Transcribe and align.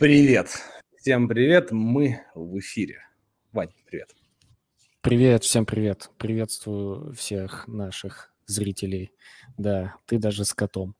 Привет. 0.00 0.48
Всем 0.96 1.28
привет. 1.28 1.72
Мы 1.72 2.22
в 2.34 2.58
эфире. 2.58 3.02
Вань, 3.52 3.68
привет. 3.84 4.08
Привет, 5.02 5.44
всем 5.44 5.66
привет. 5.66 6.08
Приветствую 6.16 7.12
всех 7.12 7.68
наших 7.68 8.32
зрителей. 8.50 9.12
Да, 9.56 9.94
ты 10.06 10.18
даже 10.18 10.44
с 10.44 10.54
котом. 10.54 10.94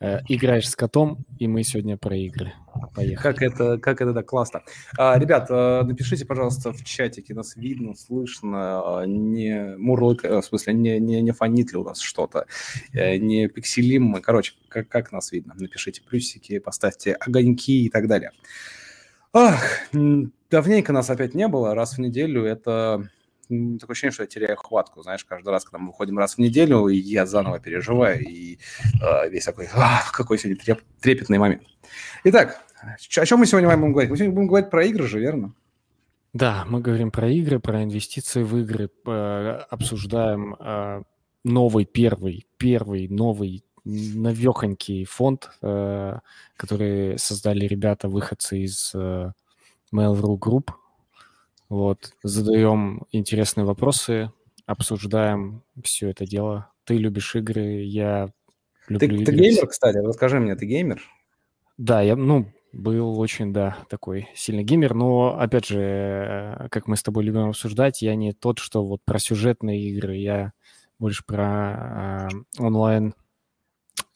Э, 0.00 0.20
играешь 0.28 0.68
с 0.68 0.76
котом, 0.76 1.24
и 1.38 1.46
мы 1.46 1.62
сегодня 1.62 1.96
про 1.96 2.16
игры. 2.16 2.54
Поехали. 2.94 3.14
Как 3.14 3.42
это, 3.42 3.78
как 3.78 4.00
это 4.00 4.12
да, 4.12 4.22
классно. 4.22 4.62
А, 4.96 5.18
ребят, 5.18 5.50
э, 5.50 5.82
напишите, 5.82 6.24
пожалуйста, 6.24 6.72
в 6.72 6.84
чатике, 6.84 7.34
нас 7.34 7.56
видно, 7.56 7.94
слышно, 7.94 9.04
не 9.06 9.76
мурлык, 9.76 10.24
э, 10.24 10.40
в 10.40 10.42
смысле, 10.42 10.74
не, 10.74 10.98
не, 10.98 11.20
не 11.20 11.32
фонит 11.32 11.72
ли 11.72 11.78
у 11.78 11.84
нас 11.84 12.00
что-то, 12.00 12.46
э, 12.92 13.16
не 13.16 13.48
пикселим 13.48 14.04
мы. 14.04 14.20
Короче, 14.20 14.54
как, 14.68 14.88
как 14.88 15.12
нас 15.12 15.32
видно? 15.32 15.54
Напишите 15.58 16.02
плюсики, 16.02 16.58
поставьте 16.58 17.12
огоньки 17.12 17.84
и 17.84 17.90
так 17.90 18.08
далее. 18.08 18.32
Ах, 19.32 19.62
давненько 20.50 20.92
нас 20.92 21.10
опять 21.10 21.34
не 21.34 21.46
было, 21.46 21.74
раз 21.74 21.94
в 21.94 22.00
неделю 22.00 22.44
это 22.44 23.08
такое 23.78 23.94
ощущение, 23.94 24.12
что 24.12 24.22
я 24.22 24.26
теряю 24.26 24.56
хватку, 24.56 25.02
знаешь, 25.02 25.24
каждый 25.24 25.48
раз, 25.48 25.64
когда 25.64 25.78
мы 25.78 25.88
выходим 25.88 26.18
раз 26.18 26.34
в 26.34 26.38
неделю, 26.38 26.86
и 26.88 26.96
я 26.96 27.26
заново 27.26 27.58
переживаю, 27.58 28.20
и 28.20 28.58
э, 29.02 29.28
весь 29.28 29.44
такой, 29.44 29.68
а, 29.74 30.02
какой 30.12 30.38
сегодня 30.38 30.62
треп, 30.62 30.80
трепетный 31.00 31.38
момент. 31.38 31.62
Итак, 32.24 32.62
о 32.82 33.26
чем 33.26 33.40
мы 33.40 33.46
сегодня 33.46 33.76
будем 33.76 33.92
говорить? 33.92 34.10
Мы 34.10 34.16
сегодня 34.16 34.34
будем 34.34 34.48
говорить 34.48 34.70
про 34.70 34.84
игры 34.84 35.06
же, 35.06 35.18
верно? 35.18 35.54
Да, 36.32 36.64
мы 36.68 36.80
говорим 36.80 37.10
про 37.10 37.28
игры, 37.28 37.58
про 37.58 37.82
инвестиции 37.82 38.42
в 38.44 38.56
игры, 38.58 38.88
обсуждаем 39.68 40.54
э, 40.54 41.02
новый, 41.44 41.84
первый, 41.86 42.46
первый, 42.56 43.08
новый 43.08 43.64
навехонький 43.84 45.04
фонд, 45.04 45.50
э, 45.62 46.18
который 46.56 47.18
создали 47.18 47.66
ребята, 47.66 48.08
выходцы 48.08 48.60
из 48.60 48.92
э, 48.94 49.32
Mail.ru 49.92 50.38
Group, 50.38 50.70
вот, 51.70 52.12
задаем 52.24 53.06
интересные 53.12 53.64
вопросы, 53.64 54.32
обсуждаем 54.66 55.62
все 55.82 56.10
это 56.10 56.26
дело. 56.26 56.72
Ты 56.84 56.98
любишь 56.98 57.36
игры, 57.36 57.84
я 57.84 58.28
люблю 58.88 58.98
ты, 58.98 59.06
игры. 59.06 59.24
Ты 59.24 59.32
геймер, 59.32 59.66
кстати, 59.68 59.96
расскажи 59.98 60.40
мне, 60.40 60.56
ты 60.56 60.66
геймер? 60.66 61.00
Да, 61.78 62.02
я, 62.02 62.16
ну, 62.16 62.52
был 62.72 63.18
очень, 63.20 63.52
да, 63.52 63.78
такой 63.88 64.28
сильный 64.34 64.64
геймер, 64.64 64.94
но, 64.94 65.38
опять 65.38 65.66
же, 65.66 65.80
э, 65.80 66.68
как 66.70 66.88
мы 66.88 66.96
с 66.96 67.04
тобой 67.04 67.22
любим 67.22 67.48
обсуждать, 67.48 68.02
я 68.02 68.16
не 68.16 68.32
тот, 68.32 68.58
что 68.58 68.84
вот 68.84 69.00
про 69.04 69.20
сюжетные 69.20 69.80
игры, 69.90 70.16
я 70.16 70.52
больше 70.98 71.24
про 71.24 72.28
э, 72.58 72.62
онлайн 72.62 73.14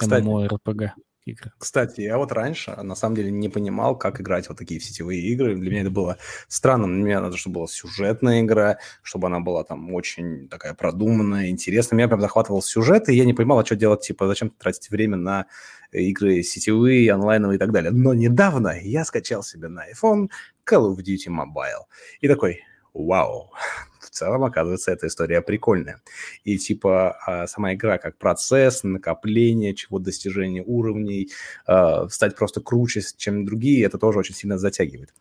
MMORPG 0.02 0.90
игры. 1.24 1.52
Кстати, 1.58 2.02
я 2.02 2.18
вот 2.18 2.32
раньше, 2.32 2.74
на 2.82 2.94
самом 2.94 3.16
деле, 3.16 3.30
не 3.30 3.48
понимал, 3.48 3.96
как 3.96 4.20
играть 4.20 4.48
вот 4.48 4.58
такие 4.58 4.80
в 4.80 4.84
сетевые 4.84 5.20
игры. 5.22 5.56
Для 5.56 5.70
меня 5.70 5.80
это 5.82 5.90
было 5.90 6.18
странно. 6.48 6.86
Для 6.86 7.02
меня 7.02 7.20
надо, 7.20 7.36
чтобы 7.36 7.54
была 7.54 7.66
сюжетная 7.66 8.42
игра, 8.42 8.78
чтобы 9.02 9.28
она 9.28 9.40
была 9.40 9.64
там 9.64 9.92
очень 9.92 10.48
такая 10.48 10.74
продуманная, 10.74 11.48
интересная. 11.48 11.96
Меня 11.96 12.08
прям 12.08 12.20
захватывал 12.20 12.62
сюжет, 12.62 13.08
и 13.08 13.14
я 13.14 13.24
не 13.24 13.34
понимал, 13.34 13.58
а 13.58 13.64
что 13.64 13.76
делать, 13.76 14.02
типа, 14.02 14.26
зачем 14.26 14.50
тратить 14.50 14.90
время 14.90 15.16
на 15.16 15.46
игры 15.92 16.42
сетевые, 16.42 17.12
онлайновые 17.12 17.56
и 17.56 17.58
так 17.58 17.72
далее. 17.72 17.90
Но 17.90 18.14
недавно 18.14 18.78
я 18.80 19.04
скачал 19.04 19.42
себе 19.42 19.68
на 19.68 19.84
iPhone 19.90 20.28
Call 20.68 20.94
of 20.94 20.98
Duty 20.98 21.28
Mobile. 21.28 21.84
И 22.20 22.28
такой, 22.28 22.60
вау, 22.92 23.52
целом, 24.14 24.44
оказывается, 24.44 24.92
эта 24.92 25.06
история 25.06 25.42
прикольная. 25.42 26.00
И 26.44 26.58
типа 26.58 27.16
а, 27.26 27.46
сама 27.46 27.74
игра 27.74 27.98
как 27.98 28.16
процесс, 28.16 28.82
накопление 28.82 29.74
чего 29.74 29.98
достижения 29.98 30.62
уровней, 30.64 31.30
а, 31.66 32.08
стать 32.08 32.36
просто 32.36 32.60
круче, 32.60 33.02
чем 33.16 33.44
другие, 33.44 33.84
это 33.84 33.98
тоже 33.98 34.18
очень 34.18 34.34
сильно 34.34 34.58
затягивает. 34.58 35.12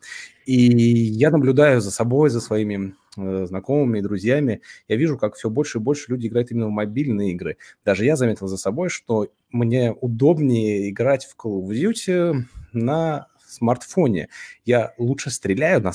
И 0.46 0.56
я 0.56 1.32
наблюдаю 1.32 1.82
за 1.82 1.92
собой, 1.92 2.30
за 2.30 2.42
своими 2.42 2.96
э, 3.16 3.46
знакомыми 3.48 4.02
друзьями, 4.02 4.62
я 4.88 4.98
вижу, 4.98 5.18
как 5.18 5.36
все 5.36 5.50
больше 5.50 5.78
и 5.78 5.82
больше 5.82 6.12
люди 6.12 6.28
играют 6.28 6.52
именно 6.52 6.68
в 6.68 6.72
мобильные 6.72 7.32
игры. 7.32 7.58
Даже 7.86 8.04
я 8.04 8.16
заметил 8.16 8.48
за 8.48 8.58
собой, 8.58 8.90
что 8.90 9.30
мне 9.52 9.94
удобнее 9.94 10.90
играть 10.90 11.26
в 11.26 11.36
Call 11.38 11.62
of 11.62 11.70
Duty 11.70 12.44
на 12.74 13.28
смартфоне. 13.54 14.30
Я 14.66 14.94
лучше 14.98 15.30
стреляю, 15.30 15.82
на, 15.82 15.92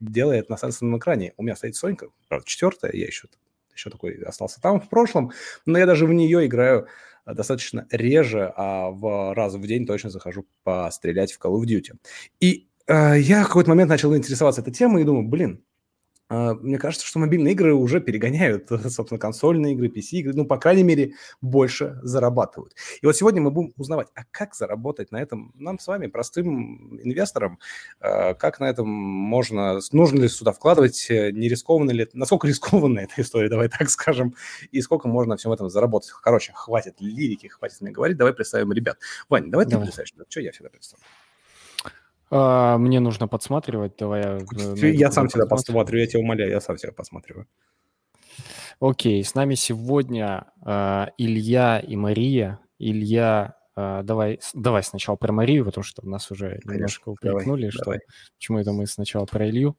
делая 0.00 0.40
это 0.40 0.52
на 0.52 0.56
сенсорном 0.56 0.98
экране. 0.98 1.32
У 1.36 1.42
меня 1.42 1.56
стоит 1.56 1.76
Сонька, 1.76 2.08
правда, 2.28 2.46
четвертая, 2.46 2.92
я 2.92 3.06
еще, 3.06 3.28
еще 3.74 3.90
такой 3.90 4.14
остался 4.22 4.60
там 4.60 4.80
в 4.80 4.88
прошлом, 4.88 5.32
но 5.66 5.78
я 5.78 5.86
даже 5.86 6.06
в 6.06 6.12
нее 6.12 6.46
играю 6.46 6.86
э, 7.26 7.34
достаточно 7.34 7.86
реже, 7.90 8.52
а 8.56 8.90
в 8.90 9.34
раз 9.34 9.54
в 9.54 9.66
день 9.66 9.86
точно 9.86 10.10
захожу 10.10 10.46
пострелять 10.64 11.32
в 11.32 11.40
Call 11.40 11.60
of 11.60 11.64
Duty. 11.64 11.98
И 12.40 12.68
э, 12.86 13.18
я 13.18 13.44
в 13.44 13.48
какой-то 13.48 13.70
момент 13.70 13.90
начал 13.90 14.16
интересоваться 14.16 14.60
этой 14.60 14.72
темой 14.72 15.02
и 15.02 15.04
думаю, 15.04 15.28
блин, 15.28 15.64
мне 16.32 16.78
кажется, 16.78 17.06
что 17.06 17.18
мобильные 17.18 17.52
игры 17.52 17.74
уже 17.74 18.00
перегоняют, 18.00 18.68
собственно, 18.88 19.18
консольные 19.18 19.74
игры, 19.74 19.88
PC-игры, 19.88 20.32
ну, 20.34 20.44
по 20.46 20.56
крайней 20.56 20.82
мере, 20.82 21.14
больше 21.40 21.98
зарабатывают. 22.02 22.74
И 23.00 23.06
вот 23.06 23.16
сегодня 23.16 23.42
мы 23.42 23.50
будем 23.50 23.72
узнавать, 23.76 24.08
а 24.14 24.22
как 24.30 24.54
заработать 24.54 25.12
на 25.12 25.20
этом 25.20 25.52
нам 25.54 25.78
с 25.78 25.86
вами, 25.86 26.06
простым 26.06 26.98
инвесторам, 27.02 27.58
а, 28.00 28.34
как 28.34 28.60
на 28.60 28.68
этом 28.68 28.88
можно, 28.88 29.80
нужно 29.92 30.20
ли 30.20 30.28
сюда 30.28 30.52
вкладывать, 30.52 31.06
э, 31.10 31.30
не 31.32 31.48
рискованно 31.48 31.90
ли, 31.90 32.08
насколько 32.14 32.46
рискованна 32.48 33.00
эта 33.00 33.20
история, 33.20 33.48
давай 33.48 33.68
так 33.68 33.90
скажем, 33.90 34.34
и 34.70 34.80
сколько 34.80 35.08
можно 35.08 35.36
всем 35.36 35.52
этом 35.52 35.68
заработать. 35.68 36.10
Короче, 36.22 36.52
хватит 36.54 36.96
лирики, 37.00 37.48
хватит 37.48 37.80
мне 37.80 37.90
говорить, 37.90 38.16
давай 38.16 38.32
представим 38.32 38.72
ребят. 38.72 38.98
Вань, 39.28 39.50
давай, 39.50 39.66
давай. 39.66 39.86
ты 39.86 39.92
представишь, 39.92 40.14
что 40.28 40.40
я 40.40 40.52
всегда 40.52 40.70
представлю. 40.70 41.04
А, 42.34 42.78
мне 42.78 42.98
нужно 42.98 43.28
подсматривать, 43.28 43.96
давай 43.98 44.22
я... 44.22 44.38
Э, 44.38 44.90
я 44.90 45.12
сам 45.12 45.28
тебя 45.28 45.44
посмотрю, 45.44 45.98
я 45.98 46.06
тебя 46.06 46.20
умоляю, 46.20 46.50
я 46.50 46.62
сам 46.62 46.76
тебя 46.76 46.92
посматриваю. 46.92 47.46
Окей, 48.80 49.22
с 49.22 49.34
нами 49.34 49.54
сегодня 49.54 50.46
э, 50.64 51.06
Илья 51.18 51.78
и 51.78 51.94
Мария. 51.94 52.58
Илья, 52.78 53.56
э, 53.76 54.00
давай, 54.02 54.40
давай 54.54 54.82
сначала 54.82 55.16
про 55.16 55.30
Марию, 55.30 55.66
потому 55.66 55.84
что 55.84 56.08
нас 56.08 56.30
уже 56.30 56.52
Конечно, 56.52 56.72
немножко 56.72 57.08
упрекнули, 57.10 57.68
что 57.68 57.84
давай. 57.84 58.00
почему 58.38 58.58
это 58.58 58.72
мы 58.72 58.86
сначала 58.86 59.26
про 59.26 59.50
Илью. 59.50 59.76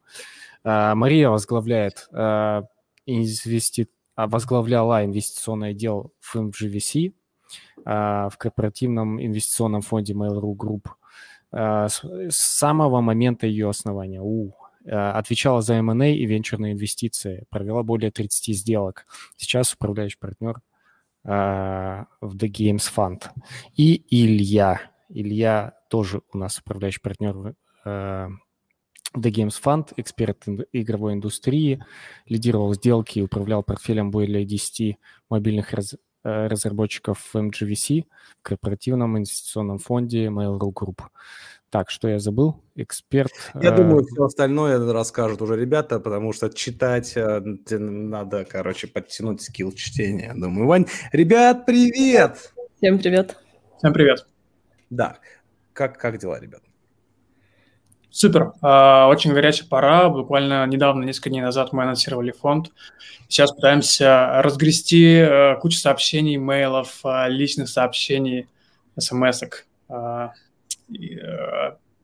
Э, 0.64 0.94
Мария 0.94 1.30
возглавляет 1.30 2.08
э, 2.12 2.62
инвести... 3.08 3.90
возглавляла 4.16 5.04
инвестиционный 5.04 5.72
отдел 5.72 6.14
в 6.20 6.36
MGVC 6.36 7.08
э, 7.08 7.14
в 7.84 8.34
корпоративном 8.38 9.20
инвестиционном 9.20 9.82
фонде 9.82 10.14
Mail.ru 10.14 10.56
Group– 10.56 10.84
с 11.54 12.02
самого 12.32 13.02
момента 13.02 13.46
ее 13.46 13.70
основания. 13.70 14.22
У, 14.22 14.56
э, 14.86 14.90
отвечала 14.96 15.62
за 15.62 15.76
M&A 15.76 16.10
и 16.10 16.26
венчурные 16.26 16.74
инвестиции, 16.74 17.46
провела 17.50 17.84
более 17.84 18.12
30 18.12 18.56
сделок. 18.56 19.06
Сейчас 19.38 19.74
управляющий 19.74 20.18
партнер 20.20 20.62
в 21.26 22.36
The 22.36 22.50
Games 22.50 22.92
Fund. 22.94 23.24
И 23.78 24.04
Илья. 24.10 24.82
Илья 25.08 25.74
тоже 25.90 26.22
у 26.34 26.38
нас 26.38 26.60
управляющий 26.60 27.00
партнер 27.00 27.34
в 27.34 27.56
The 29.16 29.30
Games 29.30 29.56
Fund, 29.64 29.94
эксперт 29.98 30.44
игровой 30.72 31.14
индустрии, 31.14 31.84
лидировал 32.28 32.74
сделки 32.74 33.20
и 33.20 33.22
управлял 33.22 33.64
портфелем 33.64 34.10
более 34.12 34.44
10 34.44 34.98
мобильных 35.30 35.72
раз, 35.72 35.96
разработчиков 36.24 37.20
в 37.20 37.36
MGVC, 37.36 38.06
в 38.40 38.44
корпоративном 38.44 39.18
инвестиционном 39.18 39.80
фонде 39.80 40.28
Mail.ru 40.28 40.72
Group. 40.74 41.02
Так, 41.70 41.90
что 41.90 42.08
я 42.08 42.20
забыл? 42.20 42.62
Эксперт. 42.76 43.32
Я 43.56 43.74
э... 43.74 43.76
думаю, 43.76 44.06
все 44.06 44.26
остальное 44.26 44.94
расскажут 44.94 45.42
уже 45.42 45.60
ребята, 45.60 46.00
потому 46.00 46.32
что 46.32 46.50
читать 46.50 47.14
э, 47.16 47.42
надо, 47.72 48.46
короче, 48.46 48.88
подтянуть 48.88 49.42
скилл 49.42 49.72
чтения. 49.72 50.34
Думаю, 50.36 50.68
Вань, 50.68 50.86
ребят, 51.12 51.66
привет! 51.66 52.54
Всем 52.78 53.00
привет. 53.00 53.38
Всем 53.80 53.92
привет. 53.92 54.28
Да, 54.90 55.18
как, 55.74 55.98
как 55.98 56.20
дела, 56.20 56.40
ребят? 56.40 56.62
Супер. 58.14 58.54
А, 58.62 59.08
очень 59.08 59.34
горячая 59.34 59.68
пора. 59.68 60.08
Буквально 60.08 60.68
недавно, 60.68 61.04
несколько 61.04 61.32
дней 61.32 61.42
назад 61.42 61.74
мы 61.74 61.82
анонсировали 61.82 62.32
фонд. 62.32 62.72
Сейчас 63.28 63.52
пытаемся 63.52 64.40
разгрести 64.44 65.16
э, 65.16 65.56
кучу 65.60 65.80
сообщений, 65.80 66.38
мейлов, 66.38 67.00
э, 67.04 67.26
личных 67.30 67.70
сообщений, 67.70 68.48
смс-ок. 69.00 69.66
А, 69.90 70.34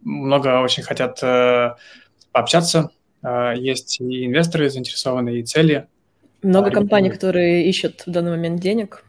много 0.01 0.61
очень 0.61 0.81
хотят 0.81 1.19
пообщаться. 2.31 2.89
А, 3.21 3.53
есть 3.53 4.01
и 4.01 4.25
инвесторы 4.25 4.67
заинтересованные, 4.71 5.41
и 5.41 5.43
цели. 5.43 5.87
Много 6.41 6.71
компаний, 6.71 7.11
которые 7.11 7.69
ищут 7.69 8.01
в 8.07 8.09
данный 8.09 8.31
момент 8.31 8.59
денег. 8.59 9.03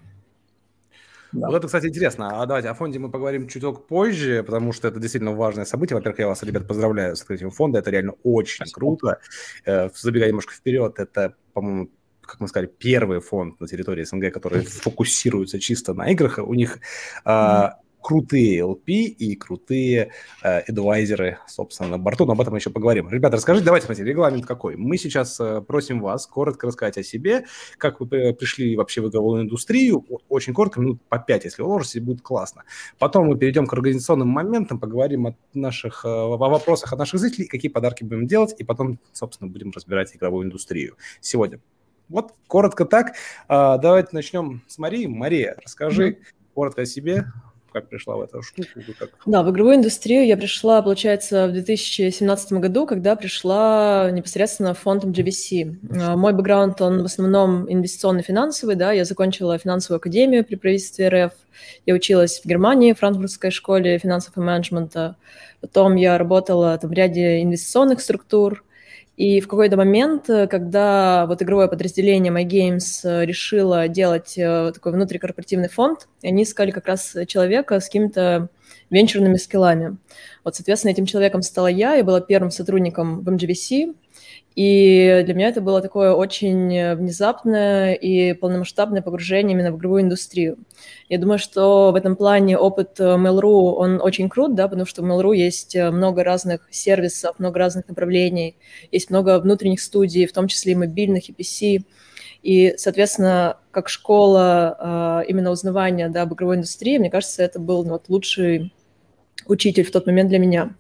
Да. 1.33 1.49
Вот 1.49 1.57
это, 1.57 1.67
кстати, 1.67 1.87
интересно. 1.87 2.41
А 2.43 2.47
давайте 2.47 2.69
о 2.69 2.75
фонде 2.75 2.99
мы 2.99 3.11
поговорим 3.11 3.49
чуток 3.49 3.87
позже, 3.87 4.43
потому 4.43 4.73
что 4.73 4.89
это 4.89 4.99
действительно 4.99 5.33
важное 5.33 5.65
событие. 5.65 5.97
Во-первых, 5.97 6.19
я 6.19 6.27
вас, 6.27 6.43
ребят, 6.43 6.67
поздравляю 6.67 7.17
с 7.17 7.21
открытием 7.23 7.51
фонда. 7.51 7.79
Это 7.79 7.91
реально 7.91 8.15
очень 8.23 8.57
Спасибо. 8.57 8.75
круто. 8.75 9.19
Э, 9.65 9.89
забегая 9.95 10.29
немножко 10.29 10.55
вперед, 10.55 10.99
это, 10.99 11.35
по-моему, 11.53 11.91
как 12.21 12.41
мы 12.41 12.49
сказали, 12.49 12.69
первый 12.69 13.21
фонд 13.21 13.61
на 13.61 13.67
территории 13.67 14.05
СНГ, 14.05 14.33
который 14.33 14.63
фокусируется 14.65 15.59
чисто 15.59 15.95
на 15.95 16.11
играх. 16.11 16.39
У 16.39 16.55
них 16.55 16.79
mm-hmm 17.25 17.71
крутые 18.03 18.61
LP 18.61 18.93
и 18.93 19.37
крутые 19.37 20.13
э, 20.43 20.59
адвайзеры, 20.61 21.39
собственно, 21.47 21.91
на 21.91 21.99
борту, 21.99 22.27
но 22.27 22.33
об 22.33 22.41
этом 22.41 22.55
еще 22.57 22.71
поговорим. 22.71 23.09
Ребята, 23.09 23.37
расскажите, 23.37 23.65
давайте, 23.65 23.87
смотрите, 23.87 24.09
регламент 24.09 24.47
какой. 24.47 24.77
Мы 24.77 24.97
сейчас 24.97 25.39
э, 25.41 25.61
просим 25.61 26.01
вас 26.01 26.27
коротко 26.27 26.67
рассказать 26.67 26.99
о 26.99 27.03
себе, 27.03 27.45
как 27.79 28.01
вы 28.01 28.07
пришли 28.07 28.77
вообще 28.77 29.01
в 29.01 29.09
игровую 29.09 29.43
индустрию, 29.43 30.05
очень 30.29 30.55
коротко, 30.55 30.81
минут 30.81 31.03
по 31.09 31.19
пять, 31.19 31.45
если 31.45 31.63
уложитесь, 31.63 32.01
будет 32.01 32.23
классно. 32.23 32.65
Потом 32.99 33.27
мы 33.27 33.39
перейдем 33.39 33.67
к 33.67 33.73
организационным 33.73 34.29
моментам, 34.29 34.79
поговорим 34.79 35.27
о 35.29 35.37
наших, 35.55 36.05
э, 36.05 36.09
о 36.09 36.37
вопросах 36.37 36.93
от 36.93 36.99
наших 36.99 37.21
зрителей, 37.21 37.47
какие 37.47 37.71
подарки 37.71 38.05
будем 38.05 38.27
делать, 38.27 38.55
и 38.59 38.65
потом, 38.65 38.99
собственно, 39.13 39.51
будем 39.51 39.71
разбирать 39.71 40.15
игровую 40.15 40.47
индустрию 40.47 40.97
сегодня. 41.21 41.61
Вот 42.11 42.35
коротко 42.49 42.85
так. 42.85 43.13
А, 43.47 43.79
давайте 43.79 44.09
начнем 44.13 44.63
с 44.67 44.79
Марии. 44.79 45.07
Мария, 45.07 45.57
расскажи 45.63 46.11
mm-hmm. 46.11 46.35
коротко 46.55 46.83
о 46.83 46.87
себе, 46.87 47.27
как 47.73 47.89
пришла 47.89 48.17
в 48.17 48.23
эту 48.23 48.43
штуку? 48.43 48.69
Как... 48.99 49.11
Да, 49.27 49.43
в 49.43 49.51
игровую 49.51 49.77
индустрию 49.77 50.27
я 50.27 50.37
пришла, 50.37 50.83
получается, 50.83 51.47
в 51.47 51.53
2017 51.53 52.53
году, 52.55 52.87
когда 52.87 53.17
пришла 53.17 54.11
непосредственно 54.11 54.75
фондом 54.75 55.11
GVC. 55.13 55.77
А, 56.01 56.17
мой 56.17 56.33
бэкграунд, 56.33 56.81
он 56.81 57.03
в 57.03 57.07
основном 57.07 57.71
инвестиционный 57.73 58.23
финансовый, 58.23 58.75
да, 58.75 58.93
я 58.93 59.05
закончила 59.05 59.59
финансовую 59.59 59.99
академию 59.99 60.45
при 60.45 60.57
правительстве 60.57 61.09
РФ, 61.09 61.33
я 61.87 61.95
училась 61.95 62.41
в 62.41 62.47
Германии, 62.47 62.93
в 62.93 62.99
франкфуртской 62.99 63.51
школе 63.51 63.99
финансов 63.99 64.37
и 64.37 64.41
менеджмента, 64.41 65.17
потом 65.61 65.97
я 65.97 66.19
работала 66.19 66.77
там, 66.79 66.91
в 66.91 66.93
ряде 66.93 67.43
инвестиционных 67.43 68.01
структур, 68.01 68.65
и 69.21 69.43
в 69.43 69.49
какой-то 69.49 69.77
момент, 69.77 70.31
э, 70.31 70.47
когда 70.47 71.27
вот 71.27 71.43
игровое 71.43 71.69
подразделение 71.69 72.33
MyGames 72.33 73.01
э, 73.05 73.27
решило 73.27 73.87
делать 73.87 74.33
э, 74.39 74.73
такой 74.73 74.93
внутрикорпоративный 74.93 75.69
фонд, 75.69 76.09
они 76.23 76.45
искали 76.45 76.71
как 76.71 76.87
раз 76.87 77.15
человека 77.27 77.81
с 77.81 77.85
какими-то 77.85 78.49
венчурными 78.89 79.37
скиллами. 79.37 79.99
Вот, 80.43 80.57
соответственно, 80.57 80.93
этим 80.93 81.05
человеком 81.05 81.43
стала 81.43 81.67
я, 81.67 81.97
я 81.97 82.03
была 82.03 82.23
первым 82.23 82.51
сотрудником 82.51 83.21
в 83.21 83.29
MGVC, 83.29 83.95
и 84.61 85.23
для 85.25 85.33
меня 85.33 85.49
это 85.49 85.63
было 85.63 85.81
такое 85.81 86.13
очень 86.13 86.95
внезапное 86.95 87.95
и 87.95 88.35
полномасштабное 88.35 89.01
погружение 89.01 89.55
именно 89.55 89.73
в 89.73 89.79
игровую 89.79 90.03
индустрию. 90.03 90.59
Я 91.09 91.17
думаю, 91.17 91.39
что 91.39 91.93
в 91.93 91.95
этом 91.95 92.15
плане 92.15 92.59
опыт 92.59 93.01
Mail.ru, 93.01 93.73
он 93.73 94.03
очень 94.03 94.29
крут, 94.29 94.55
да, 94.55 94.69
потому 94.69 94.85
что 94.85 95.01
в 95.01 95.07
Mail.ru 95.07 95.35
есть 95.35 95.75
много 95.75 96.25
разных 96.25 96.69
сервисов, 96.71 97.39
много 97.39 97.59
разных 97.59 97.89
направлений, 97.89 98.59
есть 98.93 99.09
много 99.09 99.41
внутренних 99.41 99.81
студий, 99.81 100.27
в 100.27 100.33
том 100.35 100.47
числе 100.47 100.73
и 100.73 100.77
мобильных, 100.77 101.31
и 101.31 101.33
PC. 101.33 101.83
И, 102.43 102.75
соответственно, 102.77 103.57
как 103.71 103.89
школа 103.89 105.25
именно 105.27 105.53
узнавания 105.53 106.11
да, 106.11 106.23
об 106.23 106.35
игровой 106.35 106.57
индустрии, 106.57 106.99
мне 106.99 107.09
кажется, 107.09 107.43
это 107.43 107.61
был 107.61 107.83
ну, 107.83 107.93
вот, 107.93 108.11
лучший 108.11 108.75
учитель 109.47 109.85
в 109.85 109.91
тот 109.91 110.05
момент 110.05 110.29
для 110.29 110.39
меня. 110.39 110.75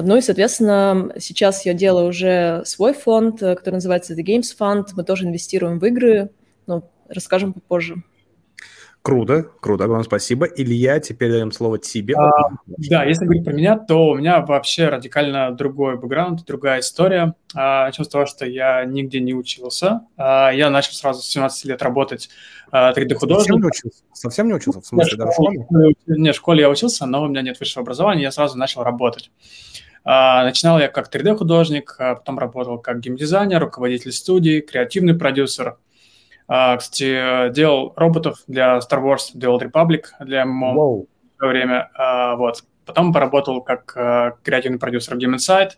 Ну 0.00 0.16
и, 0.16 0.20
соответственно, 0.20 1.12
сейчас 1.18 1.66
я 1.66 1.74
делаю 1.74 2.08
уже 2.08 2.62
свой 2.64 2.92
фонд, 2.92 3.42
э, 3.42 3.56
который 3.56 3.74
называется 3.74 4.14
The 4.14 4.24
Games 4.24 4.56
Fund. 4.58 4.86
Мы 4.94 5.02
тоже 5.02 5.24
инвестируем 5.24 5.80
в 5.80 5.84
игры, 5.84 6.30
но 6.66 6.88
расскажем 7.08 7.52
попозже. 7.52 7.96
Круто, 9.02 9.46
круто, 9.60 9.84
огромное 9.84 10.04
спасибо. 10.04 10.46
Илья, 10.46 11.00
теперь 11.00 11.30
даем 11.30 11.50
слово 11.50 11.78
тебе. 11.78 12.14
А, 12.14 12.30
да, 12.66 13.04
если 13.04 13.24
говорить 13.24 13.44
про 13.44 13.52
меня, 13.52 13.78
то 13.78 14.08
у 14.08 14.16
меня 14.16 14.40
вообще 14.40 14.88
радикально 14.88 15.50
другой 15.52 15.96
бэкграунд, 15.96 16.44
другая 16.44 16.80
история. 16.80 17.34
А, 17.54 17.86
начнем 17.86 18.04
с 18.04 18.08
того, 18.08 18.26
что 18.26 18.44
я 18.44 18.84
нигде 18.84 19.20
не 19.20 19.34
учился. 19.34 20.02
А, 20.16 20.50
я 20.50 20.68
начал 20.68 20.92
сразу 20.92 21.22
с 21.22 21.26
17 21.26 21.64
лет 21.64 21.80
работать 21.80 22.28
3D-художником. 22.70 23.22
Совсем 23.32 23.56
не 23.56 23.66
учился? 23.66 24.02
Совсем 24.12 24.48
не 24.48 24.54
учился? 24.54 24.80
В 24.80 24.86
смысле, 24.86 25.16
даже 25.16 25.30
в 25.30 25.34
школе? 25.34 25.66
Нет, 26.06 26.34
в 26.34 26.38
школе 26.38 26.60
я 26.62 26.68
учился, 26.68 27.06
но 27.06 27.22
у 27.22 27.28
меня 27.28 27.40
нет 27.40 27.58
высшего 27.58 27.82
образования, 27.82 28.22
я 28.22 28.30
сразу 28.30 28.58
начал 28.58 28.82
работать. 28.82 29.30
А, 30.04 30.44
начинал 30.44 30.78
я 30.78 30.88
как 30.88 31.14
3D-художник, 31.14 31.96
а 31.98 32.14
потом 32.14 32.38
работал 32.38 32.78
как 32.78 33.00
геймдизайнер, 33.00 33.60
руководитель 33.60 34.12
студии, 34.12 34.60
креативный 34.60 35.14
продюсер. 35.14 35.76
А, 36.46 36.76
кстати, 36.76 37.52
делал 37.52 37.92
роботов 37.96 38.42
для 38.46 38.78
Star 38.78 39.02
Wars 39.02 39.34
The 39.34 39.48
Old 39.48 39.70
Republic, 39.70 40.04
для 40.20 40.44
MMO 40.44 40.74
wow. 40.74 41.06
в 41.06 41.38
свое 41.38 41.52
время. 41.52 41.90
Вот. 42.36 42.64
Потом 42.86 43.12
поработал 43.12 43.60
как 43.60 43.92
креативный 44.42 44.78
продюсер 44.78 45.14
в 45.14 45.18
Game 45.18 45.34
Insight, 45.34 45.72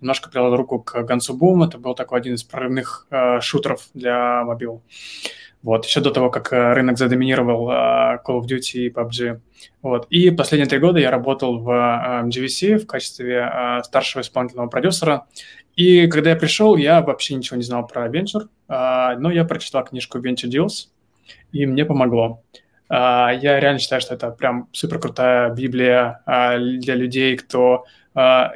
немножко 0.00 0.28
приложил 0.28 0.56
руку 0.56 0.80
к 0.80 0.96
Guns 0.96 1.30
Boom, 1.30 1.64
это 1.64 1.78
был 1.78 1.94
такой 1.94 2.18
один 2.18 2.34
из 2.34 2.42
прорывных 2.42 3.06
шутеров 3.40 3.82
для 3.94 4.42
мобил. 4.42 4.82
Вот, 5.62 5.84
еще 5.84 6.00
до 6.00 6.10
того, 6.10 6.28
как 6.28 6.50
рынок 6.50 6.98
задоминировал 6.98 7.70
Call 7.70 8.40
of 8.40 8.46
Duty 8.46 8.78
и 8.78 8.90
PUBG. 8.90 9.40
Вот. 9.82 10.06
И 10.10 10.30
последние 10.30 10.68
три 10.68 10.78
года 10.78 10.98
я 10.98 11.10
работал 11.10 11.58
в 11.58 11.70
э, 11.70 12.78
в 12.78 12.86
качестве 12.86 13.50
э, 13.52 13.82
старшего 13.84 14.22
исполнительного 14.22 14.68
продюсера. 14.68 15.26
И 15.76 16.06
когда 16.08 16.30
я 16.30 16.36
пришел, 16.36 16.76
я 16.76 17.02
вообще 17.02 17.34
ничего 17.34 17.56
не 17.56 17.62
знал 17.62 17.86
про 17.86 18.08
венчур, 18.08 18.48
э, 18.68 19.16
но 19.18 19.30
я 19.30 19.44
прочитал 19.44 19.84
книжку 19.84 20.18
Venture 20.18 20.50
Deals, 20.50 20.88
и 21.52 21.66
мне 21.66 21.84
помогло. 21.84 22.42
Я 22.88 23.58
реально 23.58 23.80
считаю, 23.80 24.00
что 24.00 24.14
это 24.14 24.30
прям 24.30 24.68
супер 24.70 25.00
крутая 25.00 25.52
библия 25.52 26.22
для 26.24 26.94
людей, 26.94 27.36
кто 27.36 27.84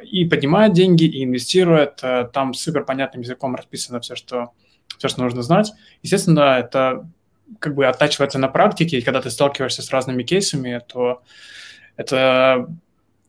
и 0.09 0.23
поднимает 0.23 0.71
деньги, 0.71 1.03
и 1.03 1.25
инвестирует. 1.25 2.01
Там 2.31 2.53
супер 2.53 2.85
понятным 2.85 3.23
языком 3.23 3.55
расписано 3.55 3.99
все, 3.99 4.15
что, 4.15 4.51
все, 4.97 5.09
что 5.09 5.21
нужно 5.21 5.41
знать. 5.41 5.73
Естественно, 6.01 6.57
это 6.59 7.09
как 7.59 7.75
бы 7.75 7.85
оттачивается 7.85 8.39
на 8.39 8.47
практике, 8.47 8.97
и 8.97 9.01
когда 9.01 9.21
ты 9.21 9.29
сталкиваешься 9.29 9.81
с 9.81 9.91
разными 9.91 10.23
кейсами, 10.23 10.81
то 10.87 11.21
это 11.95 12.67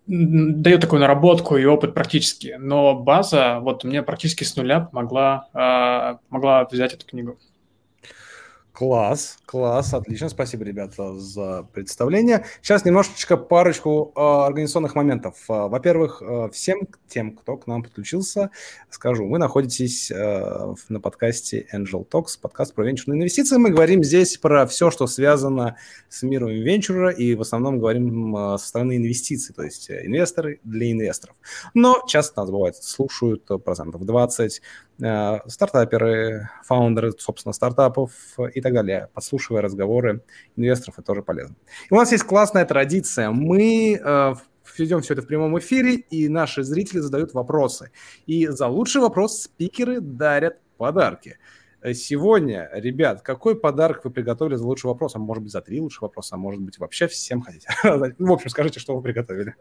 дает 0.06 0.80
такую 0.80 1.00
наработку 1.00 1.56
и 1.56 1.64
опыт 1.64 1.94
практически. 1.94 2.56
Но 2.58 2.94
база, 2.94 3.60
вот 3.60 3.84
мне 3.84 4.02
практически 4.02 4.44
с 4.44 4.56
нуля 4.56 4.80
помогла, 4.80 5.48
э, 5.54 6.18
помогла 6.28 6.64
взять 6.64 6.94
эту 6.94 7.06
книгу. 7.06 7.38
Класс, 8.82 9.38
класс, 9.46 9.94
отлично, 9.94 10.28
спасибо, 10.28 10.64
ребята, 10.64 11.16
за 11.16 11.62
представление. 11.72 12.44
Сейчас 12.62 12.84
немножечко 12.84 13.36
парочку 13.36 14.12
э, 14.16 14.20
организационных 14.20 14.96
моментов. 14.96 15.36
Э, 15.48 15.68
во-первых, 15.68 16.20
э, 16.20 16.48
всем 16.52 16.88
тем, 17.06 17.36
кто 17.36 17.56
к 17.56 17.68
нам 17.68 17.84
подключился, 17.84 18.50
скажу, 18.90 19.28
вы 19.28 19.38
находитесь 19.38 20.10
э, 20.10 20.74
на 20.88 21.00
подкасте 21.00 21.64
Angel 21.72 22.04
Talks, 22.04 22.36
подкаст 22.40 22.74
про 22.74 22.84
венчурные 22.84 23.20
инвестиции. 23.20 23.56
Мы 23.56 23.70
говорим 23.70 24.02
здесь 24.02 24.36
про 24.36 24.66
все, 24.66 24.90
что 24.90 25.06
связано 25.06 25.76
с 26.08 26.24
миром 26.24 26.48
венчура, 26.48 27.10
и 27.10 27.36
в 27.36 27.40
основном 27.42 27.78
говорим 27.78 28.34
э, 28.36 28.58
со 28.58 28.66
стороны 28.66 28.96
инвестиций, 28.96 29.54
то 29.54 29.62
есть 29.62 29.92
инвесторы 29.92 30.58
для 30.64 30.90
инвесторов. 30.90 31.36
Но 31.72 32.02
часто 32.08 32.40
нас 32.40 32.50
бывает 32.50 32.74
слушают 32.82 33.46
процентов 33.64 34.04
20, 34.04 34.60
Э, 34.60 34.91
стартаперы, 35.46 36.48
фаундеры, 36.64 37.12
собственно, 37.18 37.52
стартапов 37.52 38.12
и 38.54 38.60
так 38.60 38.72
далее, 38.72 39.08
подслушивая 39.14 39.62
разговоры 39.62 40.22
инвесторов, 40.56 40.98
это 40.98 41.06
тоже 41.06 41.22
полезно. 41.22 41.56
И 41.90 41.94
у 41.94 41.96
нас 41.96 42.12
есть 42.12 42.24
классная 42.24 42.64
традиция. 42.64 43.30
Мы 43.30 44.00
э, 44.02 44.34
ведем 44.78 45.00
все 45.00 45.14
это 45.14 45.22
в 45.22 45.26
прямом 45.26 45.58
эфире, 45.58 45.94
и 45.94 46.28
наши 46.28 46.62
зрители 46.62 47.00
задают 47.00 47.34
вопросы. 47.34 47.90
И 48.26 48.46
за 48.46 48.66
лучший 48.68 49.00
вопрос 49.00 49.42
спикеры 49.42 50.00
дарят 50.00 50.58
подарки. 50.76 51.38
Э, 51.82 51.94
сегодня, 51.94 52.70
ребят, 52.72 53.22
какой 53.22 53.58
подарок 53.58 54.04
вы 54.04 54.10
приготовили 54.10 54.54
за 54.54 54.64
лучший 54.64 54.86
вопрос? 54.86 55.16
А 55.16 55.18
может 55.18 55.42
быть, 55.42 55.52
за 55.52 55.60
три 55.60 55.80
лучших 55.80 56.02
вопроса, 56.02 56.36
а 56.36 56.38
может 56.38 56.60
быть, 56.60 56.78
вообще 56.78 57.08
всем 57.08 57.42
хотите? 57.42 57.68
Ну, 58.18 58.30
в 58.30 58.32
общем, 58.32 58.50
скажите, 58.50 58.78
что 58.78 58.94
вы 58.94 59.02
приготовили. 59.02 59.54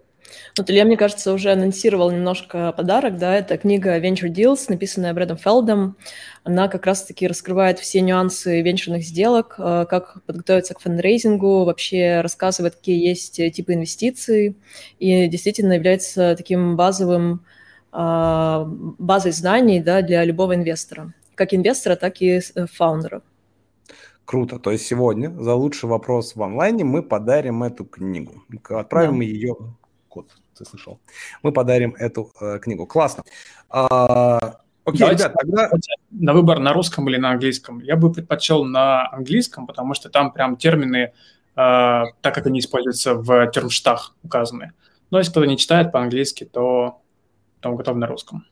Вот 0.57 0.69
Илья, 0.69 0.85
мне 0.85 0.97
кажется, 0.97 1.33
уже 1.33 1.51
анонсировал 1.51 2.11
немножко 2.11 2.73
подарок, 2.73 3.17
да, 3.17 3.35
это 3.35 3.57
книга 3.57 3.99
Venture 3.99 4.29
Deals, 4.29 4.65
написанная 4.69 5.13
Брэдом 5.13 5.37
Фелдом. 5.37 5.97
Она 6.43 6.67
как 6.67 6.85
раз-таки 6.85 7.27
раскрывает 7.27 7.79
все 7.79 8.01
нюансы 8.01 8.61
венчурных 8.61 9.03
сделок, 9.03 9.55
э, 9.57 9.85
как 9.89 10.23
подготовиться 10.25 10.75
к 10.75 10.79
фандрейзингу, 10.79 11.65
вообще 11.65 12.21
рассказывает, 12.21 12.75
какие 12.75 13.03
есть 13.03 13.37
типы 13.37 13.73
инвестиций, 13.73 14.57
и 14.99 15.27
действительно 15.27 15.73
является 15.73 16.35
таким 16.35 16.75
базовым 16.77 17.45
а, 17.93 18.63
базой 18.67 19.33
знаний 19.33 19.81
да, 19.81 20.01
для 20.01 20.23
любого 20.23 20.55
инвестора 20.55 21.13
как 21.41 21.53
инвестора, 21.55 21.95
так 21.95 22.21
и 22.21 22.39
э, 22.39 22.65
фаундера. 22.67 23.21
Круто. 24.25 24.59
То 24.59 24.71
есть 24.71 24.85
сегодня 24.85 25.29
за 25.29 25.55
лучший 25.55 25.89
вопрос 25.89 26.35
в 26.35 26.43
онлайне 26.43 26.83
мы 26.83 27.01
подарим 27.01 27.63
эту 27.63 27.83
книгу. 27.85 28.43
Отправим 28.69 29.19
да. 29.19 29.25
ее... 29.25 29.55
Код, 30.07 30.29
ты 30.55 30.65
слышал. 30.65 30.99
Мы 31.41 31.51
подарим 31.51 31.95
эту 31.97 32.31
э, 32.39 32.59
книгу. 32.59 32.85
Классно. 32.85 33.23
А, 33.69 34.59
окей, 34.83 34.99
Давайте 34.99 35.23
ребят, 35.23 35.33
тогда... 35.33 35.69
На 36.11 36.33
выбор 36.33 36.59
на 36.59 36.73
русском 36.73 37.09
или 37.09 37.17
на 37.17 37.31
английском. 37.31 37.79
Я 37.79 37.95
бы 37.95 38.11
предпочел 38.11 38.63
на 38.63 39.11
английском, 39.11 39.65
потому 39.65 39.95
что 39.95 40.09
там 40.09 40.31
прям 40.31 40.57
термины, 40.57 40.97
э, 40.97 41.11
так 41.55 42.35
как 42.35 42.45
они 42.45 42.59
используются 42.59 43.15
в 43.15 43.47
термштах 43.47 44.15
указаны. 44.21 44.73
Но 45.09 45.17
если 45.17 45.31
кто-то 45.31 45.47
не 45.47 45.57
читает 45.57 45.91
по-английски, 45.91 46.43
то, 46.43 47.01
то 47.61 47.69
он 47.69 47.77
готов 47.77 47.97
на 47.97 48.05
русском. 48.05 48.45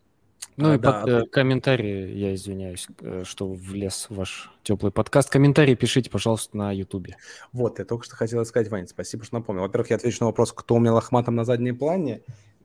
Ну 0.59 0.71
а, 0.71 0.75
и 0.75 0.77
да. 0.77 0.91
под, 0.91 1.09
э, 1.09 1.25
комментарии, 1.27 2.13
я 2.17 2.35
извиняюсь, 2.35 2.85
э, 2.99 3.23
что 3.25 3.47
влез 3.47 4.07
в 4.09 4.17
ваш 4.17 4.51
теплый 4.61 4.91
подкаст. 4.91 5.29
Комментарии 5.29 5.73
пишите, 5.73 6.09
пожалуйста, 6.09 6.57
на 6.57 6.73
Ютубе. 6.73 7.15
Вот, 7.53 7.79
я 7.79 7.85
только 7.85 8.03
что 8.03 8.17
хотел 8.17 8.43
сказать, 8.45 8.69
Ваня, 8.69 8.85
спасибо, 8.85 9.23
что 9.23 9.35
напомнил. 9.35 9.61
Во-первых, 9.61 9.91
я 9.91 9.95
отвечу 9.95 10.17
на 10.19 10.25
вопрос, 10.25 10.51
кто 10.51 10.75
у 10.75 10.79
меня 10.79 10.93
лохматом 10.93 11.35
на 11.35 11.45
заднем 11.45 11.77
плане. 11.77 12.23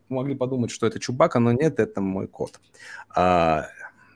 Могли 0.09 0.35
подумать, 0.35 0.73
что 0.73 0.89
это 0.89 0.99
Чубака, 0.99 1.39
но 1.39 1.53
нет, 1.53 1.79
это 1.79 2.01
мой 2.01 2.27
кот. 2.27 2.59
А, 3.15 3.69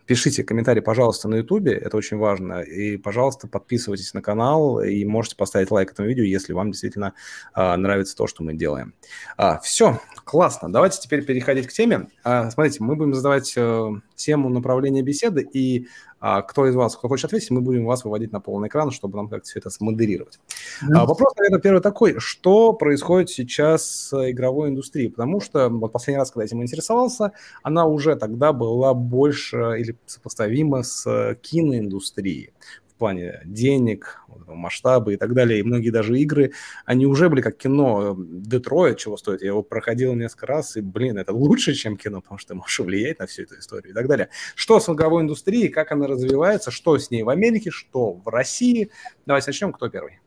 Пишите 0.09 0.43
комментарии, 0.43 0.81
пожалуйста, 0.81 1.29
на 1.29 1.35
YouTube, 1.35 1.67
это 1.67 1.95
очень 1.95 2.17
важно. 2.17 2.63
И, 2.63 2.97
пожалуйста, 2.97 3.47
подписывайтесь 3.47 4.15
на 4.15 4.23
канал 4.23 4.81
и 4.81 5.05
можете 5.05 5.37
поставить 5.37 5.71
лайк 5.71 5.93
этому 5.93 6.09
видео, 6.09 6.25
если 6.25 6.55
вам 6.55 6.71
действительно 6.71 7.13
а, 7.53 7.77
нравится 7.77 8.17
то, 8.17 8.27
что 8.27 8.43
мы 8.43 8.55
делаем. 8.55 8.95
А, 9.37 9.59
все, 9.59 10.01
классно. 10.25 10.73
Давайте 10.73 10.99
теперь 10.99 11.27
переходить 11.27 11.67
к 11.67 11.73
теме. 11.73 12.09
А, 12.25 12.51
смотрите, 12.51 12.83
мы 12.83 12.97
будем 12.97 13.13
задавать 13.13 13.53
а, 13.59 13.91
тему 14.15 14.49
направления 14.49 15.03
беседы, 15.03 15.43
и 15.43 15.89
кто 16.21 16.67
из 16.67 16.75
вас, 16.75 16.97
кто 16.97 17.09
хочет 17.09 17.27
ответить, 17.27 17.51
мы 17.51 17.61
будем 17.61 17.85
вас 17.85 18.05
выводить 18.05 18.33
на 18.33 18.41
полный 18.41 18.69
экран, 18.69 18.91
чтобы 18.91 19.17
нам 19.17 19.29
как-то 19.29 19.49
все 19.49 19.59
это 19.61 19.71
смодерировать. 19.71 20.39
Mm-hmm. 20.83 20.95
А, 20.95 21.07
вопрос, 21.07 21.35
наверное, 21.37 21.61
первый 21.61 21.81
такой. 21.81 22.19
Что 22.19 22.73
происходит 22.73 23.31
сейчас 23.31 23.85
с 23.89 24.31
игровой 24.31 24.71
индустрией? 24.71 25.11
Потому 25.11 25.41
что 25.41 25.69
вот 25.69 25.93
последний 25.93 26.19
раз, 26.19 26.31
когда 26.31 26.45
этим 26.45 26.63
интересовался, 26.63 27.33
она 27.63 27.87
уже 27.87 28.17
тогда 28.17 28.53
была 28.53 28.95
больше 28.95 29.77
или 29.79 29.97
сопоставима 30.07 30.83
с 30.83 31.37
киноиндустрией 31.43 32.53
в 32.88 32.88
плане 32.99 33.41
денег, 33.45 34.21
масштаба 34.47 35.13
и 35.13 35.17
так 35.17 35.35
далее. 35.35 35.61
И 35.61 35.63
многие 35.63 35.91
даже 35.91 36.19
игры, 36.19 36.53
они 36.85 37.07
уже 37.07 37.29
были 37.29 37.41
как 37.41 37.57
кино. 37.57 38.17
Детройт 38.19 38.99
чего 38.99 39.17
стоит. 39.17 39.43
Я 39.43 39.49
его 39.49 39.63
проходил 39.63 40.15
несколько 40.15 40.47
раз, 40.47 40.77
и, 40.77 40.81
блин, 40.81 41.19
это 41.19 41.33
лучше, 41.33 41.75
чем 41.75 41.97
кино, 41.97 42.21
потому 42.21 42.39
что 42.39 42.49
ты 42.49 42.55
можешь 42.55 42.79
влиять 42.81 43.19
на 43.19 43.27
всю 43.27 43.43
эту 43.43 43.59
историю 43.59 43.93
и 43.93 43.95
так 43.95 44.07
далее. 44.09 44.29
Что 44.55 44.81
с 44.81 44.89
игровой 44.89 45.23
индустрией, 45.23 45.69
как 45.69 45.93
она 45.93 46.07
развивается, 46.07 46.71
что 46.71 46.99
с 46.99 47.11
ней 47.11 47.23
в 47.23 47.29
Америке, 47.29 47.71
что 47.71 48.13
в 48.13 48.29
России. 48.29 48.91
Давайте 49.27 49.49
начнем. 49.49 49.73
Кто 49.73 49.89
первый? 49.89 50.21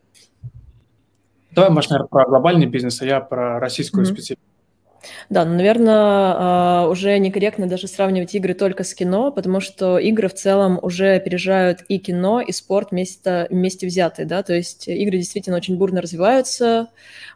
Давай, 1.51 1.70
Маш, 1.70 1.90
наверное, 1.90 2.08
про 2.08 2.25
глобальный 2.25 2.66
бизнес, 2.66 3.01
а 3.01 3.06
я 3.06 3.20
про 3.20 3.60
российскую 3.60 4.06
mm-hmm. 4.06 4.13
специфику. 4.13 4.50
Да, 5.29 5.46
ну, 5.46 5.55
наверное, 5.55 5.93
а, 5.96 6.88
уже 6.89 7.17
некорректно 7.17 7.67
даже 7.67 7.88
сравнивать 7.88 8.36
игры 8.36 8.53
только 8.53 8.84
с 8.84 8.93
кино, 8.93 9.31
потому 9.31 9.60
что 9.60 9.98
игры 9.98 10.27
в 10.27 10.34
целом 10.34 10.79
уже 10.81 11.15
опережают 11.15 11.84
и 11.88 11.98
кино, 11.98 12.41
и 12.41 12.51
спорт 12.51 12.91
вместе, 12.91 13.48
вместе 13.50 13.88
взятые, 13.88 14.25
да, 14.25 14.43
то 14.43 14.53
есть 14.53 14.88
игры 14.88 15.17
действительно 15.17 15.58
очень 15.58 15.77
бурно 15.77 16.01
развиваются, 16.01 16.88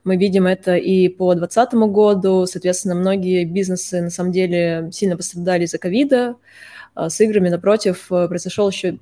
мы 0.03 0.17
видим 0.17 0.45
это 0.45 0.75
и 0.75 1.07
по 1.09 1.33
2020 1.33 1.73
году, 1.91 2.45
соответственно, 2.45 2.95
многие 2.95 3.45
бизнесы 3.45 4.01
на 4.01 4.09
самом 4.09 4.31
деле 4.31 4.89
сильно 4.91 5.17
пострадали 5.17 5.65
из-за 5.65 5.77
ковида, 5.79 6.35
а 6.93 7.09
с 7.09 7.19
играми, 7.19 7.49
напротив, 7.49 8.07
произошел 8.07 8.69
еще 8.69 8.97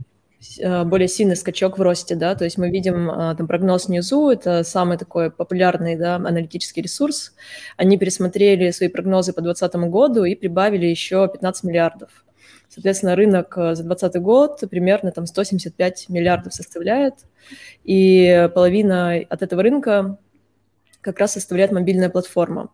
более 0.86 1.08
сильный 1.08 1.36
скачок 1.36 1.78
в 1.78 1.82
росте, 1.82 2.16
да, 2.16 2.36
то 2.36 2.44
есть 2.44 2.58
мы 2.58 2.70
видим 2.70 3.10
э, 3.10 3.36
там 3.36 3.48
прогноз 3.48 3.88
Ньюзу, 3.88 4.30
это 4.30 4.64
самый 4.64 4.98
такой 4.98 5.32
популярный, 5.32 5.96
да, 5.96 6.16
аналитический 6.16 6.82
ресурс, 6.82 7.34
они 7.78 7.98
пересмотрели 7.98 8.72
свои 8.72 8.90
прогнозы 8.90 9.34
по 9.34 9.42
2020 9.42 9.90
году 9.90 10.24
и 10.24 10.36
прибавили 10.36 10.86
еще 10.86 11.30
15 11.32 11.64
миллиардов. 11.64 12.26
Соответственно, 12.70 13.16
рынок 13.16 13.58
э, 13.58 13.76
за 13.76 13.84
2020 13.84 14.22
год 14.22 14.64
примерно 14.70 15.12
там 15.12 15.26
175 15.26 16.10
миллиардов 16.10 16.54
составляет, 16.54 17.16
и 17.84 18.50
половина 18.54 19.16
от 19.30 19.42
этого 19.42 19.64
рынка 19.64 20.18
как 21.02 21.20
раз 21.20 21.34
составляет 21.34 21.72
мобильная 21.72 22.10
платформа. 22.10 22.70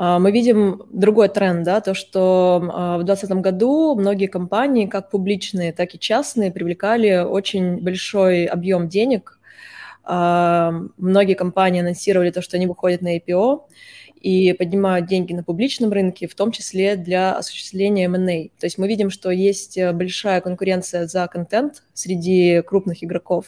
А, 0.00 0.20
мы 0.20 0.30
видим 0.30 0.84
другой 0.92 1.28
тренд, 1.28 1.64
да, 1.64 1.80
то, 1.80 1.92
что 1.92 2.62
а, 2.72 2.98
в 2.98 3.04
2020 3.04 3.42
году 3.42 3.96
многие 3.96 4.28
компании, 4.28 4.86
как 4.86 5.10
публичные, 5.10 5.72
так 5.72 5.92
и 5.92 5.98
частные, 5.98 6.52
привлекали 6.52 7.18
очень 7.18 7.78
большой 7.78 8.44
объем 8.44 8.88
денег. 8.88 9.40
А, 10.04 10.72
многие 10.98 11.34
компании 11.34 11.80
анонсировали 11.80 12.30
то, 12.30 12.42
что 12.42 12.56
они 12.56 12.68
выходят 12.68 13.02
на 13.02 13.18
IPO 13.18 13.62
и 14.20 14.52
поднимают 14.52 15.06
деньги 15.06 15.32
на 15.32 15.42
публичном 15.42 15.90
рынке, 15.90 16.28
в 16.28 16.36
том 16.36 16.52
числе 16.52 16.94
для 16.94 17.34
осуществления 17.34 18.04
M&A. 18.04 18.50
То 18.60 18.66
есть 18.66 18.78
мы 18.78 18.86
видим, 18.86 19.10
что 19.10 19.32
есть 19.32 19.76
большая 19.94 20.40
конкуренция 20.40 21.08
за 21.08 21.26
контент 21.26 21.82
среди 21.92 22.62
крупных 22.62 23.02
игроков, 23.02 23.46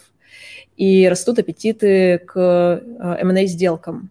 и 0.76 1.08
растут 1.08 1.38
аппетиты 1.38 2.18
к 2.18 2.82
M&A-сделкам. 3.20 4.10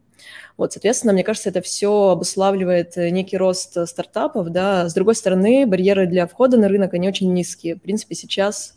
Вот, 0.60 0.74
соответственно, 0.74 1.14
мне 1.14 1.24
кажется, 1.24 1.48
это 1.48 1.62
все 1.62 2.10
обуславливает 2.10 2.98
э, 2.98 3.12
некий 3.12 3.38
рост 3.38 3.78
э, 3.78 3.86
стартапов, 3.86 4.50
да. 4.50 4.90
С 4.90 4.94
другой 4.94 5.16
стороны, 5.16 5.66
барьеры 5.66 6.06
для 6.06 6.28
входа 6.28 6.58
на 6.58 6.68
рынок, 6.68 6.94
они 6.94 7.08
очень 7.08 7.34
низкие. 7.34 7.76
В 7.76 7.82
принципе, 7.82 8.14
сейчас 8.14 8.76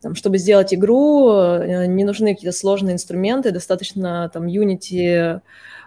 там, 0.00 0.14
чтобы 0.14 0.38
сделать 0.38 0.72
игру, 0.72 1.30
э, 1.34 1.84
не 1.84 2.04
нужны 2.04 2.34
какие-то 2.34 2.56
сложные 2.56 2.94
инструменты, 2.94 3.50
достаточно 3.50 4.30
там 4.32 4.46
Unity, 4.46 5.42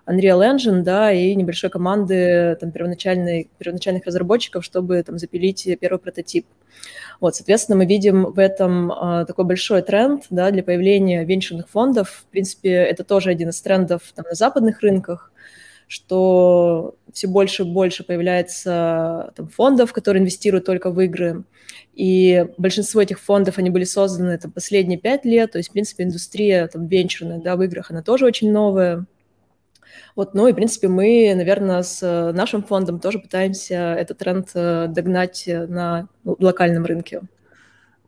Unreal 0.06 0.56
Engine, 0.56 0.84
да, 0.84 1.12
и 1.12 1.34
небольшой 1.34 1.72
команды 1.72 2.56
там, 2.62 2.70
первоначальных 2.72 4.06
разработчиков, 4.06 4.64
чтобы 4.64 5.02
там 5.02 5.18
запилить 5.18 5.68
первый 5.82 5.98
прототип. 5.98 6.46
Вот, 7.20 7.36
соответственно, 7.36 7.78
мы 7.78 7.86
видим 7.86 8.26
в 8.26 8.40
этом 8.40 8.92
а, 8.92 9.26
такой 9.26 9.46
большой 9.46 9.82
тренд 9.82 10.26
да, 10.30 10.52
для 10.52 10.64
появления 10.64 11.24
венчурных 11.24 11.70
фондов. 11.70 12.26
В 12.28 12.32
принципе, 12.32 12.72
это 12.72 13.04
тоже 13.04 13.30
один 13.30 13.50
из 13.50 13.62
трендов 13.62 14.02
там, 14.14 14.26
на 14.30 14.36
западных 14.36 14.82
рынках, 14.82 15.32
что 15.88 16.96
все 17.14 17.28
больше 17.28 17.64
и 17.64 17.72
больше 17.72 18.04
появляется 18.04 19.32
там, 19.36 19.48
фондов, 19.48 19.94
которые 19.94 20.22
инвестируют 20.22 20.66
только 20.66 20.92
в 20.92 21.00
игры. 21.02 21.44
И 21.94 22.46
большинство 22.58 23.02
этих 23.02 23.20
фондов, 23.22 23.58
они 23.58 23.70
были 23.70 23.86
созданы 23.86 24.38
там, 24.38 24.52
последние 24.52 25.00
пять 25.00 25.24
лет, 25.24 25.54
то 25.54 25.58
есть, 25.58 25.70
в 25.70 25.74
принципе, 25.74 26.04
индустрия 26.04 26.68
там, 26.68 26.88
венчурная 26.88 27.40
да, 27.40 27.56
в 27.56 27.64
играх, 27.64 27.92
она 27.92 28.02
тоже 28.02 28.26
очень 28.26 28.52
новая. 28.52 29.06
Вот, 30.16 30.34
ну 30.34 30.48
и, 30.48 30.52
в 30.52 30.56
принципе, 30.56 30.88
мы, 30.88 31.34
наверное, 31.36 31.84
с 31.84 32.02
э, 32.04 32.32
нашим 32.32 32.64
фондом 32.64 33.00
тоже 33.00 33.20
пытаемся 33.20 33.76
этот 33.76 34.18
тренд 34.18 34.50
э, 34.54 34.88
догнать 34.88 35.44
на 35.48 36.08
локальном 36.24 36.86
рынке. 36.86 37.22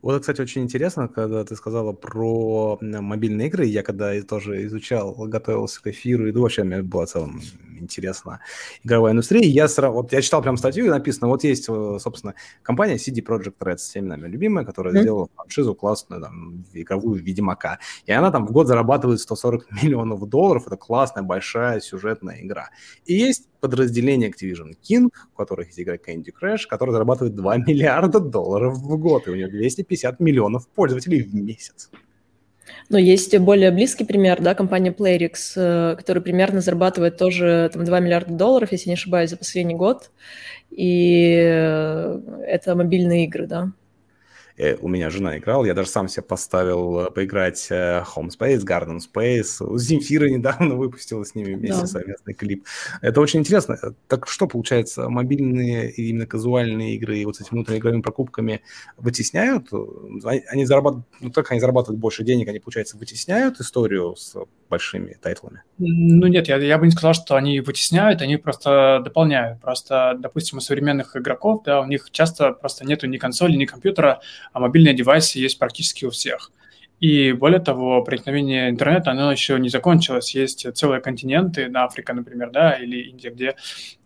Вот, 0.02 0.20
кстати, 0.20 0.40
очень 0.40 0.62
интересно, 0.62 1.08
когда 1.08 1.44
ты 1.44 1.56
сказала 1.56 1.92
про 1.92 2.78
мобильные 2.80 3.48
игры. 3.48 3.66
Я 3.66 3.82
когда 3.82 4.20
тоже 4.22 4.64
изучал, 4.66 5.12
готовился 5.14 5.82
к 5.82 5.88
эфиру, 5.88 6.28
и 6.28 6.32
вообще 6.32 6.62
мне 6.62 6.82
было 6.82 7.04
в 7.04 7.10
целом 7.10 7.40
интересно 7.78 8.40
игровая 8.82 9.12
индустрия. 9.12 9.42
Я, 9.42 9.68
сразу, 9.68 9.94
вот, 9.94 10.12
я 10.12 10.22
читал 10.22 10.42
прям 10.42 10.56
статью, 10.56 10.86
и 10.86 10.88
написано, 10.88 11.28
вот 11.28 11.44
есть, 11.44 11.68
э, 11.68 11.98
собственно, 12.00 12.34
компания 12.62 12.96
CD 12.96 13.24
Projekt 13.24 13.58
Red, 13.60 13.76
всеми 13.76 14.08
нами 14.08 14.28
любимая, 14.28 14.64
которая 14.64 14.94
mm-hmm. 14.94 15.02
сделала 15.02 15.28
франшизу 15.34 15.74
классную, 15.74 16.22
там, 16.22 16.64
игровую 16.72 17.22
Ведьмака. 17.22 17.78
И 18.06 18.12
она 18.12 18.30
там 18.30 18.46
в 18.46 18.52
год 18.52 18.66
зарабатывает 18.66 19.20
140 19.20 19.70
миллионов 19.82 20.28
долларов. 20.28 20.66
Это 20.66 20.76
классная, 20.76 21.22
большая 21.22 21.80
сюжетная 21.80 22.40
игра. 22.42 22.70
И 23.04 23.14
есть 23.14 23.48
подразделение 23.60 24.30
Activision 24.30 24.76
King, 24.82 25.08
у 25.32 25.36
которых 25.36 25.68
есть 25.68 25.80
игра 25.80 25.96
Candy 25.96 26.30
Crush, 26.30 26.66
которая 26.68 26.92
зарабатывает 26.92 27.34
2 27.34 27.56
миллиарда 27.66 28.20
долларов 28.20 28.78
в 28.78 28.96
год, 28.98 29.26
и 29.26 29.30
у 29.30 29.34
нее 29.34 29.48
250 29.48 30.20
миллионов 30.20 30.68
пользователей 30.68 31.22
в 31.22 31.34
месяц. 31.34 31.90
Но 32.88 32.98
есть 32.98 33.36
более 33.38 33.70
близкий 33.70 34.04
пример, 34.04 34.40
да, 34.40 34.54
компания 34.54 34.90
Playrix, 34.90 35.52
э, 35.56 35.96
которая 35.96 36.22
примерно 36.22 36.60
зарабатывает 36.60 37.18
тоже 37.18 37.70
там, 37.72 37.84
2 37.84 38.00
миллиарда 38.00 38.32
долларов, 38.32 38.72
если 38.72 38.88
не 38.88 38.94
ошибаюсь, 38.94 39.30
за 39.30 39.36
последний 39.36 39.74
год. 39.74 40.10
И 40.70 41.34
э, 41.38 42.20
это 42.46 42.74
мобильные 42.74 43.24
игры, 43.24 43.46
да. 43.46 43.72
Э, 44.58 44.76
у 44.80 44.88
меня 44.88 45.08
жена 45.08 45.38
играла, 45.38 45.64
я 45.64 45.72
даже 45.72 45.88
сам 45.88 46.08
себе 46.08 46.24
поставил 46.24 47.00
э, 47.00 47.10
поиграть 47.10 47.68
э, 47.70 48.02
Home 48.14 48.28
Space, 48.28 48.64
Garden 48.64 48.98
Space. 48.98 49.78
Земфира 49.78 50.28
недавно 50.28 50.74
выпустила 50.76 51.24
с 51.24 51.34
ними 51.34 51.54
вместе 51.54 51.82
да. 51.82 51.86
совместный 51.86 52.34
клип. 52.34 52.64
Это 53.00 53.20
очень 53.20 53.40
интересно. 53.40 53.78
Так 54.08 54.26
что, 54.26 54.48
получается, 54.48 55.08
мобильные 55.08 55.90
и 55.90 56.08
именно 56.08 56.26
казуальные 56.26 56.96
игры 56.96 57.24
вот 57.24 57.36
с 57.36 57.40
этими 57.40 57.58
внутриигровыми 57.58 58.02
покупками 58.02 58.62
вытесняют? 58.96 59.68
Они 60.48 60.66
зарабатывают, 60.66 61.06
ну, 61.20 61.30
как 61.30 61.52
они 61.52 61.60
зарабатывают 61.60 62.00
больше 62.00 62.24
денег, 62.24 62.48
они, 62.48 62.58
получается, 62.58 62.96
вытесняют 62.96 63.60
историю 63.60 64.16
с 64.16 64.34
большими 64.68 65.16
тайтлами? 65.20 65.62
Ну 65.78 66.26
нет, 66.26 66.48
я, 66.48 66.56
я 66.56 66.78
бы 66.78 66.86
не 66.86 66.92
сказал, 66.92 67.14
что 67.14 67.36
они 67.36 67.60
вытесняют, 67.60 68.22
они 68.22 68.36
просто 68.36 69.00
дополняют. 69.04 69.60
Просто, 69.60 70.16
допустим, 70.18 70.58
у 70.58 70.60
современных 70.60 71.16
игроков, 71.16 71.62
да, 71.64 71.80
у 71.80 71.86
них 71.86 72.10
часто 72.10 72.52
просто 72.52 72.84
нету 72.84 73.06
ни 73.06 73.18
консоли, 73.18 73.56
ни 73.56 73.64
компьютера, 73.64 74.20
а 74.52 74.60
мобильные 74.60 74.94
девайсы 74.94 75.38
есть 75.38 75.58
практически 75.58 76.04
у 76.04 76.10
всех. 76.10 76.52
И 77.00 77.32
более 77.32 77.60
того, 77.60 78.02
проникновение 78.02 78.70
интернета, 78.70 79.12
оно 79.12 79.30
еще 79.30 79.58
не 79.60 79.68
закончилось. 79.68 80.34
Есть 80.34 80.66
целые 80.74 81.00
континенты, 81.00 81.68
на 81.68 81.84
Африка, 81.84 82.12
например, 82.12 82.50
да, 82.50 82.72
или 82.72 83.10
Индия, 83.10 83.30
где 83.30 83.54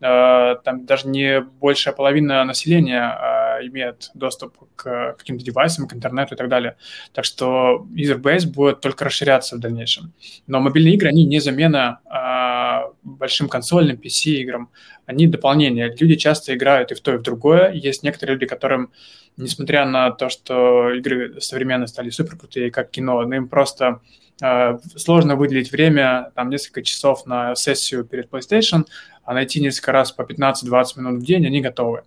э, 0.01 0.57
там 0.63 0.85
даже 0.85 1.09
не 1.09 1.41
большая 1.41 1.95
половина 1.95 2.45
населения 2.45 3.17
э, 3.61 3.67
имеет 3.67 4.11
доступ 4.13 4.59
к 4.77 5.15
каким-то 5.19 5.45
девайсам, 5.45 5.89
к 5.89 5.95
интернету 5.95 6.35
и 6.35 6.39
так 6.39 6.49
далее. 6.49 6.77
Так 7.15 7.25
что 7.25 7.87
user 7.95 8.19
будет 8.47 8.81
только 8.81 9.07
расширяться 9.07 9.57
в 9.57 9.61
дальнейшем. 9.61 10.13
Но 10.47 10.61
мобильные 10.61 10.95
игры, 10.95 11.09
они 11.09 11.25
не 11.25 11.41
замена 11.41 12.01
э, 12.05 12.93
большим 13.03 13.49
консольным 13.49 13.97
PC-играм, 13.97 14.69
они 15.07 15.27
дополнение. 15.27 15.95
Люди 15.99 16.17
часто 16.17 16.55
играют 16.55 16.93
и 16.93 16.95
в 16.95 17.01
то, 17.01 17.15
и 17.15 17.17
в 17.17 17.23
другое. 17.23 17.73
Есть 17.73 18.03
некоторые 18.03 18.35
люди, 18.35 18.47
которым, 18.47 18.93
несмотря 19.37 19.85
на 19.85 20.11
то, 20.11 20.29
что 20.29 20.91
игры 20.93 21.41
современные 21.41 21.89
стали 21.89 22.11
супер 22.11 22.37
крутые, 22.37 22.71
как 22.71 22.91
кино, 22.91 23.23
но 23.23 23.35
им 23.35 23.49
просто 23.49 24.01
э, 24.41 24.79
сложно 24.97 25.37
выделить 25.37 25.73
время, 25.73 26.33
там, 26.35 26.51
несколько 26.51 26.83
часов 26.83 27.27
на 27.27 27.55
сессию 27.55 28.05
перед 28.05 28.31
PlayStation, 28.31 28.85
а 29.25 29.35
найти 29.35 29.61
несколько 29.61 29.93
раз 29.93 30.13
по 30.13 30.23
15-20 30.23 30.85
минут 30.97 31.23
в 31.23 31.25
день, 31.25 31.47
они 31.47 31.61
готовы. 31.61 32.03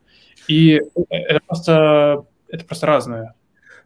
И 0.48 0.82
это 1.10 1.40
просто, 1.46 2.26
это 2.50 2.66
просто 2.66 2.86
разное. 2.86 3.34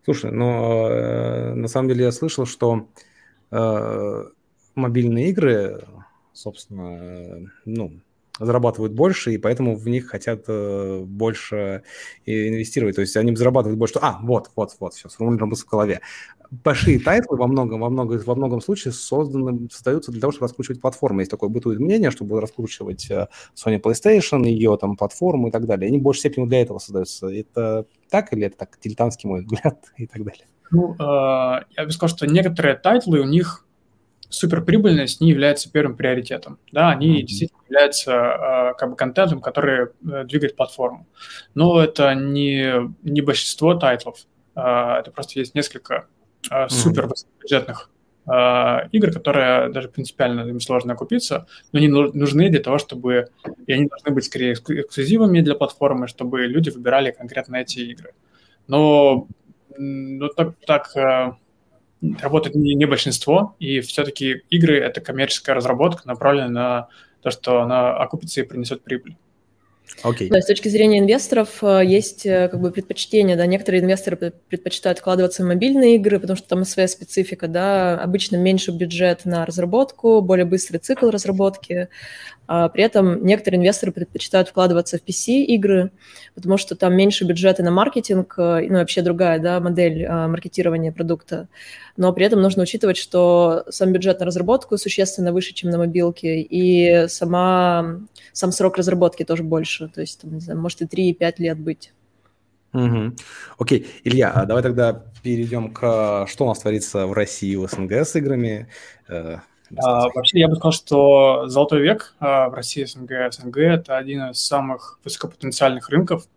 Слушай, 0.03 0.31
но 0.31 0.89
э, 0.89 1.53
на 1.53 1.67
самом 1.67 1.89
деле 1.89 2.05
я 2.05 2.12
слышал, 2.12 2.46
что 2.46 2.88
э, 3.51 4.25
мобильные 4.75 5.29
игры, 5.29 5.81
собственно, 6.34 6.98
э, 6.98 7.46
ну, 7.65 7.93
зарабатывают 8.39 8.93
больше, 8.93 9.34
и 9.34 9.38
поэтому 9.38 9.75
в 9.75 9.88
них 9.88 10.08
хотят 10.08 10.46
э, 10.48 11.03
больше 11.05 11.84
инвестировать. 12.25 12.96
То 12.96 13.01
есть 13.01 13.15
они 13.17 13.36
зарабатывают 13.36 13.77
больше. 13.77 14.00
А, 14.01 14.19
вот, 14.22 14.51
вот, 14.55 14.75
вот, 14.79 14.93
все, 14.93 15.10
сформулировано 15.10 15.55
в 15.55 15.65
голове. 15.65 16.01
Большие 16.51 17.00
title 16.99 17.31
ы 17.31 17.38
во 17.38 17.48
многом, 17.48 17.81
во 17.81 17.89
многом, 17.89 18.19
во 18.19 18.36
многом 18.36 18.62
случае 18.62 18.91
созданы, 18.91 19.69
создаются 19.72 20.12
для 20.12 20.19
того, 20.19 20.31
чтобы 20.31 20.48
раскручивать 20.48 20.81
платформы. 20.81 21.22
Есть 21.22 21.31
такое 21.31 21.50
бытует 21.50 21.79
мнение, 21.79 22.10
чтобы 22.10 22.41
раскручивать 22.41 23.10
э, 23.12 23.27
Sony 23.55 23.79
PlayStation, 23.79 24.46
ее 24.48 24.77
там 24.77 24.96
платформу 24.96 25.50
и 25.50 25.51
так 25.51 25.65
далее. 25.67 25.88
Они 25.88 26.00
в 26.00 26.01
большей 26.01 26.22
степени 26.22 26.48
для 26.48 26.62
этого 26.62 26.79
создаются. 26.79 27.27
Это 27.27 27.86
так 28.10 28.34
или 28.34 28.48
это 28.48 28.58
так 28.58 28.77
дилетантский 28.84 29.29
мой 29.29 29.41
взгляд 29.46 29.86
и 29.98 30.08
так 30.08 30.24
далее? 30.24 30.46
Ну, 30.72 30.93
э, 30.96 31.63
я 31.77 31.86
бы 31.86 31.91
сказал, 31.91 32.15
что 32.15 32.27
некоторые 32.27 32.75
title 32.75 33.12
ы 33.12 33.19
у 33.19 33.25
них 33.25 33.65
суперприбыльность 34.29 35.21
не 35.21 35.29
является 35.29 35.71
первым 35.71 35.98
приоритетом. 35.98 36.59
Да, 36.71 36.89
они 36.89 37.19
mm-hmm. 37.19 37.25
действительно 37.25 37.62
являются 37.65 38.12
э, 38.12 38.74
как 38.77 38.91
бы 38.91 38.95
контентом, 38.95 39.41
который 39.41 39.88
э, 39.88 40.24
двигает 40.25 40.55
платформу. 40.55 41.07
Но 41.55 41.81
это 41.81 42.13
не, 42.13 42.93
не 43.03 43.21
большинство 43.21 43.74
title 43.73 44.06
ов. 44.06 44.25
Э, 44.55 45.00
это 45.00 45.12
просто 45.12 45.39
есть 45.39 45.55
несколько 45.55 46.07
э, 46.50 46.69
супер 46.69 47.07
высокобюджетных 47.07 47.89
игр, 48.91 49.12
которые 49.12 49.69
даже 49.69 49.88
принципиально 49.88 50.41
им 50.41 50.59
сложно 50.59 50.93
окупиться, 50.93 51.48
но 51.71 51.79
они 51.79 51.88
нужны 51.88 52.50
для 52.50 52.59
того, 52.59 52.77
чтобы... 52.77 53.29
И 53.65 53.74
они 53.74 53.88
должны 53.88 54.12
быть 54.12 54.25
скорее 54.25 54.53
эксклюзивами 54.53 55.41
для 55.41 55.55
платформы, 55.55 56.07
чтобы 56.07 56.45
люди 56.45 56.69
выбирали 56.69 57.09
конкретно 57.09 57.55
эти 57.55 57.79
игры. 57.79 58.13
Но 58.67 59.27
ну, 59.79 60.27
так, 60.29 60.53
так 60.65 60.95
э, 60.95 61.33
работает 62.01 62.55
не, 62.55 62.75
не 62.75 62.85
большинство, 62.85 63.55
и 63.59 63.81
все-таки 63.81 64.43
игры— 64.49 64.77
это 64.79 65.01
коммерческая 65.01 65.55
разработка, 65.55 66.07
направленная 66.07 66.49
на 66.49 66.87
то, 67.21 67.31
что 67.31 67.61
она 67.61 67.95
окупится 67.97 68.41
и 68.41 68.43
принесет 68.43 68.83
прибыль. 68.83 69.15
Okay. 70.03 70.29
Да, 70.29 70.39
с 70.39 70.45
точки 70.45 70.69
зрения 70.69 70.99
инвесторов 70.99 71.63
э, 71.63 71.81
есть 71.85 72.25
э, 72.25 72.47
как 72.47 72.61
бы 72.61 72.71
предпочтение, 72.71 73.35
да, 73.35 73.45
некоторые 73.45 73.81
инвесторы 73.81 74.33
предпочитают 74.47 74.99
вкладываться 74.99 75.43
в 75.43 75.47
мобильные 75.47 75.95
игры, 75.95 76.19
потому 76.19 76.37
что 76.37 76.47
там 76.47 76.63
своя 76.63 76.87
специфика, 76.87 77.47
да, 77.47 77.99
обычно 77.99 78.37
меньше 78.37 78.71
бюджет 78.71 79.25
на 79.25 79.45
разработку, 79.45 80.21
более 80.21 80.45
быстрый 80.45 80.77
цикл 80.77 81.09
разработки, 81.09 81.89
при 82.69 82.83
этом 82.83 83.23
некоторые 83.23 83.59
инвесторы 83.59 83.91
предпочитают 83.91 84.49
вкладываться 84.49 84.97
в 84.97 85.03
PC-игры, 85.03 85.91
потому 86.33 86.57
что 86.57 86.75
там 86.75 86.95
меньше 86.95 87.23
бюджета 87.25 87.61
на 87.61 87.69
маркетинг, 87.69 88.33
э, 88.39 88.65
ну, 88.67 88.79
вообще 88.79 89.03
другая 89.03 89.37
да, 89.37 89.59
модель 89.59 90.03
а, 90.05 90.27
маркетирования 90.27 90.91
продукта. 90.91 91.47
Но 91.95 92.11
при 92.11 92.25
этом 92.25 92.41
нужно 92.41 92.63
учитывать, 92.63 92.97
что 92.97 93.65
сам 93.69 93.93
бюджет 93.93 94.19
на 94.19 94.25
разработку 94.25 94.77
существенно 94.77 95.31
выше, 95.31 95.53
чем 95.53 95.69
на 95.69 95.77
мобилке, 95.77 96.41
и 96.41 97.07
сама, 97.07 97.99
сам 98.33 98.51
срок 98.51 98.77
разработки 98.77 99.23
тоже 99.23 99.43
больше, 99.43 99.88
то 99.88 100.01
есть, 100.01 100.21
там, 100.21 100.33
не 100.33 100.39
знаю, 100.39 100.59
может 100.59 100.81
и 100.81 100.85
3-5 100.85 101.35
лет 101.38 101.59
быть. 101.59 101.93
Угу. 102.73 103.15
Окей, 103.59 103.88
Илья, 104.03 104.31
а 104.31 104.45
давай 104.45 104.63
тогда 104.63 105.05
перейдем 105.23 105.71
к 105.71 106.25
что 106.27 106.45
у 106.45 106.47
нас 106.47 106.59
творится 106.59 107.05
в 107.05 107.13
России 107.13 107.55
в 107.55 107.67
СНГ 107.67 107.91
с 107.91 108.15
играми. 108.15 108.67
А, 109.77 110.10
вообще, 110.10 110.39
я 110.39 110.47
бы 110.47 110.55
сказал, 110.55 110.71
что 110.71 111.47
золотой 111.47 111.82
век 111.82 112.15
а, 112.19 112.49
в 112.49 112.53
России, 112.53 112.84
СНГ, 112.84 113.32
СНГ– 113.32 113.58
это 113.60 113.97
один 113.97 114.32
из 114.32 114.39
самых 114.39 114.99
высокопотенциальных 115.03 115.89
рынков 115.89 116.27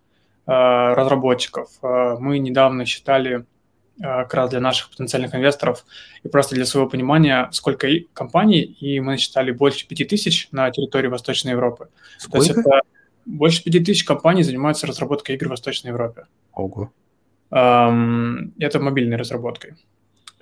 а, 0.45 0.95
разработчиков. 0.95 1.71
А, 1.83 2.16
мы 2.18 2.38
недавно 2.38 2.85
считали 2.85 3.47
а, 4.03 4.25
как 4.25 4.35
раз 4.35 4.51
для 4.51 4.61
наших 4.61 4.90
потенциальных 4.90 5.35
инвесторов 5.35 5.85
и 6.23 6.29
просто 6.29 6.55
для 6.55 6.64
своего 6.64 6.88
понимания, 6.88 7.49
сколько 7.53 7.88
компаний, 8.12 8.61
и 8.62 8.99
мы 9.01 9.12
насчитали 9.12 9.53
больше 9.53 9.87
5000 9.87 10.49
на 10.51 10.71
территории 10.71 11.07
Восточной 11.07 11.53
Европы. 11.53 11.88
Сколько? 12.18 12.38
То 12.38 12.53
есть 12.55 12.59
это 12.59 12.81
больше 13.25 13.62
5000 13.62 14.05
компаний 14.05 14.42
занимаются 14.42 14.87
разработкой 14.87 15.37
игр 15.37 15.47
в 15.47 15.51
Восточной 15.51 15.88
Европе. 15.88 16.27
Ого. 16.53 16.92
Это 17.51 18.81
мобильной 18.81 19.16
разработкой. 19.16 19.75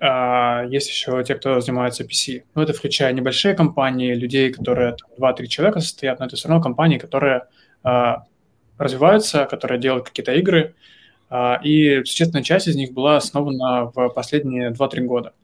А, 0.00 0.64
есть 0.64 0.88
еще 0.88 1.22
те, 1.24 1.34
кто 1.34 1.60
занимается 1.60 2.04
PC. 2.04 2.44
Ну, 2.54 2.62
это 2.62 2.72
включая 2.72 3.12
небольшие 3.12 3.54
компании, 3.54 4.14
людей, 4.14 4.50
которые 4.50 4.96
2-3 5.18 5.46
человека 5.46 5.80
состоят, 5.80 6.18
но 6.18 6.26
это 6.26 6.36
все 6.36 6.48
равно 6.48 6.62
компании, 6.62 6.96
которые 6.96 7.44
а, 7.82 8.24
развиваются, 8.78 9.44
которые 9.44 9.78
делают 9.78 10.06
какие-то 10.06 10.32
игры, 10.32 10.74
а, 11.28 11.60
и 11.62 12.02
существенная 12.04 12.42
часть 12.42 12.66
из 12.66 12.76
них 12.76 12.92
была 12.92 13.18
основана 13.18 13.92
в 13.94 14.08
последние 14.08 14.70
2-3 14.70 15.00
года. 15.02 15.34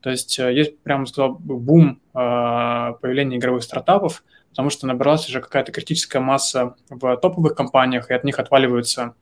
То 0.00 0.10
есть 0.10 0.38
э, 0.38 0.52
есть, 0.52 0.78
прямо 0.80 1.06
сказал, 1.06 1.38
бум 1.38 1.98
появления 2.12 3.38
игровых 3.38 3.62
стартапов, 3.62 4.22
потому 4.50 4.68
что 4.68 4.86
набралась 4.86 5.26
уже 5.30 5.40
какая-то 5.40 5.72
критическая 5.72 6.20
масса 6.20 6.76
в 6.90 7.16
топовых 7.16 7.54
компаниях, 7.54 8.10
и 8.10 8.14
от 8.14 8.22
них 8.22 8.38
отваливаются 8.38 9.14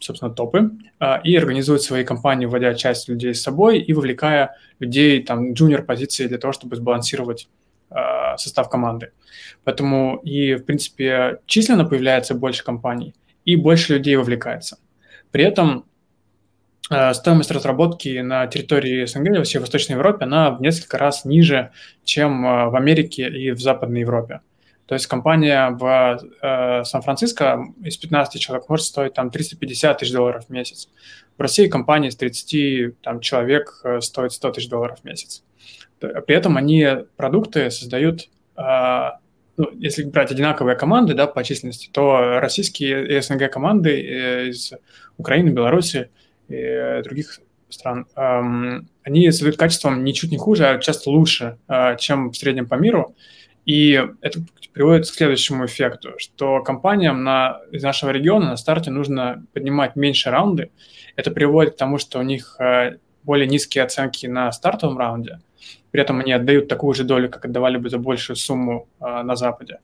собственно, 0.00 0.32
топы, 0.32 0.70
а, 0.98 1.20
и 1.22 1.36
организуют 1.36 1.82
свои 1.82 2.04
компании, 2.04 2.46
вводя 2.46 2.74
часть 2.74 3.08
людей 3.08 3.34
с 3.34 3.42
собой 3.42 3.78
и 3.78 3.92
вовлекая 3.92 4.56
людей, 4.78 5.22
там, 5.22 5.52
джуниор-позиции 5.52 6.26
для 6.26 6.38
того, 6.38 6.52
чтобы 6.52 6.76
сбалансировать 6.76 7.48
а, 7.90 8.36
состав 8.36 8.68
команды. 8.68 9.12
Поэтому 9.64 10.16
и, 10.24 10.54
в 10.54 10.64
принципе, 10.64 11.38
численно 11.46 11.84
появляется 11.84 12.34
больше 12.34 12.64
компаний, 12.64 13.14
и 13.44 13.56
больше 13.56 13.94
людей 13.94 14.16
вовлекается. 14.16 14.78
При 15.30 15.44
этом 15.44 15.84
а, 16.90 17.14
стоимость 17.14 17.50
разработки 17.50 18.20
на 18.20 18.46
территории 18.46 19.04
СНГ, 19.04 19.36
вообще 19.36 19.58
в 19.58 19.62
Восточной 19.62 19.94
Европе, 19.94 20.24
она 20.24 20.50
в 20.50 20.60
несколько 20.60 20.98
раз 20.98 21.24
ниже, 21.24 21.70
чем 22.04 22.42
в 22.42 22.76
Америке 22.76 23.28
и 23.28 23.52
в 23.52 23.60
Западной 23.60 24.00
Европе. 24.00 24.40
То 24.90 24.94
есть 24.94 25.06
компания 25.06 25.70
в 25.70 26.20
э, 26.42 26.82
Сан-Франциско 26.82 27.64
из 27.80 27.96
15 27.96 28.40
человек 28.40 28.68
может 28.68 28.86
стоить 28.86 29.14
там 29.14 29.30
350 29.30 29.98
тысяч 29.98 30.12
долларов 30.12 30.46
в 30.46 30.50
месяц. 30.50 30.88
В 31.38 31.40
России 31.40 31.68
компания 31.68 32.08
из 32.08 32.16
30 32.16 33.00
там, 33.00 33.20
человек 33.20 33.82
э, 33.84 34.00
стоит 34.00 34.32
100 34.32 34.50
тысяч 34.50 34.68
долларов 34.68 34.98
в 34.98 35.04
месяц. 35.04 35.44
При 36.00 36.34
этом 36.34 36.56
они 36.56 36.88
продукты 37.16 37.70
создают, 37.70 38.30
э, 38.56 39.10
ну, 39.56 39.70
если 39.74 40.02
брать 40.02 40.32
одинаковые 40.32 40.76
команды 40.76 41.14
да, 41.14 41.28
по 41.28 41.44
численности, 41.44 41.88
то 41.92 42.40
российские 42.40 43.22
СНГ 43.22 43.48
команды 43.48 43.90
э, 43.90 44.48
из 44.48 44.72
Украины, 45.18 45.50
Беларуси 45.50 46.10
и 46.48 47.00
других 47.04 47.38
стран, 47.68 48.06
эм, 48.16 48.88
они 49.04 49.30
создают 49.30 49.56
качеством 49.56 50.02
ничуть 50.02 50.32
не 50.32 50.36
хуже, 50.36 50.66
а 50.66 50.78
часто 50.80 51.10
лучше, 51.10 51.58
э, 51.68 51.96
чем 51.96 52.32
в 52.32 52.36
среднем 52.36 52.66
по 52.66 52.74
миру. 52.74 53.14
И 53.66 54.02
это 54.20 54.40
приводит 54.72 55.04
к 55.04 55.14
следующему 55.14 55.66
эффекту, 55.66 56.14
что 56.18 56.62
компаниям 56.62 57.22
на, 57.24 57.60
из 57.70 57.82
нашего 57.82 58.10
региона 58.10 58.50
на 58.50 58.56
старте 58.56 58.90
нужно 58.90 59.44
поднимать 59.52 59.96
меньше 59.96 60.30
раунды. 60.30 60.70
Это 61.16 61.30
приводит 61.30 61.74
к 61.74 61.76
тому, 61.76 61.98
что 61.98 62.18
у 62.18 62.22
них 62.22 62.56
э, 62.58 62.98
более 63.22 63.46
низкие 63.46 63.84
оценки 63.84 64.26
на 64.26 64.50
стартовом 64.52 64.98
раунде, 64.98 65.40
при 65.90 66.02
этом 66.02 66.20
они 66.20 66.32
отдают 66.32 66.68
такую 66.68 66.94
же 66.94 67.04
долю, 67.04 67.28
как 67.28 67.44
отдавали 67.44 67.76
бы 67.76 67.90
за 67.90 67.98
большую 67.98 68.36
сумму 68.36 68.88
э, 69.00 69.22
на 69.22 69.36
Западе. 69.36 69.80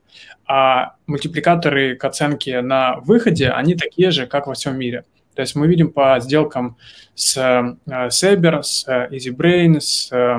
А 0.47 0.95
мультипликаторы 1.07 1.97
к 1.97 2.05
оценке 2.05 2.61
на 2.61 2.97
выходе, 3.01 3.51
они 3.51 3.75
такие 3.75 4.11
же, 4.11 4.27
как 4.27 4.47
во 4.47 4.55
всем 4.55 4.79
мире. 4.79 5.05
То 5.35 5.43
есть 5.43 5.55
мы 5.55 5.67
видим 5.67 5.93
по 5.93 6.19
сделкам 6.21 6.77
с 7.15 7.37
э, 7.37 7.77
Saber, 8.09 8.63
с 8.63 8.87
EasyBrain, 8.87 9.81
с 9.81 10.13
э, 10.13 10.39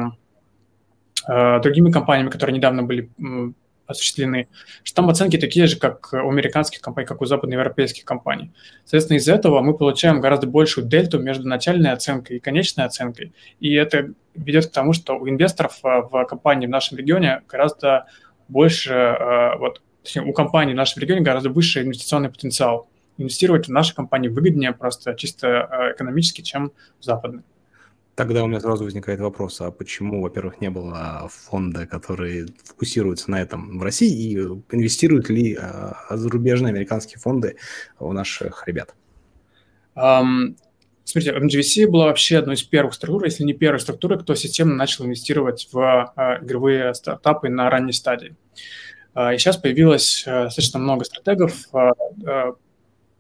другими 1.28 1.92
компаниями, 1.92 2.30
которые 2.30 2.56
недавно 2.56 2.84
были 2.84 3.10
осуществлены, 3.88 4.48
что 4.84 4.98
там 4.98 5.10
оценки 5.10 5.38
такие 5.38 5.66
же, 5.66 5.78
как 5.78 6.10
у 6.14 6.30
американских 6.30 6.82
компаний, 6.82 7.08
как 7.08 7.22
у 7.22 7.26
западноевропейских 7.26 8.06
компаний. 8.06 8.52
Соответственно, 8.84 9.18
из 9.18 9.28
этого 9.28 9.62
мы 9.62 9.76
получаем 9.76 10.22
гораздо 10.22 10.48
большую 10.48 10.86
дельту 10.88 11.20
между 11.20 11.48
начальной 11.48 11.92
оценкой 11.92 12.38
и 12.38 12.40
конечной 12.40 12.86
оценкой. 12.86 13.34
И 13.60 13.74
это 13.74 14.12
ведет 14.36 14.68
к 14.68 14.72
тому, 14.72 14.94
что 14.94 15.18
у 15.18 15.28
инвесторов 15.28 15.80
э, 15.84 16.02
в 16.12 16.26
компании 16.26 16.68
в 16.68 16.70
нашем 16.70 16.98
регионе 16.98 17.42
гораздо 17.48 18.06
больше, 18.48 18.94
э, 18.94 19.58
вот, 19.58 19.82
точнее, 20.04 20.24
у 20.24 20.34
компании 20.34 20.74
в 20.74 20.78
нашем 20.78 21.02
регионе 21.02 21.22
гораздо 21.22 21.50
выше 21.50 21.82
инвестиционный 21.82 22.30
потенциал. 22.30 22.88
Инвестировать 23.18 23.68
в 23.68 23.72
наши 23.72 23.96
компании 23.96 24.28
выгоднее 24.28 24.74
просто 24.74 25.16
чисто 25.16 25.48
э, 25.48 25.94
экономически, 25.94 26.42
чем 26.42 26.72
в 27.00 27.04
западные. 27.04 27.44
Тогда 28.18 28.44
у 28.44 28.48
меня 28.48 28.60
сразу 28.60 28.84
возникает 28.84 29.20
вопрос, 29.20 29.62
а 29.62 29.70
почему, 29.70 30.24
во-первых, 30.24 30.60
не 30.60 30.72
было 30.72 31.30
фонда, 31.32 31.86
который 31.86 32.48
фокусируется 32.66 33.30
на 33.30 33.40
этом 33.40 33.78
в 33.78 33.84
России, 33.84 34.10
и 34.10 34.36
инвестируют 34.76 35.30
ли 35.30 35.56
а, 35.56 35.94
зарубежные 36.10 36.72
американские 36.72 37.20
фонды 37.20 37.58
у 38.00 38.12
наших 38.14 38.68
ребят? 38.68 38.96
Um, 39.96 40.56
смотрите, 41.04 41.38
MGVC 41.38 41.88
была 41.88 42.06
вообще 42.06 42.40
одной 42.40 42.56
из 42.56 42.64
первых 42.64 42.96
структур, 42.96 43.24
если 43.24 43.44
не 43.44 43.54
первой 43.54 43.80
структурой, 43.80 44.18
кто 44.18 44.34
системно 44.34 44.74
начал 44.74 45.06
инвестировать 45.06 45.70
в 45.72 45.78
uh, 45.78 46.44
игровые 46.44 46.96
стартапы 46.96 47.50
на 47.50 47.70
ранней 47.70 47.94
стадии. 47.94 48.36
Uh, 49.14 49.36
и 49.36 49.38
сейчас 49.38 49.58
появилось 49.58 50.26
uh, 50.26 50.46
достаточно 50.46 50.80
много 50.80 51.06
стратегов. 51.06 51.54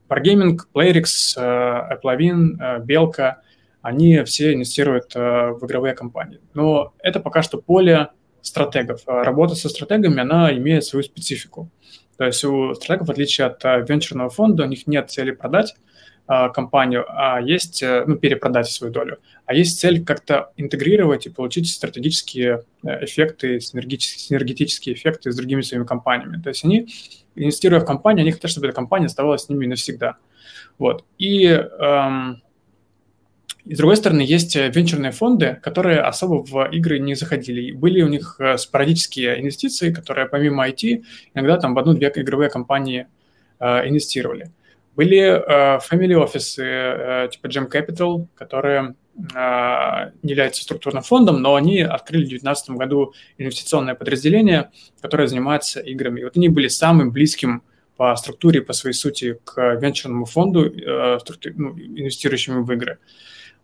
Wargaming, 0.09 0.57
Playrix, 0.73 1.37
Applavin, 1.37 2.83
Белка– 2.83 3.43
они 3.87 4.21
все 4.23 4.53
инвестируют 4.53 5.15
э, 5.15 5.51
в 5.51 5.65
игровые 5.65 5.93
компании. 5.95 6.41
Но 6.53 6.93
это 6.99 7.21
пока 7.21 7.41
что 7.41 7.57
поле 7.57 8.09
стратегов. 8.41 9.01
А 9.07 9.23
работа 9.23 9.55
со 9.55 9.69
стратегами, 9.69 10.19
она 10.19 10.53
имеет 10.57 10.83
свою 10.83 11.03
специфику. 11.03 11.69
То 12.17 12.25
есть 12.25 12.43
у 12.43 12.73
стратегов, 12.75 13.07
в 13.07 13.11
отличие 13.11 13.47
от 13.47 13.63
э, 13.63 13.85
венчурного 13.87 14.29
фонда, 14.29 14.63
у 14.63 14.67
них 14.67 14.87
нет 14.87 15.09
цели 15.09 15.31
продать 15.31 15.75
компанию, 16.53 17.05
а 17.07 17.39
есть, 17.39 17.81
э, 17.81 18.03
ну, 18.05 18.17
перепродать 18.17 18.67
свою 18.67 18.91
долю, 18.91 19.19
а 19.45 19.53
есть 19.53 19.79
цель 19.79 20.03
как-то 20.03 20.51
интегрировать 20.57 21.25
и 21.25 21.29
получить 21.29 21.69
стратегические 21.69 22.65
эффекты, 22.83 23.61
синергетические 23.61 24.95
эффекты 24.95 25.31
с 25.31 25.37
другими 25.37 25.61
своими 25.61 25.85
компаниями. 25.85 26.41
То 26.41 26.49
есть 26.49 26.65
они, 26.65 26.89
инвестируя 27.35 27.79
в 27.79 27.85
компанию, 27.85 28.23
они 28.23 28.33
хотят, 28.33 28.51
чтобы 28.51 28.67
эта 28.67 28.75
компания 28.75 29.05
оставалась 29.05 29.43
с 29.43 29.49
ними 29.49 29.67
навсегда. 29.67 30.17
Вот. 30.77 31.05
И 31.17 31.45
эм, 31.45 32.41
и 33.67 33.75
с 33.75 33.77
другой 33.77 33.97
стороны, 33.97 34.21
есть 34.21 34.55
э, 34.55 34.69
венчурные 34.69 35.11
фонды, 35.11 35.59
которые 35.61 35.99
особо 35.99 36.43
в 36.43 36.69
игры 36.71 36.99
не 36.99 37.15
заходили. 37.15 37.71
Были 37.71 38.01
у 38.01 38.07
них 38.07 38.37
э, 38.39 38.57
спорадические 38.57 39.41
инвестиции, 39.41 39.93
которые 39.93 40.27
помимо 40.27 40.67
IT 40.67 41.03
иногда 41.33 41.57
там 41.57 41.73
в 41.73 41.79
одну-две 41.79 42.11
игровые 42.15 42.49
компании 42.49 43.07
э, 43.59 43.89
инвестировали. 43.89 44.51
Были 44.95 45.19
э, 45.19 45.79
family 45.79 46.15
офисы 46.15 46.63
э, 46.63 47.29
типа 47.31 47.47
Gem 47.47 47.69
Capital, 47.69 48.27
которые 48.35 48.95
э, 49.35 50.11
не 50.23 50.31
являются 50.31 50.63
структурным 50.63 51.03
фондом, 51.03 51.41
но 51.41 51.55
они 51.55 51.81
открыли 51.81 52.23
в 52.23 52.29
2019 52.29 52.69
году 52.71 53.13
инвестиционное 53.37 53.95
подразделение, 53.95 54.71
которое 55.01 55.27
занимается 55.27 55.81
играми. 55.81 56.21
И 56.21 56.23
вот 56.23 56.37
они 56.37 56.47
были 56.47 56.69
самым 56.69 57.11
близким 57.11 57.63
по 57.97 58.15
структуре, 58.15 58.61
по 58.61 58.73
своей 58.73 58.93
сути, 58.93 59.37
к 59.43 59.75
венчурному 59.75 60.25
фонду, 60.25 60.65
э, 60.65 61.19
ну, 61.55 61.77
инвестирующему 61.77 62.63
в 62.63 62.71
игры. 62.71 62.99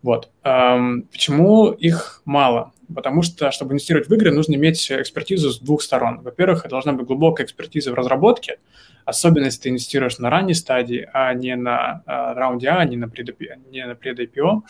Вот. 0.04 0.30
Почему 0.42 1.70
их 1.70 2.20
мало? 2.26 2.72
Потому 2.94 3.22
что, 3.22 3.50
чтобы 3.50 3.72
инвестировать 3.72 4.06
в 4.06 4.12
игры, 4.12 4.30
нужно 4.32 4.54
иметь 4.54 4.92
экспертизу 4.92 5.50
с 5.50 5.58
двух 5.58 5.80
сторон. 5.80 6.20
Во-первых, 6.20 6.68
должна 6.68 6.92
быть 6.92 7.06
глубокая 7.06 7.46
экспертиза 7.46 7.90
в 7.90 7.94
разработке, 7.94 8.58
особенно 9.06 9.46
если 9.46 9.62
ты 9.62 9.68
инвестируешь 9.70 10.18
на 10.18 10.28
ранней 10.28 10.52
стадии, 10.52 11.08
а 11.14 11.32
не 11.32 11.56
на 11.56 12.02
а, 12.04 12.34
раунде 12.34 12.68
А, 12.68 12.84
не 12.84 12.96
на 12.96 13.08
пред-IPO, 13.08 14.60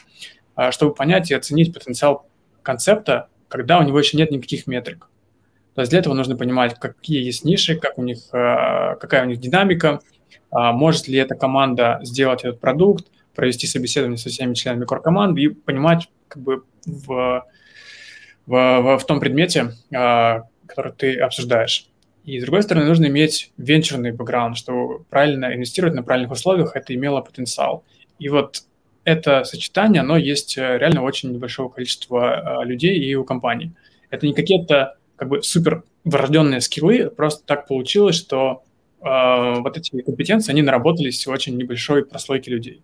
а, 0.55 0.71
чтобы 0.71 0.95
понять 0.95 1.33
и 1.33 1.35
оценить 1.35 1.75
потенциал 1.75 2.29
концепта, 2.63 3.29
когда 3.49 3.81
у 3.81 3.83
него 3.83 3.99
еще 3.99 4.17
нет 4.17 4.31
никаких 4.31 4.69
метрик. 4.69 5.09
То 5.75 5.81
есть 5.81 5.91
для 5.91 5.99
этого 5.99 6.15
нужно 6.15 6.37
понимать, 6.37 6.79
какие 6.79 7.25
есть 7.25 7.45
ниши, 7.45 7.75
как 7.75 7.99
у 7.99 8.05
них, 8.05 8.19
а, 8.33 8.95
какая 8.95 9.25
у 9.25 9.27
них 9.27 9.41
динамика, 9.41 9.99
может 10.53 11.09
ли 11.09 11.19
эта 11.19 11.35
команда 11.35 11.99
сделать 12.05 12.45
этот 12.45 12.61
продукт, 12.61 13.09
провести 13.35 13.67
собеседование 13.67 14.19
со 14.19 14.29
всеми 14.29 14.55
членами 14.55 14.85
кор-команды 14.85 15.43
и 15.43 15.49
понимать 15.49 16.09
как 16.29 16.43
бы 16.43 16.65
в, 16.87 17.45
в, 18.47 18.83
в, 18.83 18.99
в 18.99 19.07
том 19.07 19.21
предмете, 19.21 19.73
а, 19.95 20.43
который 20.67 20.93
ты 20.93 21.19
обсуждаешь. 21.19 21.89
И, 22.25 22.41
с 22.41 22.43
другой 22.43 22.63
стороны, 22.63 22.87
нужно 22.87 23.07
иметь 23.07 23.53
венчурный 23.59 24.13
бэкграунд, 24.13 24.57
чтобы 24.57 25.05
правильно 25.05 25.55
инвестировать 25.55 25.95
на 25.95 26.03
правильных 26.03 26.33
условиях, 26.33 26.75
это 26.75 26.95
имело 26.95 27.21
потенциал. 27.21 27.85
И 28.19 28.29
вот 28.31 28.63
это 29.05 29.45
сочетание, 29.45 30.01
оно 30.01 30.17
есть 30.17 30.57
э, 30.57 30.79
реально 30.79 31.03
очень 31.03 31.33
небольшого 31.33 31.69
количества 31.69 32.61
а, 32.61 32.65
людей 32.65 32.99
и 32.99 33.15
у 33.15 33.25
компаний. 33.25 33.73
Это 34.09 34.27
не 34.27 34.33
какие-то 34.33 34.97
как 35.17 35.29
бы 35.29 35.43
супер 35.43 35.85
врожденные 36.05 36.61
скиллы, 36.61 37.11
просто 37.11 37.45
так 37.45 37.67
получилось, 37.67 38.17
что 38.17 38.63
э, 39.01 39.55
вот 39.61 39.77
эти 39.77 40.01
компетенции, 40.03 40.53
они 40.53 40.63
наработались 40.63 41.27
в 41.27 41.31
очень 41.31 41.57
небольшой 41.57 42.05
прослойке 42.07 42.51
людей. 42.51 42.83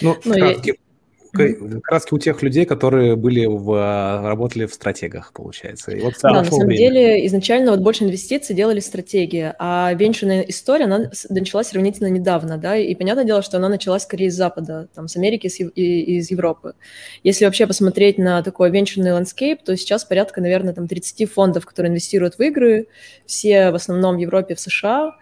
Ну, 0.00 0.16
Но 0.24 0.32
вкратке, 0.32 0.70
я... 0.70 0.89
краски 1.32 2.14
у 2.14 2.18
тех 2.18 2.42
людей, 2.42 2.64
которые 2.64 3.16
были 3.16 3.46
в, 3.46 4.22
работали 4.22 4.66
в 4.66 4.74
стратегах, 4.74 5.32
получается. 5.32 5.92
И 5.92 6.00
вот 6.00 6.14
да, 6.22 6.30
на 6.30 6.44
самом 6.44 6.66
время. 6.66 6.76
деле 6.78 7.26
изначально 7.26 7.70
вот 7.72 7.80
больше 7.80 8.04
инвестиций 8.04 8.54
делали 8.54 8.80
стратегии, 8.80 9.52
а 9.58 9.92
венчурная 9.94 10.42
история, 10.42 10.84
она 10.84 11.10
началась 11.28 11.68
сравнительно 11.68 12.08
недавно, 12.08 12.58
да, 12.58 12.76
и 12.76 12.94
понятное 12.94 13.24
дело, 13.24 13.42
что 13.42 13.56
она 13.56 13.68
началась 13.68 14.02
скорее 14.02 14.26
из 14.26 14.36
Запада, 14.36 14.88
там, 14.94 15.08
с 15.08 15.16
Америки 15.16 15.48
и 15.74 16.18
из 16.18 16.30
Европы. 16.30 16.74
Если 17.22 17.44
вообще 17.44 17.66
посмотреть 17.66 18.18
на 18.18 18.42
такой 18.42 18.70
венчурный 18.70 19.12
landscape, 19.12 19.62
то 19.62 19.76
сейчас 19.76 20.04
порядка, 20.04 20.40
наверное, 20.40 20.74
там 20.74 20.88
30 20.88 21.30
фондов, 21.30 21.66
которые 21.66 21.90
инвестируют 21.90 22.36
в 22.36 22.40
игры, 22.40 22.86
все 23.26 23.70
в 23.70 23.74
основном 23.74 24.16
в 24.16 24.18
Европе, 24.18 24.54
в 24.54 24.60
США, 24.60 25.12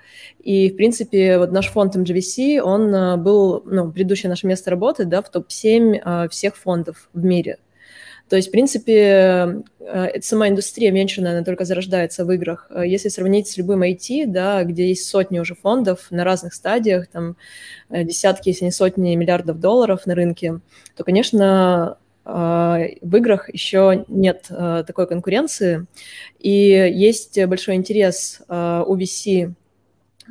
и, 0.42 0.71
в 0.71 0.77
принципе, 0.77 1.38
вот 1.38 1.53
наш 1.53 1.68
фонд 1.68 1.97
MGVC, 1.97 2.61
он 2.61 2.94
э, 2.94 3.16
был, 3.16 3.62
ну, 3.66 3.90
предыдущее 3.90 4.31
наше 4.31 4.47
место 4.47 4.71
работы, 4.71 5.05
да, 5.05 5.21
в 5.21 5.31
топ-7 5.31 5.97
э, 6.04 6.28
всех 6.30 6.56
фондов 6.56 7.08
в 7.12 7.24
мире. 7.24 7.58
То 8.28 8.37
есть, 8.37 8.48
в 8.48 8.50
принципе, 8.50 9.62
э, 9.80 10.20
сама 10.20 10.48
индустрия 10.48 10.90
венчурная, 10.90 11.32
она 11.32 11.44
только 11.44 11.64
зарождается 11.64 12.24
в 12.24 12.32
играх. 12.32 12.70
Если 12.84 13.08
сравнить 13.08 13.48
с 13.48 13.56
любым 13.56 13.82
IT, 13.82 14.26
да, 14.26 14.64
где 14.64 14.88
есть 14.88 15.06
сотни 15.08 15.38
уже 15.38 15.54
фондов 15.54 16.08
на 16.11 16.24
разных 16.24 16.52
стадиях, 16.52 17.08
там 17.08 17.37
десятки, 17.88 18.50
если 18.50 18.66
не 18.66 18.70
сотни 18.70 19.14
миллиардов 19.14 19.61
долларов 19.61 20.04
на 20.04 20.14
рынке, 20.14 20.61
то, 20.94 21.04
конечно, 21.04 21.96
в 22.24 23.16
играх 23.16 23.48
еще 23.50 24.04
нет 24.08 24.48
такой 24.48 25.06
конкуренции, 25.06 25.87
и 26.38 26.50
есть 26.50 27.42
большой 27.46 27.76
интерес 27.76 28.42
у 28.48 28.96
VC 28.96 29.54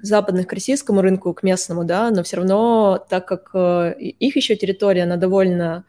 западных 0.02 0.48
к 0.48 0.54
российскому 0.54 1.02
рынку, 1.02 1.34
к 1.34 1.44
местному, 1.44 1.84
да, 1.84 2.12
но 2.12 2.24
все 2.24 2.38
равно, 2.38 3.04
так 3.10 3.28
как 3.28 3.50
э, 3.54 3.96
их 4.00 4.36
еще 4.36 4.56
территория, 4.56 5.04
она 5.04 5.18
довольно 5.18 5.86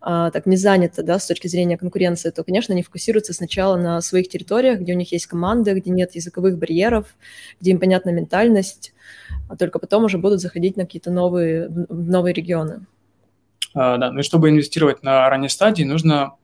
а, 0.00 0.30
так 0.30 0.46
не 0.46 0.56
занята, 0.56 1.02
да, 1.02 1.18
с 1.18 1.26
точки 1.26 1.48
зрения 1.48 1.76
конкуренции, 1.76 2.30
то, 2.30 2.44
конечно, 2.44 2.72
они 2.72 2.82
фокусируются 2.82 3.32
сначала 3.32 3.76
на 3.76 4.00
своих 4.00 4.28
территориях, 4.28 4.80
где 4.80 4.92
у 4.92 4.96
них 4.96 5.10
есть 5.10 5.26
команды, 5.26 5.72
где 5.74 5.90
нет 5.90 6.14
языковых 6.14 6.56
барьеров, 6.56 7.06
где 7.60 7.72
им 7.72 7.80
понятна 7.80 8.10
ментальность, 8.10 8.92
а 9.48 9.56
только 9.56 9.80
потом 9.80 10.04
уже 10.04 10.18
будут 10.18 10.40
заходить 10.40 10.76
на 10.76 10.84
какие-то 10.84 11.10
новые, 11.10 11.68
новые 11.88 12.32
регионы. 12.32 12.86
А, 13.74 13.98
да, 13.98 14.12
ну 14.12 14.20
и 14.20 14.22
чтобы 14.22 14.50
инвестировать 14.50 15.02
на 15.02 15.28
ранней 15.28 15.48
стадии, 15.48 15.82
нужно 15.82 16.34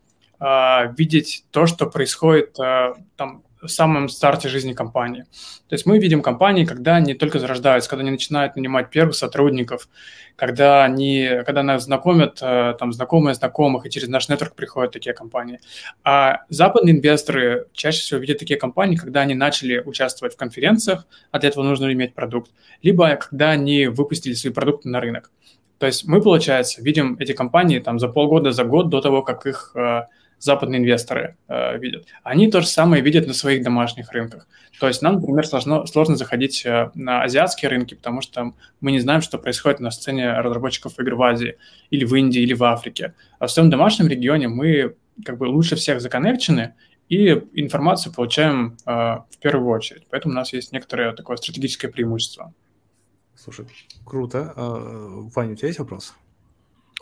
а, 0.40 0.92
видеть 0.98 1.44
то, 1.52 1.66
что 1.66 1.86
происходит 1.86 2.58
а, 2.58 2.94
там 3.16 3.44
в 3.64 3.68
самом 3.68 4.08
старте 4.08 4.48
жизни 4.48 4.72
компании. 4.72 5.22
То 5.68 5.74
есть 5.74 5.86
мы 5.86 5.98
видим 5.98 6.22
компании, 6.22 6.64
когда 6.64 6.96
они 6.96 7.14
только 7.14 7.38
зарождаются, 7.38 7.90
когда 7.90 8.02
они 8.02 8.10
начинают 8.10 8.56
нанимать 8.56 8.90
первых 8.90 9.14
сотрудников, 9.14 9.88
когда 10.36 10.84
они, 10.84 11.28
когда 11.46 11.62
нас 11.62 11.84
знакомят, 11.84 12.38
э, 12.40 12.74
там, 12.78 12.92
знакомые 12.92 13.34
знакомых, 13.34 13.86
и 13.86 13.90
через 13.90 14.08
наш 14.08 14.28
нетворк 14.28 14.54
приходят 14.54 14.92
такие 14.92 15.14
компании. 15.14 15.60
А 16.02 16.42
западные 16.48 16.96
инвесторы 16.96 17.66
чаще 17.72 18.00
всего 18.00 18.20
видят 18.20 18.38
такие 18.38 18.58
компании, 18.58 18.96
когда 18.96 19.20
они 19.20 19.34
начали 19.34 19.78
участвовать 19.78 20.34
в 20.34 20.36
конференциях, 20.36 21.06
а 21.30 21.38
для 21.38 21.48
этого 21.48 21.64
нужно 21.64 21.92
иметь 21.92 22.14
продукт, 22.14 22.50
либо 22.82 23.14
когда 23.16 23.50
они 23.50 23.86
выпустили 23.86 24.34
свои 24.34 24.52
продукты 24.52 24.88
на 24.88 25.00
рынок. 25.00 25.30
То 25.78 25.86
есть 25.86 26.06
мы, 26.06 26.22
получается, 26.22 26.82
видим 26.82 27.16
эти 27.18 27.32
компании 27.32 27.78
там 27.78 27.98
за 27.98 28.08
полгода, 28.08 28.52
за 28.52 28.64
год 28.64 28.88
до 28.88 29.00
того, 29.00 29.22
как 29.22 29.46
их 29.46 29.72
э, 29.74 30.02
западные 30.38 30.80
инвесторы 30.80 31.36
э, 31.48 31.78
видят. 31.78 32.06
Они 32.22 32.50
то 32.50 32.60
же 32.60 32.66
самое 32.66 33.02
видят 33.02 33.26
на 33.26 33.34
своих 33.34 33.62
домашних 33.62 34.12
рынках. 34.12 34.46
То 34.80 34.88
есть 34.88 35.02
нам, 35.02 35.16
например, 35.16 35.46
сложно, 35.46 35.86
сложно 35.86 36.16
заходить 36.16 36.64
э, 36.66 36.90
на 36.94 37.22
азиатские 37.22 37.70
рынки, 37.70 37.94
потому 37.94 38.20
что 38.20 38.52
мы 38.80 38.92
не 38.92 39.00
знаем, 39.00 39.20
что 39.20 39.38
происходит 39.38 39.80
на 39.80 39.90
сцене 39.90 40.32
разработчиков 40.32 40.98
игр 40.98 41.14
в 41.14 41.22
Азии 41.22 41.56
или 41.90 42.04
в 42.04 42.14
Индии, 42.14 42.40
или 42.40 42.54
в 42.54 42.64
Африке. 42.64 43.14
А 43.38 43.46
в 43.46 43.50
своем 43.50 43.70
домашнем 43.70 44.08
регионе 44.08 44.48
мы 44.48 44.96
как 45.24 45.38
бы 45.38 45.44
лучше 45.44 45.76
всех 45.76 46.00
законнекчены, 46.00 46.74
и 47.08 47.28
информацию 47.54 48.12
получаем 48.12 48.76
э, 48.86 48.90
в 48.90 49.38
первую 49.40 49.68
очередь. 49.68 50.06
Поэтому 50.10 50.32
у 50.32 50.36
нас 50.36 50.52
есть 50.52 50.72
некоторое 50.72 51.12
такое 51.12 51.36
стратегическое 51.36 51.88
преимущество. 51.88 52.52
Слушай, 53.36 53.66
круто. 54.04 54.52
А, 54.56 55.28
Ваня, 55.34 55.52
у 55.52 55.56
тебя 55.56 55.68
есть 55.68 55.78
вопрос? 55.78 56.14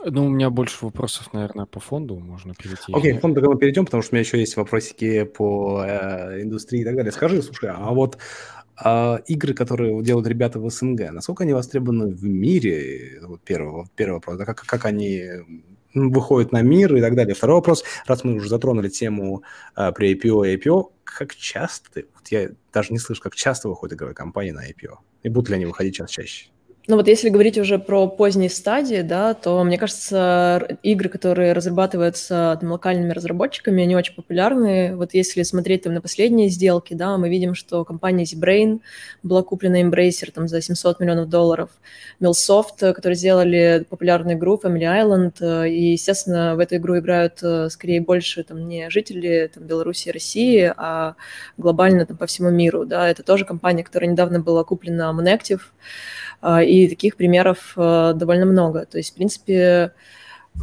Ну, 0.05 0.27
у 0.27 0.29
меня 0.29 0.51
больше 0.51 0.85
вопросов, 0.85 1.33
наверное, 1.33 1.67
по 1.67 1.81
фонду 1.81 2.19
можно 2.19 2.55
перейти. 2.55 2.93
Окей, 2.93 3.19
фонд 3.19 3.39
мы 3.39 3.59
перейдем, 3.59 3.85
потому 3.85 4.03
что 4.03 4.13
у 4.13 4.17
меня 4.17 4.21
еще 4.21 4.39
есть 4.39 4.57
вопросики 4.57 5.25
по 5.25 5.83
э, 5.85 6.43
индустрии 6.43 6.81
и 6.81 6.85
так 6.85 6.97
далее. 6.97 7.13
Скажи, 7.13 7.41
слушай, 7.43 7.71
а 7.73 7.93
вот 7.93 8.19
э, 8.85 9.19
игры, 9.27 9.55
которые 9.55 10.03
делают 10.03 10.27
ребята 10.27 10.59
в 10.59 10.69
СНГ, 10.69 11.13
насколько 11.13 11.45
они 11.45 11.53
востребованы 11.53 12.13
в 12.13 12.25
мире? 12.25 13.21
Вот 13.23 13.43
первый, 13.43 13.85
первый 13.95 14.15
вопрос. 14.15 14.39
Да, 14.39 14.45
как, 14.45 14.63
как 14.63 14.85
они 14.87 15.23
выходит 15.95 16.53
на 16.53 16.63
мир 16.63 16.95
и 16.97 17.01
так 17.01 17.15
далее. 17.15 17.35
Второй 17.35 17.57
вопрос, 17.57 17.85
раз 18.07 18.25
мы 18.25 18.35
уже 18.35 18.49
затронули 18.49 18.89
тему 18.89 19.43
а, 19.75 19.93
при 19.93 20.15
IPO 20.15 20.49
и 20.49 20.57
IPO, 20.57 20.91
как 21.05 21.35
часто, 21.37 22.05
вот 22.15 22.29
я 22.29 22.51
даже 22.73 22.93
не 22.93 22.99
слышу, 22.99 23.21
как 23.23 23.35
часто 23.35 23.69
выходит 23.69 23.97
игровая 23.97 24.15
компания 24.15 24.53
на 24.53 24.67
IPO? 24.67 24.97
И 25.23 25.29
будут 25.29 25.51
ли 25.51 25.57
они 25.57 25.67
выходить 25.67 25.95
сейчас 25.95 26.11
чаще? 26.11 26.49
Ну 26.89 26.97
вот 26.97 27.07
если 27.07 27.29
говорить 27.29 27.59
уже 27.59 27.79
про 27.79 28.09
поздние 28.09 28.51
стадии, 28.51 29.03
да, 29.03 29.35
то, 29.35 29.63
мне 29.63 29.79
кажется, 29.79 30.67
игры, 30.83 31.09
которые 31.09 31.53
разрабатываются 31.53 32.59
там, 32.61 32.73
локальными 32.73 33.13
разработчиками, 33.13 33.85
они 33.85 33.95
очень 33.95 34.15
популярны. 34.15 34.97
Вот 34.97 35.15
если 35.15 35.45
смотреть 35.45 35.83
там 35.83 35.95
на 35.95 36.01
последние 36.01 36.49
сделки, 36.49 36.95
да, 36.95 37.17
мы 37.19 37.29
видим, 37.29 37.55
что 37.55 37.85
компания 37.85 38.25
ZBrain 38.25 38.81
была 39.23 39.45
куплена 39.45 39.81
Embracer 39.81 40.33
там 40.33 40.49
за 40.49 40.61
700 40.61 40.99
миллионов 40.99 41.29
долларов, 41.29 41.71
Millsoft, 42.21 42.93
которые 42.95 43.15
сделали 43.15 43.87
популярную 43.89 44.37
игру 44.37 44.61
Family 44.61 44.83
Island, 44.83 45.69
и, 45.69 45.93
естественно, 45.93 46.57
в 46.57 46.59
эту 46.59 46.77
игру 46.77 46.99
играют 46.99 47.39
э, 47.45 47.69
скорее 47.71 48.01
больше 48.01 48.43
там 48.43 48.67
не 48.67 48.91
жители 48.91 49.49
там, 49.55 49.63
Беларуси 49.63 50.09
и 50.09 50.13
России, 50.13 50.75
а 50.77 51.15
глобально 51.59 52.07
там 52.07 52.17
по 52.17 52.27
всему 52.27 52.51
миру, 52.51 52.87
да, 52.87 53.09
это 53.09 53.23
тоже 53.23 53.45
компания, 53.45 53.85
которая 53.85 54.11
недавно 54.11 54.41
была 54.41 54.65
куплена 54.65 55.13
Monactive, 55.17 55.61
и 56.43 56.89
таких 56.89 57.17
примеров 57.17 57.73
а, 57.77 58.13
довольно 58.13 58.47
много. 58.47 58.87
То 58.87 58.99
есть, 58.99 59.13
в 59.13 59.15
принципе, 59.15 59.93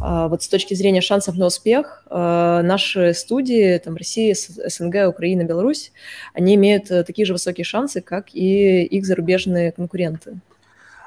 а, 0.00 0.28
вот 0.28 0.42
с 0.42 0.48
точки 0.48 0.74
зрения 0.74 1.00
шансов 1.00 1.36
на 1.36 1.46
успех, 1.46 2.04
наши 2.10 3.14
студии, 3.14 3.78
там, 3.78 3.96
Россия, 3.96 4.34
СНГ, 4.34 5.08
Украина, 5.08 5.44
Беларусь, 5.44 5.92
они 6.34 6.54
имеют 6.54 6.90
э, 6.90 7.02
такие 7.02 7.26
же 7.26 7.32
высокие 7.32 7.64
шансы, 7.64 8.00
как 8.00 8.34
и 8.34 8.84
их 8.84 9.04
зарубежные 9.04 9.72
конкуренты. 9.72 10.40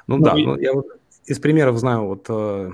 Ну, 0.08 0.18
ну 0.18 0.24
да, 0.24 0.34
и... 0.38 0.44
ну, 0.44 0.58
я 0.58 0.74
вот 0.74 0.88
из 1.26 1.40
примеров 1.40 1.78
знаю, 1.78 2.06
вот 2.06 2.26
э, 2.30 2.72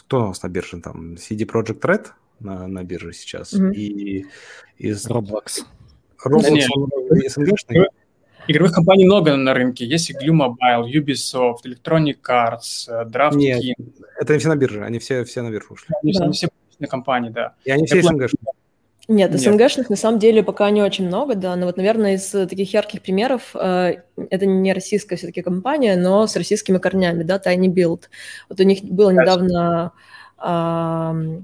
кто 0.00 0.24
у 0.24 0.28
нас 0.28 0.42
на 0.42 0.48
бирже, 0.48 0.80
там, 0.80 1.14
CD 1.14 1.46
Project 1.46 1.80
Red 1.80 2.06
на, 2.40 2.66
на 2.66 2.84
бирже 2.84 3.12
сейчас, 3.12 3.54
mm-hmm. 3.54 3.72
и 3.74 4.26
из... 4.78 5.06
Roblox. 5.06 5.64
Roblox, 6.24 6.66
да 7.10 7.28
СНГшный? 7.28 7.86
Игровых 8.48 8.72
компаний 8.72 9.04
много 9.04 9.36
на 9.36 9.52
рынке. 9.54 9.84
Есть 9.84 10.10
и 10.10 10.14
Glue 10.14 10.32
Mobile, 10.32 10.90
Ubisoft, 10.90 11.58
Electronic 11.66 12.18
Arts, 12.28 12.88
э, 12.88 13.04
DraftKings. 13.04 13.36
Нет, 13.36 13.76
это 14.18 14.32
не 14.32 14.38
все 14.38 14.48
на 14.48 14.56
бирже, 14.56 14.84
они 14.84 14.98
все, 14.98 15.24
все 15.24 15.42
на 15.42 15.50
биржу 15.50 15.74
ушли. 15.74 15.94
Они, 16.02 16.12
да. 16.12 16.24
они 16.24 16.32
все 16.32 16.48
на 16.78 16.86
компании, 16.86 17.30
да. 17.30 17.54
И 17.64 17.70
они 17.70 17.86
все 17.86 18.02
СНГшные. 18.02 18.54
Нет, 19.08 19.30
Нет, 19.32 19.40
СНГшных 19.40 19.90
на 19.90 19.96
самом 19.96 20.18
деле 20.18 20.42
пока 20.42 20.70
не 20.70 20.82
очень 20.82 21.06
много, 21.06 21.34
да, 21.34 21.56
но 21.56 21.66
вот, 21.66 21.78
наверное, 21.78 22.14
из 22.14 22.28
таких 22.28 22.72
ярких 22.74 23.00
примеров 23.00 23.54
э, 23.54 24.02
это 24.30 24.46
не 24.46 24.72
российская 24.74 25.16
все-таки 25.16 25.40
компания, 25.40 25.96
но 25.96 26.26
с 26.26 26.36
российскими 26.36 26.78
корнями, 26.78 27.22
да, 27.22 27.38
Tiny 27.38 27.68
Build. 27.68 28.02
Вот 28.48 28.60
у 28.60 28.62
них 28.64 28.82
было 28.82 29.10
недавно 29.10 29.92
э, 30.42 31.40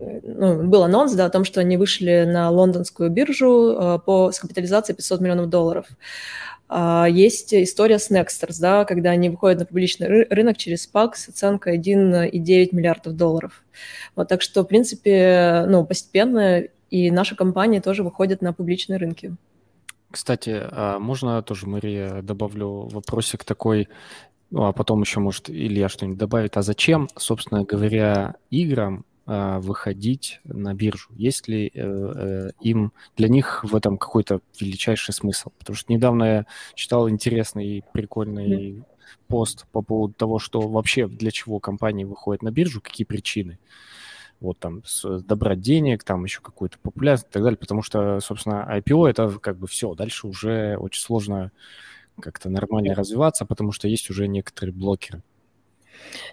ну, 0.00 0.62
был 0.64 0.82
анонс 0.82 1.12
да, 1.12 1.26
о 1.26 1.30
том, 1.30 1.44
что 1.44 1.60
они 1.60 1.76
вышли 1.76 2.24
на 2.26 2.50
лондонскую 2.50 3.10
биржу 3.10 3.76
э, 3.78 3.98
по, 4.04 4.32
с 4.32 4.38
капитализацией 4.38 4.96
500 4.96 5.20
миллионов 5.20 5.48
долларов. 5.48 5.86
А, 6.74 7.06
есть 7.06 7.52
история 7.52 7.98
с 7.98 8.10
Nexters, 8.10 8.56
да, 8.58 8.84
когда 8.84 9.10
они 9.10 9.28
выходят 9.28 9.58
на 9.58 9.66
публичный 9.66 10.24
рынок 10.24 10.56
через 10.56 10.88
SPAC 10.88 11.10
с 11.14 11.28
оценкой 11.28 11.78
1,9 11.78 12.68
миллиардов 12.72 13.14
долларов. 13.14 13.62
Вот, 14.16 14.28
так 14.28 14.40
что, 14.40 14.62
в 14.62 14.66
принципе, 14.66 15.64
ну, 15.68 15.84
постепенно 15.84 16.62
и 16.90 17.10
наши 17.10 17.36
компании 17.36 17.80
тоже 17.80 18.02
выходят 18.02 18.40
на 18.40 18.52
публичные 18.52 18.98
рынки. 18.98 19.36
Кстати, 20.10 20.62
а 20.70 20.98
можно 20.98 21.42
тоже, 21.42 21.66
Мария, 21.66 22.22
добавлю 22.22 22.88
вопросик 22.88 23.44
такой, 23.44 23.88
ну, 24.50 24.64
а 24.64 24.72
потом 24.72 25.00
еще, 25.00 25.20
может, 25.20 25.48
Илья 25.50 25.88
что-нибудь 25.88 26.18
добавит. 26.18 26.56
А 26.56 26.62
зачем, 26.62 27.08
собственно 27.16 27.64
говоря, 27.64 28.36
играм 28.50 29.04
выходить 29.26 30.40
на 30.44 30.74
биржу? 30.74 31.10
Есть 31.14 31.46
ли 31.48 31.70
э, 31.72 31.72
э, 31.74 32.50
им 32.60 32.92
для 33.16 33.28
них 33.28 33.62
в 33.62 33.76
этом 33.76 33.96
какой-то 33.96 34.40
величайший 34.58 35.14
смысл? 35.14 35.50
Потому 35.58 35.76
что 35.76 35.92
недавно 35.92 36.24
я 36.24 36.46
читал 36.74 37.08
интересный 37.08 37.78
и 37.78 37.84
прикольный 37.92 38.72
mm. 38.72 38.84
пост 39.28 39.66
по 39.70 39.82
поводу 39.82 40.14
того, 40.14 40.38
что 40.38 40.62
вообще 40.62 41.06
для 41.06 41.30
чего 41.30 41.60
компании 41.60 42.04
выходят 42.04 42.42
на 42.42 42.50
биржу, 42.50 42.80
какие 42.80 43.04
причины. 43.04 43.58
Вот 44.40 44.58
там 44.58 44.82
добрать 45.02 45.60
денег, 45.60 46.02
там 46.02 46.24
еще 46.24 46.40
какую-то 46.40 46.78
популярность 46.80 47.28
и 47.28 47.32
так 47.32 47.44
далее, 47.44 47.56
потому 47.56 47.82
что, 47.82 48.18
собственно, 48.18 48.66
IPO 48.76 49.08
это 49.08 49.28
как 49.38 49.56
бы 49.56 49.68
все, 49.68 49.94
дальше 49.94 50.26
уже 50.26 50.76
очень 50.78 51.00
сложно 51.00 51.52
как-то 52.20 52.50
нормально 52.50 52.94
развиваться, 52.96 53.46
потому 53.46 53.70
что 53.70 53.86
есть 53.86 54.10
уже 54.10 54.26
некоторые 54.26 54.74
блокеры. 54.74 55.22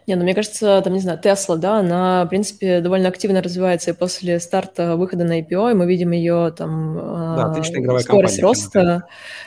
Не, 0.07 0.15
ну 0.15 0.23
мне 0.23 0.33
кажется, 0.33 0.81
там, 0.83 0.93
не 0.93 0.99
знаю, 0.99 1.19
Тесла, 1.19 1.55
да, 1.57 1.79
она, 1.79 2.25
в 2.25 2.29
принципе, 2.29 2.81
довольно 2.81 3.09
активно 3.09 3.41
развивается 3.41 3.91
и 3.91 3.93
после 3.93 4.39
старта 4.39 4.95
выхода 4.95 5.23
на 5.23 5.39
IPO, 5.39 5.71
и 5.71 5.73
мы 5.73 5.85
видим 5.85 6.11
ее 6.11 6.53
там 6.55 6.95
да, 6.95 7.53
э, 7.57 7.63
скорость 7.63 8.07
компания, 8.07 8.41
роста. 8.41 9.03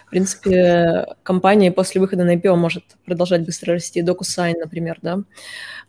В 0.07 0.11
принципе, 0.11 1.07
компания 1.23 1.73
после 1.73 2.01
выхода 2.01 2.25
на 2.25 2.37
IPO 2.37 2.55
может 2.57 2.85
продолжать 3.05 3.45
быстро 3.45 3.75
расти. 3.75 4.03
DocuSign, 4.03 4.55
например, 4.61 4.99
да. 5.03 5.21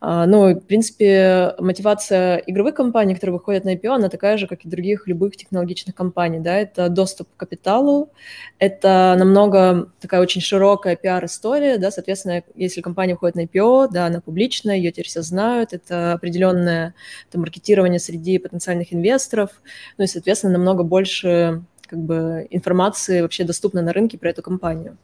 А, 0.05 0.25
ну, 0.25 0.53
в 0.53 0.59
принципе, 0.59 1.55
мотивация 1.59 2.35
игровых 2.45 2.75
компаний, 2.75 3.15
которые 3.15 3.35
выходят 3.35 3.63
на 3.63 3.73
IPO, 3.73 3.87
она 3.87 4.09
такая 4.09 4.37
же, 4.37 4.47
как 4.47 4.65
и 4.65 4.69
других 4.69 5.07
любых 5.07 5.37
технологичных 5.37 5.95
компаний, 5.95 6.39
да, 6.39 6.57
это 6.57 6.89
доступ 6.89 7.29
к 7.33 7.39
капиталу, 7.39 8.11
это 8.59 9.15
намного 9.17 9.87
такая 10.01 10.19
очень 10.19 10.41
широкая 10.41 10.97
пиар-история, 10.97 11.77
да, 11.77 11.89
соответственно, 11.89 12.43
если 12.53 12.81
компания 12.81 13.15
входит 13.15 13.35
на 13.35 13.45
IPO, 13.45 13.87
да, 13.93 14.07
она 14.07 14.19
публичная, 14.23 14.77
ее 14.77 14.91
теперь 14.91 15.07
все 15.07 15.21
знают, 15.21 15.73
это 15.73 16.13
определенное 16.13 16.93
там, 17.31 17.41
маркетирование 17.41 17.99
среди 17.99 18.37
потенциальных 18.37 18.93
инвесторов, 18.93 19.49
ну 19.97 20.03
и, 20.03 20.07
соответственно, 20.07 20.53
намного 20.53 20.83
больше 20.83 21.63
как 21.87 21.99
бы 21.99 22.47
информации 22.49 23.21
вообще 23.21 23.43
доступно 23.43 23.81
на 23.81 23.93
рынке 23.93 24.17
про 24.17 24.29
эту 24.29 24.41
компанию. 24.41 24.97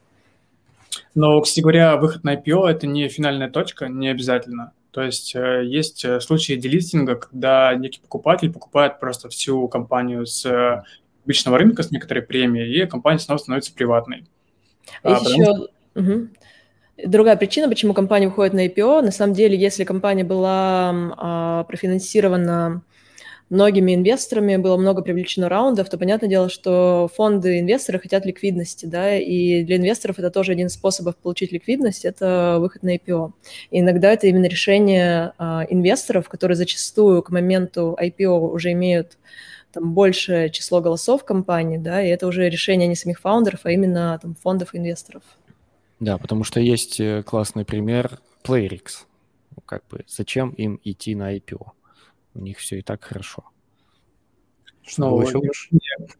Но, 1.16 1.40
кстати 1.42 1.62
говоря, 1.62 1.98
выход 1.98 2.24
на 2.24 2.36
IPO– 2.36 2.68
это 2.70 2.88
не 2.88 3.08
финальная 3.10 3.50
точка, 3.50 3.88
не 3.88 4.10
обязательно. 4.10 4.74
То 4.92 5.04
есть 5.04 5.36
э, 5.36 5.64
есть 5.66 6.04
э, 6.04 6.20
случаи 6.20 6.54
делистинга, 6.54 7.16
когда 7.16 7.76
некий 7.76 8.00
покупатель 8.00 8.52
покупает 8.52 9.00
просто 9.00 9.30
всю 9.30 9.68
компанию 9.68 10.26
с 10.26 10.46
э, 10.46 10.84
обычного 11.24 11.60
рынка 11.60 11.84
с 11.84 11.92
некоторой 11.92 12.24
премией, 12.24 12.84
и 12.84 12.88
компания 12.88 13.20
снова 13.20 13.38
становится 13.38 13.74
приватной. 13.74 14.26
Есть 15.04 15.28
а, 15.28 15.30
еще... 15.30 15.68
Угу. 15.96 16.28
Другая 17.06 17.38
причина, 17.38 17.70
почему 17.70 17.94
компания 17.94 18.28
выходит 18.28 18.54
на 18.54 18.66
IPO, 18.66 19.02
на 19.02 19.12
самом 19.12 19.34
деле, 19.34 19.58
если 19.58 19.84
компания 19.84 20.24
была 20.24 21.14
а, 21.18 21.64
профинансирована 21.64 22.82
многими 23.50 23.96
инвесторами, 23.96 24.58
было 24.58 24.78
много 24.78 25.02
привлечено 25.02 25.50
раундов, 25.50 25.90
то 25.90 25.98
понятное 25.98 26.30
дело, 26.30 26.50
что 26.50 27.10
фонды 27.16 27.60
инвесторы 27.60 28.00
хотят 28.00 28.26
ликвидности, 28.26 28.86
да, 28.86 29.16
и 29.18 29.64
для 29.64 29.78
инвесторов 29.78 30.20
это 30.20 30.30
тоже 30.30 30.52
один 30.52 30.68
из 30.68 30.74
способов 30.74 31.16
получить 31.18 31.52
ликвидность, 31.52 32.06
это 32.06 32.58
выход 32.60 32.84
на 32.84 32.96
IPO. 32.96 33.32
И 33.72 33.80
иногда 33.80 34.12
это 34.12 34.28
именно 34.28 34.46
решение 34.46 35.34
а, 35.38 35.66
инвесторов, 35.70 36.28
которые 36.30 36.56
зачастую 36.58 37.24
к 37.24 37.30
моменту 37.30 37.98
IPO 38.00 38.52
уже 38.52 38.72
имеют 38.74 39.18
там 39.72 39.94
большее 39.94 40.50
число 40.50 40.82
голосов 40.82 41.24
компании, 41.24 41.78
да, 41.78 42.04
и 42.04 42.10
это 42.10 42.28
уже 42.28 42.50
решение 42.50 42.88
не 42.88 42.96
самих 42.96 43.20
фаундеров, 43.20 43.62
а 43.64 43.72
именно 43.72 44.20
там 44.22 44.36
фондов 44.36 44.70
инвесторов. 44.74 45.24
Да, 46.00 46.18
потому 46.18 46.44
что 46.44 46.60
есть 46.60 47.00
э, 47.00 47.24
классный 47.24 47.66
пример 47.66 48.20
Playrix. 48.44 49.06
Как 49.66 49.86
бы 49.88 50.06
зачем 50.08 50.52
им 50.52 50.80
идти 50.84 51.16
на 51.16 51.36
IPO? 51.36 51.74
у 52.34 52.40
них 52.40 52.58
все 52.58 52.80
и 52.80 52.82
так 52.82 53.04
хорошо. 53.04 53.44
Что 54.82 55.10
но, 55.10 55.22
еще 55.22 55.38
лучше? 55.38 55.70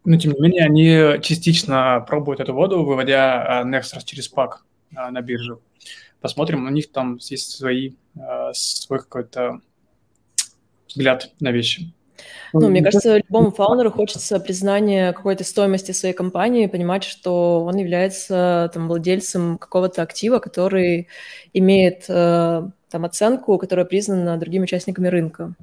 Но, 0.04 0.16
тем 0.18 0.32
не 0.32 0.40
менее, 0.40 0.64
они 0.64 1.20
частично 1.22 2.04
пробуют 2.06 2.40
эту 2.40 2.54
воду, 2.54 2.84
выводя 2.84 3.62
Nextras 3.64 4.04
через 4.04 4.28
пак 4.28 4.64
на 4.90 5.20
биржу. 5.22 5.62
Посмотрим, 6.20 6.66
у 6.66 6.70
них 6.70 6.92
там 6.92 7.16
есть 7.16 7.50
свои, 7.52 7.94
а, 8.18 8.52
свой 8.52 9.00
какой-то 9.00 9.60
взгляд 10.86 11.32
на 11.40 11.50
вещи. 11.50 11.92
Ну, 12.52 12.68
мне 12.68 12.82
кажется, 12.82 13.18
любому 13.18 13.50
фаундеру 13.52 13.90
хочется 13.90 14.40
признания 14.40 15.12
какой-то 15.12 15.44
стоимости 15.44 15.92
своей 15.92 16.14
компании, 16.14 16.66
понимать, 16.66 17.04
что 17.04 17.64
он 17.64 17.76
является 17.76 18.70
там, 18.74 18.88
владельцем 18.88 19.58
какого-то 19.58 20.02
актива, 20.02 20.38
который 20.38 21.08
имеет 21.52 22.04
э, 22.08 22.62
там, 22.90 23.04
оценку, 23.04 23.56
которая 23.58 23.86
признана 23.86 24.36
другими 24.36 24.64
участниками 24.64 25.08
рынка. 25.08 25.54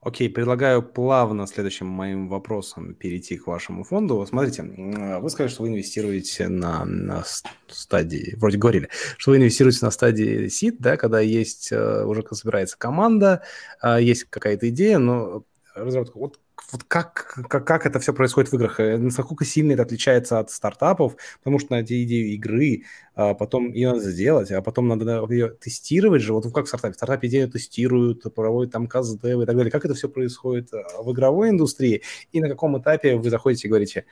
Окей, 0.00 0.30
предлагаю 0.30 0.80
плавно 0.80 1.48
следующим 1.48 1.86
моим 1.88 2.28
вопросом 2.28 2.94
перейти 2.94 3.36
к 3.36 3.48
вашему 3.48 3.82
фонду. 3.82 4.24
Смотрите, 4.26 4.62
вы 4.62 5.28
сказали, 5.28 5.50
что 5.50 5.62
вы 5.62 5.70
инвестируете 5.70 6.46
на, 6.46 6.84
на 6.84 7.24
стадии, 7.66 8.36
вроде 8.36 8.58
говорили, 8.58 8.88
что 9.16 9.32
вы 9.32 9.38
инвестируете 9.38 9.80
на 9.82 9.90
стадии 9.90 10.46
seed, 10.46 10.76
да, 10.78 10.96
когда 10.96 11.18
есть, 11.18 11.72
э, 11.72 12.04
уже 12.04 12.24
собирается 12.30 12.78
команда, 12.78 13.42
а, 13.80 14.00
есть 14.00 14.24
какая-то 14.24 14.68
идея, 14.68 14.98
но 14.98 15.42
разработка. 15.74 16.16
Вот 16.16 16.38
вот 16.72 16.84
как, 16.84 17.38
как, 17.48 17.66
как 17.66 17.86
это 17.86 17.98
все 18.00 18.12
происходит 18.12 18.50
в 18.50 18.54
играх, 18.54 18.80
э, 18.80 18.98
насколько 18.98 19.44
сильно 19.44 19.72
это 19.72 19.82
отличается 19.82 20.38
от 20.38 20.50
стартапов, 20.50 21.16
потому 21.38 21.58
что 21.58 21.72
на 21.72 21.80
эти 21.80 22.04
идеи 22.04 22.34
игры, 22.34 22.84
а 23.14 23.34
потом 23.34 23.72
ее 23.72 23.92
надо 23.92 24.10
сделать, 24.10 24.50
а 24.50 24.60
потом 24.62 24.88
надо 24.88 25.26
ее 25.30 25.50
тестировать 25.50 26.22
же, 26.22 26.32
вот 26.32 26.52
как 26.52 26.66
в 26.66 26.68
стартапе, 26.68 26.92
в 26.92 26.96
стартапе 26.96 27.28
идею 27.28 27.50
тестируют, 27.50 28.22
проводят 28.34 28.72
там 28.72 28.86
казы 28.86 29.16
и 29.16 29.46
так 29.46 29.56
далее, 29.56 29.70
как 29.70 29.84
это 29.84 29.94
все 29.94 30.08
происходит 30.08 30.72
а, 30.72 31.02
в 31.02 31.12
игровой 31.12 31.50
индустрии, 31.50 32.02
и 32.32 32.40
на 32.40 32.48
каком 32.48 32.78
этапе 32.78 33.16
вы 33.16 33.30
заходите 33.30 33.68
и 33.68 33.70
говорите, 33.70 34.04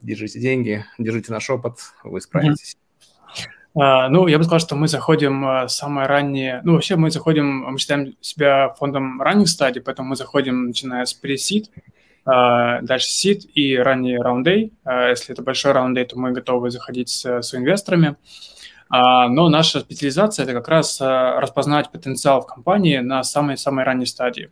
держите 0.00 0.40
деньги, 0.40 0.84
держите 0.98 1.32
наш 1.32 1.48
опыт, 1.50 1.78
вы 2.04 2.20
справитесь. 2.20 2.76
Uh, 3.72 4.08
ну, 4.08 4.26
я 4.26 4.38
бы 4.38 4.44
сказал, 4.44 4.58
что 4.58 4.74
мы 4.74 4.88
заходим 4.88 5.46
uh, 5.46 5.68
самое 5.68 6.08
раннее... 6.08 6.60
Ну, 6.64 6.72
вообще 6.72 6.96
мы 6.96 7.10
заходим, 7.10 7.70
мы 7.70 7.78
считаем 7.78 8.16
себя 8.20 8.70
фондом 8.70 9.22
ранних 9.22 9.48
стадий, 9.48 9.80
поэтому 9.80 10.08
мы 10.08 10.16
заходим, 10.16 10.66
начиная 10.66 11.04
с 11.04 11.16
pre-seed, 11.16 11.66
uh, 12.26 12.82
дальше 12.82 13.08
seed 13.08 13.46
и 13.54 13.76
ранний 13.76 14.18
раундей. 14.18 14.72
Если 14.84 15.32
это 15.32 15.42
большой 15.42 15.70
раундей, 15.72 16.04
то 16.04 16.18
мы 16.18 16.32
готовы 16.32 16.70
заходить 16.70 17.10
с, 17.10 17.42
с 17.42 17.54
инвесторами. 17.54 18.16
Но 18.92 19.48
наша 19.48 19.78
специализация– 19.78 20.42
это 20.44 20.52
как 20.52 20.66
раз 20.66 21.00
распознать 21.00 21.92
потенциал 21.92 22.40
в 22.40 22.46
компании 22.46 22.98
на 22.98 23.22
самой-самой 23.22 23.84
ранней 23.84 24.06
стадии. 24.06 24.50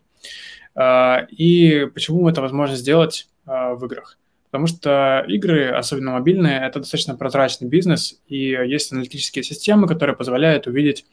И 0.80 1.88
почему 1.92 2.28
это 2.28 2.40
возможно 2.40 2.76
сделать 2.76 3.26
в 3.44 3.84
играх? 3.84 4.16
Потому 4.50 4.66
что 4.66 5.24
игры, 5.28 5.68
особенно 5.70 6.12
мобильные, 6.12 6.60
это 6.66 6.80
достаточно 6.80 7.16
прозрачный 7.16 7.68
бизнес, 7.68 8.20
и 8.28 8.48
есть 8.48 8.92
аналитические 8.92 9.42
системы, 9.42 9.86
которые 9.86 10.16
позволяют 10.16 10.66
увидеть 10.66 11.04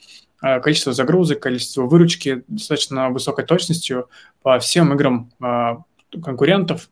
э, 0.41 0.59
количество 0.61 0.93
загрузок, 0.93 1.41
количество 1.41 1.83
выручки 1.83 2.43
достаточно 2.47 3.09
высокой 3.09 3.45
точностью 3.45 4.09
по 4.41 4.57
всем 4.59 4.93
играм 4.93 5.31
э, 5.43 5.75
конкурентов 6.21 6.89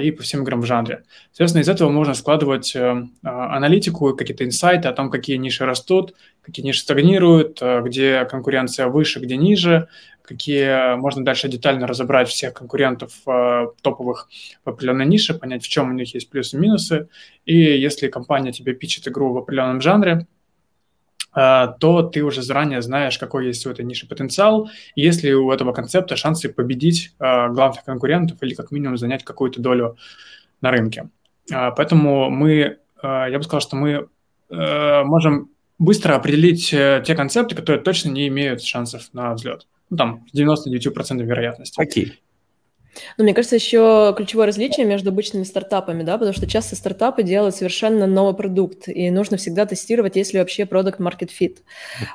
и 0.00 0.10
по 0.10 0.22
всем 0.22 0.42
играм 0.42 0.60
в 0.60 0.66
жанре. 0.66 1.04
Соответственно, 1.32 1.62
из 1.62 1.68
этого 1.68 1.90
можно 1.90 2.14
складывать 2.14 2.74
аналитику, 3.22 4.14
какие-то 4.14 4.44
инсайты 4.44 4.88
о 4.88 4.92
том, 4.92 5.10
какие 5.10 5.36
ниши 5.36 5.66
растут, 5.66 6.14
какие 6.40 6.64
ниши 6.64 6.80
стагнируют, 6.80 7.60
где 7.82 8.24
конкуренция 8.24 8.86
выше, 8.86 9.20
где 9.20 9.36
ниже, 9.36 9.88
какие 10.26 10.96
можно 10.96 11.24
дальше 11.24 11.48
детально 11.48 11.86
разобрать 11.86 12.28
всех 12.28 12.52
конкурентов 12.52 13.12
э, 13.26 13.66
топовых 13.80 14.28
в 14.64 14.68
определенной 14.68 15.06
нише, 15.06 15.34
понять, 15.34 15.64
в 15.64 15.68
чем 15.68 15.90
у 15.90 15.92
них 15.92 16.14
есть 16.14 16.28
плюсы 16.28 16.56
и 16.56 16.60
минусы. 16.60 17.08
И 17.44 17.56
если 17.56 18.08
компания 18.08 18.52
тебе 18.52 18.74
пичет 18.74 19.08
игру 19.08 19.32
в 19.32 19.38
определенном 19.38 19.80
жанре, 19.80 20.12
э, 20.12 20.35
то 21.36 22.02
ты 22.10 22.22
уже 22.22 22.40
заранее 22.40 22.80
знаешь, 22.80 23.18
какой 23.18 23.48
есть 23.48 23.66
у 23.66 23.70
этой 23.70 23.84
ниши 23.84 24.08
потенциал, 24.08 24.70
и 24.94 25.02
если 25.02 25.32
у 25.32 25.52
этого 25.52 25.72
концепта 25.72 26.16
шансы 26.16 26.48
победить 26.48 27.14
э, 27.18 27.48
главных 27.50 27.84
конкурентов 27.84 28.38
или 28.42 28.54
как 28.54 28.70
минимум 28.70 28.96
занять 28.96 29.22
какую-то 29.22 29.60
долю 29.60 29.98
на 30.62 30.70
рынке. 30.70 31.10
Э, 31.52 31.72
поэтому 31.76 32.30
мы, 32.30 32.78
я 33.02 33.36
бы 33.36 33.42
сказал, 33.42 33.60
что 33.60 33.76
мы 33.76 34.08
можем 34.48 35.50
быстро 35.78 36.14
определить 36.14 36.72
э, 36.72 37.02
те 37.04 37.14
концепты, 37.14 37.54
которые 37.54 37.82
точно 37.82 38.10
не 38.10 38.28
имеют 38.28 38.62
шансов 38.62 39.12
на 39.12 39.34
взлет 39.34 39.66
ну, 39.90 39.96
там, 39.96 40.26
с 40.32 40.38
99% 40.38 41.22
вероятности. 41.22 41.80
Окей. 41.80 42.18
Ну, 43.16 43.24
мне 43.24 43.34
кажется, 43.34 43.56
еще 43.56 44.14
ключевое 44.16 44.46
различие 44.46 44.86
между 44.86 45.10
обычными 45.10 45.44
стартапами, 45.44 46.02
да, 46.02 46.18
потому 46.18 46.32
что 46.34 46.46
часто 46.46 46.76
стартапы 46.76 47.22
делают 47.22 47.54
совершенно 47.54 48.06
новый 48.06 48.34
продукт, 48.34 48.88
и 48.88 49.10
нужно 49.10 49.36
всегда 49.36 49.66
тестировать, 49.66 50.16
есть 50.16 50.32
ли 50.32 50.38
вообще 50.38 50.66
продукт 50.66 51.00
market 51.00 51.30
fit. 51.38 51.58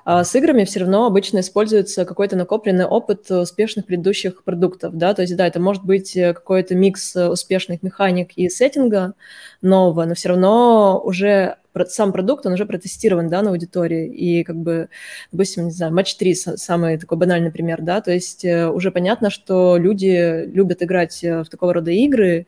А 0.05 0.23
с 0.23 0.35
играми 0.35 0.63
все 0.65 0.81
равно 0.81 1.05
обычно 1.05 1.39
используется 1.39 2.05
какой-то 2.05 2.35
накопленный 2.35 2.85
опыт 2.85 3.29
успешных 3.29 3.85
предыдущих 3.85 4.43
продуктов, 4.43 4.95
да, 4.97 5.13
то 5.13 5.21
есть, 5.21 5.35
да, 5.35 5.47
это 5.47 5.59
может 5.59 5.83
быть 5.83 6.13
какой-то 6.13 6.75
микс 6.75 7.15
успешных 7.15 7.83
механик 7.83 8.31
и 8.35 8.49
сеттинга 8.49 9.13
нового, 9.61 10.05
но 10.05 10.15
все 10.15 10.29
равно 10.29 11.01
уже 11.03 11.57
сам 11.87 12.11
продукт, 12.11 12.45
он 12.45 12.53
уже 12.53 12.65
протестирован, 12.65 13.29
да, 13.29 13.41
на 13.41 13.51
аудитории, 13.51 14.07
и 14.07 14.43
как 14.43 14.55
бы, 14.55 14.89
допустим, 15.31 15.65
не 15.65 15.71
знаю, 15.71 15.93
матч 15.93 16.15
3 16.15 16.35
самый 16.35 16.97
такой 16.97 17.17
банальный 17.17 17.51
пример, 17.51 17.81
да, 17.81 18.01
то 18.01 18.11
есть 18.11 18.45
э, 18.45 18.67
уже 18.67 18.91
понятно, 18.91 19.29
что 19.29 19.77
люди 19.77 20.45
любят 20.45 20.83
играть 20.83 21.23
э, 21.23 21.43
в 21.43 21.49
такого 21.49 21.73
рода 21.73 21.91
игры, 21.91 22.47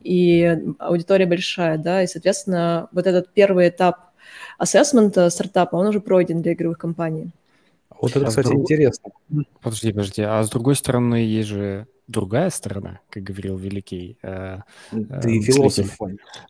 и 0.00 0.58
аудитория 0.78 1.26
большая, 1.26 1.78
да, 1.78 2.02
и, 2.02 2.06
соответственно, 2.06 2.88
вот 2.92 3.06
этот 3.06 3.32
первый 3.32 3.68
этап 3.68 4.10
ассессмента 4.58 5.30
стартапа, 5.30 5.76
он 5.76 5.86
уже 5.86 6.00
пройден 6.00 6.42
для 6.42 6.52
игровых 6.52 6.78
компаний. 6.78 7.30
Вот 8.00 8.10
это, 8.16 8.26
а 8.26 8.28
кстати, 8.28 8.48
друг... 8.48 8.62
интересно. 8.62 9.10
Подожди, 9.62 9.92
подожди. 9.92 10.22
А 10.22 10.42
с 10.42 10.50
другой 10.50 10.76
стороны, 10.76 11.16
есть 11.16 11.48
же 11.48 11.86
другая 12.06 12.50
сторона, 12.50 13.00
как 13.10 13.22
говорил 13.22 13.56
великий. 13.56 14.18
Э, 14.22 14.60
Ты 14.90 15.38
э, 15.38 15.40
философ. 15.40 15.96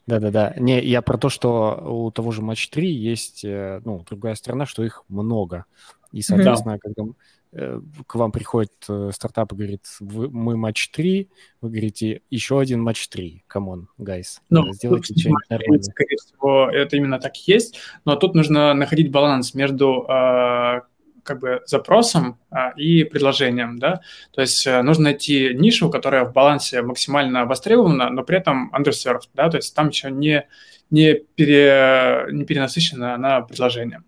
Да-да-да. 0.07 0.55
Не, 0.59 0.83
я 0.83 1.03
про 1.03 1.19
то, 1.19 1.29
что 1.29 1.83
у 1.87 2.11
того 2.11 2.33
же 2.33 2.43
Матч 2.43 2.69
3 2.69 2.91
есть, 2.91 3.45
э, 3.45 3.81
ну, 3.85 4.05
другая 4.09 4.35
сторона, 4.35 4.67
что 4.67 4.85
их 4.85 5.05
много. 5.09 5.65
И, 6.13 6.23
соответственно, 6.23 6.75
да. 6.75 6.79
когда 6.81 7.13
э, 7.53 7.81
к 8.07 8.15
вам 8.15 8.33
приходит 8.33 8.73
э, 8.89 9.11
стартап 9.13 9.53
и 9.53 9.57
говорит, 9.57 9.83
вы, 10.01 10.29
мы 10.31 10.57
матч 10.57 10.91
3, 10.91 11.29
вы 11.61 11.69
говорите, 11.69 12.23
еще 12.31 12.61
один 12.61 12.81
матч 12.83 13.09
3, 13.09 13.45
come 13.47 13.71
on, 13.71 13.89
guys, 13.99 14.41
ну, 14.49 14.73
сделайте 14.73 15.15
что-нибудь 15.19 15.51
нормальное. 15.51 15.83
Скорее 15.83 16.17
всего, 16.17 16.71
это 16.71 16.97
именно 16.97 17.19
так 17.19 17.37
и 17.37 17.53
есть, 17.53 17.79
но 18.05 18.15
тут 18.17 18.35
нужно 18.35 18.75
находить 18.75 19.11
баланс 19.11 19.55
между 19.55 20.07
э, 20.09 20.83
как 21.25 21.41
бы 21.41 21.63
запросом 21.67 22.39
а, 22.51 22.71
и 22.77 23.05
предложением, 23.05 23.79
да, 23.79 24.01
то 24.33 24.41
есть 24.41 24.67
а, 24.67 24.83
нужно 24.83 25.05
найти 25.05 25.55
нишу, 25.55 25.91
которая 25.91 26.25
в 26.25 26.33
балансе 26.33 26.83
максимально 26.83 27.47
востребована, 27.47 28.11
но 28.11 28.23
при 28.23 28.39
этом 28.39 28.73
underserved, 28.73 29.29
да, 29.35 29.51
то 29.51 29.57
есть 29.57 29.75
там 29.75 29.89
еще 29.89 30.11
не, 30.11 30.47
не, 30.91 31.15
пере, 31.15 32.27
не 32.31 32.45
перенасыщена 32.45 33.15
она 33.15 33.41
предложением. 33.41 34.05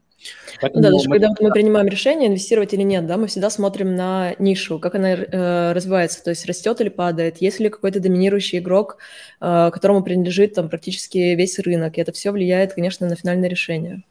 Поэтому 0.60 0.82
да, 0.82 0.90
даже 0.90 1.08
мы... 1.08 1.18
когда 1.18 1.34
мы 1.40 1.50
принимаем 1.50 1.86
решение, 1.86 2.28
инвестировать 2.28 2.72
или 2.72 2.82
нет, 2.82 3.06
да, 3.06 3.16
мы 3.16 3.26
всегда 3.26 3.50
смотрим 3.50 3.94
на 3.94 4.34
нишу, 4.38 4.78
как 4.78 4.94
она 4.94 5.12
э, 5.12 5.72
развивается, 5.72 6.22
то 6.22 6.30
есть 6.30 6.46
растет 6.46 6.80
или 6.80 6.88
падает, 6.88 7.38
есть 7.38 7.60
ли 7.60 7.68
какой-то 7.68 8.00
доминирующий 8.00 8.58
игрок, 8.58 8.98
э, 9.40 9.70
которому 9.72 10.02
принадлежит 10.02 10.54
там 10.54 10.68
практически 10.68 11.18
весь 11.18 11.58
рынок, 11.58 11.98
и 11.98 12.00
это 12.00 12.12
все 12.12 12.30
влияет, 12.30 12.74
конечно, 12.74 13.06
на 13.06 13.16
финальное 13.16 13.48
решение. 13.48 14.02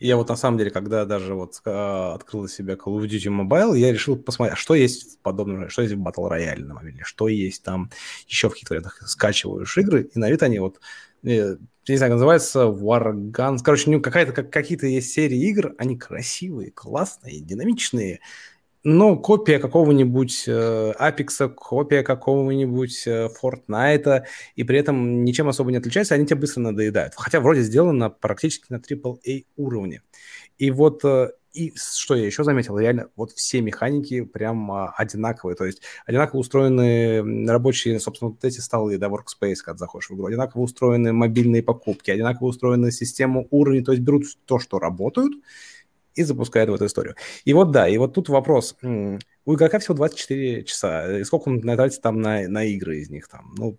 Я 0.00 0.16
вот 0.16 0.30
на 0.30 0.36
самом 0.36 0.56
деле, 0.56 0.70
когда 0.70 1.04
даже 1.04 1.34
вот 1.34 1.60
э, 1.66 1.70
открыл 2.14 2.44
для 2.44 2.48
себя 2.48 2.74
Call 2.74 2.98
of 2.98 3.04
Duty 3.06 3.28
Mobile, 3.28 3.76
я 3.78 3.92
решил 3.92 4.16
посмотреть, 4.16 4.54
а 4.54 4.56
что 4.56 4.74
есть 4.74 5.12
в 5.12 5.18
подобном, 5.18 5.68
что 5.68 5.82
есть 5.82 5.94
в 5.94 6.00
Battle 6.00 6.30
Royale 6.30 6.64
на 6.64 6.72
мобиле, 6.72 7.02
что 7.04 7.28
есть 7.28 7.62
там 7.62 7.90
еще 8.26 8.48
в 8.48 8.52
каких-то 8.52 8.72
вариантах. 8.72 9.02
Скачиваешь 9.06 9.76
игры, 9.76 10.04
и 10.14 10.18
на 10.18 10.30
вид 10.30 10.42
они 10.42 10.58
вот, 10.58 10.80
э, 11.22 11.56
не 11.86 11.96
знаю, 11.98 12.14
называется 12.14 12.60
War 12.60 13.12
Guns. 13.12 13.58
Короче, 13.62 13.90
ну, 13.90 14.00
какая-то, 14.00 14.32
как, 14.32 14.50
какие-то 14.50 14.86
есть 14.86 15.12
серии 15.12 15.38
игр, 15.50 15.74
они 15.76 15.98
красивые, 15.98 16.70
классные, 16.70 17.40
динамичные, 17.40 18.20
ну, 18.82 19.18
копия 19.18 19.58
какого-нибудь 19.58 20.44
э, 20.46 20.92
Apex, 20.98 21.48
копия 21.50 22.02
какого-нибудь 22.02 23.06
э, 23.06 23.28
Fortnite, 23.42 24.22
и 24.56 24.64
при 24.64 24.78
этом 24.78 25.24
ничем 25.24 25.48
особо 25.48 25.70
не 25.70 25.76
отличается, 25.76 26.14
они 26.14 26.26
тебе 26.26 26.40
быстро 26.40 26.62
надоедают. 26.62 27.14
Хотя 27.16 27.40
вроде 27.40 27.60
сделано 27.60 28.08
практически 28.08 28.66
на 28.72 28.76
AAA 28.76 29.44
уровне. 29.56 30.02
И 30.56 30.70
вот, 30.70 31.04
э, 31.04 31.30
и 31.52 31.74
что 31.76 32.14
я 32.14 32.24
еще 32.24 32.42
заметил, 32.42 32.78
реально, 32.78 33.08
вот 33.16 33.32
все 33.32 33.60
механики 33.60 34.22
прям 34.22 34.72
э, 34.72 34.88
одинаковые, 34.96 35.56
то 35.56 35.66
есть 35.66 35.82
одинаково 36.06 36.40
устроены 36.40 37.46
рабочие, 37.50 38.00
собственно, 38.00 38.30
вот 38.30 38.42
эти 38.44 38.60
столы, 38.60 38.96
да, 38.96 39.08
Workspace, 39.08 39.56
когда 39.62 39.78
заходишь 39.78 40.08
в 40.08 40.14
игру, 40.14 40.26
одинаково 40.26 40.62
устроены 40.62 41.12
мобильные 41.12 41.62
покупки, 41.62 42.10
одинаково 42.10 42.48
устроены 42.48 42.92
систему 42.92 43.46
уровней, 43.50 43.82
то 43.82 43.92
есть 43.92 44.02
берут 44.02 44.24
то, 44.46 44.58
что 44.58 44.78
работают, 44.78 45.34
и 46.20 46.24
запускает 46.24 46.68
в 46.68 46.74
эту 46.74 46.86
историю. 46.86 47.16
И 47.44 47.52
вот 47.52 47.70
да, 47.70 47.88
и 47.88 47.98
вот 47.98 48.14
тут 48.14 48.28
вопрос. 48.28 48.76
У 48.82 49.54
игрока 49.54 49.78
всего 49.78 49.94
24 49.94 50.64
часа. 50.64 51.18
И 51.18 51.24
сколько 51.24 51.48
он 51.48 51.60
тратит 51.60 52.00
там 52.00 52.20
на, 52.20 52.46
на 52.48 52.64
игры 52.64 52.98
из 52.98 53.10
них? 53.10 53.28
Там, 53.28 53.54
ну, 53.56 53.78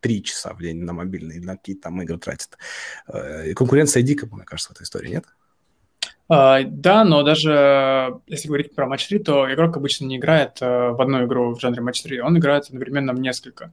3 0.00 0.22
часа 0.22 0.54
в 0.54 0.60
день 0.60 0.82
на 0.82 0.92
мобильные, 0.92 1.40
на 1.40 1.56
какие-то 1.56 1.82
там 1.82 2.02
игры 2.02 2.18
тратит. 2.18 2.58
Э, 3.08 3.50
и 3.50 3.54
конкуренция 3.54 4.02
дикая, 4.02 4.28
мне 4.30 4.44
кажется, 4.44 4.72
в 4.72 4.76
этой 4.76 4.84
истории, 4.84 5.10
нет? 5.10 5.24
Uh, 6.28 6.64
да, 6.64 7.04
но 7.04 7.22
даже 7.22 8.20
если 8.26 8.48
говорить 8.48 8.74
про 8.74 8.86
матч 8.86 9.06
3, 9.06 9.20
то 9.20 9.54
игрок 9.54 9.76
обычно 9.76 10.06
не 10.06 10.16
играет 10.16 10.60
uh, 10.60 10.90
в 10.90 11.00
одну 11.00 11.24
игру 11.24 11.54
в 11.54 11.60
жанре 11.60 11.80
матч 11.80 12.02
3, 12.02 12.20
он 12.20 12.36
играет 12.36 12.64
одновременно 12.64 13.12
в 13.12 13.20
несколько. 13.20 13.72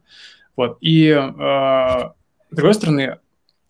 Вот. 0.56 0.78
И 0.80 1.08
uh, 1.08 2.12
с 2.51 2.56
другой 2.56 2.76
стороны, 2.76 3.18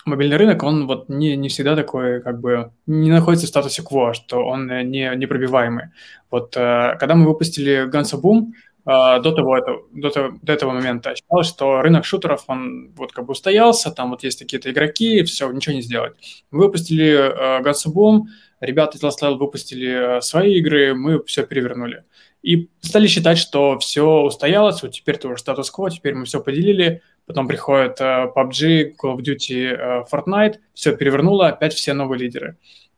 мобильный 0.06 0.38
рынок, 0.38 0.64
он 0.64 0.88
вот 0.88 1.10
не, 1.10 1.36
не 1.36 1.50
всегда 1.50 1.76
такой, 1.76 2.22
как 2.22 2.40
бы, 2.40 2.72
не 2.86 3.10
находится 3.10 3.46
в 3.46 3.50
статусе 3.50 3.82
кво, 3.82 4.14
что 4.14 4.46
он 4.46 4.68
не, 4.68 5.16
непробиваемый. 5.16 5.86
Вот 6.30 6.56
э, 6.58 6.96
когда 7.00 7.16
мы 7.16 7.28
выпустили 7.28 7.90
Guns 7.90 8.14
Boom, 8.20 8.52
э, 8.86 9.22
до 9.22 9.32
того, 9.32 9.58
это, 9.58 9.78
до, 9.92 10.10
того, 10.10 10.38
до 10.42 10.54
этого 10.54 10.72
момента 10.72 11.16
считалось, 11.16 11.48
что 11.48 11.82
рынок 11.82 12.06
шутеров, 12.06 12.44
он 12.48 12.92
вот 12.96 13.12
как 13.12 13.26
бы 13.26 13.32
устоялся, 13.32 13.92
там 13.92 14.10
вот 14.10 14.24
есть 14.24 14.40
какие-то 14.40 14.72
игроки, 14.72 15.24
все, 15.24 15.52
ничего 15.52 15.76
не 15.76 15.82
сделать. 15.82 16.14
Мы 16.52 16.60
выпустили 16.60 17.08
э, 17.08 17.62
Guns 17.62 17.88
Boom, 17.94 18.24
ребята 18.60 18.98
из 18.98 19.04
Last 19.04 19.22
Level 19.22 19.38
выпустили 19.38 20.22
свои 20.22 20.56
игры, 20.56 20.94
мы 20.94 21.24
все 21.26 21.46
перевернули. 21.46 22.04
и 22.42 22.70
стали 22.82 23.08
считать, 23.08 23.38
что 23.38 23.80
все 23.80 24.04
устоялось, 24.22 24.84
вот 24.84 24.92
теперь 24.92 25.16
это 25.16 25.30
уже 25.30 25.40
статус-кво, 25.40 25.90
теперь 25.90 26.14
мы 26.14 26.26
все 26.26 26.42
поделили, 26.42 27.02
потом 27.26 27.48
приходит 27.48 28.00
PUBG, 28.00 28.96
Call 29.02 29.16
of 29.16 29.20
Duty, 29.20 29.78
uh, 29.78 30.06
Fortnite, 30.12 30.60
все 30.74 30.96
перевернуло, 30.96 31.48
опять 31.48 31.74
все 31.74 31.94
новые 31.94 32.20
лидеры. 32.20 32.58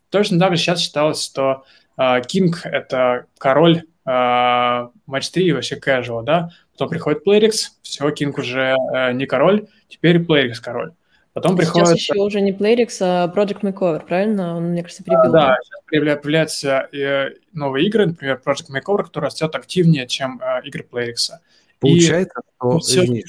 Точно 0.09 0.39
так 0.39 0.51
же 0.51 0.57
сейчас 0.57 0.82
считалось, 0.82 1.23
что 1.23 1.63
uh, 1.97 2.21
King— 2.26 2.53
это 2.63 3.26
король 3.38 3.84
матч 4.07 5.32
3 5.32 5.45
и 5.45 5.51
вообще 5.51 5.80
casual, 5.80 6.21
да, 6.21 6.51
потом 6.73 6.89
приходит 6.89 7.26
PlayRix, 7.28 7.69
все, 7.82 8.07
King 8.09 8.39
уже 8.39 8.76
не 9.13 9.26
король, 9.26 9.65
теперь 9.89 10.17
PlayRix 10.17 10.57
король. 10.61 10.91
Потом 11.36 11.57
сейчас 11.57 11.73
приходит... 11.73 11.97
еще 11.97 12.13
уже 12.13 12.39
не 12.39 12.53
PlayRix, 12.53 12.97
а 13.01 13.28
Project 13.28 13.59
Makeover, 13.59 14.05
правильно? 14.05 14.55
Он, 14.55 14.69
мне 14.69 14.84
кажется, 14.84 15.03
перебил. 15.03 15.34
Да, 15.34 15.57
сейчас 15.61 15.82
появляются 15.86 16.88
э, 16.93 17.32
новые 17.51 17.88
игры, 17.88 18.05
например, 18.05 18.41
Project 18.45 18.71
Makeover, 18.71 19.03
который 19.03 19.26
растет 19.26 19.53
активнее, 19.53 20.07
чем 20.07 20.41
э, 20.41 20.61
игры 20.63 20.88
PlayRix. 20.89 21.32
Получается, 21.82 22.39
и... 22.39 22.51
что... 22.55 22.80
Все 22.80 23.03
извини, 23.03 23.26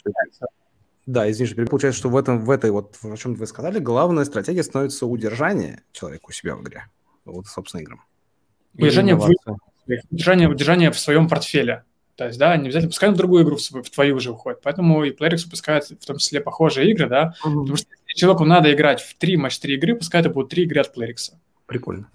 да, 1.06 1.30
извини, 1.30 1.66
получается, 1.66 2.00
что 2.00 2.08
в, 2.08 2.16
этом, 2.16 2.44
в 2.44 2.50
этой, 2.50 2.72
вот, 2.72 2.98
о 3.02 3.16
чем 3.16 3.34
вы 3.34 3.46
сказали, 3.46 3.78
главная 3.78 4.24
стратегия 4.24 4.64
становится 4.64 5.06
удержание 5.06 5.82
человека 5.92 6.24
у 6.28 6.32
себя 6.32 6.56
в 6.56 6.62
игре. 6.62 6.86
Вот, 7.24 7.46
собственно, 7.46 7.80
играм. 7.80 8.02
Удержание 8.74 9.14
в, 9.14 9.30
удержание, 10.10 10.48
удержание 10.48 10.90
в 10.90 10.98
своем 10.98 11.28
портфеле. 11.28 11.84
То 12.16 12.26
есть, 12.26 12.38
да, 12.38 12.56
не 12.56 12.64
обязательно 12.64 12.90
пускай 12.90 13.10
на 13.10 13.14
другую 13.14 13.44
игру 13.44 13.56
в, 13.56 13.60
в 13.60 13.90
твою 13.90 14.16
уже 14.16 14.32
уходит. 14.32 14.60
Поэтому 14.62 15.04
и 15.04 15.10
PlayRix 15.10 15.44
выпускает 15.44 15.84
в 15.84 16.04
том 16.04 16.16
числе 16.16 16.40
похожие 16.40 16.90
игры, 16.90 17.08
да, 17.08 17.34
mm-hmm. 17.44 17.60
потому 17.60 17.76
что 17.76 17.88
если 18.08 18.18
человеку 18.18 18.44
надо 18.44 18.72
играть 18.72 19.00
в 19.00 19.16
три 19.16 19.36
матч 19.36 19.58
три 19.58 19.76
игры, 19.76 19.94
пускай 19.94 20.22
это 20.22 20.30
будут 20.30 20.50
три 20.50 20.64
игры 20.64 20.80
от 20.80 20.96
PlayRix. 20.96 21.34
Прикольно. 21.66 22.10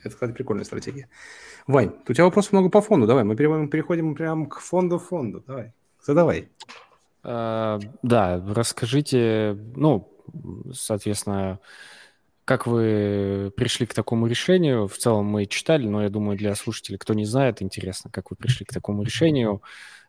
Это, 0.00 0.10
кстати, 0.10 0.32
прикольная 0.32 0.64
стратегия. 0.64 1.08
Вань, 1.66 1.92
у 2.08 2.12
тебя 2.12 2.24
вопросов 2.24 2.52
много 2.52 2.70
по 2.70 2.80
фонду. 2.80 3.06
Давай, 3.06 3.24
мы 3.24 3.36
переходим, 3.36 3.68
переходим 3.68 4.14
прямо 4.14 4.48
к 4.48 4.60
фонду 4.60 4.98
фонду. 4.98 5.42
Давай, 5.46 5.72
задавай. 6.02 6.48
Uh, 7.24 7.80
да, 8.02 8.42
расскажите, 8.48 9.56
ну, 9.76 10.12
соответственно, 10.72 11.60
как 12.44 12.66
вы 12.66 13.52
пришли 13.56 13.86
к 13.86 13.94
такому 13.94 14.26
решению? 14.26 14.88
В 14.88 14.96
целом 14.96 15.26
мы 15.26 15.46
читали, 15.46 15.86
но 15.86 16.02
я 16.02 16.08
думаю, 16.08 16.36
для 16.36 16.54
слушателей, 16.54 16.98
кто 16.98 17.14
не 17.14 17.24
знает, 17.24 17.62
интересно, 17.62 18.10
как 18.10 18.30
вы 18.30 18.36
пришли 18.36 18.66
к 18.66 18.72
такому 18.72 19.02
решению. 19.04 19.62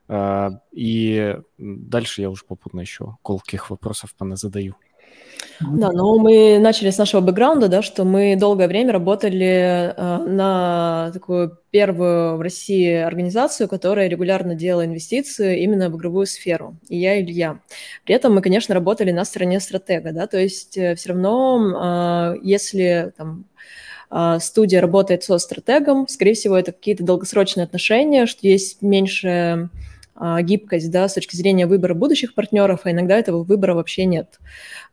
А, 0.08 0.50
и 0.72 1.38
дальше 1.58 2.22
я 2.22 2.30
уже 2.30 2.44
попутно 2.46 2.82
еще 2.82 3.18
колких 3.22 3.70
вопросов 3.70 4.16
задаю. 4.36 4.76
Да, 5.60 5.92
ну 5.92 6.20
мы 6.20 6.60
начали 6.60 6.90
с 6.90 6.98
нашего 6.98 7.22
бэкграунда, 7.22 7.68
да, 7.68 7.82
что 7.82 8.04
мы 8.04 8.36
долгое 8.36 8.68
время 8.68 8.94
работали 8.94 9.94
э, 9.96 10.18
на 10.28 11.12
такую 11.14 11.58
первую 11.72 12.38
в 12.38 12.42
России 12.42 12.94
организацию, 12.94 13.68
которая 13.68 14.08
регулярно 14.08 14.56
делала 14.56 14.86
инвестиции 14.86 15.62
именно 15.62 15.90
в 15.90 15.98
игровую 15.98 16.26
сферу. 16.26 16.76
И 16.90 16.98
я, 16.98 17.20
Илья. 17.22 17.60
При 18.06 18.16
этом 18.16 18.36
мы, 18.36 18.42
конечно, 18.42 18.76
работали 18.76 19.12
на 19.12 19.26
стороне 19.26 19.60
стратега, 19.60 20.12
да, 20.12 20.28
то 20.28 20.40
есть 20.40 20.78
э, 20.78 20.96
все 20.96 21.10
равно, 21.10 22.34
э, 22.36 22.40
если 22.44 23.14
там 23.18 23.46
э, 24.12 24.38
студия 24.40 24.82
работает 24.82 25.24
со 25.24 25.38
стратегом, 25.38 26.08
скорее 26.08 26.34
всего, 26.34 26.58
это 26.58 26.72
какие-то 26.72 27.04
долгосрочные 27.04 27.64
отношения, 27.64 28.26
что 28.26 28.48
есть 28.48 28.82
меньше 28.82 29.70
гибкость 30.42 30.92
да, 30.92 31.08
с 31.08 31.14
точки 31.14 31.36
зрения 31.36 31.66
выбора 31.66 31.94
будущих 31.94 32.36
партнеров, 32.36 32.82
а 32.84 32.92
иногда 32.92 33.18
этого 33.18 33.44
выбора 33.44 33.74
вообще 33.74 34.06
нет. 34.06 34.40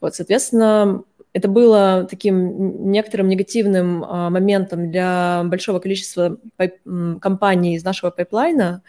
Вот, 0.00 0.14
соответственно, 0.14 1.04
это 1.32 1.48
было 1.48 2.06
таким 2.10 2.90
некоторым 2.90 3.28
негативным 3.28 4.04
а, 4.04 4.30
моментом 4.30 4.90
для 4.90 5.42
большого 5.44 5.78
количества 5.78 6.38
компаний 7.20 7.76
из 7.76 7.84
нашего 7.84 8.10
pipeline 8.10 8.68
а, 8.68 8.82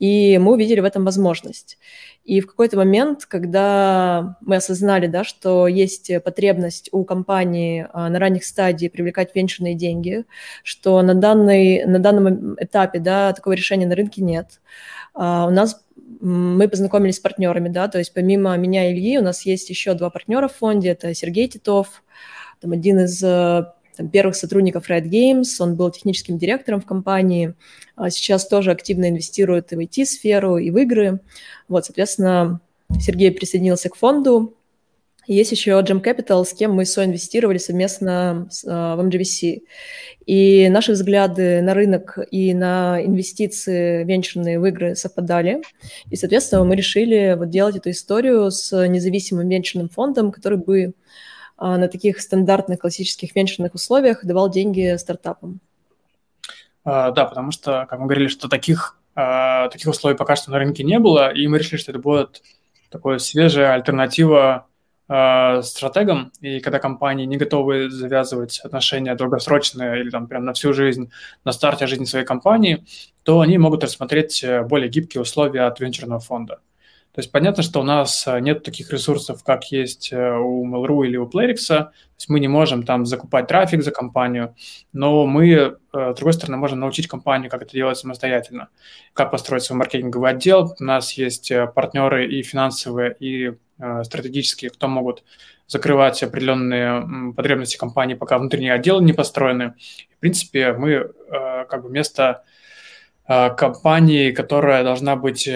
и 0.00 0.38
мы 0.38 0.52
увидели 0.52 0.80
в 0.80 0.84
этом 0.84 1.04
возможность. 1.04 1.78
И 2.24 2.40
в 2.40 2.46
какой-то 2.46 2.78
момент, 2.78 3.26
когда 3.26 4.36
мы 4.40 4.56
осознали, 4.56 5.06
да, 5.06 5.24
что 5.24 5.68
есть 5.68 6.10
потребность 6.24 6.88
у 6.90 7.04
компании 7.04 7.86
а, 7.92 8.08
на 8.08 8.18
ранних 8.18 8.44
стадиях 8.44 8.90
привлекать 8.92 9.30
венчурные 9.34 9.74
деньги, 9.74 10.24
что 10.64 11.00
на, 11.02 11.14
данный, 11.14 11.84
на 11.84 12.00
данном 12.00 12.54
этапе 12.54 12.98
да, 12.98 13.32
такого 13.34 13.52
решения 13.52 13.86
на 13.86 13.94
рынке 13.94 14.20
нет, 14.22 14.60
а, 15.03 15.03
у 15.14 15.50
нас 15.50 15.84
мы 16.20 16.68
познакомились 16.68 17.16
с 17.16 17.20
партнерами, 17.20 17.68
да, 17.68 17.88
то 17.88 17.98
есть 17.98 18.12
помимо 18.12 18.56
меня 18.56 18.90
и 18.90 18.94
Ильи 18.94 19.18
у 19.18 19.22
нас 19.22 19.42
есть 19.42 19.70
еще 19.70 19.94
два 19.94 20.10
партнера 20.10 20.48
в 20.48 20.56
фонде, 20.56 20.88
это 20.88 21.14
Сергей 21.14 21.48
Титов, 21.48 22.02
там 22.60 22.72
один 22.72 23.00
из 23.00 23.22
э, 23.22 23.66
там, 23.96 24.08
первых 24.08 24.36
сотрудников 24.36 24.88
Riot 24.90 25.04
Games, 25.04 25.44
он 25.60 25.76
был 25.76 25.90
техническим 25.90 26.38
директором 26.38 26.80
в 26.80 26.86
компании, 26.86 27.54
а 27.96 28.10
сейчас 28.10 28.46
тоже 28.46 28.70
активно 28.70 29.08
инвестирует 29.08 29.72
и 29.72 29.76
в 29.76 29.80
IT-сферу, 29.80 30.56
и 30.56 30.70
в 30.70 30.78
игры. 30.78 31.20
Вот, 31.68 31.84
соответственно, 31.86 32.60
Сергей 32.98 33.30
присоединился 33.30 33.88
к 33.88 33.96
фонду, 33.96 34.56
есть 35.26 35.52
еще 35.52 35.70
Gem 35.80 36.02
Capital, 36.02 36.44
с 36.44 36.52
кем 36.52 36.72
мы 36.72 36.84
соинвестировали 36.84 37.58
совместно 37.58 38.48
uh, 38.66 38.96
в 38.96 39.06
MGVC. 39.06 39.62
И 40.26 40.68
наши 40.68 40.92
взгляды 40.92 41.62
на 41.62 41.74
рынок 41.74 42.18
и 42.30 42.54
на 42.54 43.02
инвестиции 43.04 44.04
венчурные 44.04 44.58
в 44.58 44.66
игры 44.66 44.96
совпадали. 44.96 45.62
И, 46.10 46.16
соответственно, 46.16 46.64
мы 46.64 46.76
решили 46.76 47.34
вот 47.38 47.50
делать 47.50 47.76
эту 47.76 47.90
историю 47.90 48.50
с 48.50 48.86
независимым 48.86 49.48
венчурным 49.48 49.88
фондом, 49.88 50.32
который 50.32 50.58
бы 50.58 50.92
uh, 51.58 51.76
на 51.76 51.88
таких 51.88 52.20
стандартных 52.20 52.80
классических 52.80 53.34
венчурных 53.34 53.74
условиях 53.74 54.24
давал 54.24 54.50
деньги 54.50 54.96
стартапам. 54.96 55.60
Uh, 56.84 57.12
да, 57.12 57.24
потому 57.24 57.50
что, 57.50 57.86
как 57.88 57.98
мы 57.98 58.06
говорили, 58.06 58.28
что 58.28 58.48
таких, 58.48 58.98
таких 59.14 59.86
условий 59.86 60.16
пока 60.16 60.36
что 60.36 60.50
на 60.50 60.58
рынке 60.58 60.82
не 60.82 60.98
было, 60.98 61.32
и 61.32 61.46
мы 61.46 61.58
решили, 61.58 61.78
что 61.78 61.92
это 61.92 62.00
будет 62.00 62.42
такая 62.90 63.18
свежая 63.18 63.72
альтернатива 63.74 64.66
стратегом, 65.06 66.32
и 66.40 66.60
когда 66.60 66.78
компании 66.78 67.26
не 67.26 67.36
готовы 67.36 67.90
завязывать 67.90 68.60
отношения 68.60 69.14
долгосрочные 69.14 70.00
или 70.00 70.08
там 70.10 70.26
прям 70.26 70.44
на 70.44 70.54
всю 70.54 70.72
жизнь, 70.72 71.10
на 71.44 71.52
старте 71.52 71.86
жизни 71.86 72.04
своей 72.04 72.24
компании, 72.24 72.84
то 73.24 73.40
они 73.40 73.58
могут 73.58 73.82
рассмотреть 73.82 74.44
э, 74.44 74.62
более 74.62 74.88
гибкие 74.88 75.22
условия 75.22 75.62
от 75.62 75.80
венчурного 75.80 76.20
фонда. 76.20 76.60
То 77.12 77.20
есть 77.20 77.30
понятно, 77.30 77.62
что 77.62 77.80
у 77.80 77.82
нас 77.82 78.26
э, 78.26 78.40
нет 78.40 78.62
таких 78.62 78.90
ресурсов, 78.92 79.42
как 79.44 79.64
есть 79.72 80.12
э, 80.12 80.36
у 80.36 80.66
Mail.ru 80.66 81.06
или 81.06 81.16
у 81.16 81.26
Playrix. 81.26 81.66
То 81.66 81.92
есть 82.16 82.28
мы 82.28 82.38
не 82.38 82.48
можем 82.48 82.84
там 82.84 83.06
закупать 83.06 83.46
трафик 83.46 83.82
за 83.82 83.90
компанию, 83.90 84.54
но 84.92 85.26
мы, 85.26 85.76
с 85.92 86.14
другой 86.14 86.32
стороны, 86.32 86.58
можем 86.58 86.80
научить 86.80 87.08
компанию, 87.08 87.50
как 87.50 87.62
это 87.62 87.72
делать 87.72 87.98
самостоятельно, 87.98 88.68
как 89.14 89.30
построить 89.32 89.64
свой 89.64 89.78
маркетинговый 89.78 90.30
отдел. 90.30 90.76
У 90.78 90.84
нас 90.84 91.12
есть 91.14 91.50
партнеры 91.74 92.26
и 92.26 92.42
финансовые, 92.42 93.16
и 93.18 93.48
Э, 93.48 93.54
стратегические, 94.02 94.70
кто 94.70 94.88
могут 94.88 95.24
закрывать 95.66 96.22
определенные 96.22 97.32
потребности 97.32 97.76
компании, 97.76 98.14
пока 98.14 98.38
внутренние 98.38 98.72
отделы 98.72 99.02
не 99.02 99.12
построены. 99.12 99.74
В 100.16 100.20
принципе, 100.20 100.72
мы 100.72 100.90
э, 100.90 101.10
как 101.68 101.82
бы 101.82 101.88
вместо 101.88 102.44
э, 103.26 103.50
компании, 103.54 104.30
которая 104.30 104.84
должна 104.84 105.16
быть 105.16 105.48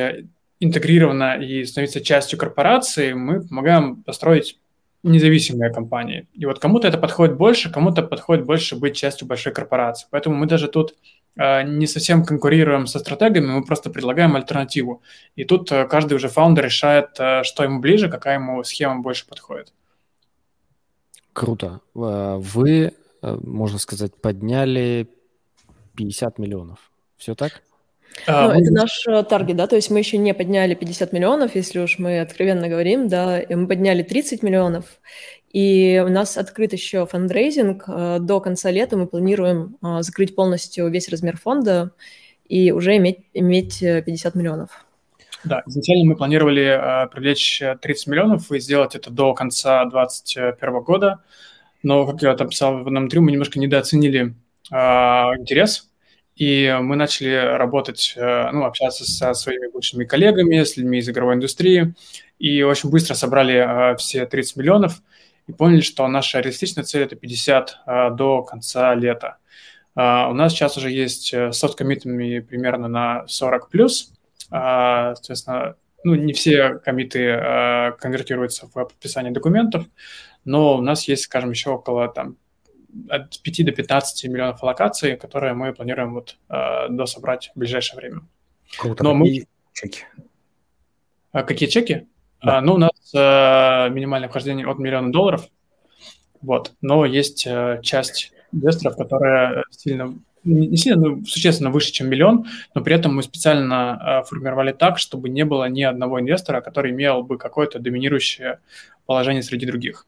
интегрирована 0.61 1.37
и 1.37 1.65
становиться 1.65 2.01
частью 2.01 2.39
корпорации, 2.39 3.13
мы 3.13 3.47
помогаем 3.47 4.03
построить 4.03 4.59
независимые 5.05 5.73
компании. 5.73 6.27
И 6.33 6.45
вот 6.47 6.59
кому-то 6.59 6.89
это 6.89 6.99
подходит 6.99 7.37
больше, 7.37 7.71
кому-то 7.71 8.03
подходит 8.03 8.45
больше 8.45 8.77
быть 8.77 8.97
частью 8.97 9.29
большой 9.29 9.53
корпорации. 9.53 10.09
Поэтому 10.11 10.35
мы 10.35 10.47
даже 10.47 10.69
тут 10.69 10.95
Э, 10.95 11.18
не 11.37 11.87
совсем 11.87 12.25
конкурируем 12.25 12.87
со 12.87 12.99
стратегами, 12.99 13.47
мы 13.47 13.65
просто 13.65 13.91
предлагаем 13.91 14.35
альтернативу. 14.35 15.03
И 15.37 15.45
тут 15.45 15.71
э, 15.71 15.87
каждый 15.87 16.15
уже 16.15 16.29
фаундер 16.29 16.65
решает, 16.65 17.11
э, 17.19 17.45
что 17.45 17.63
ему 17.63 17.81
ближе, 17.81 18.09
какая 18.09 18.35
ему 18.35 18.65
схема 18.65 19.01
больше 19.01 19.27
подходит. 19.27 19.73
Круто. 21.33 21.81
Вы, 21.95 22.93
можно 23.23 23.79
сказать, 23.79 24.13
подняли 24.21 25.09
50 25.97 26.39
миллионов. 26.39 26.91
Все 27.17 27.37
так? 27.37 27.63
А, 28.27 28.49
ну, 28.49 28.61
это 28.61 28.73
наш 28.73 29.05
target, 29.29 29.57
да, 29.57 29.67
то 29.67 29.77
есть 29.77 29.91
мы 29.91 29.99
еще 29.99 30.19
не 30.19 30.35
подняли 30.35 30.75
50 30.75 31.13
миллионов, 31.13 31.55
если 31.55 31.79
уж 31.79 31.99
мы 31.99 32.21
откровенно 32.21 32.69
говорим, 32.69 33.09
да, 33.09 33.39
и 33.41 33.55
мы 33.55 33.69
подняли 33.69 34.03
30 34.03 34.43
миллионов, 34.43 34.85
и 35.51 36.03
у 36.05 36.11
нас 36.11 36.37
открыт 36.37 36.73
еще 36.73 37.07
фандрейзинг. 37.07 37.85
Э, 37.89 38.19
до 38.21 38.41
конца 38.41 38.71
лета 38.71 38.97
мы 38.97 39.07
планируем 39.07 39.77
э, 39.83 40.03
закрыть 40.03 40.35
полностью 40.35 40.89
весь 40.89 41.09
размер 41.09 41.39
фонда 41.39 41.93
и 42.47 42.71
уже 42.71 42.97
иметь, 42.97 43.21
иметь 43.33 43.81
50 43.81 44.35
э, 44.35 44.39
миллионов. 44.39 44.71
Да, 45.45 45.63
изначально 45.67 46.05
мы 46.05 46.17
планировали 46.17 47.09
привлечь 47.13 47.63
30 47.81 48.07
миллионов 48.09 48.51
и 48.51 48.59
сделать 48.59 48.95
это 48.97 49.11
до 49.11 49.35
конца 49.35 49.85
2021 49.85 50.81
года. 50.83 51.23
Но, 51.83 52.07
как 52.07 52.21
я 52.23 52.35
там 52.35 52.49
писал 52.49 52.83
в 52.83 52.87
одном 52.87 53.05
интервью, 53.05 53.25
мы 53.25 53.33
немножко 53.33 53.61
недооценили 53.61 54.35
интерес, 54.69 55.89
и 56.35 56.77
мы 56.83 56.97
начали 56.97 57.57
работать, 57.57 58.15
ну, 58.17 58.65
общаться 58.65 59.05
со 59.05 59.33
своими 59.33 59.71
бывшими 59.73 60.05
коллегами, 60.05 60.65
с 60.65 60.77
людьми 60.77 60.99
из 60.99 61.09
игровой 61.09 61.37
индустрии, 61.37 61.95
и 62.41 62.65
очень 62.65 62.91
быстро 62.91 63.15
собрали 63.15 63.97
все 63.97 64.27
30 64.27 64.57
миллионов– 64.57 65.01
и 65.49 65.53
поняли, 65.53 65.81
что 65.81 66.07
наша 66.07 66.41
реалистичная 66.41 66.85
цель– 66.85 67.03
это 67.05 67.17
50 67.17 67.79
а, 67.87 68.11
до 68.11 68.43
конца 68.43 68.95
лета. 68.95 69.39
Uh, 69.97 70.31
у 70.31 70.35
нас 70.35 70.53
сейчас 70.53 70.77
уже 70.77 70.93
есть 70.93 71.35
э, 71.35 71.51
с 71.51 71.75
коммитами 71.75 72.39
примерно 72.39 72.87
на 72.87 73.27
40 73.27 73.69
плюс. 73.69 74.13
Uh, 74.49 75.17
соответственно, 75.17 75.75
ну, 76.05 76.15
не 76.15 76.33
все 76.35 76.79
комиты 76.79 77.37
конвертируются 77.99 78.69
в 78.69 78.73
подписание 78.73 79.33
документов, 79.33 79.87
но 80.45 80.77
у 80.77 80.83
нас 80.83 81.09
есть, 81.09 81.25
скажем, 81.25 81.51
еще 81.51 81.71
около 81.71 82.07
там, 82.07 82.37
от 83.09 83.43
5 83.43 83.65
до 83.65 83.73
15 83.73 84.25
миллионов 84.31 84.63
локаций, 84.63 85.17
которые 85.17 85.55
мы 85.55 85.73
планируем 85.73 86.15
вот, 86.15 86.39
uh, 86.49 86.87
дособрать 86.91 87.51
в 87.57 87.59
ближайшее 87.59 87.97
время. 87.97 88.21
Круто. 88.79 89.03
Но 89.03 89.15
мы... 89.15 89.47
чеки? 89.73 90.05
А 91.33 91.43
какие 91.43 91.69
чеки? 91.69 92.07
Да. 92.43 92.59
А, 92.59 92.61
ну, 92.61 92.75
у 92.75 92.79
нас 92.79 92.93
а, 93.17 93.89
минимальное 93.89 94.29
вхождение 94.29 94.67
от 94.67 94.79
миллиона 94.79 95.11
долларов, 95.11 95.49
вот, 96.41 96.73
но 96.81 97.05
есть 97.05 97.47
а, 97.47 97.79
часть 97.83 98.33
инвесторов, 98.53 98.97
которые 98.97 99.65
сильно 99.71 100.15
не 100.45 100.77
сильно, 100.77 101.01
но 101.09 101.25
существенно 101.25 101.71
выше, 101.71 101.93
чем 101.93 102.09
миллион, 102.09 102.47
но 102.75 102.81
при 102.81 102.95
этом 102.95 103.15
мы 103.15 103.23
специально 103.23 104.23
формировали 104.27 104.73
так, 104.73 104.99
чтобы 104.99 105.29
не 105.29 105.45
было 105.45 105.69
ни 105.69 105.83
одного 105.83 106.21
инвестора, 106.21 106.63
который 106.63 106.93
имел 106.93 107.23
бы 107.23 107.37
какое-то 107.37 107.81
доминирующее 107.81 108.61
положение 109.05 109.43
среди 109.43 109.67
других. 109.67 110.07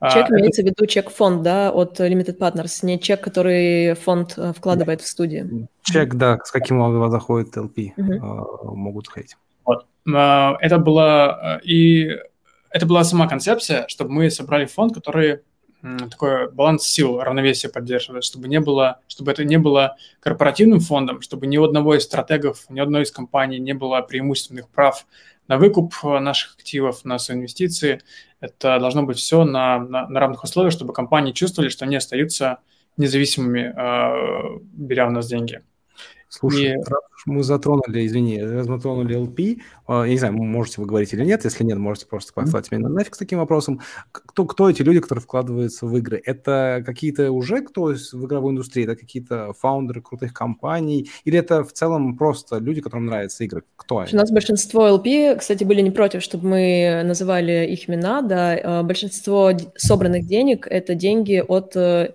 Чек 0.00 0.30
а, 0.30 0.38
имеется 0.38 0.62
это... 0.62 0.70
в 0.70 0.74
виду 0.74 0.86
чек-фонд, 0.86 1.42
да, 1.42 1.70
от 1.70 2.00
Limited 2.00 2.38
Partners, 2.38 2.86
не 2.86 2.98
чек, 2.98 3.20
который 3.20 3.94
фонд 3.94 4.38
вкладывает 4.56 5.02
в 5.02 5.06
студию. 5.06 5.68
Чек, 5.82 6.14
да, 6.14 6.38
с 6.42 6.50
каким 6.50 6.80
он 6.80 7.10
заходит 7.10 7.54
LP, 7.56 7.92
угу. 7.96 8.74
могут 8.76 9.08
ходить. 9.08 9.36
Вот. 9.64 9.86
А, 10.12 10.56
это 10.60 10.78
была 10.78 11.60
и 11.64 12.10
это 12.70 12.86
была 12.86 13.04
сама 13.04 13.28
концепция, 13.28 13.86
чтобы 13.88 14.10
мы 14.10 14.30
собрали 14.30 14.66
фонд, 14.66 14.94
который 14.94 15.40
такой 16.10 16.50
баланс 16.50 16.84
сил, 16.84 17.20
равновесие 17.20 17.70
поддерживает, 17.70 18.24
чтобы 18.24 18.48
не 18.48 18.58
было, 18.58 19.00
чтобы 19.06 19.30
это 19.32 19.44
не 19.44 19.58
было 19.58 19.96
корпоративным 20.20 20.80
фондом, 20.80 21.20
чтобы 21.20 21.46
ни 21.46 21.58
у 21.58 21.64
одного 21.64 21.94
из 21.94 22.04
стратегов, 22.04 22.64
ни 22.70 22.80
одной 22.80 23.02
из 23.02 23.10
компаний 23.10 23.58
не 23.58 23.74
было 23.74 24.00
преимущественных 24.00 24.68
прав 24.70 25.06
на 25.46 25.58
выкуп 25.58 25.94
наших 26.02 26.54
активов, 26.54 27.04
на 27.04 27.18
инвестиции. 27.28 28.00
Это 28.40 28.78
должно 28.78 29.02
быть 29.02 29.18
все 29.18 29.44
на, 29.44 29.78
на, 29.78 30.08
на 30.08 30.20
равных 30.20 30.42
условиях, 30.42 30.72
чтобы 30.72 30.94
компании 30.94 31.32
чувствовали, 31.32 31.68
что 31.68 31.84
они 31.84 31.96
остаются 31.96 32.60
независимыми, 32.96 33.74
э, 33.76 34.58
беря 34.72 35.06
у 35.06 35.10
нас 35.10 35.26
деньги. 35.26 35.62
Слушай, 36.38 36.74
и... 36.74 36.84
мы 37.26 37.42
затронули, 37.44 38.06
извини, 38.06 38.40
затронули 38.62 39.16
LP, 39.16 39.60
а, 39.86 40.04
я 40.04 40.12
не 40.12 40.18
знаю, 40.18 40.34
можете 40.34 40.80
вы 40.80 40.86
говорить 40.86 41.12
или 41.12 41.24
нет, 41.24 41.44
если 41.44 41.62
нет, 41.62 41.78
можете 41.78 42.06
просто 42.06 42.32
послать 42.32 42.68
mm-hmm. 42.68 42.78
меня 42.78 42.88
нафиг 42.88 43.14
с 43.14 43.18
таким 43.18 43.38
вопросом. 43.38 43.80
Кто, 44.10 44.44
кто 44.44 44.68
эти 44.68 44.82
люди, 44.82 45.00
которые 45.00 45.22
вкладываются 45.22 45.86
в 45.86 45.96
игры? 45.96 46.20
Это 46.24 46.82
какие-то 46.84 47.30
уже 47.30 47.62
кто 47.62 47.94
в 47.94 48.26
игровой 48.26 48.52
индустрии, 48.52 48.84
это 48.84 48.96
какие-то 48.96 49.52
фаундеры 49.52 50.02
крутых 50.02 50.32
компаний, 50.32 51.08
или 51.24 51.38
это 51.38 51.62
в 51.62 51.72
целом 51.72 52.16
просто 52.16 52.58
люди, 52.58 52.80
которым 52.80 53.06
нравятся 53.06 53.44
игры? 53.44 53.62
Кто 53.76 53.98
они? 53.98 54.10
У 54.12 54.16
нас 54.16 54.30
большинство 54.32 54.88
LP, 54.88 55.36
кстати, 55.38 55.62
были 55.62 55.82
не 55.82 55.92
против, 55.92 56.22
чтобы 56.22 56.48
мы 56.48 57.02
называли 57.04 57.66
их 57.70 57.88
имена, 57.88 58.22
да, 58.22 58.58
а, 58.62 58.82
большинство 58.82 59.52
собранных 59.76 60.26
денег– 60.26 60.66
это 60.70 60.94
деньги 60.94 61.42
от 61.46 61.76
э, 61.76 62.14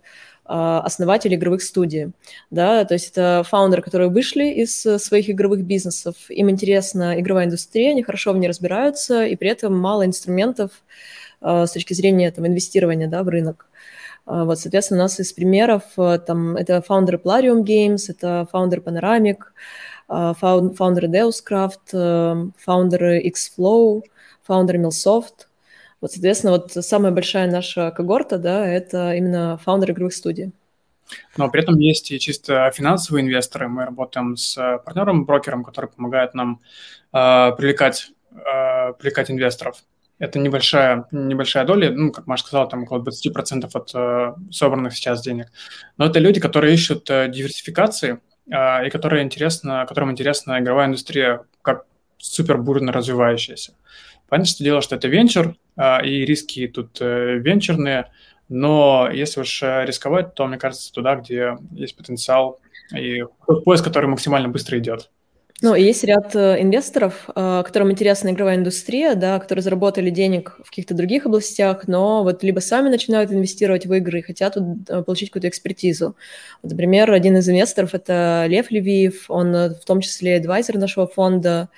основатели 0.49 1.35
игровых 1.35 1.61
студий, 1.61 2.11
да, 2.49 2.83
то 2.83 2.95
есть 2.95 3.11
это 3.11 3.43
фаундеры, 3.47 3.83
которые 3.83 4.09
вышли 4.09 4.45
из 4.45 4.83
э, 4.83 4.97
своих 4.97 5.29
игровых 5.29 5.63
бизнесов, 5.63 6.15
им 6.29 6.49
интересна 6.49 7.19
игровая 7.19 7.45
индустрия, 7.45 7.91
они 7.91 8.01
хорошо 8.01 8.33
в 8.33 8.37
ней 8.37 8.47
разбираются, 8.47 9.25
и 9.25 9.35
при 9.35 9.49
этом 9.49 9.77
мало 9.77 10.07
инструментов 10.07 10.71
а, 11.39 11.67
с 11.67 11.71
точки 11.71 11.93
зрения 11.93 12.31
там, 12.31 12.47
инвестирования 12.47 13.07
да, 13.07 13.21
в 13.21 13.27
рынок. 13.27 13.67
А, 14.25 14.45
вот, 14.45 14.59
соответственно, 14.59 15.01
у 15.01 15.03
нас 15.03 15.19
из 15.19 15.31
примеров 15.33 15.83
э, 15.97 16.19
там, 16.25 16.55
это 16.57 16.81
фаундеры 16.81 17.19
Plarium 17.19 17.63
Games, 17.63 18.05
это 18.07 18.47
фаундеры 18.51 18.81
Panoramic, 18.81 19.37
фаундеры 20.07 21.07
Deuscraft, 21.07 22.53
фаундеры 22.57 23.21
Xflow, 23.27 24.01
фаундеры 24.41 24.79
Millsoft– 24.79 25.45
вот, 26.01 26.11
соответственно, 26.11 26.53
вот 26.53 26.71
самая 26.71 27.11
большая 27.11 27.49
наша 27.49 27.91
когорта, 27.91 28.37
да, 28.37 28.65
это 28.65 29.13
именно 29.13 29.57
фаундеры 29.57 29.93
игровых 29.93 30.13
студий. 30.13 30.53
Но 31.37 31.49
при 31.49 31.61
этом 31.61 31.77
есть 31.77 32.11
и 32.11 32.19
чисто 32.19 32.71
финансовые 32.73 33.23
инвесторы. 33.23 33.67
Мы 33.67 33.85
работаем 33.85 34.37
с 34.37 34.55
партнером, 34.85 35.25
брокером, 35.25 35.63
который 35.63 35.89
помогает 35.89 36.33
нам 36.33 36.61
э, 37.11 37.51
привлекать, 37.57 38.11
э, 38.31 38.93
привлекать 38.93 39.31
инвесторов. 39.31 39.83
Это 40.19 40.37
небольшая, 40.37 41.05
небольшая 41.11 41.65
доля, 41.65 41.91
ну, 41.91 42.11
как 42.11 42.27
Маша 42.27 42.43
сказала, 42.45 42.69
там 42.69 42.83
около 42.83 43.01
20% 43.01 43.69
от 43.73 43.91
э, 43.93 44.33
собранных 44.51 44.93
сейчас 44.93 45.21
денег. 45.21 45.47
Но 45.97 46.05
это 46.05 46.19
люди, 46.19 46.39
которые 46.39 46.73
ищут 46.73 47.09
э, 47.09 47.29
диверсификации 47.29 48.19
э, 48.51 48.87
и 48.87 48.89
которые 48.89 49.23
интересно, 49.23 49.85
которым 49.87 50.11
интересна 50.11 50.59
игровая 50.59 50.87
индустрия 50.87 51.45
как 51.61 51.85
супер 52.17 52.57
бурно 52.57 52.91
развивающаяся. 52.91 53.73
Понятно, 54.27 54.51
что 54.51 54.63
дело, 54.63 54.81
что 54.81 54.95
это 54.95 55.07
венчур, 55.07 55.55
и 56.03 56.25
риски 56.25 56.67
тут 56.67 56.97
э, 56.99 57.37
венчурные, 57.37 58.11
но 58.49 59.09
если 59.11 59.41
уж 59.41 59.63
э, 59.63 59.85
рисковать, 59.85 60.33
то, 60.33 60.45
мне 60.45 60.57
кажется, 60.57 60.91
туда, 60.91 61.15
где 61.15 61.57
есть 61.71 61.95
потенциал 61.95 62.59
и 62.93 63.23
поиск, 63.63 63.85
который 63.85 64.07
максимально 64.07 64.49
быстро 64.49 64.77
идет. 64.77 65.09
Ну, 65.61 65.75
есть 65.75 66.03
ряд 66.03 66.35
э, 66.35 66.61
инвесторов, 66.61 67.27
которым 67.33 67.91
интересна 67.91 68.29
игровая 68.29 68.55
индустрия, 68.57 69.15
да, 69.15 69.39
которые 69.39 69.61
заработали 69.61 70.09
денег 70.09 70.57
в 70.65 70.69
каких-то 70.69 70.93
других 70.93 71.25
областях, 71.25 71.87
но 71.87 72.23
вот 72.23 72.43
либо 72.43 72.59
сами 72.59 72.89
начинают 72.89 73.31
инвестировать 73.31 73.85
в 73.85 73.93
игры 73.93 74.19
и 74.19 74.23
хотят 74.23 74.57
получить 75.05 75.29
какую-то 75.29 75.49
экспертизу. 75.49 76.15
Вот, 76.61 76.71
например, 76.71 77.11
один 77.11 77.37
из 77.37 77.47
инвесторов– 77.47 77.89
это 77.93 78.45
Лев 78.47 78.71
Левиев, 78.71 79.29
он 79.29 79.53
в 79.53 79.85
том 79.85 80.01
числе 80.01 80.37
адвайзер 80.37 80.77
нашего 80.77 81.07
фонда, 81.07 81.69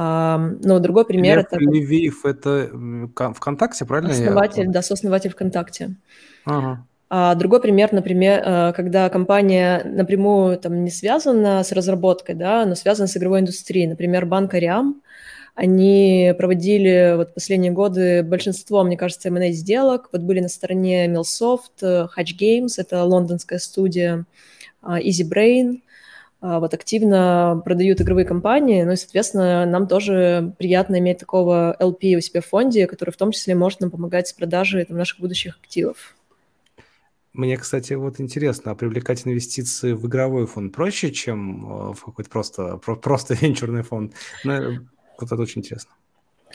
ну, 0.00 0.78
другой 0.80 1.04
пример 1.04 1.38
Лев 1.38 1.46
это... 1.46 1.58
Левиев– 1.58 2.24
это 2.24 2.70
ВКонтакте, 3.34 3.84
правильно? 3.84 4.10
Основатель, 4.10 4.64
я... 4.64 4.70
да, 4.70 4.82
сооснователь 4.82 5.30
ВКонтакте. 5.30 5.96
Ага. 6.44 6.84
А 7.10 7.34
другой 7.34 7.60
пример, 7.60 7.92
например, 7.92 8.42
э, 8.44 8.72
когда 8.74 9.08
компания 9.08 9.82
напрямую 9.84 10.58
там 10.58 10.84
не 10.84 10.90
связана 10.90 11.64
с 11.64 11.72
разработкой, 11.72 12.34
да, 12.34 12.66
но 12.66 12.74
связана 12.74 13.08
с 13.08 13.16
игровой 13.16 13.40
индустрией. 13.40 13.86
Например, 13.86 14.26
банк 14.26 14.52
Ариам, 14.52 15.00
они 15.54 16.34
проводили 16.36 17.14
вот 17.16 17.34
последние 17.34 17.72
годы 17.72 18.22
большинство, 18.22 18.84
мне 18.84 18.98
кажется, 18.98 19.28
M&A 19.28 19.52
сделок. 19.52 20.10
Вот 20.12 20.20
были 20.20 20.40
на 20.40 20.48
стороне 20.48 21.06
Millsoft, 21.06 21.80
Hatch 21.82 22.36
Games, 22.38 22.74
это 22.76 23.02
лондонская 23.04 23.58
студия, 23.58 24.26
а, 24.82 25.00
Easy 25.00 25.28
Brain– 25.28 25.80
вот 26.40 26.72
активно 26.72 27.60
продают 27.64 28.00
игровые 28.00 28.24
компании, 28.24 28.84
ну 28.84 28.92
и, 28.92 28.96
соответственно, 28.96 29.66
нам 29.66 29.88
тоже 29.88 30.54
приятно 30.58 30.98
иметь 30.98 31.18
такого 31.18 31.76
LP 31.80 32.14
у 32.16 32.20
себя 32.20 32.40
в 32.40 32.46
фонде, 32.46 32.86
который 32.86 33.10
в 33.10 33.16
том 33.16 33.32
числе 33.32 33.54
может 33.54 33.80
нам 33.80 33.90
помогать 33.90 34.28
с 34.28 34.32
продажей 34.32 34.84
там, 34.84 34.96
наших 34.96 35.18
будущих 35.18 35.58
активов. 35.60 36.14
Мне, 37.32 37.56
кстати, 37.56 37.92
вот 37.92 38.20
интересно, 38.20 38.72
а 38.72 38.74
привлекать 38.74 39.26
инвестиции 39.26 39.92
в 39.92 40.06
игровой 40.06 40.46
фонд 40.46 40.74
проще, 40.74 41.12
чем 41.12 41.90
э, 41.90 41.94
в 41.94 42.04
какой-то 42.04 42.30
просто, 42.30 42.76
просто 42.78 43.34
венчурный 43.40 43.82
фонд? 43.82 44.12
Ну, 44.44 44.78
вот 45.20 45.32
это 45.32 45.40
очень 45.40 45.60
интересно. 45.60 45.92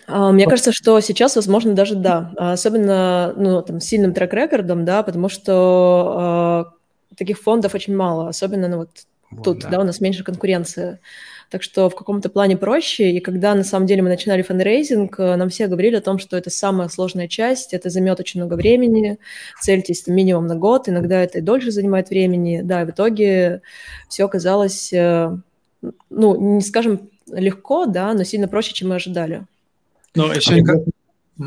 А, 0.08 0.32
мне 0.32 0.46
кажется, 0.46 0.72
что 0.74 1.00
сейчас, 1.00 1.36
возможно, 1.36 1.74
даже 1.74 1.96
да. 1.96 2.34
Особенно 2.38 3.34
ну, 3.38 3.62
там, 3.62 3.80
сильным 3.80 4.14
трек-рекордом, 4.14 4.84
да, 4.84 5.04
потому 5.04 5.30
что 5.30 6.74
э, 7.12 7.16
таких 7.16 7.40
фондов 7.40 7.76
очень 7.76 7.96
мало. 7.96 8.28
Особенно 8.28 8.68
ну, 8.68 8.78
вот 8.80 8.90
вот, 9.34 9.44
Тут, 9.44 9.60
да. 9.60 9.70
да, 9.70 9.80
у 9.80 9.84
нас 9.84 10.02
меньше 10.02 10.24
конкуренции. 10.24 11.00
Так 11.50 11.62
что 11.62 11.90
в 11.90 11.96
каком-то 11.96 12.30
плане 12.30 12.58
проще. 12.58 13.12
И 13.12 13.20
когда 13.20 13.54
на 13.54 13.64
самом 13.64 13.86
деле 13.86 14.02
мы 14.02 14.10
начинали 14.10 14.42
фандрейзинг, 14.42 15.20
э, 15.20 15.36
нам 15.36 15.50
все 15.50 15.68
говорили 15.68 15.96
о 15.96 16.02
том, 16.02 16.18
что 16.18 16.36
это 16.36 16.50
самая 16.50 16.88
сложная 16.88 17.28
часть, 17.28 17.74
это 17.74 17.90
займет 17.90 18.20
очень 18.20 18.40
много 18.40 18.56
времени, 18.56 19.20
цельтесь 19.62 20.08
минимум 20.08 20.48
на 20.48 20.56
год, 20.56 20.90
иногда 20.90 21.22
это 21.22 21.40
и 21.40 21.42
дольше 21.42 21.72
занимает 21.72 22.10
времени. 22.10 22.62
Да, 22.64 22.82
и 22.82 22.86
в 22.86 22.90
итоге 22.90 23.62
все 24.10 24.26
оказалось, 24.26 24.92
э, 24.94 25.38
ну, 26.10 26.56
не 26.56 26.62
скажем 26.62 27.10
легко, 27.32 27.86
да, 27.86 28.14
но 28.14 28.24
сильно 28.24 28.48
проще, 28.48 28.74
чем 28.74 28.90
мы 28.90 28.96
ожидали. 28.96 29.46
Ну, 30.16 30.32
еще 30.32 30.56
а 30.56 30.84
Э, 31.40 31.44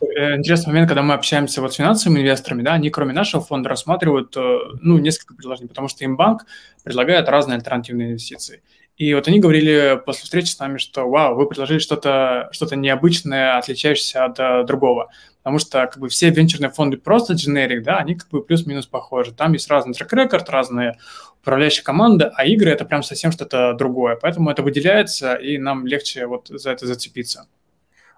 интересный 0.00 0.72
момент, 0.72 0.88
когда 0.88 1.02
мы 1.02 1.14
общаемся 1.14 1.60
вот 1.60 1.72
с 1.72 1.76
финансовыми 1.76 2.20
инвесторами, 2.20 2.62
да, 2.62 2.74
они 2.74 2.90
кроме 2.90 3.12
нашего 3.12 3.42
фонда 3.42 3.68
рассматривают, 3.68 4.36
э, 4.36 4.58
ну, 4.80 4.98
несколько 4.98 5.34
предложений, 5.34 5.68
потому 5.68 5.88
что 5.88 6.04
им 6.04 6.16
банк 6.16 6.46
предлагает 6.82 7.28
разные 7.28 7.56
альтернативные 7.56 8.08
инвестиции. 8.08 8.62
И 8.96 9.12
вот 9.12 9.26
они 9.26 9.40
говорили 9.40 10.00
после 10.06 10.22
встречи 10.22 10.50
с 10.50 10.58
нами, 10.60 10.78
что 10.78 11.08
вау, 11.08 11.34
вы 11.34 11.48
предложили 11.48 11.78
что-то 11.78 12.48
что 12.52 12.74
необычное, 12.76 13.58
отличающееся 13.58 14.24
от 14.24 14.38
а, 14.38 14.62
другого. 14.62 15.10
Потому 15.42 15.58
что 15.58 15.86
как 15.86 15.98
бы 15.98 16.08
все 16.08 16.30
венчурные 16.30 16.70
фонды 16.70 16.96
просто 16.96 17.34
generic, 17.34 17.80
да, 17.80 17.98
они 17.98 18.14
как 18.14 18.28
бы 18.30 18.42
плюс-минус 18.42 18.86
похожи. 18.86 19.32
Там 19.32 19.52
есть 19.52 19.68
разный 19.68 19.94
трек-рекорд, 19.94 20.48
разные 20.48 20.96
управляющие 21.42 21.82
команды, 21.82 22.30
а 22.34 22.46
игры 22.46 22.70
это 22.70 22.84
прям 22.84 23.02
совсем 23.02 23.32
что-то 23.32 23.74
другое. 23.74 24.16
Поэтому 24.16 24.50
это 24.50 24.62
выделяется, 24.62 25.34
и 25.34 25.58
нам 25.58 25.86
легче 25.86 26.26
вот 26.26 26.48
за 26.48 26.70
это 26.70 26.86
зацепиться. 26.86 27.48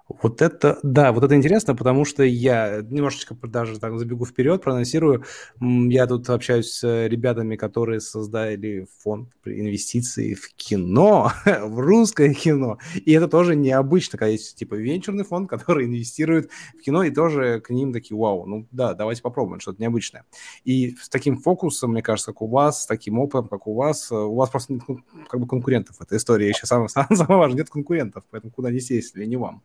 Вот 0.08 0.40
это, 0.40 0.78
да, 0.84 1.10
вот 1.10 1.24
это 1.24 1.34
интересно, 1.34 1.74
потому 1.74 2.04
что 2.04 2.22
я 2.22 2.80
немножечко 2.80 3.34
даже 3.42 3.80
так 3.80 3.98
забегу 3.98 4.24
вперед, 4.24 4.62
проанонсирую. 4.62 5.24
Я 5.60 6.06
тут 6.06 6.30
общаюсь 6.30 6.70
с 6.70 7.06
ребятами, 7.08 7.56
которые 7.56 8.00
создали 8.00 8.86
фонд 9.00 9.30
инвестиций 9.44 10.34
в 10.34 10.54
кино, 10.54 11.32
в 11.44 11.80
русское 11.80 12.32
кино. 12.34 12.78
И 12.94 13.10
это 13.12 13.26
тоже 13.26 13.56
необычно, 13.56 14.16
когда 14.16 14.30
есть 14.30 14.56
типа 14.56 14.76
венчурный 14.76 15.24
фонд, 15.24 15.50
который 15.50 15.86
инвестирует 15.86 16.50
в 16.78 16.82
кино, 16.82 17.02
и 17.02 17.10
тоже 17.10 17.60
к 17.60 17.70
ним 17.70 17.92
такие, 17.92 18.16
вау, 18.16 18.46
ну 18.46 18.68
да, 18.70 18.94
давайте 18.94 19.22
попробуем, 19.22 19.58
что-то 19.58 19.82
необычное. 19.82 20.24
И 20.64 20.94
с 21.00 21.08
таким 21.08 21.36
фокусом, 21.36 21.90
мне 21.90 22.02
кажется, 22.02 22.30
как 22.30 22.42
у 22.42 22.46
вас, 22.46 22.84
с 22.84 22.86
таким 22.86 23.18
опытом, 23.18 23.48
как 23.48 23.66
у 23.66 23.74
вас, 23.74 24.12
у 24.12 24.36
вас 24.36 24.50
просто 24.50 24.74
нет 24.74 24.82
как 25.28 25.40
бы 25.40 25.48
конкурентов 25.48 25.96
в 25.96 26.00
этой 26.00 26.18
истории. 26.18 26.46
Еще 26.46 26.66
самое, 26.66 26.88
самое 26.88 27.40
важное, 27.40 27.58
нет 27.58 27.70
конкурентов, 27.70 28.22
поэтому 28.30 28.52
куда 28.52 28.70
не 28.70 28.78
сесть, 28.78 29.14
если 29.14 29.26
не 29.26 29.36
вам. 29.36 29.62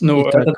Ну, 0.00 0.28
Итак, 0.28 0.42
это... 0.42 0.54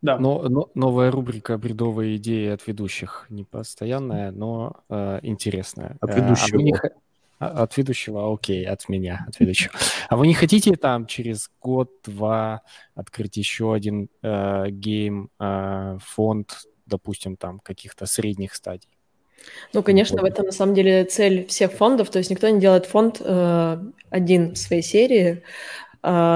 Да. 0.00 0.18
Но, 0.18 0.42
но, 0.48 0.70
новая 0.74 1.10
рубрика 1.10 1.58
«Бредовые 1.58 2.16
идеи 2.16 2.48
от 2.50 2.66
ведущих». 2.66 3.26
Не 3.30 3.44
постоянная, 3.44 4.30
но 4.30 4.76
э, 4.88 5.18
интересная. 5.22 5.96
От 6.00 6.14
ведущего. 6.14 6.58
А 6.58 6.62
не... 6.62 6.74
От 7.38 7.76
ведущего, 7.76 8.32
окей, 8.32 8.66
от 8.66 8.88
меня, 8.88 9.24
от 9.28 9.38
ведущего. 9.38 9.72
А 10.08 10.16
вы 10.16 10.26
не 10.26 10.34
хотите 10.34 10.74
там 10.74 11.06
через 11.06 11.50
год-два 11.60 12.62
открыть 12.94 13.36
еще 13.36 13.74
один 13.74 14.08
э, 14.22 14.70
гейм, 14.70 15.30
э, 15.38 15.98
фонд, 16.00 16.62
допустим, 16.86 17.36
там 17.36 17.60
каких-то 17.60 18.06
средних 18.06 18.54
стадий? 18.54 18.90
Ну, 19.72 19.82
конечно, 19.82 20.20
в 20.20 20.24
этом 20.24 20.46
на 20.46 20.52
самом 20.52 20.74
деле 20.74 21.04
цель 21.04 21.46
всех 21.46 21.72
фондов. 21.72 22.10
То 22.10 22.18
есть 22.18 22.30
никто 22.30 22.48
не 22.48 22.60
делает 22.60 22.86
фонд 22.86 23.20
э, 23.20 23.78
один 24.10 24.54
в 24.54 24.58
своей 24.58 24.82
серии, 24.82 25.42
а, 25.42 25.87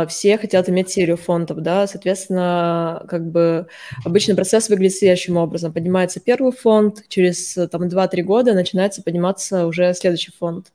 все 0.08 0.38
хотят 0.38 0.68
иметь 0.68 0.90
серию 0.90 1.16
фондов, 1.16 1.58
да, 1.58 1.86
соответственно, 1.86 3.04
как 3.08 3.30
бы 3.30 3.66
обычный 4.04 4.34
процесс 4.34 4.68
выглядит 4.68 4.96
следующим 4.96 5.36
образом. 5.36 5.72
Поднимается 5.72 6.20
первый 6.20 6.52
фонд, 6.52 7.04
через 7.08 7.54
там 7.70 7.84
2-3 7.84 8.22
года 8.22 8.54
начинается 8.54 9.02
подниматься 9.02 9.66
уже 9.66 9.94
следующий 9.94 10.32
фонд. 10.32 10.72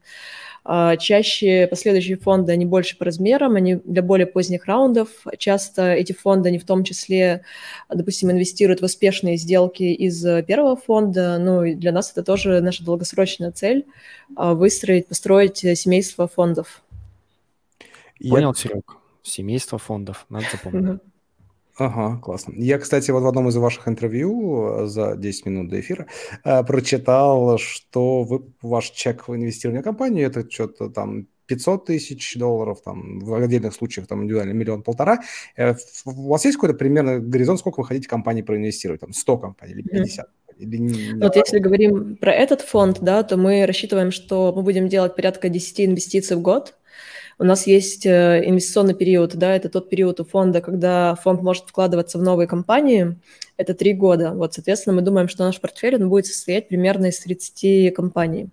А, 0.70 0.98
чаще 0.98 1.66
последующие 1.68 2.18
фонды, 2.18 2.52
они 2.52 2.66
больше 2.66 2.98
по 2.98 3.06
размерам, 3.06 3.56
они 3.56 3.76
для 3.86 4.02
более 4.02 4.28
поздних 4.28 4.66
раундов. 4.66 5.08
Часто 5.38 5.94
эти 5.94 6.12
фонды, 6.12 6.50
они 6.50 6.60
в 6.60 6.66
том 6.66 6.84
числе, 6.84 7.44
допустим, 7.88 8.32
инвестируют 8.32 8.82
в 8.82 8.84
успешные 8.84 9.38
сделки 9.38 9.84
из 9.84 10.22
первого 10.46 10.76
фонда. 10.76 11.38
Ну, 11.40 11.64
и 11.64 11.74
для 11.74 11.94
нас 11.94 12.12
это 12.12 12.22
тоже 12.22 12.60
наша 12.60 12.84
долгосрочная 12.84 13.52
цель 13.52 13.86
а,– 14.36 14.54
выстроить, 14.56 15.08
построить 15.08 15.60
семейство 15.60 16.28
фондов. 16.28 16.84
Понял, 18.20 18.50
я... 18.50 18.54
Серег. 18.54 18.98
Семейство 19.24 19.78
фондов, 19.78 20.26
надо 20.30 20.46
запомнить. 20.52 21.02
Ага, 21.78 22.20
классно. 22.24 22.54
Я, 22.58 22.80
кстати, 22.80 23.12
вот 23.12 23.22
в 23.22 23.28
одном 23.28 23.50
из 23.50 23.56
ваших 23.56 23.88
интервью 23.88 24.68
э, 24.68 24.88
за 24.88 25.16
10 25.16 25.46
минут 25.46 25.70
до 25.70 25.80
эфира 25.80 26.08
э, 26.44 26.64
прочитал, 26.64 27.60
что 27.60 28.24
вы, 28.24 28.46
ваш 28.64 28.90
чек 28.90 29.28
в 29.28 29.36
инвестирование 29.36 29.82
в 29.82 29.84
компанию, 29.84 30.26
это 30.26 30.50
что-то 30.50 30.90
там 30.90 31.28
500 31.46 31.86
тысяч 31.86 32.36
долларов, 32.36 32.82
там, 32.84 33.20
в 33.20 33.34
отдельных 33.34 33.76
случаях 33.76 34.08
там 34.08 34.24
индивидуально 34.24 34.54
миллион-полтора. 34.54 35.20
Э, 35.56 35.76
у 36.06 36.30
вас 36.30 36.46
есть 36.46 36.58
какой-то 36.58 36.76
примерный 36.76 37.20
горизонт, 37.20 37.60
сколько 37.60 37.82
вы 37.82 37.86
хотите 37.86 38.10
компании 38.10 38.42
проинвестировать? 38.42 39.02
Там 39.02 39.14
100 39.14 39.38
компаний 39.38 39.74
или 39.74 39.82
50? 39.84 40.26
Mm-hmm. 40.26 40.32
Или... 40.58 41.22
Вот 41.22 41.36
если 41.36 41.60
говорим 41.60 42.16
про 42.18 42.34
этот 42.34 42.62
фонд, 42.62 43.00
да, 43.02 43.22
то 43.22 43.38
мы 43.38 43.68
рассчитываем, 43.68 44.12
что 44.12 44.52
мы 44.56 44.64
будем 44.64 44.88
делать 44.88 45.16
порядка 45.16 45.50
10 45.50 45.82
инвестиций 45.82 46.36
в 46.36 46.42
год, 46.42 46.76
у 47.40 47.44
нас 47.44 47.68
есть 47.68 48.06
э, 48.06 48.44
инвестиционный 48.46 48.96
период, 48.96 49.36
да, 49.36 49.56
это 49.56 49.70
тот 49.70 49.90
период 49.90 50.20
у 50.20 50.26
фонда, 50.26 50.60
когда 50.60 51.16
фонд 51.16 51.44
может 51.44 51.70
вкладываться 51.70 52.18
в 52.18 52.24
новые 52.24 52.48
компании, 52.48 53.20
это 53.58 53.74
три 53.76 53.94
года. 53.94 54.34
Вот, 54.34 54.56
соответственно, 54.56 54.96
мы 54.96 55.02
думаем, 55.04 55.28
что 55.28 55.44
наш 55.44 55.62
портфель 55.62 55.96
он 55.96 56.10
будет 56.10 56.26
состоять 56.26 56.68
примерно 56.68 57.08
из 57.08 57.20
30 57.20 57.94
компаний. 57.94 58.50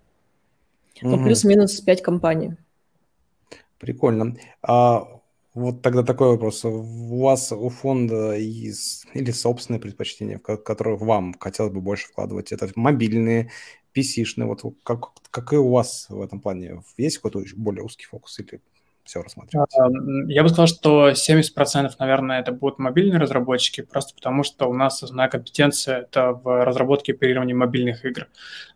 Ну, 1.01 1.23
плюс-минус 1.23 1.81
5 1.81 2.01
компаний. 2.01 2.53
Прикольно. 3.79 4.37
А 4.61 5.07
вот 5.53 5.81
тогда 5.81 6.03
такой 6.03 6.29
вопрос. 6.29 6.63
У 6.63 7.21
вас 7.21 7.51
у 7.51 7.69
фонда 7.69 8.33
есть 8.35 9.07
или 9.13 9.31
собственные 9.31 9.81
предпочтения, 9.81 10.37
в 10.37 10.57
которых 10.57 11.01
вам 11.01 11.33
хотелось 11.39 11.73
бы 11.73 11.81
больше 11.81 12.07
вкладывать? 12.07 12.51
Это 12.51 12.69
мобильные, 12.75 13.51
PC-шные? 13.95 14.45
Вот 14.45 14.75
как, 14.83 15.11
какой 15.31 15.57
у 15.57 15.71
вас 15.71 16.05
в 16.09 16.21
этом 16.21 16.39
плане? 16.39 16.83
Есть 16.97 17.17
какой-то 17.17 17.43
более 17.55 17.83
узкий 17.83 18.05
фокус 18.05 18.39
или 18.39 18.61
все 19.05 19.21
рассматривать? 19.21 19.69
А, 19.77 19.87
я 20.27 20.43
бы 20.43 20.49
сказал, 20.49 20.67
что 20.67 21.09
70%, 21.09 21.91
наверное, 21.99 22.41
это 22.41 22.51
будут 22.51 22.79
мобильные 22.79 23.19
разработчики, 23.19 23.81
просто 23.81 24.15
потому 24.15 24.43
что 24.43 24.67
у 24.67 24.73
нас 24.73 25.01
основная 25.01 25.29
компетенция– 25.29 25.99
это 26.11 26.31
в 26.31 26.65
разработке 26.65 27.11
и 27.11 27.15
оперировании 27.15 27.53
мобильных 27.53 28.03
игр. 28.03 28.27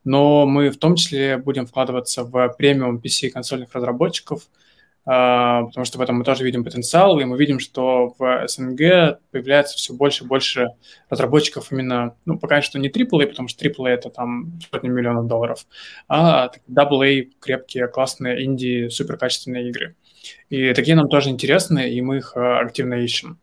Но 0.04 0.46
мы 0.46 0.70
в 0.70 0.78
том 0.78 0.96
числе 0.96 1.38
будем 1.38 1.66
вкладываться 1.66 2.24
в 2.24 2.56
премиум 2.58 3.02
PC 3.04 3.30
консольных 3.30 3.74
разработчиков, 3.74 4.44
а, 5.12 5.64
потому 5.64 5.86
что 5.86 5.98
в 5.98 6.02
этом 6.02 6.18
мы 6.18 6.24
тоже 6.24 6.44
видим 6.44 6.64
потенциал, 6.64 7.20
и 7.20 7.26
мы 7.26 7.36
видим, 7.36 7.60
что 7.60 8.14
в 8.20 8.48
СНГ 8.48 9.20
появляется 9.32 9.76
все 9.76 9.94
больше 9.94 10.24
и 10.24 10.28
больше 10.28 10.68
разработчиков 11.10 11.72
именно, 11.72 12.16
ну, 12.26 12.38
пока 12.38 12.62
что 12.62 12.78
не 12.78 12.90
AAA, 12.90 13.26
потому 13.26 13.48
что 13.48 13.66
AAA– 13.66 13.88
это 13.88 14.12
там 14.12 14.60
сотни 14.72 14.90
миллионов 14.90 15.26
долларов, 15.26 15.66
а 16.08 16.52
AA, 16.70 17.32
крепкие, 17.40 17.88
классные 17.88 18.46
инди, 18.46 18.90
суперкачественные 18.90 19.70
игры. 19.70 19.96
И 20.50 20.74
такие 20.74 20.96
нам 20.96 21.10
тоже 21.10 21.30
интересны, 21.30 21.90
и 21.90 22.02
мы 22.02 22.18
их 22.18 22.34
а, 22.36 22.60
активно 22.60 22.96
ищем. 22.96 23.40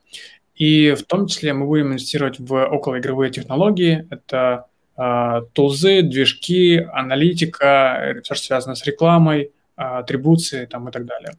И 0.54 0.92
в 0.92 1.02
том 1.04 1.26
числе 1.26 1.52
мы 1.52 1.66
будем 1.66 1.88
инвестировать 1.88 2.38
в 2.38 2.64
околоигровые 2.66 3.30
технологии. 3.30 4.06
Это 4.10 4.64
э, 4.96 5.42
тулзы, 5.52 6.00
движки, 6.00 6.78
аналитика, 6.78 8.16
все, 8.24 8.34
что 8.34 8.46
связано 8.46 8.74
с 8.74 8.86
рекламой, 8.86 9.50
атрибуции 9.76 10.64
там, 10.64 10.88
и 10.88 10.92
так 10.92 11.04
далее. 11.04 11.32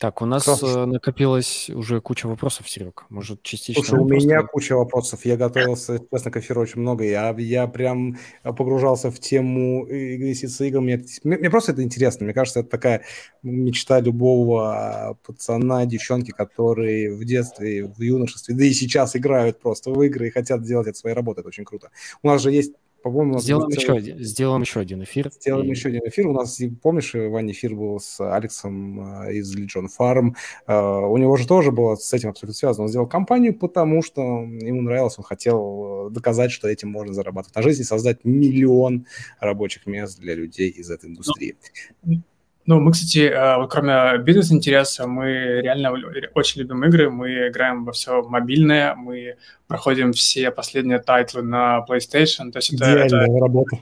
Так, 0.00 0.22
у 0.22 0.26
нас 0.26 0.44
Хорошо. 0.44 0.86
накопилось 0.86 1.70
уже 1.70 2.00
куча 2.00 2.26
вопросов, 2.26 2.68
Серег. 2.68 3.04
Может, 3.10 3.42
частично... 3.42 3.84
Слушай, 3.84 4.00
у 4.00 4.04
меня 4.04 4.42
куча 4.42 4.76
вопросов. 4.76 5.24
Я 5.24 5.36
готовился, 5.36 6.00
честно, 6.12 6.32
к 6.32 6.36
эфиру 6.36 6.62
очень 6.62 6.80
много. 6.80 7.04
Я, 7.04 7.32
я 7.38 7.68
прям 7.68 8.18
погружался 8.42 9.12
в 9.12 9.20
тему 9.20 9.86
инвестиций 9.88 10.68
игр. 10.68 10.80
Мне, 10.80 11.04
мне, 11.22 11.38
мне 11.38 11.48
просто 11.48 11.72
это 11.72 11.82
интересно. 11.84 12.24
Мне 12.24 12.34
кажется, 12.34 12.60
это 12.60 12.70
такая 12.70 13.02
мечта 13.44 14.00
любого 14.00 15.16
пацана, 15.24 15.86
девчонки, 15.86 16.32
которые 16.32 17.14
в 17.14 17.24
детстве, 17.24 17.84
в 17.86 18.00
юношестве, 18.00 18.56
да 18.56 18.64
и 18.64 18.72
сейчас 18.72 19.14
играют 19.14 19.60
просто 19.60 19.90
в 19.90 20.02
игры 20.02 20.26
и 20.26 20.30
хотят 20.30 20.64
делать 20.64 20.88
это 20.88 20.98
своей 20.98 21.14
работой. 21.14 21.40
Это 21.40 21.48
очень 21.48 21.64
круто. 21.64 21.90
У 22.22 22.28
нас 22.28 22.42
же 22.42 22.50
есть 22.50 22.72
по-моему, 23.04 23.38
сделаем, 23.38 23.68
еще 23.68 23.86
целый... 23.86 23.98
один, 23.98 24.18
сделаем 24.18 24.62
еще 24.62 24.80
один 24.80 25.02
эфир. 25.02 25.30
Сделаем 25.30 25.66
и... 25.66 25.70
еще 25.70 25.90
один 25.90 26.00
эфир. 26.06 26.26
У 26.26 26.32
нас, 26.32 26.58
помнишь, 26.80 27.12
Ваня 27.12 27.52
эфир 27.52 27.74
был 27.74 28.00
с 28.00 28.18
Алексом 28.18 29.24
э, 29.24 29.34
из 29.34 29.54
Legion 29.54 29.88
Farm. 29.98 30.34
Uh, 30.66 31.06
у 31.06 31.18
него 31.18 31.36
же 31.36 31.46
тоже 31.46 31.70
было 31.70 31.96
с 31.96 32.10
этим 32.14 32.30
абсолютно 32.30 32.54
связано. 32.54 32.84
Он 32.84 32.88
сделал 32.88 33.06
компанию, 33.06 33.54
потому 33.58 34.02
что 34.02 34.22
ему 34.22 34.80
нравилось, 34.80 35.18
он 35.18 35.24
хотел 35.24 36.08
э, 36.08 36.10
доказать, 36.12 36.50
что 36.50 36.66
этим 36.66 36.88
можно 36.88 37.12
зарабатывать 37.12 37.54
на 37.54 37.60
жизнь 37.60 37.82
и 37.82 37.84
создать 37.84 38.24
миллион 38.24 39.04
рабочих 39.38 39.84
мест 39.84 40.18
для 40.18 40.34
людей 40.34 40.70
из 40.70 40.90
этой 40.90 41.10
индустрии. 41.10 41.58
Ну, 42.04 42.22
ну, 42.66 42.80
мы, 42.80 42.92
кстати, 42.92 43.18
э, 43.18 43.56
вот 43.58 43.70
кроме 43.70 44.18
бизнес-интереса, 44.18 45.06
мы 45.06 45.60
реально 45.60 45.92
очень 46.34 46.62
любим 46.62 46.84
игры, 46.84 47.10
мы 47.10 47.48
играем 47.48 47.84
во 47.84 47.92
все 47.92 48.22
мобильное, 48.22 48.94
мы 48.94 49.36
проходим 49.66 50.12
все 50.12 50.50
последние 50.50 50.98
title 50.98 51.35
ы 51.35 51.42
на 51.42 51.84
PlayStation. 51.88 52.50
То 52.50 52.58
есть 52.58 52.72
это, 52.72 52.84
Идеальная 52.84 53.24
это... 53.24 53.38
работа. 53.38 53.78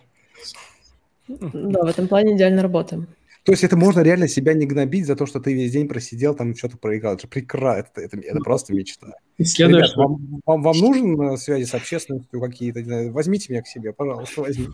Да, 1.29 1.83
в 1.83 1.87
этом 1.87 2.09
плане 2.09 2.35
идеально 2.35 2.63
работаем. 2.63 3.07
То 3.45 3.51
есть 3.51 3.65
это 3.65 3.77
можно 3.77 4.01
реально 4.01 4.29
себя 4.29 4.55
не 4.55 4.67
гнобить 4.67 5.07
за 5.07 5.17
то, 5.17 5.27
что 5.27 5.41
ты 5.41 5.53
весь 5.53 5.73
день 5.73 5.89
просидел 5.89 6.35
там 6.35 6.53
и 6.53 6.57
что-то 6.57 6.79
проиграл. 6.79 7.15
Это 7.15 7.27
прекрасно, 7.27 7.81
это, 7.81 8.01
это, 8.01 8.17
это 8.19 8.39
просто 8.39 8.73
мечта. 8.73 9.15
Ребят, 9.39 9.97
вам, 9.97 10.41
вам, 10.47 10.63
вам 10.63 10.79
нужен 10.79 11.21
э, 11.21 11.37
связи 11.37 11.65
с 11.65 11.75
общественностью 11.75 12.41
какие-то? 12.41 12.81
Возьмите 13.11 13.53
меня 13.53 13.63
к 13.63 13.67
себе, 13.67 13.93
пожалуйста, 13.93 14.43
возьмите. 14.43 14.73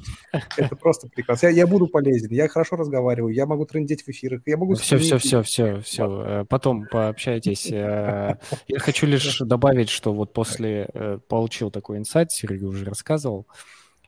Это 0.58 0.76
просто 0.76 1.08
прекрасно. 1.08 1.46
Я, 1.46 1.52
я 1.52 1.66
буду 1.66 1.86
полезен, 1.86 2.30
я 2.30 2.46
хорошо 2.48 2.76
разговариваю, 2.76 3.32
я 3.32 3.46
могу 3.46 3.64
трендеть 3.64 4.02
в 4.02 4.08
эфирах, 4.10 4.42
я 4.44 4.58
могу... 4.58 4.74
Все, 4.74 4.98
все, 4.98 5.16
все, 5.16 5.42
все, 5.42 5.80
все. 5.80 6.44
Потом 6.50 6.86
пообщайтесь. 6.90 7.70
Э, 7.72 8.36
я 8.66 8.78
хочу 8.78 9.06
лишь 9.06 9.38
добавить, 9.38 9.88
что 9.88 10.12
вот 10.12 10.34
после... 10.34 10.90
Э, 10.92 11.18
получил 11.26 11.70
такой 11.70 11.98
инсайт, 11.98 12.32
Сергей 12.32 12.66
уже 12.66 12.84
рассказывал, 12.84 13.46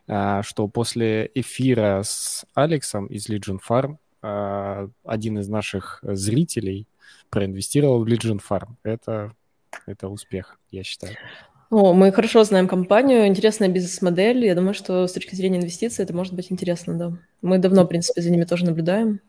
что 0.05 0.67
после 0.67 1.29
эфира 1.33 2.01
с 2.03 2.45
Алексом 2.53 3.07
из 3.07 3.29
Legion 3.29 3.59
Farm 3.67 3.97
один 4.21 5.39
из 5.39 5.47
наших 5.47 5.99
зрителей 6.03 6.87
проинвестировал 7.29 8.03
в 8.03 8.07
Legion 8.07 8.39
Farm. 8.47 8.75
Это, 8.83 9.33
это 9.85 10.09
успех, 10.09 10.59
я 10.69 10.83
считаю. 10.83 11.15
О, 11.69 11.93
мы 11.93 12.11
хорошо 12.11 12.43
знаем 12.43 12.67
компанию, 12.67 13.27
интересная 13.27 13.69
бизнес-модель. 13.69 14.45
Я 14.45 14.55
думаю, 14.55 14.73
что 14.73 15.07
с 15.07 15.13
точки 15.13 15.35
зрения 15.35 15.59
инвестиций 15.59 16.03
это 16.03 16.13
может 16.13 16.33
быть 16.33 16.51
интересно, 16.51 16.97
да. 16.97 17.13
Мы 17.41 17.59
давно, 17.59 17.85
в 17.85 17.87
принципе, 17.87 18.21
за 18.21 18.29
ними 18.29 18.43
тоже 18.43 18.65
наблюдаем. 18.65 19.21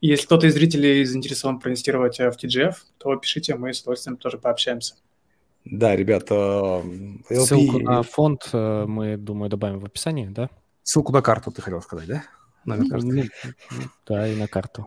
если 0.00 0.26
кто-то 0.26 0.46
из 0.46 0.54
зрителей 0.54 1.04
заинтересован 1.04 1.58
проинвестировать 1.58 2.18
в 2.18 2.36
TGF, 2.42 2.74
то 2.98 3.16
пишите, 3.16 3.54
мы 3.54 3.72
с 3.72 3.80
удовольствием 3.80 4.18
тоже 4.18 4.36
пообщаемся. 4.36 4.96
Да, 5.64 5.96
ребята, 5.96 6.34
LP... 7.30 7.46
Ссылку 7.46 7.78
на 7.78 8.02
фонд 8.02 8.50
мы, 8.52 9.16
думаю, 9.16 9.50
добавим 9.50 9.80
в 9.80 9.84
описании, 9.84 10.26
да? 10.26 10.50
Ссылку 10.82 11.12
на 11.12 11.22
карту 11.22 11.50
ты 11.50 11.62
хотел 11.62 11.82
сказать, 11.82 12.06
да? 12.06 12.22
Номер 12.64 12.84
ну, 12.84 12.90
карты. 12.90 13.30
Да, 14.06 14.28
и 14.28 14.36
на 14.36 14.46
карту. 14.46 14.86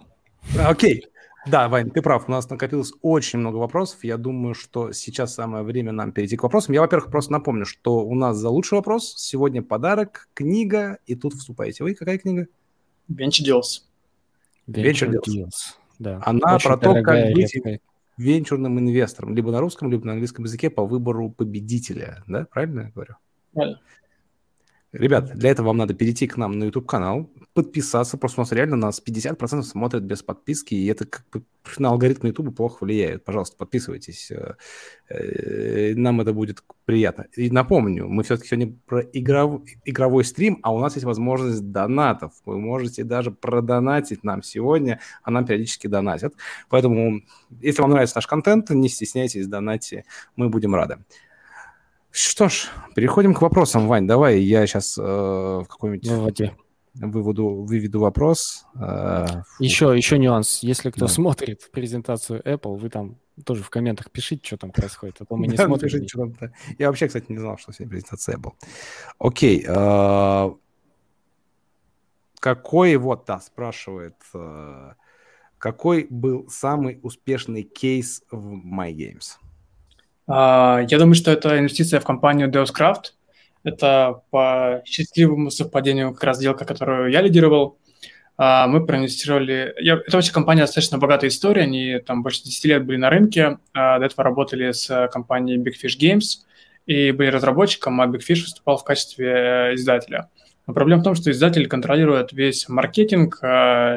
Окей. 0.57 1.05
Да, 1.47 1.69
Вань, 1.69 1.89
ты 1.89 2.03
прав, 2.03 2.27
у 2.27 2.31
нас 2.31 2.47
накопилось 2.49 2.93
очень 3.01 3.39
много 3.39 3.57
вопросов. 3.57 4.03
Я 4.03 4.17
думаю, 4.17 4.53
что 4.53 4.91
сейчас 4.91 5.33
самое 5.33 5.63
время 5.63 5.91
нам 5.91 6.11
перейти 6.11 6.37
к 6.37 6.43
вопросам. 6.43 6.75
Я, 6.75 6.81
во-первых, 6.81 7.09
просто 7.09 7.31
напомню, 7.31 7.65
что 7.65 8.05
у 8.05 8.13
нас 8.13 8.37
за 8.37 8.49
лучший 8.49 8.75
вопрос 8.75 9.15
сегодня 9.17 9.63
подарок, 9.63 10.29
книга, 10.35 10.99
и 11.07 11.15
тут 11.15 11.33
вступаете 11.33 11.83
вы. 11.83 11.95
Какая 11.95 12.19
книга? 12.19 12.45
Venture 13.09 13.43
Deals. 13.47 13.87
Venture, 14.67 14.83
Venture 14.83 15.11
Deals. 15.11 15.27
Deals. 15.27 15.51
Да. 15.97 16.21
Она 16.25 16.55
очень 16.55 16.67
про 16.67 16.77
то, 16.77 17.01
как 17.01 17.33
быть 17.33 17.55
редкая. 17.55 17.79
венчурным 18.17 18.79
инвестором, 18.79 19.35
либо 19.35 19.51
на 19.51 19.59
русском, 19.59 19.89
либо 19.89 20.05
на 20.05 20.13
английском 20.13 20.45
языке 20.45 20.69
по 20.69 20.85
выбору 20.85 21.31
победителя. 21.31 22.23
Да, 22.27 22.45
правильно 22.51 22.81
я 22.81 22.89
говорю? 22.91 23.15
Правильно. 23.53 23.79
Ребят, 24.93 25.33
для 25.35 25.51
этого 25.51 25.67
вам 25.67 25.77
надо 25.77 25.93
перейти 25.93 26.27
к 26.27 26.35
нам 26.35 26.59
на 26.59 26.65
YouTube-канал, 26.65 27.31
подписаться. 27.53 28.17
Просто 28.17 28.41
у 28.41 28.43
нас 28.43 28.51
реально 28.51 28.75
нас 28.75 29.01
50% 29.01 29.61
смотрят 29.63 30.03
без 30.03 30.21
подписки, 30.21 30.73
и 30.73 30.85
это 30.87 31.05
как 31.05 31.25
бы 31.31 31.43
на 31.77 31.89
алгоритм 31.89 32.27
YouTube 32.27 32.53
плохо 32.53 32.83
влияет. 32.83 33.23
Пожалуйста, 33.23 33.55
подписывайтесь. 33.55 34.31
Э, 34.31 34.55
э, 35.07 35.93
нам 35.95 36.19
это 36.19 36.33
будет 36.33 36.61
приятно. 36.83 37.27
И 37.37 37.49
напомню, 37.49 38.09
мы 38.09 38.23
все-таки 38.23 38.49
сегодня 38.49 38.75
про 38.85 38.99
игров... 38.99 39.61
игровой 39.85 40.25
стрим, 40.25 40.59
а 40.61 40.73
у 40.73 40.79
нас 40.79 40.95
есть 40.95 41.05
возможность 41.05 41.71
донатов. 41.71 42.33
Вы 42.45 42.59
можете 42.59 43.05
даже 43.05 43.31
продонатить 43.31 44.25
нам 44.25 44.43
сегодня, 44.43 44.99
а 45.23 45.31
нам 45.31 45.45
периодически 45.45 45.87
донатят. 45.87 46.33
Поэтому, 46.67 47.21
если 47.61 47.81
вам 47.81 47.91
нравится 47.91 48.17
наш 48.17 48.27
контент, 48.27 48.69
не 48.71 48.89
стесняйтесь, 48.89 49.47
донатьте. 49.47 50.03
Мы 50.35 50.49
будем 50.49 50.75
рады. 50.75 50.97
Что 52.11 52.49
ж, 52.49 52.69
переходим 52.93 53.33
к 53.33 53.41
вопросам, 53.41 53.87
Вань. 53.87 54.05
Давай 54.05 54.39
я 54.41 54.67
сейчас 54.67 54.97
э, 54.97 55.61
какой-нибудь 55.69 56.07
Выводи. 56.09 56.51
выводу, 56.93 57.63
выведу 57.63 58.01
вопрос. 58.01 58.65
Э, 58.75 59.43
еще, 59.59 59.95
еще 59.95 60.17
нюанс. 60.17 60.59
Если 60.61 60.91
кто 60.91 61.05
да. 61.05 61.07
смотрит 61.07 61.71
презентацию 61.71 62.41
Apple, 62.41 62.77
вы 62.77 62.89
там 62.89 63.17
тоже 63.45 63.63
в 63.63 63.69
комментах 63.69 64.11
пишите, 64.11 64.45
что 64.45 64.57
там 64.57 64.71
происходит, 64.71 65.21
а 65.21 65.25
то 65.25 65.37
мы 65.37 65.47
не 65.47 65.55
смотрим. 65.55 65.87
Пишите, 65.87 66.07
что 66.09 66.27
там 66.27 66.51
Я 66.77 66.87
вообще, 66.87 67.07
кстати, 67.07 67.25
не 67.29 67.37
знал, 67.37 67.57
что 67.57 67.71
сегодня 67.71 67.91
презентация 67.91 68.35
Apple. 68.35 68.53
Окей. 69.17 69.65
Э, 69.65 70.51
какой, 72.41 72.97
вот, 72.97 73.23
да, 73.25 73.39
спрашивает, 73.39 74.17
э, 74.33 74.93
какой 75.57 76.07
был 76.09 76.49
самый 76.49 76.99
успешный 77.03 77.63
кейс 77.63 78.23
в 78.31 78.55
MyGames? 78.55 79.37
А, 79.37 79.50
я 80.27 80.97
думаю, 80.97 81.15
что 81.15 81.31
это 81.31 81.59
инвестиция 81.59 81.99
в 81.99 82.05
компанию 82.05 82.49
Deuscraft. 82.49 83.13
Это 83.63 84.21
по 84.31 84.81
счастливому 84.85 85.51
совпадению 85.51 86.13
как 86.13 86.23
раз 86.23 86.37
сделка, 86.37 86.65
которую 86.65 87.11
я 87.11 87.21
лидировал. 87.21 87.77
А, 88.37 88.67
мы 88.67 88.85
проинвестировали... 88.85 89.73
Это 89.77 90.17
вообще 90.17 90.31
компания 90.31 90.61
достаточно 90.61 90.97
богатая 90.97 91.27
история. 91.27 91.63
Они 91.63 91.99
там 91.99 92.23
больше 92.23 92.43
10 92.43 92.65
лет 92.65 92.85
были 92.85 92.97
на 92.97 93.09
рынке. 93.09 93.59
А, 93.73 93.99
до 93.99 94.05
этого 94.05 94.23
работали 94.23 94.71
с 94.71 95.09
компанией 95.11 95.59
Big 95.59 95.73
Fish 95.81 95.99
Games 95.99 96.43
и 96.87 97.11
были 97.11 97.27
разработчиком, 97.27 98.01
а 98.01 98.07
Big 98.07 98.21
Fish 98.27 98.41
выступал 98.41 98.77
в 98.77 98.83
качестве 98.83 99.27
э, 99.27 99.75
издателя. 99.75 100.29
Но 100.65 100.73
проблема 100.73 101.01
в 101.01 101.03
том, 101.03 101.13
что 101.13 101.29
издатель 101.29 101.67
контролирует 101.67 102.33
весь 102.33 102.67
маркетинг, 102.67 103.39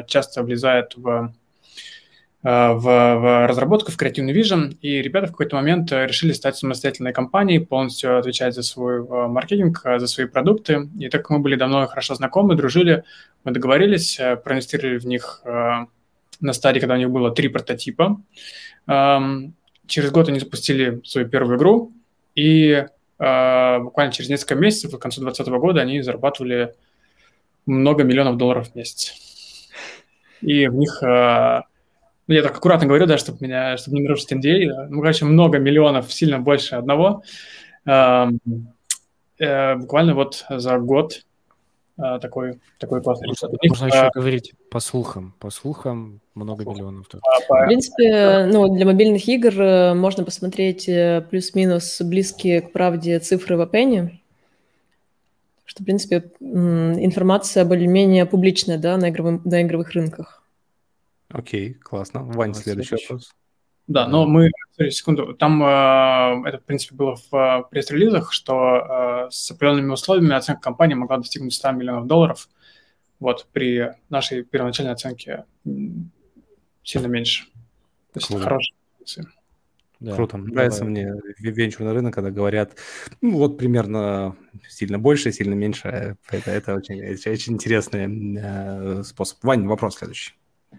часто 0.07 0.43
влезает 0.43 0.93
в 0.95 1.05
Э, 1.07 1.44
в, 2.45 2.79
в 2.79 3.47
разработку, 3.47 3.91
в 3.91 3.97
Creative 3.99 4.31
Vision, 4.31 4.77
и 4.79 5.01
ребята 5.01 5.25
в 5.25 5.31
какой-то 5.31 5.55
момент 5.55 5.91
э, 5.91 6.05
решили 6.05 6.31
стать 6.31 6.55
самостоятельной 6.55 7.11
компанией, 7.11 7.57
полностью 7.57 8.19
отвечать 8.19 8.53
за 8.53 8.61
свой 8.61 8.99
э, 8.99 9.27
маркетинг, 9.27 9.81
за 9.83 10.05
свои 10.05 10.27
продукты. 10.27 10.87
И 10.99 11.09
так 11.09 11.23
как 11.23 11.31
мы 11.31 11.39
были 11.39 11.55
давно 11.55 11.87
хорошо 11.87 12.13
знакомы, 12.13 12.53
дружили, 12.53 13.03
мы 13.45 13.51
договорились, 13.51 14.19
проинвестировали 14.43 14.99
в 14.99 15.07
них 15.07 15.41
на 15.43 16.53
стадии, 16.53 16.79
когда 16.79 16.93
у 16.93 16.97
них 16.99 17.09
было 17.09 17.31
три 17.31 17.47
прототипа. 17.47 18.21
Эм, 18.85 19.55
через 19.87 20.11
год 20.11 20.29
они 20.29 20.39
запустили 20.39 21.01
свою 21.03 21.27
первую 21.27 21.57
игру, 21.57 21.93
и 22.35 22.85
буквально 23.17 24.11
через 24.11 24.29
несколько 24.29 24.53
месяцев, 24.53 24.91
к 24.91 25.01
концу 25.01 25.21
2020 25.21 25.59
года, 25.59 25.81
они 25.81 26.01
зарабатывали 26.01 26.75
много 27.65 28.03
миллионов 28.03 28.37
долларов 28.37 28.69
в 28.69 28.75
месяц. 28.75 29.13
И 30.41 30.67
в 30.67 30.75
них 30.75 31.01
ну, 32.27 32.33
я 32.33 32.41
так 32.41 32.57
аккуратно 32.57 32.87
говорю, 32.87 33.05
да, 33.05 33.17
чтобы 33.17 33.37
меня, 33.41 33.77
чтобы 33.77 33.97
не 33.97 34.03
нарушить 34.03 34.31
NDA, 34.31 34.87
ну, 34.89 35.01
короче, 35.01 35.25
много 35.25 35.59
миллионов, 35.59 36.11
сильно 36.11 36.39
больше 36.39 36.75
одного. 36.75 37.23
Э, 37.85 38.29
э, 39.37 39.75
буквально 39.75 40.15
вот 40.15 40.43
за 40.49 40.79
год 40.79 41.23
э, 41.99 42.19
такой, 42.19 42.59
такой 42.79 43.03
классный 43.03 43.27
Можно, 43.27 43.49
можно 43.67 43.85
еще 43.85 44.09
говорить 44.13 44.53
по 44.71 44.79
слухам, 44.79 45.35
по 45.39 45.51
слухам 45.51 46.19
много 46.33 46.65
миллионов. 46.65 47.07
Тут. 47.07 47.21
В 47.47 47.65
принципе, 47.67 48.49
ну, 48.51 48.73
для 48.75 48.87
мобильных 48.87 49.27
игр 49.27 49.61
э, 49.61 49.93
можно 49.93 50.23
посмотреть 50.23 50.89
э, 50.89 51.23
плюс-минус 51.29 52.01
близкие 52.01 52.61
к 52.61 52.71
правде 52.71 53.19
цифры 53.19 53.55
в 53.55 53.61
Апене, 53.61 54.19
что, 55.63 55.83
в 55.83 55.85
принципе, 55.85 56.31
информация 56.39 57.65
более-менее 57.65 58.25
публичная, 58.25 58.79
да, 58.79 58.97
на, 58.97 59.09
игровым, 59.09 59.41
на 59.45 59.61
игровых 59.61 59.91
рынках. 59.91 60.44
Окей, 61.35 61.73
классно. 61.73 62.23
Вань, 62.23 62.51
Давай, 62.51 62.53
следующий, 62.53 62.87
следующий 62.87 63.13
вопрос. 63.13 63.31
Да, 63.87 64.07
но 64.07 64.25
мы, 64.25 64.51
секунду, 64.89 65.33
там 65.33 65.61
э, 65.61 66.47
это, 66.47 66.59
в 66.59 66.63
принципе, 66.63 66.95
было 66.95 67.17
в 67.17 67.35
э, 67.35 67.63
пресс-релизах, 67.69 68.31
что 68.31 69.27
э, 69.27 69.31
с 69.31 69.51
определенными 69.51 69.91
условиями 69.91 70.33
оценка 70.33 70.61
компании 70.61 70.95
могла 70.95 71.17
достигнуть 71.17 71.53
100 71.53 71.71
миллионов 71.71 72.07
долларов. 72.07 72.49
Вот, 73.19 73.47
при 73.51 73.91
нашей 74.09 74.43
первоначальной 74.43 74.93
оценке 74.93 75.43
сильно 76.83 77.07
меньше. 77.07 77.45
То 78.13 78.19
есть 78.19 78.27
Круто. 78.27 78.43
хорошая 78.43 78.77
Да, 79.99 80.15
Круто. 80.15 80.37
Нравится 80.37 80.79
давай. 80.79 80.91
мне 80.91 81.13
венчурный 81.39 81.91
рынок, 81.91 82.13
когда 82.13 82.31
говорят, 82.31 82.77
ну 83.21 83.37
вот 83.37 83.57
примерно 83.57 84.37
сильно 84.69 84.99
больше, 84.99 85.33
сильно 85.33 85.53
меньше. 85.53 86.17
Это, 86.29 86.49
это 86.49 86.75
очень, 86.75 87.03
очень 87.03 87.53
интересный 87.53 88.37
э, 88.39 89.03
способ. 89.03 89.43
Вань, 89.43 89.67
вопрос 89.67 89.97
следующий. 89.97 90.33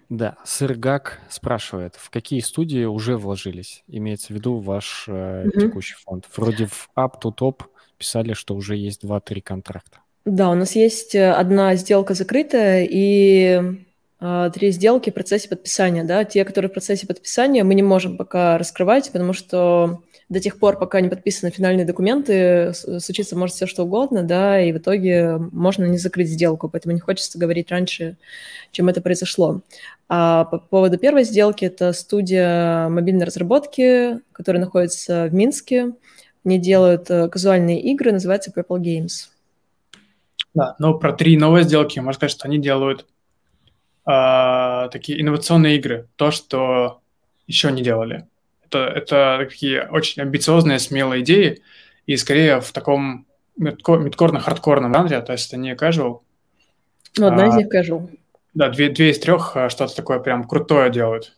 Да, 0.09 0.37
Сыргак 0.43 1.19
спрашивает, 1.29 1.95
в 1.95 2.09
какие 2.09 2.39
студии 2.39 2.85
уже 2.85 3.17
вложились? 3.17 3.83
Имеется 3.87 4.27
в 4.27 4.29
виду 4.31 4.57
ваш 4.57 5.05
э, 5.07 5.47
угу. 5.47 5.59
текущий 5.59 5.95
фонд. 5.95 6.25
Вроде 6.35 6.65
в 6.65 6.89
Up 6.95 7.21
to 7.21 7.31
Top 7.35 7.63
писали, 7.97 8.33
что 8.33 8.55
уже 8.55 8.75
есть 8.75 9.03
2-3 9.03 9.41
контракта. 9.41 9.99
Да, 10.25 10.49
у 10.49 10.55
нас 10.55 10.75
есть 10.75 11.15
э, 11.15 11.31
одна 11.31 11.75
сделка 11.75 12.13
закрытая 12.13 12.87
и 12.89 13.61
э, 14.19 14.51
три 14.53 14.71
сделки 14.71 15.09
в 15.09 15.13
процессе 15.13 15.47
подписания. 15.47 16.03
Да? 16.03 16.23
Те, 16.25 16.43
которые 16.43 16.69
в 16.69 16.73
процессе 16.73 17.07
подписания, 17.07 17.63
мы 17.63 17.75
не 17.75 17.83
можем 17.83 18.17
пока 18.17 18.57
раскрывать, 18.57 19.11
потому 19.11 19.33
что 19.33 20.01
до 20.29 20.41
тех 20.41 20.59
пор, 20.59 20.77
пока 20.77 20.99
не 20.99 21.07
подписаны 21.07 21.51
финальные 21.51 21.85
документы, 21.85 22.73
случиться 22.73 23.37
может 23.37 23.55
все 23.55 23.65
что 23.65 23.83
угодно, 23.83 24.23
да, 24.23 24.61
и 24.61 24.73
в 24.73 24.77
итоге 24.77 25.37
можно 25.37 25.85
не 25.85 25.97
закрыть 25.97 26.29
сделку, 26.29 26.67
поэтому 26.67 26.93
не 26.93 26.99
хочется 26.99 27.39
говорить 27.39 27.71
раньше, 27.71 28.17
чем 28.71 28.89
это 28.89 29.01
произошло. 29.01 29.61
А 30.09 30.45
по 30.45 30.59
поводу 30.59 30.97
первой 30.97 31.23
сделки, 31.23 31.65
это 31.65 31.93
студия 31.93 32.89
мобильной 32.89 33.25
разработки, 33.25 34.19
которая 34.33 34.61
находится 34.61 35.27
в 35.27 35.33
Минске. 35.33 35.93
Они 36.45 36.59
делают 36.59 37.09
э, 37.09 37.27
казуальные 37.27 37.81
игры, 37.81 38.11
называется 38.11 38.51
Purple 38.55 38.79
Games. 38.79 39.29
Да, 40.53 40.75
но 40.79 40.93
про 40.93 41.13
три 41.13 41.37
новые 41.37 41.63
сделки 41.63 41.99
можно 41.99 42.13
сказать, 42.13 42.31
что 42.31 42.47
они 42.47 42.57
делают 42.57 43.05
э, 44.09 44.89
такие 44.91 45.21
инновационные 45.21 45.77
игры, 45.77 46.07
то, 46.15 46.31
что 46.31 47.01
еще 47.47 47.71
не 47.71 47.81
делали. 47.81 48.27
Это, 48.67 48.79
это 48.85 49.37
такие 49.39 49.87
очень 49.89 50.21
амбициозные, 50.21 50.79
смелые 50.79 51.23
идеи, 51.23 51.61
и 52.05 52.17
скорее 52.17 52.61
в 52.61 52.71
таком 52.71 53.25
мидкорно-хардкорном 53.57 54.93
жанре, 54.93 55.21
то 55.21 55.31
есть 55.33 55.47
это 55.47 55.57
не 55.57 55.73
casual. 55.73 56.21
Ну, 57.17 57.27
одна 57.27 57.45
а, 57.45 57.47
из 57.47 57.55
них 57.55 57.67
casual. 57.73 58.09
Да, 58.53 58.69
две, 58.69 58.89
две 58.89 59.11
из 59.11 59.19
трех 59.19 59.55
а, 59.55 59.69
что-то 59.69 59.95
такое 59.95 60.19
прям 60.19 60.43
крутое 60.43 60.91
делают. 60.91 61.37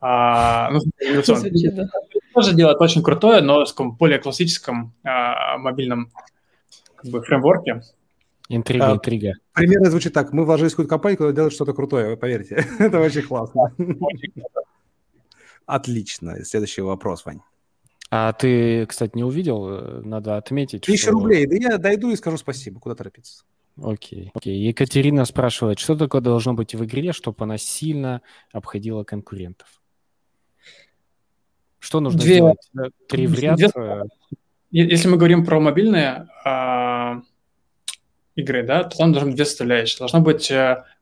А, 0.00 0.70
ну, 0.70 0.80
Звучит, 1.24 1.74
да. 1.74 1.88
Тоже 2.34 2.54
делают 2.54 2.80
очень 2.80 3.02
крутое, 3.02 3.40
но 3.40 3.64
в 3.64 3.96
более 3.96 4.18
классическом 4.18 4.92
а, 5.04 5.58
мобильном 5.58 6.10
как 6.96 7.10
бы, 7.10 7.22
фреймворке. 7.22 7.82
Интрига, 8.48 8.90
а, 8.90 8.94
интрига. 8.94 9.34
Примерно 9.54 9.90
звучит 9.90 10.12
так. 10.12 10.32
Мы 10.32 10.44
вложились 10.44 10.72
в 10.72 10.74
какую-то 10.74 10.90
компанию, 10.90 11.16
которая 11.18 11.34
делает 11.34 11.52
что-то 11.52 11.72
крутое, 11.72 12.16
поверьте. 12.16 12.66
Это 12.80 13.00
очень 13.00 13.22
классно. 13.22 13.72
Отлично. 15.66 16.44
Следующий 16.44 16.82
вопрос, 16.82 17.24
Вань. 17.24 17.40
А 18.10 18.32
ты, 18.34 18.84
кстати, 18.86 19.12
не 19.14 19.24
увидел? 19.24 20.02
Надо 20.04 20.36
отметить, 20.36 20.82
Тысяча 20.82 21.04
что... 21.04 21.12
рублей. 21.12 21.46
Да 21.46 21.56
я 21.56 21.78
дойду 21.78 22.10
и 22.10 22.16
скажу 22.16 22.36
спасибо. 22.36 22.78
Куда 22.78 22.94
торопиться? 22.94 23.44
Окей, 23.82 24.30
окей. 24.34 24.58
Екатерина 24.58 25.24
спрашивает, 25.24 25.78
что 25.78 25.96
такое 25.96 26.20
должно 26.20 26.52
быть 26.52 26.74
в 26.74 26.84
игре, 26.84 27.12
чтобы 27.12 27.44
она 27.44 27.56
сильно 27.56 28.20
обходила 28.52 29.02
конкурентов? 29.02 29.80
Что 31.78 32.00
нужно 32.00 32.20
Две... 32.20 32.34
сделать? 32.34 32.70
Три 33.08 33.26
в 33.26 33.38
ряд? 33.38 33.56
Две... 33.56 33.70
Если 34.70 35.08
мы 35.08 35.16
говорим 35.16 35.44
про 35.44 35.58
мобильные 35.58 36.28
а, 36.44 37.22
игры, 38.34 38.62
да, 38.62 38.84
то 38.84 38.96
там 38.96 39.12
должны 39.12 39.30
быть 39.30 39.36
две 39.36 39.44
составляющие. 39.44 39.98
Должно 39.98 40.20
быть, 40.20 40.52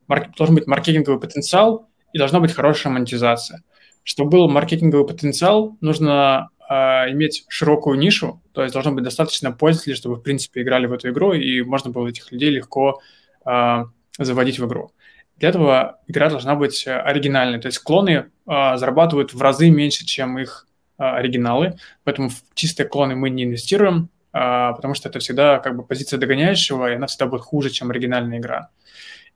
марк... 0.07 0.37
должен 0.37 0.55
быть 0.55 0.67
маркетинговый 0.67 1.21
потенциал 1.21 1.89
и 2.13 2.19
должна 2.19 2.41
быть 2.41 2.53
хорошая 2.53 2.93
монетизация. 2.93 3.63
Чтобы 4.03 4.31
был 4.31 4.49
маркетинговый 4.49 5.07
потенциал, 5.07 5.77
нужно 5.81 6.49
э, 6.69 6.75
иметь 7.13 7.45
широкую 7.49 7.99
нишу, 7.99 8.43
то 8.53 8.63
есть 8.63 8.73
должно 8.73 8.93
быть 8.93 9.05
достаточно 9.05 9.53
пользователей, 9.53 9.95
чтобы, 9.95 10.17
в 10.17 10.23
принципе, 10.23 10.63
играли 10.63 10.87
в 10.87 10.93
эту 10.93 11.11
игру, 11.11 11.33
и 11.33 11.63
можно 11.63 11.91
было 11.91 12.09
этих 12.09 12.33
людей 12.33 12.51
легко 12.51 13.01
э, 13.45 13.85
заводить 14.19 14.59
в 14.59 14.67
игру. 14.67 14.93
Для 15.37 15.51
этого 15.51 16.01
игра 16.07 16.29
должна 16.29 16.55
быть 16.55 16.87
оригинальной, 16.87 17.61
то 17.61 17.67
есть 17.67 17.79
клоны 17.79 18.11
э, 18.11 18.27
зарабатывают 18.47 19.35
в 19.35 19.41
разы 19.41 19.71
меньше, 19.71 20.05
чем 20.07 20.39
их 20.39 20.67
э, 20.99 21.03
оригиналы, 21.03 21.77
поэтому 22.05 22.31
в 22.31 22.43
чистые 22.55 22.89
клоны 22.89 23.17
мы 23.17 23.31
не 23.31 23.45
инвестируем, 23.45 24.09
потому 24.33 24.95
что 24.95 25.09
это 25.09 25.19
всегда 25.19 25.59
как 25.59 25.77
бы 25.77 25.83
позиция 25.83 26.21
догоняющего, 26.21 26.93
и 26.93 26.95
она 26.95 27.09
всегда 27.09 27.27
будет 27.27 27.41
хуже, 27.41 27.71
чем 27.71 27.91
оригинальная 27.91 28.39
игра. 28.39 28.69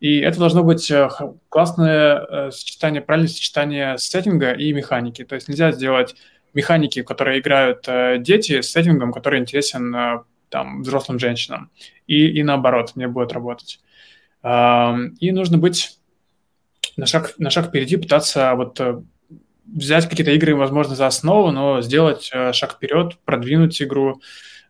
И 0.05 0.19
это 0.19 0.39
должно 0.39 0.63
быть 0.65 0.93
классное 1.49 2.51
сочетание, 2.51 3.01
правильное 3.01 3.29
сочетание 3.29 3.97
сеттинга 3.97 4.53
и 4.53 4.73
механики. 4.73 5.25
То 5.25 5.35
есть 5.35 5.49
нельзя 5.49 5.73
сделать 5.73 6.15
механики, 6.55 7.03
которые 7.03 7.41
играют 7.41 7.85
э, 7.89 8.19
дети, 8.19 8.61
с 8.61 8.71
сеттингом, 8.71 9.13
который 9.13 9.41
интересен 9.41 9.95
э, 9.95 10.23
там, 10.49 10.83
взрослым 10.83 11.19
женщинам. 11.19 11.71
И, 12.07 12.29
и 12.29 12.43
наоборот, 12.43 12.93
не 12.95 13.09
будет 13.09 13.33
работать. 13.33 13.81
Э, 14.43 14.95
и 15.21 15.33
нужно 15.33 15.59
быть 15.59 15.99
на 16.97 17.07
шаг, 17.07 17.35
на 17.39 17.51
шаг 17.51 17.69
впереди, 17.69 17.97
пытаться 17.97 18.55
вот 18.55 18.81
э, 18.81 19.03
взять 19.67 20.09
какие-то 20.09 20.33
игры, 20.33 20.55
возможно, 20.55 20.95
за 20.95 21.07
основу, 21.07 21.51
но 21.51 21.83
сделать 21.83 22.31
э, 22.33 22.53
шаг 22.53 22.75
вперед, 22.75 23.19
продвинуть 23.25 23.83
игру, 23.83 24.21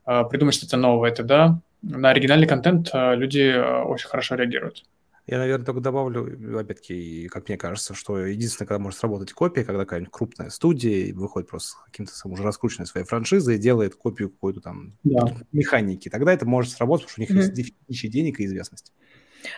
э, 0.06 0.24
придумать 0.30 0.54
что-то 0.54 0.76
новое. 0.76 1.10
Это 1.10 1.22
да, 1.22 1.60
на 1.82 2.10
оригинальный 2.10 2.46
контент 2.46 2.90
э, 2.92 3.14
люди 3.14 3.40
э, 3.40 3.82
очень 3.82 4.08
хорошо 4.08 4.36
реагируют. 4.36 4.84
Я, 5.26 5.38
наверное, 5.38 5.64
только 5.64 5.80
добавлю, 5.80 6.58
опять-таки, 6.58 7.28
как 7.28 7.48
мне 7.48 7.56
кажется, 7.56 7.94
что 7.94 8.18
единственное, 8.18 8.68
когда 8.68 8.78
может 8.78 8.98
сработать 8.98 9.32
копия, 9.32 9.64
когда 9.64 9.84
какая-нибудь 9.84 10.12
крупная 10.12 10.50
студия 10.50 11.14
выходит 11.14 11.48
просто 11.48 11.70
с 11.70 11.74
каким-то 11.86 12.12
уже 12.24 12.42
раскрученной 12.42 12.86
своей 12.86 13.06
франшизой 13.06 13.56
и 13.56 13.58
делает 13.58 13.94
копию 13.94 14.28
какой-то 14.28 14.60
там 14.60 14.98
да. 15.02 15.34
механики. 15.50 16.10
Тогда 16.10 16.34
это 16.34 16.44
может 16.44 16.72
сработать, 16.72 17.06
потому 17.06 17.12
что 17.12 17.20
у 17.20 17.36
них 17.36 17.48
mm-hmm. 17.48 17.62
есть 17.62 17.74
дефицит 17.88 18.10
денег 18.10 18.40
и 18.40 18.44
известность. 18.44 18.92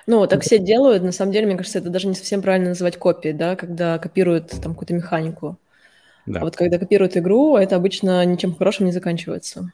Ну, 0.06 0.26
так 0.28 0.42
все 0.42 0.58
делают. 0.58 1.02
На 1.02 1.12
самом 1.12 1.32
деле, 1.32 1.46
мне 1.46 1.56
кажется, 1.56 1.78
это 1.78 1.90
даже 1.90 2.06
не 2.06 2.14
совсем 2.14 2.42
правильно 2.42 2.70
называть 2.70 2.96
копией, 2.96 3.34
да, 3.34 3.56
когда 3.56 3.98
копируют 3.98 4.50
там 4.50 4.72
какую-то 4.72 4.94
механику. 4.94 5.58
Да. 6.26 6.40
А 6.40 6.44
вот 6.44 6.56
когда 6.56 6.78
копируют 6.78 7.16
игру, 7.16 7.56
это 7.56 7.76
обычно 7.76 8.24
ничем 8.24 8.54
хорошим 8.54 8.86
не 8.86 8.92
заканчивается. 8.92 9.72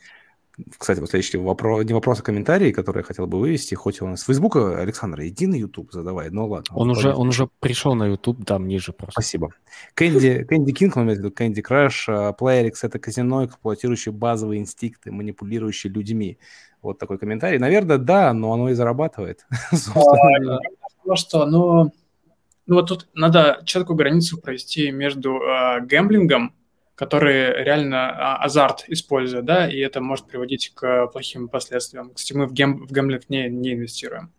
Кстати, 0.79 1.01
вот 1.01 1.09
следующий 1.09 1.39
вопрос, 1.39 1.85
не 1.85 1.95
вопрос, 1.95 2.21
а 2.21 2.23
комментарий, 2.23 2.73
который 2.73 2.99
я 2.99 3.03
хотел 3.05 3.27
бы 3.27 3.39
вывести, 3.39 3.75
хоть 3.75 4.03
он 4.03 4.17
с 4.17 4.25
Фейсбука, 4.25 4.79
Александр, 4.79 5.23
иди 5.23 5.47
на 5.47 5.55
YouTube 5.55 5.93
задавай, 5.93 6.29
ну 6.31 6.47
ладно. 6.47 6.77
Он, 6.77 6.91
уже, 6.91 7.15
он 7.15 7.29
уже 7.29 7.49
пришел 7.61 7.95
на 7.95 8.07
YouTube, 8.07 8.45
там 8.45 8.69
ниже 8.69 8.93
просто. 8.93 9.13
Спасибо. 9.13 9.55
Кэнди, 9.95 10.45
Кэнди 10.45 10.73
Кинг, 10.73 10.97
он 10.97 11.05
имеет 11.05 11.19
в 11.19 11.23
виду 11.23 11.35
Кэнди 11.35 11.63
Краш, 11.63 12.09
PlayerX— 12.09 12.73
это 12.83 12.99
казино, 12.99 13.47
эксплуатирующее 13.47 14.13
базовые 14.13 14.61
инстинкты, 14.61 15.11
манипулирующие 15.11 15.93
людьми. 15.93 16.39
Вот 16.83 16.99
такой 16.99 17.19
комментарий. 17.19 17.59
Наверное, 17.59 17.99
да, 17.99 18.33
но 18.35 18.53
оно 18.53 18.69
и 18.69 18.75
зарабатывает. 18.75 19.47
Потому 19.71 21.17
что, 21.17 21.47
ну, 21.47 21.93
ну 22.67 22.75
вот 22.75 22.89
тут 22.89 23.09
надо 23.15 23.63
четкую 23.65 23.97
границу 23.97 24.39
провести 24.41 24.91
между 24.91 25.37
э, 25.37 25.81
гэмблингом 25.81 26.55
которые 27.03 27.65
реально 27.65 28.11
а, 28.11 28.45
азарт 28.45 28.85
используют, 28.87 29.45
да, 29.45 29.69
и 29.69 29.77
это 29.79 30.01
может 30.01 30.29
приводить 30.29 30.73
к 30.73 31.09
плохим 31.09 31.49
последствиям. 31.49 32.13
Кстати, 32.15 32.39
мы 32.39 32.47
в, 32.47 32.53
гем, 32.53 32.87
в 32.87 32.93
гэмблинг 32.93 33.29
не, 33.29 33.49
не 33.49 33.73
инвестируем. 33.73 34.33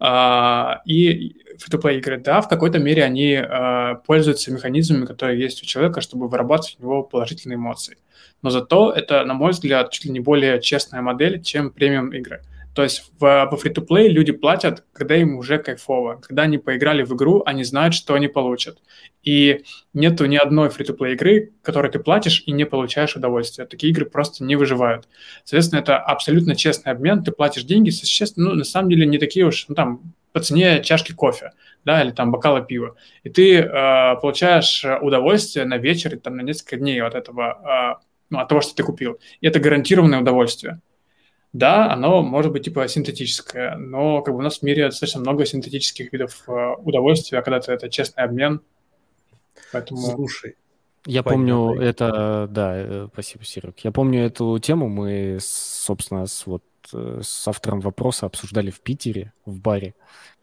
А, 0.00 0.80
и 0.84 1.36
free-to-play 1.56 1.98
игры, 1.98 2.18
да, 2.18 2.40
в 2.40 2.48
какой-то 2.48 2.80
мере 2.80 3.04
они 3.04 3.36
а, 3.36 3.94
пользуются 3.94 4.52
механизмами, 4.52 5.06
которые 5.06 5.40
есть 5.40 5.62
у 5.62 5.66
человека, 5.66 6.00
чтобы 6.00 6.26
вырабатывать 6.26 6.78
у 6.80 6.82
него 6.82 7.04
положительные 7.04 7.54
эмоции. 7.54 7.96
Но 8.42 8.50
зато 8.50 8.90
это, 8.90 9.24
на 9.24 9.34
мой 9.34 9.52
взгляд, 9.52 9.92
чуть 9.92 10.06
ли 10.06 10.10
не 10.10 10.18
более 10.18 10.60
честная 10.60 11.00
модель, 11.00 11.42
чем 11.42 11.70
премиум 11.70 12.12
игры. 12.12 12.42
То 12.74 12.82
есть 12.82 13.12
в, 13.18 13.18
по 13.18 13.54
free-to-play 13.54 14.08
люди 14.08 14.32
платят, 14.32 14.84
когда 14.92 15.16
им 15.16 15.36
уже 15.36 15.58
кайфово. 15.58 16.16
Когда 16.16 16.42
они 16.42 16.58
поиграли 16.58 17.04
в 17.04 17.14
игру, 17.14 17.42
они 17.46 17.62
знают, 17.62 17.94
что 17.94 18.14
они 18.14 18.26
получат. 18.26 18.78
И 19.22 19.64
нету 19.92 20.26
ни 20.26 20.36
одной 20.36 20.68
free-to-play 20.68 21.12
игры, 21.12 21.52
которой 21.62 21.90
ты 21.90 22.00
платишь 22.00 22.42
и 22.46 22.52
не 22.52 22.66
получаешь 22.66 23.14
удовольствия. 23.14 23.64
Такие 23.64 23.92
игры 23.92 24.06
просто 24.06 24.42
не 24.44 24.56
выживают. 24.56 25.08
Соответственно, 25.44 25.80
это 25.80 25.98
абсолютно 25.98 26.56
честный 26.56 26.92
обмен. 26.92 27.22
Ты 27.22 27.30
платишь 27.30 27.62
деньги, 27.62 27.90
существенно, 27.90 28.50
ну, 28.50 28.56
на 28.56 28.64
самом 28.64 28.90
деле 28.90 29.06
не 29.06 29.18
такие 29.18 29.46
уж, 29.46 29.66
ну, 29.68 29.76
там, 29.76 30.12
по 30.32 30.40
цене 30.40 30.82
чашки 30.82 31.12
кофе, 31.12 31.52
да, 31.84 32.02
или 32.02 32.10
там 32.10 32.32
бокала 32.32 32.60
пива. 32.60 32.96
И 33.22 33.30
ты 33.30 33.58
э, 33.58 34.16
получаешь 34.20 34.84
удовольствие 35.00 35.64
на 35.64 35.78
вечер, 35.78 36.18
там, 36.18 36.36
на 36.36 36.40
несколько 36.40 36.76
дней 36.76 37.00
от 37.00 37.14
этого, 37.14 38.00
э, 38.00 38.04
ну, 38.30 38.40
от 38.40 38.48
того, 38.48 38.60
что 38.60 38.74
ты 38.74 38.82
купил. 38.82 39.20
И 39.40 39.46
это 39.46 39.60
гарантированное 39.60 40.20
удовольствие 40.20 40.80
да, 41.54 41.90
оно 41.92 42.20
может 42.20 42.50
быть 42.50 42.64
типа 42.64 42.88
синтетическое, 42.88 43.76
но 43.76 44.22
как 44.22 44.34
бы 44.34 44.40
у 44.40 44.42
нас 44.42 44.58
в 44.58 44.62
мире 44.62 44.86
достаточно 44.86 45.20
много 45.20 45.46
синтетических 45.46 46.12
видов 46.12 46.42
э, 46.48 46.74
удовольствия, 46.78 47.42
когда-то 47.42 47.72
это 47.72 47.88
честный 47.88 48.24
обмен. 48.24 48.60
Поэтому... 49.72 50.00
Слушай, 50.00 50.56
я 51.06 51.22
помню 51.22 51.74
давай. 51.74 51.86
это, 51.86 52.48
да, 52.50 52.72
э, 52.74 53.08
спасибо, 53.12 53.44
Серег. 53.44 53.78
Я 53.80 53.92
помню 53.92 54.24
эту 54.24 54.58
тему, 54.58 54.88
мы, 54.88 55.38
собственно, 55.40 56.26
с, 56.26 56.44
вот, 56.44 56.64
э, 56.92 57.20
с 57.22 57.46
автором 57.46 57.78
вопроса 57.78 58.26
обсуждали 58.26 58.70
в 58.70 58.80
Питере, 58.80 59.32
в 59.46 59.60
баре, 59.60 59.94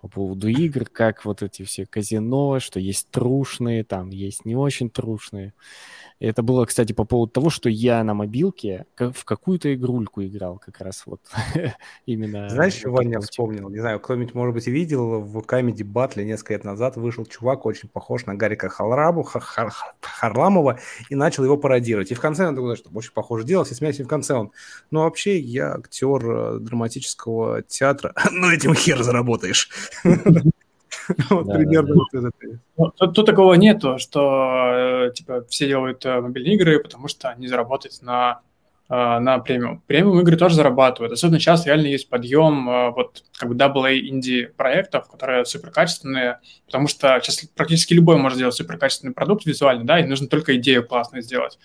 по 0.02 0.08
поводу 0.08 0.48
игр, 0.48 0.86
как 0.86 1.26
вот 1.26 1.44
эти 1.44 1.64
все 1.64 1.86
казино, 1.86 2.60
что 2.60 2.80
есть 2.80 3.10
трушные, 3.12 3.84
там 3.84 4.10
есть 4.10 4.46
не 4.46 4.56
очень 4.56 4.90
трушные. 4.90 5.54
Это 6.22 6.44
было, 6.44 6.66
кстати, 6.66 6.94
по 6.94 7.04
поводу 7.04 7.32
того, 7.32 7.50
что 7.50 7.68
я 7.68 8.04
на 8.04 8.14
мобилке 8.14 8.86
в 8.96 9.26
какую-то 9.26 9.74
игрульку 9.74 10.24
играл 10.24 10.60
как 10.60 10.80
раз 10.80 11.04
вот 11.08 11.20
именно. 12.06 12.48
Знаешь, 12.48 12.76
чего 12.76 13.02
я 13.02 13.20
вспомнил? 13.20 13.70
Не 13.70 13.80
знаю, 13.80 14.00
кто-нибудь, 14.00 14.36
может 14.36 14.54
быть, 14.54 14.68
видел 14.68 15.22
в 15.22 15.40
Comedy 15.40 15.84
Battle 15.84 16.24
несколько 16.24 16.54
лет 16.54 16.64
назад 16.64 16.96
вышел 16.96 17.26
чувак, 17.26 17.66
очень 17.66 17.90
похож 17.90 18.28
на 18.28 18.36
Гарика 18.36 18.70
Халрабу, 18.70 19.24
Харламова, 20.02 20.80
и 21.10 21.16
начал 21.16 21.44
его 21.44 21.58
пародировать. 21.58 22.12
И 22.12 22.14
в 22.14 22.20
конце 22.20 22.48
он 22.48 22.56
такой, 22.56 22.76
что 22.76 22.92
очень 22.94 23.14
похоже 23.14 23.44
делал, 23.44 23.66
все 23.66 23.74
смеялись, 23.74 24.00
и 24.00 24.04
в 24.04 24.08
конце 24.08 24.36
он, 24.36 24.52
ну, 24.92 25.02
вообще, 25.02 25.40
я 25.40 25.74
актер 25.74 26.24
э, 26.24 26.60
драматического 26.60 27.64
театра, 27.64 28.14
ну, 28.32 28.52
этим 28.52 28.76
хер 28.76 29.02
заработаешь. 29.02 29.70
Вот 31.30 31.48
примерно 31.48 31.96
вот 31.96 32.08
это. 32.14 33.12
Тут 33.14 33.26
такого 33.26 33.54
нету, 33.54 33.98
что 33.98 35.08
э, 35.08 35.12
типа 35.14 35.46
все 35.50 35.68
делают 35.68 36.06
э, 36.06 36.22
мобильные 36.22 36.56
игры, 36.56 36.80
потому 36.80 37.08
что 37.08 37.30
они 37.30 37.48
заработают 37.48 38.02
на 38.02 38.42
э, 38.90 39.20
на 39.20 39.40
премиум. 39.40 39.82
Премиум 39.88 40.20
игры 40.22 40.38
тоже 40.38 40.56
зарабатывают. 40.56 41.14
Особенно 41.14 41.40
сейчас 41.40 41.66
реально 41.66 41.88
есть 41.88 42.10
подъем 42.10 42.94
вот 42.94 43.24
как 43.38 43.50
бы 43.50 43.56
AA 43.56 44.00
инди 44.00 44.46
проектов, 44.56 45.10
которые 45.10 45.46
супер 45.46 45.72
качественные, 45.72 46.40
потому 46.66 46.88
что 46.88 47.20
сейчас 47.22 47.46
практически 47.56 47.94
любой 47.94 48.18
может 48.18 48.38
сделать 48.38 48.56
супер 48.56 48.78
качественный 48.78 49.14
продукт 49.14 49.46
визуально, 49.46 49.86
да, 49.86 50.00
и 50.00 50.06
нужно 50.06 50.28
только 50.28 50.56
идею 50.58 50.86
классную 50.86 51.24
сделать. 51.24 51.58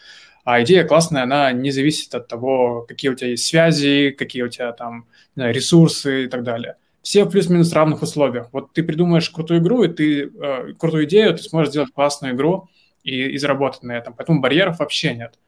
А 0.44 0.62
идея 0.62 0.84
классная, 0.84 1.24
она 1.24 1.50
не 1.50 1.72
зависит 1.72 2.14
от 2.14 2.28
того, 2.28 2.82
какие 2.86 3.10
у 3.10 3.14
тебя 3.14 3.30
есть 3.30 3.46
связи, 3.46 4.14
какие 4.16 4.42
у 4.42 4.48
тебя 4.48 4.70
там 4.72 5.06
знаю, 5.34 5.52
ресурсы 5.52 6.24
и 6.24 6.28
так 6.28 6.44
далее 6.44 6.76
все 7.06 7.22
в 7.22 7.30
плюс-минус 7.30 7.72
равных 7.72 8.02
условиях. 8.02 8.48
Вот 8.50 8.72
ты 8.72 8.82
придумаешь 8.82 9.30
крутую 9.30 9.60
игру, 9.60 9.84
и 9.84 9.88
ты 9.88 10.24
э, 10.24 10.72
крутую 10.76 11.04
идею, 11.04 11.36
ты 11.36 11.42
сможешь 11.44 11.70
сделать 11.70 11.92
классную 11.92 12.34
игру 12.34 12.68
и, 13.04 13.28
и 13.28 13.38
заработать 13.38 13.84
на 13.84 13.92
этом. 13.92 14.12
Поэтому 14.12 14.40
барьеров 14.40 14.80
вообще 14.80 15.14
нет. 15.14 15.38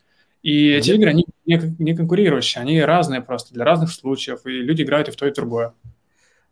И 0.41 0.69
эти 0.69 0.93
игры, 0.93 1.11
они 1.11 1.27
не, 1.47 1.61
не 1.81 1.97
конкурирующие, 1.97 2.63
они 2.63 2.81
разные 2.81 3.23
просто 3.23 3.55
для 3.55 3.65
разных 3.65 3.91
случаев, 3.91 4.47
и 4.47 4.51
люди 4.51 4.83
играют 4.83 5.09
и 5.09 5.11
в 5.11 5.17
то, 5.17 5.27
и 5.27 5.33
в 5.33 5.35
другое. 5.35 5.73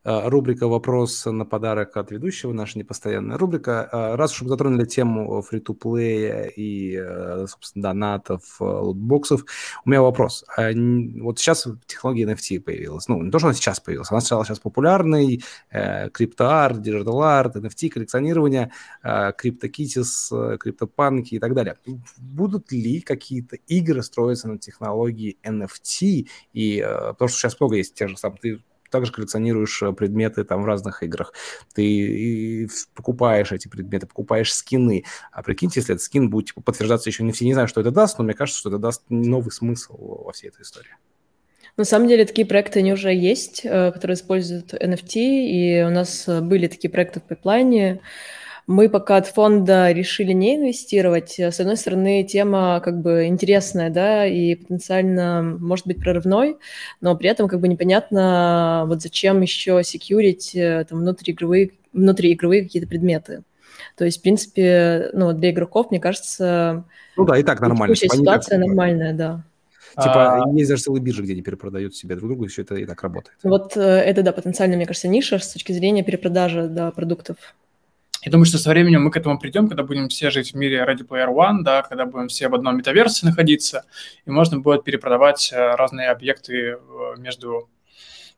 Э, 0.07 0.29
рубрика 0.29 0.69
«Вопрос 0.69 1.27
на 1.27 1.45
подарок 1.45 1.97
от 1.97 2.13
ведущего», 2.13 2.53
наша 2.53 2.79
непостоянная 2.79 3.37
рубрика. 3.37 3.89
Э, 3.91 4.15
раз 4.15 4.35
уж 4.35 4.43
мы 4.43 4.51
затронули 4.51 4.85
тему 4.85 5.43
фри-то-плея 5.43 6.45
и, 6.45 6.97
э, 6.97 7.47
собственно, 7.49 7.83
донатов, 7.83 8.61
лутбоксов, 8.61 9.45
у 9.85 9.91
меня 9.91 10.03
вопрос. 10.03 10.45
А 10.57 10.71
вот 11.21 11.41
сейчас 11.41 11.67
технология 11.87 12.23
NFT 12.23 12.61
появилась. 12.61 13.09
Ну, 13.09 13.21
не 13.21 13.33
то, 13.33 13.41
что 13.41 13.49
она 13.49 13.55
сейчас 13.55 13.81
появилась, 13.81 14.13
она 14.13 14.21
стала 14.21 14.45
сейчас 14.45 14.61
популярной. 14.61 15.43
Криптоарт, 16.13 16.81
digital 16.83 17.30
art, 17.30 17.57
NFT, 17.57 17.89
коллекционирование, 17.89 18.71
CryptoKitties, 19.03 20.33
криптопанки 20.61 21.35
и 21.35 21.39
так 21.41 21.55
далее. 21.55 21.79
Будут 22.19 22.71
ли 22.71 23.01
какие-то 23.01 23.57
игры 23.67 24.03
строиться 24.03 24.49
на 24.49 24.59
технологии 24.59 25.39
NFT? 25.43 26.29
И 26.53 26.87
потому 27.09 27.29
что 27.29 27.39
сейчас 27.39 27.59
много 27.59 27.77
есть 27.77 27.95
тех 27.95 28.09
же 28.09 28.17
самых 28.17 28.41
также 28.97 29.13
коллекционируешь 29.13 29.83
э, 29.83 29.93
предметы 29.93 30.45
там 30.45 30.63
в 30.63 30.67
разных 30.67 31.03
играх. 31.03 31.33
Ты 31.75 32.69
покупаешь 32.95 33.53
эти 33.53 33.69
предметы, 33.69 34.07
покупаешь 34.07 34.53
скины. 34.53 35.05
А 35.33 35.43
прикиньте, 35.43 35.81
если 35.81 35.95
этот 35.95 36.03
скин 36.03 36.31
будет 36.31 36.47
типа, 36.47 36.63
подтверждаться 36.63 37.11
еще 37.11 37.23
не 37.23 37.33
все, 37.33 37.45
не 37.45 37.53
знаю, 37.53 37.69
что 37.69 37.81
это 37.81 37.91
даст, 37.91 38.19
но 38.19 38.25
мне 38.25 38.35
кажется, 38.35 38.59
что 38.59 38.71
это 38.71 38.79
даст 38.79 39.03
новый 39.09 39.53
смысл 39.53 40.25
во 40.25 40.33
всей 40.33 40.49
этой 40.49 40.63
истории. 40.63 40.97
На 41.77 41.85
самом 41.85 42.09
деле 42.09 42.25
такие 42.25 42.47
проекты, 42.47 42.79
они 42.79 42.95
уже 42.95 43.15
есть, 43.15 43.61
э, 43.65 43.93
которые 43.93 44.15
используют 44.15 44.73
NFT, 44.73 45.15
и 45.17 45.85
у 45.87 45.91
нас 45.91 46.27
были 46.27 46.69
такие 46.69 46.91
проекты 46.91 47.21
в 47.21 47.25
пайплайне. 47.25 48.01
Мы 48.67 48.89
пока 48.89 49.17
от 49.17 49.29
фонда 49.29 49.93
решили 49.93 50.33
не 50.33 50.57
инвестировать. 50.57 51.39
С 51.39 51.61
одной 51.61 51.77
стороны, 51.77 52.25
тема 52.25 52.81
как 52.85 53.01
бы 53.01 53.27
интересная, 53.27 53.91
да, 53.91 54.27
и 54.27 54.57
потенциально 54.57 55.43
может 55.43 55.87
быть 55.87 56.01
прорывной, 56.01 56.57
но 57.01 57.17
при 57.17 57.31
этом 57.31 57.47
как 57.47 57.61
бы 57.61 57.69
непонятно, 57.69 58.85
вот 58.89 59.03
зачем 59.03 59.41
еще 59.41 59.83
секьюрить 59.85 60.57
э, 60.57 60.85
там 60.89 60.99
внутриигровые, 60.99 61.73
внутриигровые 61.93 62.65
какие-то 62.65 62.89
предметы. 62.89 63.45
То 63.97 64.05
есть, 64.05 64.19
в 64.19 64.23
принципе, 64.23 65.11
ну, 65.13 65.33
для 65.33 65.51
игроков, 65.51 65.91
мне 65.91 66.01
кажется... 66.01 66.85
Ну 67.17 67.25
да, 67.25 67.39
и 67.39 67.45
так 67.45 67.61
нормально. 67.61 67.95
Ситуация 67.95 68.59
нормальная, 68.59 69.13
да. 69.13 69.45
Типа 69.93 70.43
а... 70.43 70.51
есть 70.53 70.69
даже 70.69 70.83
целые 70.83 71.03
биржи, 71.03 71.23
где 71.23 71.33
они 71.33 71.43
перепродают 71.43 71.95
себе 71.95 72.17
друг 72.17 72.29
другу, 72.29 72.45
и 72.45 72.49
все 72.49 72.63
это 72.63 72.75
и 72.75 72.85
так 72.85 73.01
работает. 73.03 73.39
Вот 73.43 73.77
э, 73.77 73.81
это, 73.81 74.23
да, 74.23 74.33
потенциально, 74.33 74.77
мне 74.77 74.87
кажется, 74.87 75.09
ниша 75.09 75.39
с 75.39 75.53
точки 75.53 75.73
зрения 75.73 76.03
перепродажи 76.03 76.69
да, 76.69 76.91
продуктов. 76.91 77.37
Я 78.27 78.33
думаю, 78.33 78.45
что 78.45 78.59
со 78.59 78.71
временем 78.71 79.05
мы 79.05 79.13
к 79.13 79.17
этому 79.17 79.39
придем, 79.39 79.69
когда 79.69 79.85
будем 79.85 80.09
все 80.09 80.31
жить 80.31 80.53
в 80.53 80.57
мире 80.57 80.79
Ready 80.79 81.07
Player 81.07 81.33
One, 81.33 81.63
да, 81.63 81.83
когда 81.83 82.07
будем 82.07 82.27
все 82.27 82.49
в 82.49 82.57
одном 82.57 82.77
метаверсе 82.77 83.25
находиться, 83.25 83.85
и 84.25 84.31
можно 84.31 84.59
будет 84.59 84.83
перепродавать 84.83 85.53
э, 85.53 85.77
разные 85.77 86.09
объекты 86.09 86.71
э, 86.73 86.77
между 87.19 87.71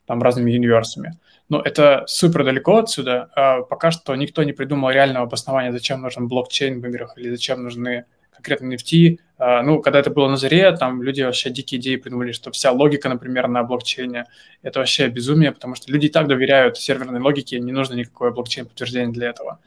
там 0.05 0.23
разными 0.23 0.55
универсами. 0.55 1.19
Но 1.49 1.63
это 1.63 2.05
супер 2.07 2.45
далеко 2.45 2.77
отсюда. 2.77 3.31
А 3.35 3.63
пока 3.63 3.91
что 3.91 4.15
никто 4.15 4.43
не 4.43 4.53
придумал 4.53 4.91
реального 4.91 5.25
обоснования, 5.25 5.73
зачем 5.73 6.03
нужен 6.03 6.29
блокчейн 6.29 6.83
в 6.83 6.87
играх 6.87 7.17
или 7.17 7.31
зачем 7.31 7.63
нужны 7.63 8.05
конкретно 8.39 8.75
NFT. 8.75 9.19
А, 9.39 9.63
ну, 9.63 9.81
когда 9.81 9.99
это 9.99 10.11
было 10.11 10.29
на 10.29 10.37
заре, 10.37 10.73
там 10.73 11.03
люди 11.03 11.23
вообще 11.23 11.51
дикие 11.51 11.81
идеи 11.81 11.97
придумали, 11.97 12.33
что 12.33 12.51
вся 12.51 12.71
логика, 12.71 13.09
например, 13.09 13.49
на 13.49 13.63
блокчейне– 13.63 14.27
это 14.63 14.79
вообще 14.79 15.09
безумие, 15.09 15.53
потому 15.53 15.75
что 15.75 15.93
люди 15.93 16.09
так 16.09 16.29
доверяют 16.29 16.77
серверной 16.77 17.21
логике, 17.21 17.61
не 17.61 17.73
нужно 17.73 17.95
никакое 17.95 18.31
блокчейн-подтверждение 18.31 19.13
для 19.13 19.31
этого. 19.31 19.61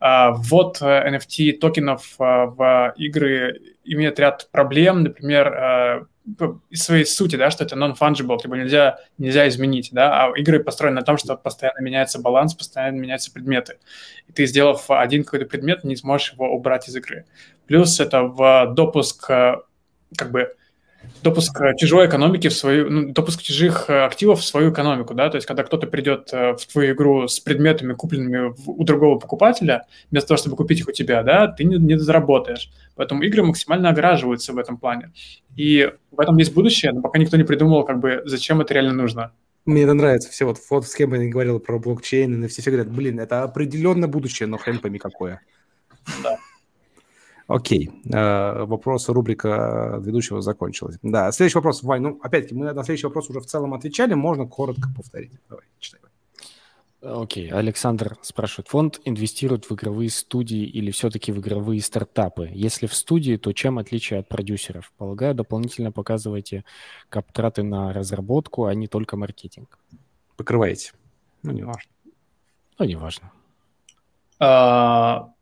А, 0.00 0.34
NFT 0.34 1.50
э, 1.50 1.52
токенов 1.52 2.14
а, 2.18 2.46
в 2.46 2.94
игры 2.96 3.60
имеет 3.84 4.18
ряд 4.18 4.48
проблем, 4.50 5.02
например, 5.02 6.06
своей 6.72 7.04
сути, 7.04 7.36
да, 7.36 7.50
что 7.50 7.64
это 7.64 7.76
non-fungible, 7.76 8.40
типа 8.40 8.54
нельзя, 8.54 8.98
нельзя 9.18 9.46
изменить, 9.48 9.90
да, 9.92 10.26
а 10.26 10.38
игры 10.38 10.62
построены 10.62 11.00
на 11.00 11.02
том, 11.02 11.18
что 11.18 11.36
постоянно 11.36 11.80
меняется 11.80 12.18
баланс, 12.18 12.54
постоянно 12.54 12.96
меняются 12.96 13.32
предметы. 13.32 13.78
И 14.28 14.32
ты, 14.32 14.46
сделав 14.46 14.90
один 14.90 15.24
какой-то 15.24 15.46
предмет, 15.46 15.84
не 15.84 15.96
сможешь 15.96 16.32
его 16.32 16.54
убрать 16.54 16.88
из 16.88 16.96
игры. 16.96 17.26
Плюс 17.66 18.00
это 18.00 18.22
в 18.22 18.72
допуск, 18.74 19.30
э, 19.30 19.56
как 20.16 20.30
бы, 20.30 20.54
допуск 21.22 21.58
чужой 21.76 22.06
экономики 22.06 22.48
в 22.48 22.54
свою, 22.54 22.90
ну, 22.90 23.12
допуск 23.12 23.42
чужих 23.42 23.86
э, 23.88 24.04
активов 24.04 24.40
в 24.40 24.44
свою 24.44 24.72
экономику, 24.72 25.14
да, 25.14 25.30
то 25.30 25.36
есть 25.36 25.46
когда 25.46 25.62
кто-то 25.62 25.86
придет 25.86 26.30
э, 26.32 26.54
в 26.54 26.66
твою 26.66 26.94
игру 26.94 27.28
с 27.28 27.40
предметами, 27.40 27.94
купленными 27.94 28.54
у 28.66 28.84
другого 28.84 29.18
покупателя, 29.18 29.86
вместо 30.10 30.28
того, 30.28 30.38
чтобы 30.38 30.56
купить 30.56 30.80
их 30.80 30.88
у 30.88 30.92
тебя, 30.92 31.22
да, 31.22 31.48
ты 31.48 31.64
не, 31.64 31.76
не 31.76 31.98
заработаешь. 31.98 32.70
Поэтому 32.94 33.22
игры 33.22 33.42
максимально 33.42 33.88
ограживаются 33.88 34.52
в 34.52 34.58
этом 34.58 34.76
плане. 34.76 35.12
И 35.56 35.92
в 36.10 36.20
этом 36.20 36.36
есть 36.36 36.54
будущее, 36.54 36.92
но 36.92 37.00
пока 37.00 37.18
никто 37.18 37.36
не 37.36 37.44
придумал, 37.44 37.84
как 37.84 38.00
бы, 38.00 38.22
зачем 38.24 38.60
это 38.60 38.74
реально 38.74 38.92
нужно. 38.92 39.32
Мне 39.64 39.84
это 39.84 39.94
нравится. 39.94 40.30
Все 40.30 40.44
вот, 40.44 40.58
вот 40.68 40.86
с 40.86 40.94
кем 40.94 41.14
я 41.14 41.30
говорил 41.30 41.58
про 41.58 41.78
блокчейн, 41.78 42.44
и 42.44 42.48
все, 42.48 42.60
все 42.60 42.70
говорят, 42.70 42.90
блин, 42.90 43.18
это 43.18 43.42
определенно 43.42 44.08
будущее, 44.08 44.46
но 44.46 44.58
хрен 44.58 44.78
пойми 44.78 44.98
какое. 44.98 45.40
Да. 46.22 46.36
Окей. 47.46 47.90
Э, 48.12 48.64
вопрос, 48.64 49.08
рубрика 49.08 50.00
ведущего 50.00 50.40
закончилась. 50.40 50.98
Да, 51.02 51.30
следующий 51.32 51.58
вопрос, 51.58 51.82
Вань. 51.82 52.02
Ну, 52.02 52.20
опять-таки, 52.22 52.54
мы 52.54 52.72
на 52.72 52.84
следующий 52.84 53.06
вопрос 53.06 53.28
уже 53.28 53.40
в 53.40 53.46
целом 53.46 53.74
отвечали, 53.74 54.14
можно 54.14 54.46
коротко 54.46 54.88
повторить. 54.96 55.32
Давай, 55.48 55.64
читай. 55.78 56.00
Окей, 57.04 57.50
okay. 57.50 57.54
Александр 57.54 58.16
спрашивает, 58.22 58.68
фонд 58.68 59.00
инвестирует 59.04 59.68
в 59.68 59.74
игровые 59.74 60.08
студии 60.08 60.64
или 60.64 60.90
все-таки 60.90 61.32
в 61.32 61.38
игровые 61.38 61.82
стартапы? 61.82 62.50
Если 62.54 62.86
в 62.86 62.94
студии, 62.94 63.36
то 63.36 63.52
чем 63.52 63.78
отличие 63.78 64.20
от 64.20 64.28
продюсеров? 64.28 64.90
Полагаю, 64.96 65.34
дополнительно 65.34 65.92
показываете 65.92 66.64
каптраты 67.10 67.62
на 67.62 67.92
разработку, 67.92 68.64
а 68.64 68.74
не 68.74 68.86
только 68.86 69.18
маркетинг. 69.18 69.78
Покрываете. 70.36 70.92
Ну, 71.42 71.52
не 71.52 71.62
важно. 71.62 71.90
Ну, 72.78 72.86
не 72.86 72.96
важно. 72.96 73.30
А, 74.40 75.33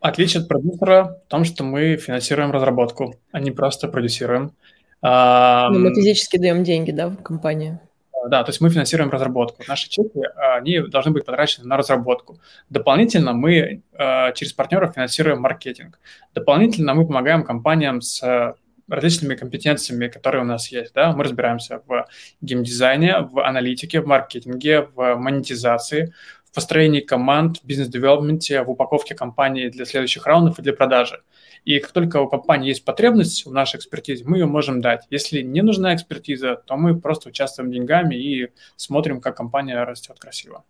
отличие 0.00 0.42
от 0.42 0.48
продюсера 0.48 1.20
в 1.26 1.30
том, 1.30 1.44
что 1.44 1.64
мы 1.64 1.96
финансируем 1.96 2.50
разработку, 2.50 3.14
а 3.32 3.40
не 3.40 3.50
просто 3.50 3.88
продюсируем. 3.88 4.52
А, 5.00 5.70
ну, 5.70 5.78
мы 5.78 5.94
физически 5.94 6.38
даем 6.38 6.64
деньги, 6.64 6.90
да, 6.90 7.08
в 7.08 7.22
компанию. 7.22 7.80
Да, 8.28 8.42
то 8.42 8.50
есть 8.50 8.60
мы 8.60 8.68
финансируем 8.68 9.10
разработку. 9.10 9.62
Наши 9.68 9.88
чеки, 9.88 10.20
они 10.56 10.80
должны 10.80 11.12
быть 11.12 11.24
потрачены 11.24 11.66
на 11.66 11.76
разработку. 11.76 12.40
Дополнительно 12.68 13.32
мы 13.32 13.82
э, 13.92 14.32
через 14.34 14.52
партнеров 14.52 14.94
финансируем 14.94 15.40
маркетинг. 15.40 15.98
Дополнительно 16.34 16.94
мы 16.94 17.06
помогаем 17.06 17.44
компаниям 17.44 18.00
с 18.00 18.54
различными 18.88 19.34
компетенциями, 19.34 20.08
которые 20.08 20.42
у 20.42 20.46
нас 20.46 20.68
есть. 20.72 20.94
Да? 20.94 21.12
Мы 21.12 21.24
разбираемся 21.24 21.82
в 21.86 22.06
геймдизайне, 22.40 23.20
в 23.20 23.44
аналитике, 23.44 24.00
в 24.00 24.06
маркетинге, 24.06 24.88
в 24.94 25.14
монетизации, 25.16 26.14
в 26.50 26.54
построении 26.54 27.00
команд, 27.00 27.58
в 27.58 27.64
бизнес-девелопменте, 27.64 28.62
в 28.62 28.70
упаковке 28.70 29.14
компании 29.14 29.68
для 29.68 29.84
следующих 29.84 30.26
раундов 30.26 30.58
и 30.58 30.62
для 30.62 30.72
продажи. 30.72 31.22
И 31.64 31.78
как 31.80 31.92
только 31.92 32.20
у 32.20 32.28
компании 32.28 32.68
есть 32.68 32.84
потребность 32.84 33.44
в 33.44 33.52
нашей 33.52 33.76
экспертизе, 33.76 34.24
мы 34.24 34.38
ее 34.38 34.46
можем 34.46 34.80
дать. 34.80 35.06
Если 35.10 35.42
не 35.42 35.62
нужна 35.62 35.94
экспертиза, 35.94 36.56
то 36.56 36.76
мы 36.76 36.98
просто 36.98 37.28
участвуем 37.28 37.70
деньгами 37.70 38.14
и 38.14 38.50
смотрим, 38.76 39.20
как 39.20 39.36
компания 39.36 39.82
растет 39.84 40.18
красиво. 40.18 40.64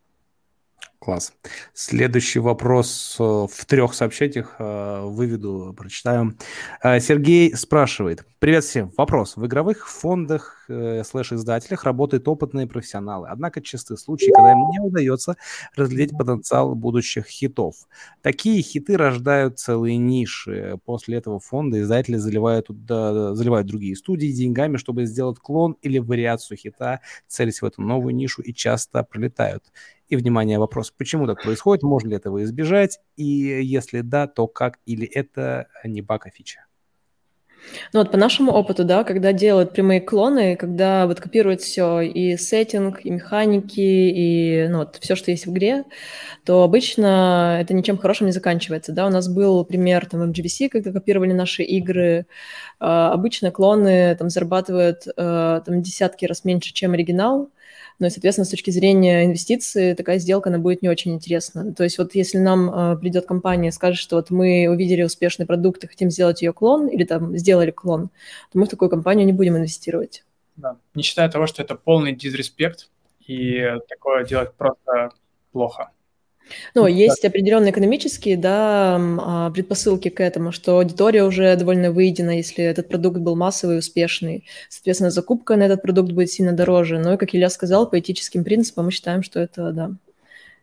Класс. 0.98 1.32
Следующий 1.74 2.40
вопрос 2.40 3.16
э, 3.20 3.22
в 3.22 3.64
трех 3.66 3.94
сообщениях 3.94 4.56
э, 4.58 5.02
выведу, 5.04 5.72
прочитаю. 5.76 6.36
Э, 6.82 6.98
Сергей 6.98 7.54
спрашивает. 7.54 8.24
Привет 8.40 8.64
всем. 8.64 8.92
Вопрос. 8.96 9.36
В 9.36 9.46
игровых 9.46 9.88
фондах 9.88 10.57
слэш-издателях 10.68 11.84
работают 11.84 12.28
опытные 12.28 12.66
профессионалы. 12.66 13.28
Однако 13.28 13.60
чисты 13.60 13.96
случаи, 13.96 14.30
когда 14.32 14.52
им 14.52 14.68
не 14.70 14.80
удается 14.80 15.36
разглядеть 15.76 16.16
потенциал 16.16 16.74
будущих 16.74 17.26
хитов. 17.26 17.74
Такие 18.22 18.62
хиты 18.62 18.96
рождают 18.96 19.58
целые 19.58 19.96
ниши. 19.96 20.78
После 20.84 21.16
этого 21.18 21.40
фонда 21.40 21.80
издатели 21.80 22.16
заливают, 22.16 22.68
заливают 22.68 23.66
другие 23.66 23.96
студии 23.96 24.28
деньгами, 24.28 24.76
чтобы 24.76 25.06
сделать 25.06 25.38
клон 25.38 25.76
или 25.82 25.98
вариацию 25.98 26.56
хита, 26.56 27.00
целясь 27.26 27.62
в 27.62 27.64
эту 27.66 27.82
новую 27.82 28.14
нишу 28.14 28.42
и 28.42 28.52
часто 28.54 29.02
пролетают. 29.02 29.64
И, 30.08 30.16
внимание, 30.16 30.58
вопрос, 30.58 30.90
почему 30.90 31.26
так 31.26 31.42
происходит, 31.42 31.82
можно 31.82 32.08
ли 32.08 32.16
этого 32.16 32.42
избежать, 32.44 32.98
и 33.16 33.24
если 33.24 34.00
да, 34.00 34.26
то 34.26 34.46
как, 34.46 34.78
или 34.86 35.06
это 35.06 35.68
не 35.84 36.00
баг, 36.00 36.26
а 36.26 36.30
фича? 36.30 36.67
Ну 37.92 38.00
вот 38.00 38.10
по 38.10 38.16
нашему 38.16 38.52
опыту, 38.52 38.84
да, 38.84 39.04
когда 39.04 39.32
делают 39.32 39.72
прямые 39.72 40.00
клоны, 40.00 40.56
когда 40.56 41.06
вот 41.06 41.20
копируют 41.20 41.60
все, 41.60 42.00
и 42.00 42.36
сеттинг, 42.36 43.04
и 43.04 43.10
механики, 43.10 43.80
и 43.80 44.68
ну, 44.68 44.78
вот 44.78 44.96
все, 45.00 45.16
что 45.16 45.30
есть 45.30 45.46
в 45.46 45.52
игре, 45.52 45.84
то 46.44 46.62
обычно 46.62 47.58
это 47.60 47.74
ничем 47.74 47.98
хорошим 47.98 48.26
не 48.26 48.32
заканчивается, 48.32 48.92
да. 48.92 49.06
У 49.06 49.10
нас 49.10 49.28
был 49.28 49.64
пример 49.64 50.06
там 50.06 50.20
в 50.20 50.30
MGVC, 50.30 50.68
когда 50.68 50.92
копировали 50.92 51.32
наши 51.32 51.62
игры. 51.62 52.26
Э, 52.80 53.10
обычно 53.12 53.50
клоны 53.50 54.16
там 54.16 54.30
зарабатывают 54.30 55.06
э, 55.06 55.60
там 55.64 55.82
десятки 55.82 56.24
раз 56.24 56.44
меньше, 56.44 56.72
чем 56.72 56.92
оригинал, 56.92 57.50
но, 57.98 58.06
и, 58.06 58.10
соответственно, 58.10 58.44
с 58.44 58.50
точки 58.50 58.70
зрения 58.70 59.24
инвестиций 59.24 59.94
такая 59.94 60.18
сделка, 60.18 60.50
она 60.50 60.58
будет 60.58 60.82
не 60.82 60.88
очень 60.88 61.14
интересна. 61.14 61.74
То 61.74 61.84
есть 61.84 61.98
вот 61.98 62.14
если 62.14 62.38
нам 62.38 62.70
э, 62.70 62.96
придет 62.96 63.26
компания 63.26 63.68
и 63.68 63.72
скажет, 63.72 63.98
что 63.98 64.16
вот 64.16 64.30
мы 64.30 64.68
увидели 64.68 65.02
успешный 65.02 65.46
продукт 65.46 65.82
и 65.84 65.88
хотим 65.88 66.10
сделать 66.10 66.42
ее 66.42 66.52
клон, 66.52 66.86
или 66.86 67.04
там 67.04 67.36
сделали 67.36 67.70
клон, 67.70 68.10
то 68.52 68.58
мы 68.58 68.66
в 68.66 68.68
такую 68.68 68.88
компанию 68.88 69.26
не 69.26 69.32
будем 69.32 69.56
инвестировать. 69.56 70.24
Да. 70.56 70.76
Не 70.94 71.02
считая 71.02 71.28
того, 71.28 71.46
что 71.46 71.62
это 71.62 71.74
полный 71.74 72.14
дизреспект, 72.14 72.88
и 73.26 73.62
такое 73.88 74.24
делать 74.24 74.54
просто 74.54 75.10
плохо. 75.52 75.90
Ну, 76.74 76.86
есть 76.86 77.24
определенные 77.24 77.72
экономические, 77.72 78.36
да, 78.36 78.96
а, 78.98 79.50
предпосылки 79.50 80.08
к 80.08 80.20
этому, 80.20 80.52
что 80.52 80.78
аудитория 80.78 81.24
уже 81.24 81.54
довольно 81.56 81.90
выедена, 81.92 82.36
если 82.36 82.64
этот 82.64 82.88
продукт 82.88 83.18
был 83.18 83.36
массовый 83.36 83.76
и 83.76 83.78
успешный. 83.78 84.44
Соответственно, 84.68 85.10
закупка 85.10 85.56
на 85.56 85.64
этот 85.64 85.82
продукт 85.82 86.12
будет 86.12 86.30
сильно 86.30 86.52
дороже. 86.52 86.98
Но, 86.98 87.16
как 87.18 87.34
Илья 87.34 87.50
сказал, 87.50 87.88
по 87.88 87.98
этическим 87.98 88.44
принципам 88.44 88.86
мы 88.86 88.90
считаем, 88.90 89.22
что 89.22 89.40
это, 89.40 89.72
да, 89.72 89.92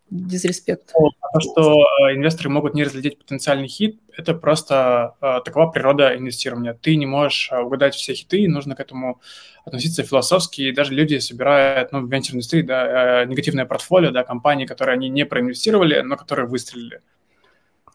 дизреспект. 0.10 0.94
То, 0.94 1.40
что 1.40 1.74
э, 1.74 2.16
инвесторы 2.16 2.50
могут 2.50 2.76
не 2.76 2.84
разглядеть 2.84 3.18
потенциальный 3.18 3.68
хит, 3.68 4.00
это 4.16 4.34
просто 4.34 5.16
э, 5.22 5.40
такова 5.44 5.68
природа 5.68 6.16
инвестирования. 6.16 6.74
Ты 6.74 6.96
не 6.96 7.06
можешь 7.06 7.50
э, 7.52 7.60
угадать 7.60 7.96
все 7.96 8.14
хиты, 8.14 8.48
нужно 8.48 8.76
к 8.76 8.80
этому 8.80 9.20
относиться 9.66 10.04
философски. 10.04 10.62
И 10.62 10.72
даже 10.72 10.94
люди 10.94 11.18
собирают, 11.20 11.92
ну, 11.92 12.02
в 12.02 12.10
венчур-индустрии, 12.10 12.62
да, 12.62 13.26
негативное 13.26 13.66
портфолио, 13.66 14.12
да, 14.12 14.24
компании, 14.24 14.66
которые 14.66 14.94
они 14.94 15.10
не 15.10 15.26
проинвестировали, 15.26 16.02
но 16.02 16.16
которые 16.18 16.48
выстрелили. 16.48 17.02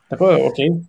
Такое 0.09 0.47
окей. 0.47 0.85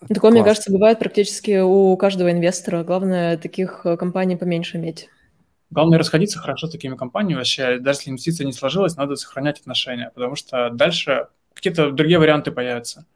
Такое, 0.00 0.20
Класс. 0.20 0.32
мне 0.34 0.44
кажется, 0.44 0.70
бывает 0.70 0.98
практически 0.98 1.60
у 1.60 1.96
каждого 1.96 2.30
инвестора. 2.30 2.84
Главное, 2.84 3.38
таких 3.38 3.86
компаний 3.98 4.36
поменьше 4.36 4.76
иметь. 4.76 5.08
Главное 5.70 5.98
расходиться 5.98 6.38
хорошо 6.38 6.68
с 6.68 6.70
такими 6.70 6.96
компаниями 6.96 7.38
вообще. 7.38 7.78
Даже 7.78 7.98
если 7.98 8.10
инвестиция 8.10 8.46
не 8.46 8.52
сложилась, 8.52 8.96
надо 8.96 9.16
сохранять 9.16 9.60
отношения, 9.60 10.12
потому 10.14 10.36
что 10.36 10.70
дальше 10.70 11.28
какие-то 11.54 11.90
другие 11.90 12.18
варианты 12.18 12.52
появятся. 12.52 13.06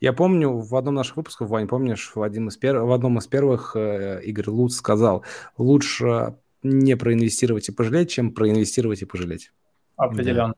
Я 0.00 0.12
помню, 0.14 0.50
в 0.50 0.74
одном 0.76 0.94
наших 0.94 1.18
выпусков, 1.18 1.50
Вань, 1.50 1.68
помнишь, 1.68 2.12
в, 2.14 2.22
один 2.22 2.48
из 2.48 2.56
пер... 2.56 2.78
в 2.78 2.90
одном 2.90 3.18
из 3.18 3.26
первых 3.26 3.76
э, 3.76 4.22
Игорь 4.24 4.48
Луц 4.48 4.74
сказал, 4.74 5.24
лучше 5.58 6.36
не 6.62 6.96
проинвестировать 6.96 7.68
и 7.68 7.72
пожалеть, 7.72 8.10
чем 8.10 8.32
проинвестировать 8.32 9.02
и 9.02 9.04
пожалеть. 9.04 9.52
Определенно. 9.96 10.54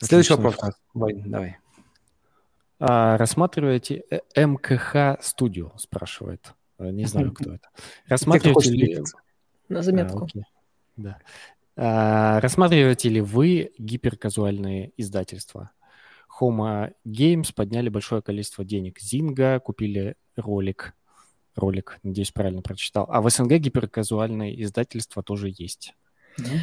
Да. 0.00 0.06
Следующий 0.06 0.34
вопрос, 0.34 0.56
Вань, 0.94 1.22
давай. 1.26 1.58
А, 2.80 3.18
рассматриваете 3.18 4.02
э, 4.10 4.46
МКХ 4.46 5.22
студию, 5.22 5.72
спрашивает. 5.76 6.54
Не 6.78 7.04
знаю, 7.04 7.32
кто 7.32 7.54
это. 7.54 7.68
Рассматриваете 8.08 8.70
ли 8.72 9.04
на 9.68 9.82
заметку. 9.82 10.28
А, 10.34 10.40
да. 10.96 11.18
А, 11.76 12.40
рассматриваете 12.40 13.08
ли 13.08 13.20
вы 13.20 13.72
гиперказуальные 13.78 14.92
издательства? 14.96 15.70
Homa 16.40 16.92
Games 17.06 17.52
подняли 17.54 17.88
большое 17.88 18.22
количество 18.22 18.64
денег. 18.64 18.98
Зинга 19.00 19.58
купили 19.60 20.16
ролик. 20.36 20.94
Ролик, 21.54 21.98
надеюсь, 22.02 22.30
правильно 22.30 22.62
прочитал. 22.62 23.06
А 23.10 23.20
в 23.20 23.28
СНГ 23.28 23.58
гиперказуальные 23.58 24.62
издательства 24.62 25.22
тоже 25.22 25.52
есть. 25.54 25.94
Mm-hmm. 26.38 26.58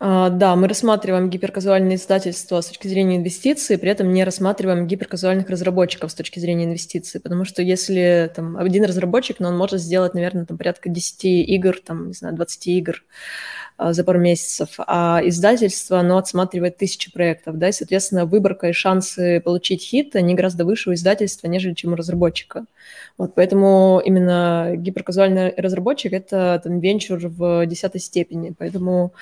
А, 0.00 0.28
да, 0.28 0.56
мы 0.56 0.66
рассматриваем 0.66 1.30
гиперказуальные 1.30 1.96
издательства 1.96 2.60
с 2.60 2.66
точки 2.66 2.88
зрения 2.88 3.16
инвестиций, 3.16 3.78
при 3.78 3.90
этом 3.90 4.12
не 4.12 4.24
рассматриваем 4.24 4.86
гиперказуальных 4.88 5.48
разработчиков 5.48 6.10
с 6.10 6.14
точки 6.14 6.40
зрения 6.40 6.64
инвестиций, 6.64 7.20
потому 7.20 7.44
что 7.44 7.62
если 7.62 8.30
там 8.34 8.56
один 8.56 8.84
разработчик, 8.84 9.38
но 9.38 9.48
он 9.48 9.56
может 9.56 9.80
сделать, 9.80 10.14
наверное, 10.14 10.46
там 10.46 10.58
порядка 10.58 10.88
10 10.88 11.24
игр, 11.24 11.78
там, 11.84 12.08
не 12.08 12.14
знаю, 12.14 12.34
20 12.34 12.66
игр, 12.66 13.04
за 13.78 14.04
пару 14.04 14.20
месяцев, 14.20 14.74
а 14.78 15.20
издательство, 15.24 15.98
оно 15.98 16.18
отсматривает 16.18 16.76
тысячи 16.76 17.10
проектов, 17.12 17.58
да, 17.58 17.68
и, 17.68 17.72
соответственно, 17.72 18.24
выборка 18.24 18.68
и 18.68 18.72
шансы 18.72 19.40
получить 19.40 19.82
хит, 19.82 20.14
они 20.14 20.34
гораздо 20.34 20.64
выше 20.64 20.90
у 20.90 20.94
издательства, 20.94 21.48
нежели 21.48 21.74
чем 21.74 21.92
у 21.92 21.96
разработчика. 21.96 22.66
Вот, 23.18 23.34
поэтому 23.34 24.00
именно 24.04 24.72
гиперказуальный 24.76 25.54
разработчик– 25.56 26.12
это 26.14 26.60
там 26.62 26.78
венчур 26.80 27.18
в 27.22 27.66
десятой 27.66 28.00
степени, 28.00 28.54
поэтому 28.56 29.12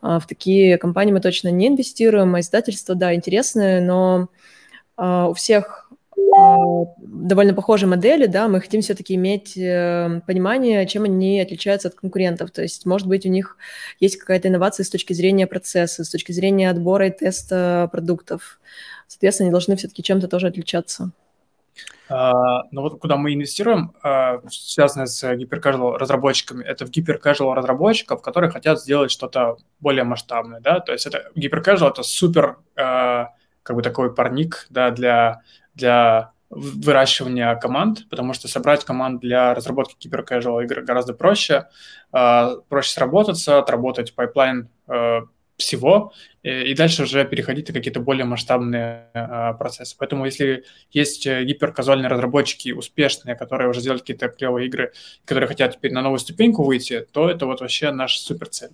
а, 0.00 0.20
в 0.20 0.26
такие 0.26 0.78
компании 0.78 1.12
мы 1.12 1.20
точно 1.20 1.48
не 1.48 1.68
инвестируем, 1.68 2.34
а 2.34 2.40
издательство, 2.40 2.94
да, 2.94 3.14
интересное, 3.14 3.80
но 3.80 4.28
а, 4.96 5.28
у 5.28 5.34
всех 5.34 5.83
а, 5.83 5.83
довольно 6.16 7.54
похожие 7.54 7.88
модели, 7.88 8.26
да, 8.26 8.48
мы 8.48 8.60
хотим 8.60 8.80
все-таки 8.80 9.14
иметь 9.14 9.56
э, 9.56 10.20
понимание, 10.26 10.86
чем 10.86 11.04
они 11.04 11.40
отличаются 11.40 11.88
от 11.88 11.94
конкурентов. 11.94 12.50
То 12.50 12.62
есть, 12.62 12.86
может 12.86 13.06
быть, 13.06 13.26
у 13.26 13.28
них 13.28 13.56
есть 14.00 14.16
какая-то 14.16 14.48
инновация 14.48 14.84
с 14.84 14.90
точки 14.90 15.12
зрения 15.12 15.46
процесса, 15.46 16.04
с 16.04 16.10
точки 16.10 16.32
зрения 16.32 16.70
отбора 16.70 17.08
и 17.08 17.16
теста 17.16 17.88
продуктов. 17.92 18.60
Соответственно, 19.08 19.46
они 19.46 19.52
должны 19.52 19.76
все-таки 19.76 20.02
чем-то 20.02 20.28
тоже 20.28 20.48
отличаться. 20.48 21.12
Uh, 22.10 22.60
ну 22.70 22.82
вот 22.82 23.00
куда 23.00 23.16
мы 23.16 23.32
инвестируем, 23.32 23.94
uh, 24.04 24.46
связанное 24.50 25.06
с 25.06 25.34
гиперкэжуал 25.36 25.96
разработчиками, 25.96 26.62
это 26.62 26.84
в 26.84 26.90
гиперкэжуал 26.90 27.54
разработчиков, 27.54 28.20
которые 28.20 28.50
хотят 28.50 28.78
сделать 28.78 29.10
что-то 29.10 29.56
более 29.80 30.04
масштабное, 30.04 30.60
да, 30.60 30.80
то 30.80 30.92
есть 30.92 31.06
это 31.06 31.30
гиперкэжуал 31.34 31.90
это 31.90 32.02
супер 32.02 32.58
uh, 32.76 33.28
как 33.62 33.74
бы 33.74 33.82
такой 33.82 34.14
парник, 34.14 34.66
да, 34.68 34.90
для 34.90 35.40
для 35.74 36.32
выращивания 36.50 37.54
команд, 37.56 38.08
потому 38.08 38.32
что 38.32 38.48
собрать 38.48 38.84
команд 38.84 39.20
для 39.20 39.54
разработки 39.54 39.96
киберкэжуал 39.98 40.60
игр 40.60 40.82
гораздо 40.82 41.14
проще. 41.14 41.66
А, 42.12 42.56
проще 42.68 42.90
сработаться, 42.90 43.58
отработать 43.58 44.14
pipeline 44.14 44.68
э, 44.86 45.20
всего, 45.56 46.12
и 46.42 46.74
дальше 46.74 47.04
уже 47.04 47.24
переходить 47.24 47.68
на 47.68 47.74
какие-то 47.74 48.00
более 48.00 48.24
масштабные 48.24 49.08
а, 49.14 49.52
процессы. 49.54 49.96
Поэтому 49.98 50.26
если 50.26 50.64
есть 50.90 51.26
э, 51.26 51.44
гиперказуальные 51.44 52.08
разработчики 52.08 52.72
успешные, 52.72 53.34
которые 53.36 53.70
уже 53.70 53.80
сделали 53.80 54.00
какие-то 54.00 54.28
клевые 54.28 54.66
игры, 54.66 54.92
которые 55.24 55.46
хотят 55.48 55.74
теперь 55.74 55.92
на 55.92 56.02
новую 56.02 56.18
ступеньку 56.18 56.64
выйти, 56.64 57.06
то 57.12 57.30
это 57.30 57.46
вот 57.46 57.60
вообще 57.60 57.92
наша 57.92 58.18
суперцель. 58.18 58.72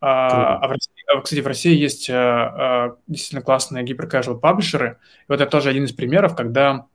А, 0.00 0.58
а, 0.58 0.68
в 0.68 0.70
России, 0.70 0.92
а, 1.12 1.20
кстати, 1.20 1.40
в 1.40 1.46
России 1.46 1.76
есть 1.76 2.08
а, 2.10 2.96
действительно 3.06 3.42
классные 3.42 3.84
hyper-casual 3.84 4.38
паблишеры. 4.38 4.98
И 5.22 5.24
вот 5.28 5.40
это 5.40 5.50
тоже 5.50 5.70
один 5.70 5.84
из 5.84 5.92
примеров, 5.92 6.36
когда 6.36 6.86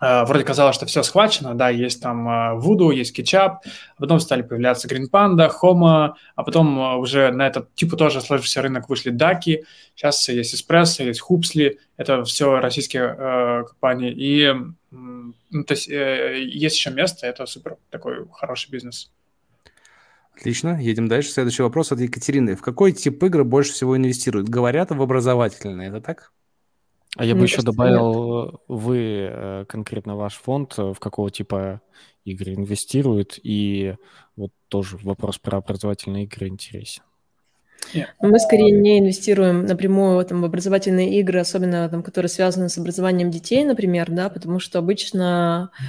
вроде 0.00 0.44
казалось, 0.44 0.76
что 0.76 0.86
все 0.86 1.02
схвачено, 1.02 1.54
да, 1.54 1.68
есть 1.68 2.00
там 2.00 2.26
Voodoo, 2.58 2.94
есть 2.94 3.18
Ketchup, 3.18 3.56
а 3.96 4.00
потом 4.00 4.18
стали 4.18 4.40
появляться 4.40 4.88
Green 4.88 5.10
Panda, 5.12 5.50
Homo, 5.60 6.14
а 6.36 6.42
потом 6.42 6.98
уже 6.98 7.30
на 7.32 7.46
этот 7.46 7.74
типа 7.74 7.98
тоже 7.98 8.22
сложившийся 8.22 8.62
рынок 8.62 8.88
вышли 8.88 9.10
Даки, 9.10 9.66
сейчас 9.94 10.26
есть 10.30 10.54
Espresso, 10.54 11.04
есть 11.04 11.20
Хупсли, 11.20 11.80
это 11.98 12.24
все 12.24 12.60
российские 12.60 13.14
э, 13.14 13.64
компании, 13.68 14.10
и 14.10 14.54
ну, 14.90 15.64
то 15.64 15.74
есть 15.74 15.90
э, 15.90 16.44
есть 16.44 16.76
еще 16.76 16.88
место, 16.90 17.26
это 17.26 17.44
супер 17.44 17.76
такой 17.90 18.26
хороший 18.32 18.70
бизнес. 18.70 19.10
Отлично, 20.36 20.80
едем 20.80 21.08
дальше. 21.08 21.30
Следующий 21.30 21.62
вопрос 21.62 21.92
от 21.92 22.00
Екатерины. 22.00 22.56
В 22.56 22.62
какой 22.62 22.92
тип 22.92 23.22
игры 23.22 23.44
больше 23.44 23.72
всего 23.72 23.96
инвестируют? 23.96 24.48
Говорят, 24.48 24.90
в 24.90 25.02
образовательные, 25.02 25.88
это 25.88 26.00
так? 26.00 26.32
А 27.16 27.24
я 27.24 27.34
Мне 27.34 27.40
бы 27.40 27.46
еще 27.46 27.62
добавил, 27.62 28.44
нет. 28.44 28.60
вы, 28.68 29.28
э, 29.30 29.64
конкретно 29.68 30.16
ваш 30.16 30.34
фонд, 30.34 30.74
э, 30.78 30.92
в 30.94 31.00
какого 31.00 31.30
типа 31.30 31.80
игры 32.24 32.54
инвестирует, 32.54 33.38
и 33.42 33.96
вот 34.36 34.52
тоже 34.68 34.96
вопрос 35.02 35.38
про 35.38 35.58
образовательные 35.58 36.24
игры 36.24 36.46
интересен. 36.46 37.02
Мы 38.20 38.38
скорее 38.38 38.70
не 38.70 39.00
инвестируем 39.00 39.66
напрямую 39.66 40.24
там, 40.24 40.42
в 40.42 40.44
образовательные 40.44 41.18
игры, 41.18 41.40
особенно 41.40 41.88
там, 41.88 42.02
которые 42.02 42.28
связаны 42.28 42.68
с 42.68 42.78
образованием 42.78 43.30
детей, 43.30 43.64
например, 43.64 44.10
да, 44.10 44.28
потому 44.28 44.60
что 44.60 44.78
обычно 44.78 45.70
ну, 45.80 45.86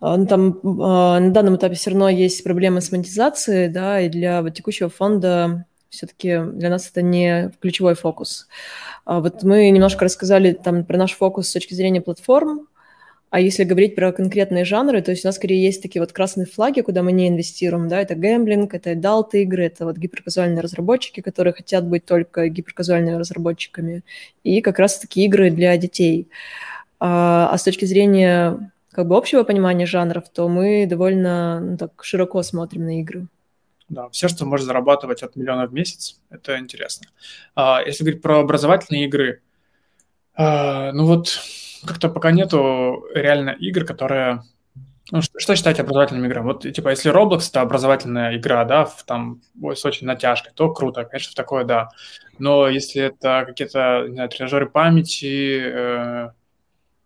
там 0.00 0.60
а, 0.80 1.20
на 1.20 1.30
данном 1.30 1.56
этапе 1.56 1.74
все 1.74 1.90
равно 1.90 2.08
есть 2.08 2.42
проблемы 2.42 2.80
с 2.80 2.90
монетизацией, 2.90 3.68
да, 3.68 4.00
и 4.00 4.08
для 4.08 4.42
вот, 4.42 4.54
текущего 4.54 4.88
фонда 4.88 5.66
все-таки 5.90 6.38
для 6.54 6.70
нас 6.70 6.88
это 6.88 7.02
не 7.02 7.50
ключевой 7.60 7.94
фокус. 7.94 8.48
А 9.04 9.20
вот 9.20 9.42
мы 9.42 9.68
немножко 9.70 10.04
рассказали 10.04 10.52
там 10.52 10.84
про 10.84 10.96
наш 10.96 11.12
фокус 11.12 11.48
с 11.48 11.52
точки 11.52 11.74
зрения 11.74 12.00
платформ, 12.00 12.68
а 13.30 13.38
если 13.40 13.62
говорить 13.62 13.94
про 13.94 14.10
конкретные 14.10 14.64
жанры, 14.64 15.02
то 15.02 15.12
есть 15.12 15.24
у 15.24 15.28
нас 15.28 15.36
скорее 15.36 15.62
есть 15.62 15.82
такие 15.82 16.02
вот 16.02 16.12
красные 16.12 16.46
флаги, 16.46 16.80
куда 16.80 17.04
мы 17.04 17.12
не 17.12 17.28
инвестируем, 17.28 17.86
да, 17.88 18.00
это 18.00 18.16
гэмблинг, 18.16 18.74
это 18.74 18.92
adult 18.92 19.30
игры, 19.34 19.66
это 19.66 19.84
вот 19.84 19.96
гиперказуальные 19.98 20.60
разработчики, 20.60 21.20
которые 21.20 21.54
хотят 21.54 21.86
быть 21.86 22.04
только 22.04 22.48
гиперказуальными 22.48 23.16
разработчиками, 23.16 24.02
и 24.42 24.60
как 24.60 24.80
раз 24.80 24.98
таки 24.98 25.24
игры 25.24 25.50
для 25.50 25.76
детей. 25.76 26.28
А, 26.98 27.50
а 27.52 27.58
с 27.58 27.62
точки 27.62 27.84
зрения 27.84 28.72
как 28.92 29.06
бы 29.06 29.16
общего 29.16 29.44
понимания 29.44 29.86
жанров, 29.86 30.28
то 30.28 30.48
мы 30.48 30.86
довольно 30.86 31.60
ну, 31.60 31.76
так 31.76 32.02
широко 32.02 32.42
смотрим 32.42 32.84
на 32.84 33.00
игры. 33.00 33.26
Да, 33.88 34.08
все, 34.10 34.28
что 34.28 34.46
может 34.46 34.66
зарабатывать 34.66 35.22
от 35.22 35.36
миллиона 35.36 35.66
в 35.66 35.72
месяц, 35.72 36.20
это 36.30 36.58
интересно. 36.58 37.08
А, 37.56 37.82
если 37.84 38.04
говорить 38.04 38.22
про 38.22 38.40
образовательные 38.40 39.06
игры, 39.06 39.42
а, 40.34 40.92
ну 40.92 41.06
вот 41.06 41.40
как-то 41.84 42.08
пока 42.08 42.30
нету 42.30 43.04
реально 43.14 43.50
игр, 43.50 43.84
которые... 43.84 44.42
Ну, 45.12 45.22
что, 45.22 45.40
что 45.40 45.56
считать 45.56 45.80
образовательными 45.80 46.28
играми? 46.28 46.44
Вот, 46.44 46.62
типа, 46.62 46.90
если 46.90 47.12
Roblox— 47.12 47.48
это 47.50 47.62
образовательная 47.62 48.36
игра, 48.36 48.64
да, 48.64 48.84
в, 48.84 49.02
там, 49.02 49.40
с 49.60 49.84
очень 49.84 50.06
натяжкой, 50.06 50.52
то 50.54 50.72
круто, 50.72 51.04
конечно, 51.04 51.32
в 51.32 51.34
такое, 51.34 51.64
да. 51.64 51.88
Но 52.38 52.68
если 52.68 53.02
это 53.02 53.44
какие-то, 53.44 54.06
не 54.06 54.14
знаю, 54.14 54.28
тренажеры 54.28 54.70
памяти, 54.70 55.62
э, 55.64 56.30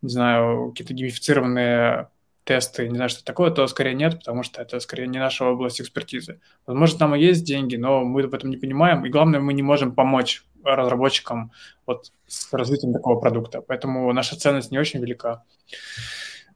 не 0.05 0.11
знаю, 0.11 0.71
какие-то 0.71 0.95
геймифицированные 0.95 2.09
тесты, 2.45 2.89
не 2.89 2.97
знаю, 2.97 3.09
что 3.09 3.25
такое, 3.25 3.51
то 3.51 3.67
скорее 3.67 3.95
нет, 3.95 4.19
потому 4.19 4.43
что 4.43 4.61
это 4.61 4.79
скорее 4.81 5.09
не 5.09 5.19
наша 5.19 5.47
область 5.47 5.81
экспертизы. 5.81 6.41
Возможно, 6.67 6.99
там 6.99 7.15
и 7.15 7.21
есть 7.21 7.45
деньги, 7.45 7.77
но 7.77 8.05
мы 8.05 8.27
в 8.27 8.35
этом 8.35 8.51
не 8.51 8.59
понимаем, 8.59 9.05
и 9.05 9.09
главное, 9.09 9.41
мы 9.41 9.55
не 9.55 9.63
можем 9.63 9.95
помочь 9.95 10.45
разработчикам 10.63 11.53
вот 11.87 12.13
с 12.27 12.53
развитием 12.53 12.93
такого 12.93 13.19
продукта, 13.19 13.61
поэтому 13.61 14.13
наша 14.13 14.37
ценность 14.37 14.71
не 14.71 14.79
очень 14.79 15.01
велика. 15.01 15.43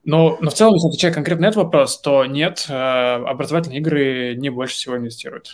Но, 0.04 0.38
но 0.40 0.50
в 0.50 0.54
целом, 0.54 0.74
если 0.74 0.88
отвечать 0.88 1.14
конкретно 1.14 1.42
на 1.42 1.48
этот 1.48 1.64
вопрос, 1.64 2.00
то 2.00 2.24
нет, 2.24 2.66
э, 2.68 2.72
образовательные 2.72 3.80
игры 3.80 4.36
не 4.36 4.48
больше 4.48 4.74
всего 4.74 4.96
инвестируют. 4.96 5.50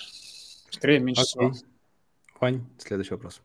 Скорее, 0.71 1.01
меньше 1.01 1.23
okay. 1.23 1.25
всего. 1.25 1.53
Вань, 2.41 2.67
следующий 2.79 3.15
вопрос. 3.15 3.41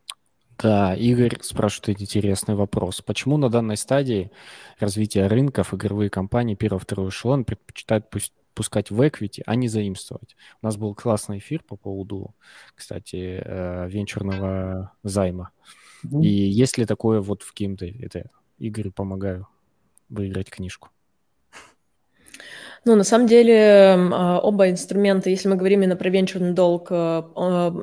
Да, 0.62 0.94
Игорь 0.94 1.38
спрашивает 1.42 2.02
интересный 2.02 2.54
вопрос. 2.54 3.00
Почему 3.00 3.36
на 3.36 3.48
данной 3.48 3.76
стадии 3.76 4.30
развития 4.78 5.26
рынков 5.26 5.72
игровые 5.72 6.10
компании 6.10 6.54
первого-второго 6.54 7.08
эшелон 7.08 7.44
предпочитают 7.44 8.10
пусть 8.10 8.32
пускать 8.54 8.90
в 8.90 9.00
equity, 9.00 9.42
а 9.46 9.54
не 9.54 9.68
заимствовать. 9.68 10.36
У 10.60 10.66
нас 10.66 10.76
был 10.76 10.94
классный 10.94 11.38
эфир 11.38 11.62
по 11.62 11.76
поводу, 11.76 12.34
кстати, 12.74 13.40
э, 13.42 13.88
венчурного 13.88 14.92
займа. 15.02 15.50
Mm-hmm. 16.04 16.22
И 16.22 16.28
есть 16.28 16.76
ли 16.76 16.84
такое 16.84 17.20
вот 17.20 17.42
в 17.42 17.52
каким-то... 17.52 17.86
Это 17.86 18.28
Игорю 18.58 18.92
помогаю 18.92 19.48
выиграть 20.10 20.50
книжку. 20.50 20.90
Ну, 22.86 22.96
на 22.96 23.04
самом 23.04 23.26
деле, 23.26 23.94
а, 24.12 24.40
оба 24.42 24.70
инструмента, 24.70 25.28
если 25.28 25.48
мы 25.48 25.56
говорим 25.56 25.82
именно 25.82 25.96
про 25.96 26.08
венчурный 26.08 26.52
долг, 26.52 26.88
а, 26.90 27.30
а, 27.36 27.74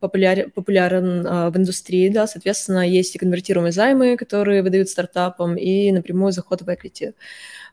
популяр, 0.00 0.50
популярен 0.54 1.22
в 1.50 1.56
индустрии, 1.56 2.08
да, 2.08 2.26
соответственно, 2.26 2.88
есть 2.88 3.14
и 3.14 3.18
конвертируемые 3.18 3.72
займы, 3.72 4.16
которые 4.16 4.62
выдают 4.62 4.88
стартапам, 4.88 5.56
и 5.56 5.92
напрямую 5.92 6.32
заход 6.32 6.62
в 6.62 6.68
equity. 6.68 7.12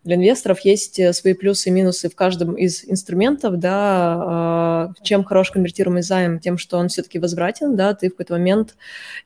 Для 0.03 0.15
инвесторов 0.15 0.61
есть 0.61 0.97
э, 0.99 1.11
свои 1.13 1.33
плюсы 1.33 1.69
и 1.69 1.71
минусы 1.71 2.09
в 2.09 2.15
каждом 2.15 2.53
из 2.55 2.85
инструментов, 2.85 3.59
да, 3.59 4.93
чем 5.03 5.23
хорош 5.23 5.51
конвертируемый 5.51 6.01
займ, 6.01 6.39
тем, 6.39 6.57
что 6.57 6.77
он 6.77 6.87
все-таки 6.87 7.19
возвратен, 7.19 7.75
да, 7.75 7.93
ты 7.93 8.07
в 8.07 8.11
какой-то 8.11 8.33
момент, 8.33 8.75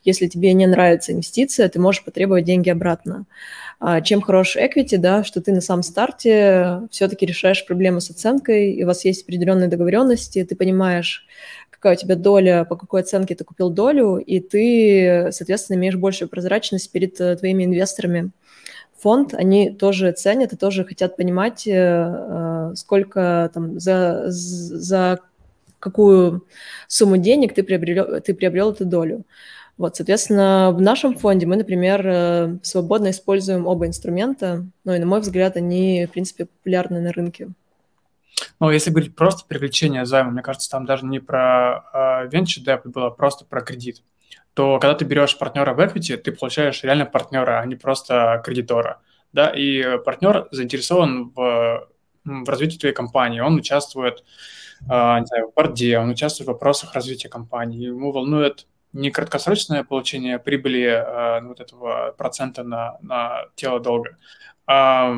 если 0.04 0.28
тебе 0.28 0.54
не 0.54 0.66
нравится 0.66 1.12
инвестиция, 1.12 1.70
ты 1.70 1.80
можешь 1.80 2.04
потребовать 2.04 2.46
деньги 2.46 2.70
обратно. 2.70 3.26
А, 3.80 4.02
чем 4.02 4.22
хорош 4.22 4.56
equity, 4.56 4.98
да, 4.98 5.24
что 5.24 5.42
ты 5.42 5.52
на 5.52 5.62
самом 5.62 5.84
старте 5.84 6.82
все-таки 6.90 7.26
решаешь 7.26 7.66
проблему 7.66 8.00
с 8.02 8.10
оценкой, 8.10 8.72
и 8.72 8.84
у 8.84 8.88
вас 8.88 9.06
есть 9.06 9.24
определенные 9.24 9.68
договоренности, 9.68 10.44
ты 10.44 10.56
понимаешь, 10.56 11.26
какая 11.70 11.96
у 11.96 11.98
тебя 11.98 12.16
доля, 12.16 12.64
по 12.64 12.78
какой 12.78 13.02
оценке 13.02 13.36
ты 13.36 13.44
купил 13.44 13.70
долю, 13.70 14.16
и 14.16 14.40
ты, 14.40 15.30
соответственно, 15.32 15.76
имеешь 15.78 15.98
большую 15.98 16.30
прозрачность 16.30 16.92
перед 16.92 17.20
э, 17.20 17.36
твоими 17.36 17.66
инвесторами. 17.66 18.32
Фонд, 19.04 19.34
они 19.34 19.70
тоже 19.70 20.14
ценят 20.14 20.54
и 20.54 20.56
тоже 20.56 20.86
хотят 20.86 21.18
понимать, 21.18 21.68
э, 21.68 21.72
э, 21.74 22.72
сколько 22.76 23.52
там 23.54 23.78
за, 23.78 24.24
за 24.28 25.20
какую 25.80 26.46
сумму 26.88 27.18
денег 27.18 27.54
ты 27.54 27.64
приобрел, 27.64 28.22
ты 28.22 28.34
приобрел 28.34 28.72
эту 28.72 28.86
долю. 28.86 29.26
Вот, 29.78 29.98
соответственно, 29.98 30.72
в 30.72 30.80
нашем 30.80 31.18
фонде 31.18 31.46
мы, 31.46 31.58
например, 31.58 32.02
э, 32.06 32.58
свободно 32.64 33.10
используем 33.10 33.68
оба 33.68 33.88
инструмента, 33.88 34.66
ну 34.86 34.94
и, 34.94 35.00
на 35.00 35.06
мой 35.06 35.20
взгляд, 35.20 35.58
они, 35.58 36.06
в 36.06 36.12
принципе, 36.12 36.46
популярны 36.46 37.02
на 37.02 37.12
рынке. 37.12 37.50
Ну, 38.62 38.70
если 38.70 38.92
говорить 38.92 39.16
просто 39.16 39.44
привлечение 39.46 40.06
займа, 40.06 40.32
мне 40.32 40.42
кажется, 40.42 40.70
там 40.70 40.86
даже 40.86 41.06
не 41.06 41.20
про 41.20 41.84
uh, 41.94 42.30
venture 42.30 42.64
debt 42.66 42.82
было, 42.86 43.08
а 43.08 43.12
просто 43.12 43.44
про 43.44 43.62
кредит, 43.62 44.02
то 44.54 44.80
когда 44.80 44.96
ты 44.96 45.06
берешь 45.06 45.38
партнера 45.38 45.74
в 45.74 45.80
equity, 45.80 46.18
ты 46.18 46.32
получаешь 46.32 46.84
реально 46.84 47.06
партнера, 47.06 47.60
а 47.60 47.66
не 47.66 47.76
просто 47.76 48.42
кредитора. 48.46 49.02
Да, 49.32 49.50
и 49.50 49.98
партнер 49.98 50.48
заинтересован 50.52 51.32
в, 51.36 51.90
в 52.24 52.50
развитии 52.50 52.78
твоей 52.78 52.94
компании, 52.94 53.40
он 53.40 53.56
участвует 53.56 54.24
uh, 54.88 55.20
не 55.20 55.26
знаю, 55.26 55.50
в 55.50 55.56
борде, 55.56 55.98
он 55.98 56.10
участвует 56.10 56.48
в 56.48 56.52
вопросах 56.52 56.94
развития 56.94 57.30
компании, 57.30 57.88
ему 57.88 58.12
волнует 58.12 58.68
не 58.94 59.10
краткосрочное 59.10 59.84
получение 59.84 60.38
прибыли 60.38 60.84
э, 60.84 61.42
вот 61.42 61.60
этого 61.60 62.14
процента 62.16 62.64
на, 62.64 62.98
на 63.02 63.46
тело 63.56 63.80
долга, 63.80 64.18
а 64.68 65.16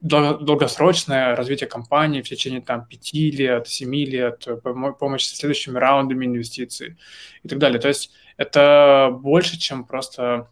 долгосрочное 0.00 1.34
развитие 1.36 1.68
компании 1.68 2.20
в 2.20 2.28
течение 2.28 2.60
там 2.60 2.84
5 2.86 3.12
лет, 3.14 3.68
7 3.68 3.94
лет, 3.94 4.46
помощь 4.98 5.24
со 5.24 5.36
следующими 5.36 5.78
раундами 5.78 6.26
инвестиций 6.26 6.96
и 7.42 7.48
так 7.48 7.58
далее. 7.58 7.80
То 7.80 7.88
есть 7.88 8.12
это 8.36 9.10
больше, 9.12 9.58
чем 9.58 9.84
просто 9.84 10.48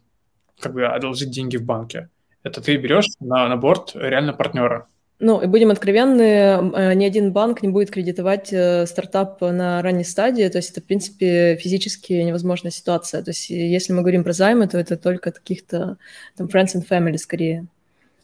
как 0.59 0.73
бы 0.73 0.85
одолжить 0.85 1.31
деньги 1.31 1.57
в 1.57 1.63
банке. 1.63 2.09
Это 2.43 2.61
ты 2.61 2.77
берешь 2.77 3.07
на, 3.19 3.47
на 3.47 3.57
борт 3.57 3.91
реально 3.95 4.33
партнера. 4.33 4.87
Ну, 5.17 5.41
и 5.41 5.47
будем 5.47 5.71
откровенны, 5.71 6.21
э, 6.21 6.93
ни 6.93 7.05
один 7.05 7.31
банк 7.31 7.63
не 7.63 7.69
будет 7.69 7.89
кредитовать 7.89 8.51
э, 8.51 8.85
стартап 8.85 9.39
на 9.39 9.81
ранней 9.81 10.03
стадии, 10.03 10.47
то 10.49 10.57
есть 10.57 10.71
это, 10.71 10.81
в 10.81 10.83
принципе, 10.83 11.55
физически 11.55 12.13
невозможная 12.13 12.71
ситуация. 12.71 13.23
То 13.23 13.31
есть 13.31 13.49
если 13.49 13.93
мы 13.93 14.01
говорим 14.01 14.25
про 14.25 14.33
займы, 14.33 14.67
то 14.67 14.77
это 14.77 14.97
только 14.97 15.31
каких-то 15.31 15.97
там 16.35 16.47
friends 16.47 16.75
and 16.75 16.85
family 16.87 17.17
скорее. 17.17 17.65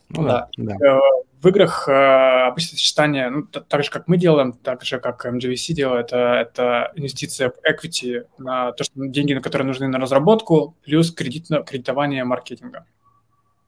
Ну 0.09 0.23
да. 0.23 0.49
да. 0.57 0.99
Э, 1.41 1.43
в 1.43 1.47
играх 1.47 1.87
обычно 1.87 2.77
сочетание, 2.77 3.29
ну, 3.29 3.43
так 3.43 3.83
же, 3.83 3.89
как 3.89 4.07
мы 4.07 4.17
делаем, 4.17 4.53
так 4.53 4.83
же, 4.83 4.99
как 4.99 5.25
MGVC 5.25 5.73
делает, 5.73 6.07
это, 6.07 6.17
это 6.17 6.91
инвестиция 6.95 7.51
в 7.51 7.55
equity, 7.67 8.25
на 8.37 8.71
то, 8.73 8.83
что 8.83 8.93
деньги, 9.07 9.33
на 9.33 9.41
которые 9.41 9.67
нужны 9.67 9.87
на 9.87 9.99
разработку, 9.99 10.75
плюс 10.83 11.11
кредит, 11.11 11.47
кредитование 11.65 12.23
маркетинга. 12.23 12.85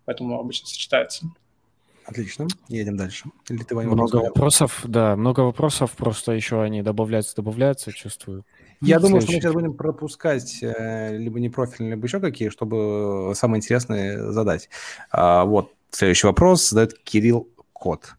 Поэтому 0.05 0.39
обычно 0.39 0.67
сочетается. 0.67 1.25
Отлично, 2.05 2.47
едем 2.67 2.97
дальше. 2.97 3.29
Или 3.49 3.63
ты, 3.63 3.75
Ваня, 3.75 3.89
много 3.89 4.17
вопросов, 4.17 4.81
да, 4.83 5.15
много 5.15 5.41
вопросов, 5.41 5.91
просто 5.91 6.33
еще 6.33 6.61
они 6.61 6.81
добавляются, 6.81 7.35
добавляются, 7.35 7.93
чувствую. 7.93 8.43
Я 8.81 8.99
думаю, 8.99 9.21
что 9.21 9.31
мы 9.31 9.37
сейчас 9.37 9.53
будем 9.53 9.73
пропускать 9.73 10.61
э, 10.61 11.17
либо 11.17 11.39
непрофильные, 11.39 11.95
либо 11.95 12.05
еще 12.05 12.19
какие, 12.19 12.49
чтобы 12.49 13.31
самое 13.35 13.59
интересное 13.59 14.31
задать. 14.31 14.69
А, 15.11 15.45
вот, 15.45 15.71
следующий 15.91 16.27
вопрос 16.27 16.69
задает 16.69 16.99
Кирилл 16.99 17.47
Кот. 17.84 18.15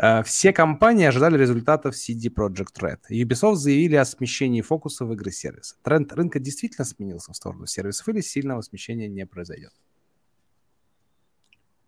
Э, 0.00 0.22
все 0.22 0.52
компании 0.52 1.04
ожидали 1.04 1.36
результатов 1.36 1.96
CD 1.96 2.32
Project 2.32 2.80
Red. 2.80 2.98
Ubisoft 3.10 3.56
заявили 3.56 3.96
о 3.96 4.04
смещении 4.04 4.60
фокуса 4.60 5.04
в 5.04 5.12
игры-сервисы. 5.12 5.74
Тренд 5.82 6.12
рынка 6.12 6.38
действительно 6.38 6.84
сменился 6.84 7.32
в 7.32 7.36
сторону 7.36 7.66
сервисов 7.66 8.08
или 8.08 8.20
сильного 8.20 8.60
смещения 8.60 9.08
не 9.08 9.26
произойдет? 9.26 9.72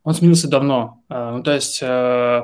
Он 0.03 0.13
сменился 0.13 0.49
давно. 0.49 1.05
А, 1.09 1.37
ну, 1.37 1.45
то 1.45 1.55
есть 1.55 1.81
э, 1.85 2.43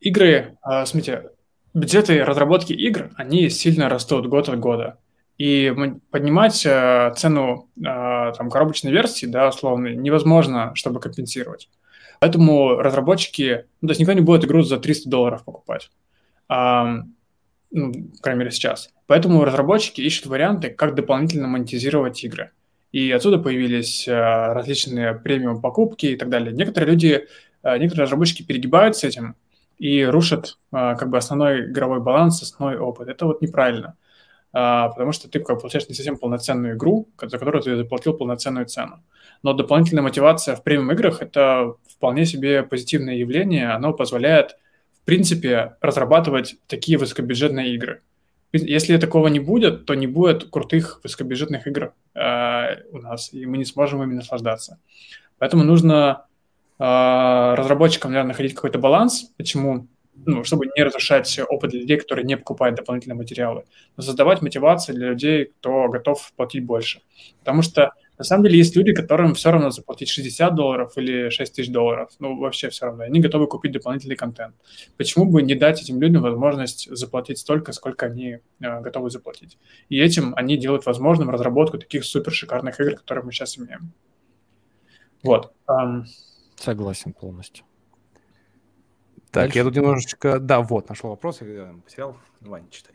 игры, 0.00 0.58
э, 0.68 0.84
смотрите, 0.84 1.30
бюджеты 1.74 2.24
разработки 2.24 2.72
игр, 2.72 3.12
они 3.14 3.50
сильно 3.50 3.88
растут 3.88 4.26
год 4.26 4.48
от 4.48 4.58
года. 4.58 4.98
И 5.38 5.72
поднимать 6.10 6.66
э, 6.66 7.14
цену 7.16 7.68
там, 7.80 8.50
коробочной 8.50 8.90
версии, 8.90 9.26
да, 9.26 9.48
условно, 9.48 9.94
невозможно, 9.94 10.72
чтобы 10.74 10.98
компенсировать. 10.98 11.68
Поэтому 12.22 12.76
разработчики, 12.76 13.66
ну, 13.80 13.88
то 13.88 13.92
есть 13.92 14.00
никто 14.00 14.12
не 14.12 14.20
будет 14.20 14.44
игру 14.44 14.62
за 14.62 14.78
300 14.78 15.10
долларов 15.10 15.44
покупать. 15.44 15.90
А, 16.48 17.02
ну, 17.70 17.92
по 18.22 18.34
мере, 18.34 18.50
сейчас. 18.50 18.90
Поэтому 19.06 19.44
разработчики 19.44 20.00
ищут 20.00 20.26
варианты, 20.26 20.70
как 20.70 20.94
дополнительно 20.94 21.48
монетизировать 21.48 22.22
игры 22.24 22.52
и 22.92 23.10
отсюда 23.10 23.38
появились 23.38 24.06
э, 24.06 24.12
различные 24.12 25.14
премиум 25.14 25.60
покупки 25.60 26.06
и 26.06 26.16
так 26.16 26.28
далее. 26.28 26.52
Некоторые 26.52 26.92
люди, 26.92 27.26
э, 27.62 27.78
некоторые 27.78 28.04
разработчики 28.04 28.42
перегибают 28.42 28.96
с 28.96 29.04
этим 29.04 29.34
и 29.78 30.04
рушат 30.04 30.58
э, 30.72 30.94
как 30.96 31.08
бы 31.08 31.16
основной 31.16 31.70
игровой 31.70 32.00
баланс, 32.00 32.42
основной 32.42 32.78
опыт. 32.78 33.08
Это 33.08 33.26
вот 33.26 33.40
неправильно, 33.42 33.96
потому 34.52 35.12
что 35.12 35.30
ты 35.30 35.40
как, 35.40 35.60
получаешь 35.60 35.88
не 35.88 35.94
совсем 35.94 36.18
полноценную 36.18 36.76
игру, 36.76 37.08
за 37.18 37.38
которую 37.38 37.62
ты 37.62 37.74
заплатил 37.74 38.12
полноценную 38.12 38.66
цену. 38.66 39.02
Но 39.42 39.54
дополнительная 39.54 40.02
мотивация 40.02 40.54
в 40.54 40.62
премиум 40.62 40.92
играх– 40.92 41.18
это 41.22 41.76
вполне 42.02 42.26
себе 42.26 42.62
позитивное 42.62 43.14
явление, 43.14 43.70
оно 43.70 43.92
позволяет, 43.92 44.56
в 45.02 45.04
принципе, 45.04 45.76
разрабатывать 45.80 46.56
такие 46.66 46.98
высокобюджетные 46.98 47.74
игры– 47.74 48.02
если 48.52 48.98
такого 48.98 49.28
не 49.28 49.40
будет, 49.40 49.86
то 49.86 49.94
не 49.94 50.06
будет 50.06 50.50
крутых 50.50 51.00
высокобюджетных 51.02 51.66
игр 51.66 51.94
э, 52.14 52.82
у 52.90 52.98
нас, 52.98 53.32
и 53.32 53.46
мы 53.46 53.56
не 53.56 53.64
сможем 53.64 54.02
ими 54.02 54.14
наслаждаться. 54.14 54.78
Поэтому 55.38 55.64
нужно 55.64 56.26
э, 56.78 57.54
разработчикам, 57.56 58.10
наверное, 58.10 58.32
находить 58.32 58.54
какой-то 58.54 58.78
баланс. 58.78 59.32
Почему? 59.38 59.86
Ну, 60.26 60.44
чтобы 60.44 60.66
не 60.66 60.82
разрушать 60.82 61.40
опыт 61.48 61.70
для 61.70 61.80
людей, 61.80 61.96
которые 61.96 62.26
не 62.26 62.36
покупают 62.36 62.76
дополнительные 62.76 63.16
материалы, 63.16 63.64
но 63.96 64.02
создавать 64.02 64.42
мотивацию 64.42 64.94
для 64.94 65.08
людей, 65.08 65.46
кто 65.58 65.88
готов 65.88 66.30
платить 66.36 66.62
больше. 66.62 67.00
Потому 67.38 67.62
что 67.62 67.92
на 68.18 68.24
самом 68.24 68.44
деле 68.44 68.58
есть 68.58 68.76
люди, 68.76 68.92
которым 68.92 69.34
все 69.34 69.50
равно 69.50 69.70
заплатить 69.70 70.08
60 70.08 70.54
долларов 70.54 70.92
или 70.96 71.30
6 71.30 71.54
тысяч 71.54 71.70
долларов. 71.70 72.10
Ну, 72.18 72.38
вообще 72.38 72.68
все 72.68 72.86
равно. 72.86 73.04
Они 73.04 73.20
готовы 73.20 73.46
купить 73.46 73.72
дополнительный 73.72 74.16
контент. 74.16 74.54
Почему 74.96 75.24
бы 75.24 75.42
не 75.42 75.54
дать 75.54 75.80
этим 75.82 76.00
людям 76.00 76.22
возможность 76.22 76.94
заплатить 76.94 77.38
столько, 77.38 77.72
сколько 77.72 78.06
они 78.06 78.38
э, 78.60 78.80
готовы 78.80 79.10
заплатить? 79.10 79.58
И 79.88 79.98
этим 79.98 80.34
они 80.36 80.56
делают 80.56 80.84
возможным 80.84 81.30
разработку 81.30 81.78
таких 81.78 82.04
супер 82.04 82.32
шикарных 82.32 82.78
игр, 82.80 82.96
которые 82.96 83.24
мы 83.24 83.32
сейчас 83.32 83.58
имеем. 83.58 83.92
Вот. 85.22 85.52
Согласен 86.56 87.12
полностью. 87.14 87.64
Так, 89.30 89.44
Дальше. 89.44 89.58
я 89.58 89.64
тут 89.64 89.76
немножечко... 89.76 90.38
Да, 90.38 90.60
вот, 90.60 90.90
нашел 90.90 91.08
вопрос, 91.08 91.40
я 91.40 91.74
потерял. 91.84 92.16
Ваня, 92.42 92.66
читай. 92.70 92.94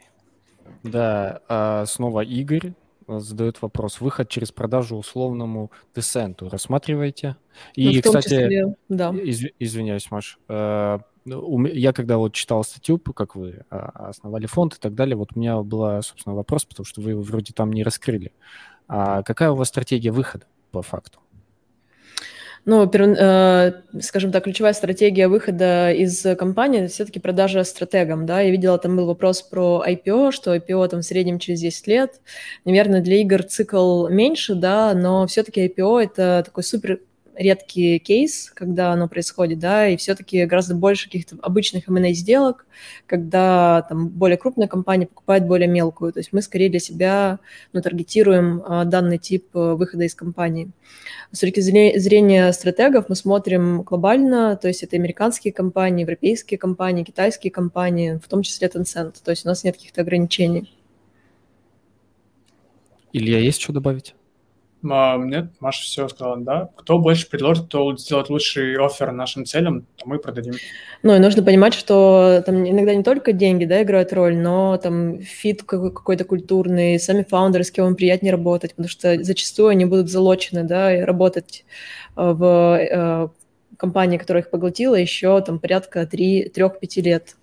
Да, 0.83 1.41
а, 1.47 1.85
снова 1.85 2.21
Игорь 2.21 2.73
задает 3.07 3.61
вопрос. 3.61 4.01
Выход 4.01 4.29
через 4.29 4.51
продажу 4.51 4.97
условному 4.97 5.71
десенту 5.95 6.49
рассматриваете? 6.49 7.37
И, 7.73 7.85
ну, 7.85 8.01
кстати, 8.01 8.25
числе, 8.25 8.75
да. 8.89 9.09
из, 9.11 9.43
извиняюсь, 9.59 10.11
Маш, 10.11 10.39
э, 10.47 10.99
ну, 11.25 11.65
я 11.65 11.93
когда 11.93 12.17
вот 12.17 12.33
читал 12.33 12.63
статью, 12.63 12.99
как 12.99 13.35
вы 13.35 13.63
а, 13.69 14.09
основали 14.09 14.45
фонд 14.45 14.75
и 14.75 14.79
так 14.79 14.95
далее, 14.95 15.15
вот 15.15 15.29
у 15.35 15.39
меня 15.39 15.61
был, 15.61 16.01
собственно, 16.01 16.35
вопрос, 16.35 16.65
потому 16.65 16.85
что 16.85 17.01
вы 17.01 17.11
его 17.11 17.21
вроде 17.21 17.53
там 17.53 17.73
не 17.73 17.83
раскрыли. 17.83 18.31
А 18.87 19.23
какая 19.23 19.51
у 19.51 19.55
вас 19.55 19.67
стратегия 19.67 20.11
выхода 20.11 20.45
по 20.71 20.81
факту? 20.81 21.19
Ну, 22.69 22.83
э, 22.83 23.71
скажем 24.01 24.33
так, 24.33 24.43
ключевая 24.43 24.73
стратегия 24.73 25.29
выхода 25.29 25.93
из 25.93 26.21
компании– 26.37 26.87
все-таки 26.87 27.17
продажа 27.17 27.63
стратегам, 27.63 28.25
да. 28.25 28.41
Я 28.41 28.51
видела, 28.51 28.77
там 28.77 28.97
был 28.97 29.05
вопрос 29.05 29.41
про 29.41 29.81
IPO, 29.87 30.33
что 30.33 30.53
IPO 30.53 30.89
там 30.89 30.99
в 30.99 31.05
среднем 31.05 31.39
через 31.39 31.61
10 31.61 31.87
лет. 31.87 32.19
Наверное, 32.65 32.99
для 32.99 33.21
игр 33.21 33.43
цикл 33.43 34.09
меньше, 34.09 34.53
да, 34.53 34.93
но 34.93 35.25
все-таки 35.27 35.65
IPO– 35.65 36.03
это 36.03 36.43
такой 36.45 36.65
супер 36.65 36.99
редкий 37.37 37.99
кейс, 37.99 38.51
когда 38.53 38.91
оно 38.91 39.07
происходит, 39.07 39.59
да, 39.59 39.87
и 39.87 39.97
все-таки 39.97 40.45
гораздо 40.45 40.75
больше 40.75 41.05
каких-то 41.05 41.37
обычных 41.41 41.87
M&A 41.87 42.13
сделок, 42.13 42.65
когда 43.05 43.83
там 43.87 44.09
более 44.09 44.37
крупная 44.37 44.67
компания 44.67 45.07
покупает 45.07 45.45
более 45.45 45.67
мелкую. 45.67 46.13
То 46.13 46.19
есть 46.19 46.33
мы 46.33 46.41
скорее 46.41 46.69
для 46.69 46.79
себя 46.79 47.39
ну, 47.73 47.81
таргетируем 47.81 48.63
а, 48.65 48.85
данный 48.85 49.17
тип 49.17 49.47
э, 49.55 49.73
выхода 49.73 50.03
из 50.03 50.15
компании. 50.15 50.71
С 51.31 51.39
точки 51.39 51.59
зрения 51.59 52.51
стратегов 52.53 53.09
мы 53.09 53.15
смотрим 53.15 53.83
глобально, 53.83 54.57
то 54.57 54.67
есть 54.67 54.83
это 54.83 54.95
американские 54.95 55.53
компании, 55.53 56.01
европейские 56.01 56.57
компании, 56.57 57.03
китайские 57.03 57.51
компании, 57.51 58.19
в 58.23 58.27
том 58.27 58.41
числе 58.41 58.67
Tencent. 58.67 59.15
То 59.23 59.31
есть 59.31 59.45
у 59.45 59.49
нас 59.49 59.63
нет 59.63 59.75
каких-то 59.75 60.01
ограничений. 60.01 60.73
Илья, 63.13 63.39
есть 63.39 63.61
что 63.61 63.73
добавить? 63.73 64.13
А, 64.91 65.17
нет, 65.17 65.51
Маша 65.59 65.83
все 65.83 66.07
сказала, 66.07 66.37
да. 66.37 66.69
Кто 66.75 66.99
больше 66.99 67.29
предложит, 67.29 67.67
кто 67.67 67.95
сделает 67.97 68.29
лучший 68.29 68.75
offer 68.77 69.11
нашим 69.11 69.45
целям, 69.45 69.85
то 69.95 70.07
мы 70.07 70.19
продадим. 70.19 70.53
Ну, 71.03 71.15
и 71.15 71.19
нужно 71.19 71.43
понимать, 71.43 71.73
что 71.73 72.41
там 72.45 72.67
иногда 72.67 72.93
не 72.95 73.03
только 73.03 73.33
деньги, 73.33 73.65
да, 73.65 73.83
играют 73.83 74.13
роль, 74.13 74.37
но 74.37 74.77
там 74.77 75.19
fit 75.21 75.63
какой-то 75.63 76.25
культурный, 76.25 76.99
сами 76.99 77.25
фаундеры, 77.27 77.63
с 77.63 77.71
кем 77.71 77.87
им 77.87 77.95
приятнее 77.95 78.31
работать, 78.31 78.71
потому 78.71 78.89
что 78.89 79.23
зачастую 79.23 79.69
они 79.69 79.85
будут 79.85 80.09
залочены, 80.09 80.63
да, 80.63 80.95
и 80.95 81.01
работать 81.01 81.65
э, 82.15 82.31
в 82.31 82.43
э, 82.79 83.27
компании, 83.77 84.17
которая 84.17 84.43
их 84.43 84.49
поглотила, 84.49 84.95
еще 84.95 85.41
там 85.41 85.59
порядка 85.59 86.01
3-5 86.03 87.01
лет. 87.01 87.35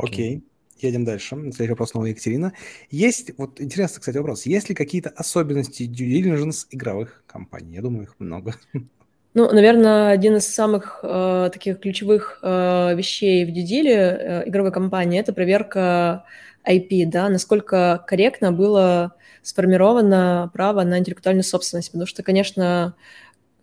Окей. 0.00 0.38
Okay. 0.38 0.42
Едем 0.84 1.06
дальше. 1.06 1.34
Следующий 1.36 1.70
вопрос 1.70 1.90
снова 1.90 2.06
Екатерина. 2.06 2.52
Есть, 2.90 3.32
вот 3.38 3.58
интересный, 3.58 4.00
кстати, 4.00 4.18
вопрос. 4.18 4.44
Есть 4.44 4.68
ли 4.68 4.74
какие-то 4.74 5.08
особенности 5.08 5.84
due 5.84 6.22
diligence 6.22 6.66
игровых 6.70 7.24
компаний? 7.26 7.76
Я 7.76 7.82
думаю, 7.82 8.04
их 8.04 8.14
много. 8.18 8.54
Ну, 9.36 9.50
наверное, 9.50 10.10
один 10.10 10.36
из 10.36 10.46
самых 10.46 11.00
э, 11.02 11.50
таких 11.52 11.80
ключевых 11.80 12.38
э, 12.42 12.94
вещей 12.94 13.44
в 13.44 13.50
дюдиле 13.50 13.92
э, 13.92 14.42
игровой 14.46 14.70
компании– 14.70 15.18
это 15.20 15.32
проверка 15.32 16.24
IP, 16.64 17.06
да, 17.06 17.28
насколько 17.28 18.04
корректно 18.06 18.52
было 18.52 19.16
сформировано 19.42 20.50
право 20.52 20.84
на 20.84 21.00
интеллектуальную 21.00 21.42
собственность. 21.42 21.90
Потому 21.90 22.06
что, 22.06 22.22
конечно, 22.22 22.94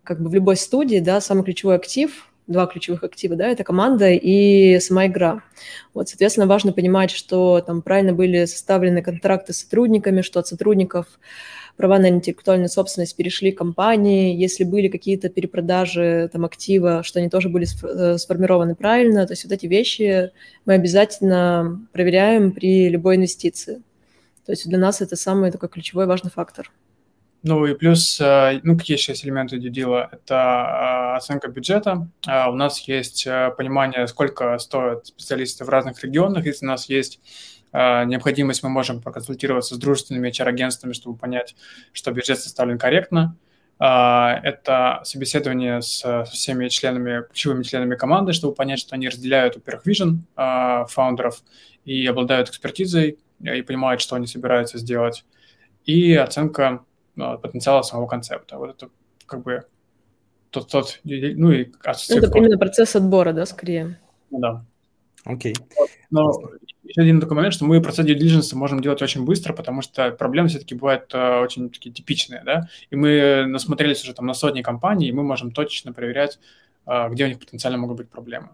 как 0.03 0.21
бы 0.21 0.29
в 0.29 0.33
любой 0.33 0.57
студии, 0.57 0.99
да, 0.99 1.21
самый 1.21 1.45
ключевой 1.45 1.75
актив 1.75 2.30
два 2.51 2.67
ключевых 2.67 3.03
актива, 3.03 3.35
да, 3.35 3.47
это 3.47 3.63
команда 3.63 4.09
и 4.11 4.79
сама 4.79 5.07
игра. 5.07 5.43
Вот, 5.93 6.09
соответственно, 6.09 6.47
важно 6.47 6.73
понимать, 6.73 7.11
что 7.11 7.61
там 7.61 7.81
правильно 7.81 8.13
были 8.13 8.45
составлены 8.45 9.01
контракты 9.01 9.53
с 9.53 9.59
сотрудниками, 9.59 10.21
что 10.21 10.39
от 10.39 10.47
сотрудников 10.47 11.07
права 11.77 11.99
на 11.99 12.09
интеллектуальную 12.09 12.69
собственность 12.69 13.15
перешли 13.15 13.51
компании, 13.51 14.35
если 14.35 14.63
были 14.63 14.87
какие-то 14.87 15.29
перепродажи 15.29 16.29
там 16.31 16.45
актива, 16.45 17.01
что 17.03 17.19
они 17.19 17.29
тоже 17.29 17.49
были 17.49 17.65
э, 17.65 18.17
сформированы 18.17 18.75
правильно, 18.75 19.25
то 19.25 19.33
есть 19.33 19.43
вот 19.43 19.53
эти 19.53 19.65
вещи 19.65 20.31
мы 20.65 20.73
обязательно 20.73 21.87
проверяем 21.91 22.51
при 22.51 22.89
любой 22.89 23.15
инвестиции. 23.15 23.81
То 24.45 24.51
есть 24.51 24.67
для 24.67 24.77
нас 24.77 25.01
это 25.01 25.15
самый 25.15 25.51
такой 25.51 25.69
ключевой 25.69 26.05
важный 26.05 26.31
фактор. 26.31 26.71
Ну 27.43 27.65
и 27.65 27.73
плюс, 27.73 28.21
э, 28.21 28.59
ну 28.61 28.77
какие 28.77 28.97
есть 28.97 29.25
элементы 29.25 29.57
дела? 29.57 30.09
Это 30.11 31.13
э, 31.13 31.17
оценка 31.17 31.47
бюджета. 31.47 32.07
Э, 32.27 32.47
у 32.49 32.53
нас 32.53 32.79
есть 32.81 33.25
понимание, 33.57 34.05
сколько 34.07 34.57
стоят 34.59 35.07
специалисты 35.07 35.65
в 35.65 35.69
разных 35.69 36.03
регионах. 36.03 36.45
Если 36.45 36.65
у 36.65 36.69
нас 36.69 36.87
есть 36.89 37.19
необходимость, 37.73 38.63
мы 38.63 38.69
можем 38.69 39.01
проконсультироваться 39.01 39.75
с 39.75 39.77
дружественными 39.77 40.27
HR-агентствами, 40.27 40.91
чтобы 40.91 41.17
понять, 41.17 41.55
что 41.93 42.11
бюджет 42.11 42.37
составлен 42.37 42.77
корректно. 42.77 43.37
Это 43.79 44.99
собеседование 45.05 45.81
с 45.81 46.25
всеми 46.29 46.67
членами, 46.67 47.23
ключевыми 47.29 47.63
членами 47.63 47.95
команды, 47.95 48.33
чтобы 48.33 48.55
понять, 48.55 48.79
что 48.79 48.95
они 48.95 49.07
разделяют, 49.07 49.55
во-первых, 49.55 49.85
вижен 49.85 50.25
фаундеров 50.35 51.41
и 51.85 52.05
обладают 52.05 52.49
экспертизой 52.49 53.19
и 53.39 53.61
понимают, 53.61 54.01
что 54.01 54.17
они 54.17 54.27
собираются 54.27 54.77
сделать. 54.77 55.23
И 55.85 56.13
оценка 56.13 56.83
потенциала 57.15 57.81
самого 57.81 58.07
концепта. 58.07 58.57
Вот 58.57 58.69
это 58.69 58.89
как 59.25 59.43
бы 59.43 59.65
тот, 60.49 60.69
тот 60.69 60.99
ну 61.03 61.51
и 61.51 61.71
отсутствие... 61.83 62.19
Это 62.21 62.37
именно 62.37 62.57
процесс 62.57 62.95
отбора, 62.95 63.33
да, 63.33 63.45
скорее? 63.45 63.99
Да. 64.29 64.65
Окей. 65.23 65.53
Okay. 65.53 65.87
Но 66.09 66.31
еще 66.83 67.01
один 67.01 67.21
такой 67.21 67.35
момент, 67.35 67.53
что 67.53 67.65
мы 67.65 67.81
процесс 67.81 68.05
due 68.05 68.17
diligence 68.17 68.53
можем 68.55 68.81
делать 68.81 69.01
очень 69.01 69.23
быстро, 69.23 69.53
потому 69.53 69.81
что 69.81 70.11
проблемы 70.11 70.49
все-таки 70.49 70.75
бывают 70.75 71.13
uh, 71.13 71.41
очень 71.41 71.69
такие 71.69 71.93
типичные, 71.93 72.43
да, 72.43 72.67
и 72.89 72.95
мы 72.95 73.45
насмотрелись 73.47 74.03
уже 74.03 74.13
там 74.13 74.25
на 74.25 74.33
сотни 74.33 74.61
компаний, 74.61 75.07
и 75.07 75.11
мы 75.11 75.23
можем 75.23 75.51
точечно 75.51 75.93
проверять, 75.93 76.39
uh, 76.85 77.09
где 77.09 77.25
у 77.25 77.27
них 77.27 77.39
потенциально 77.39 77.77
могут 77.77 77.97
быть 77.97 78.09
проблемы. 78.09 78.49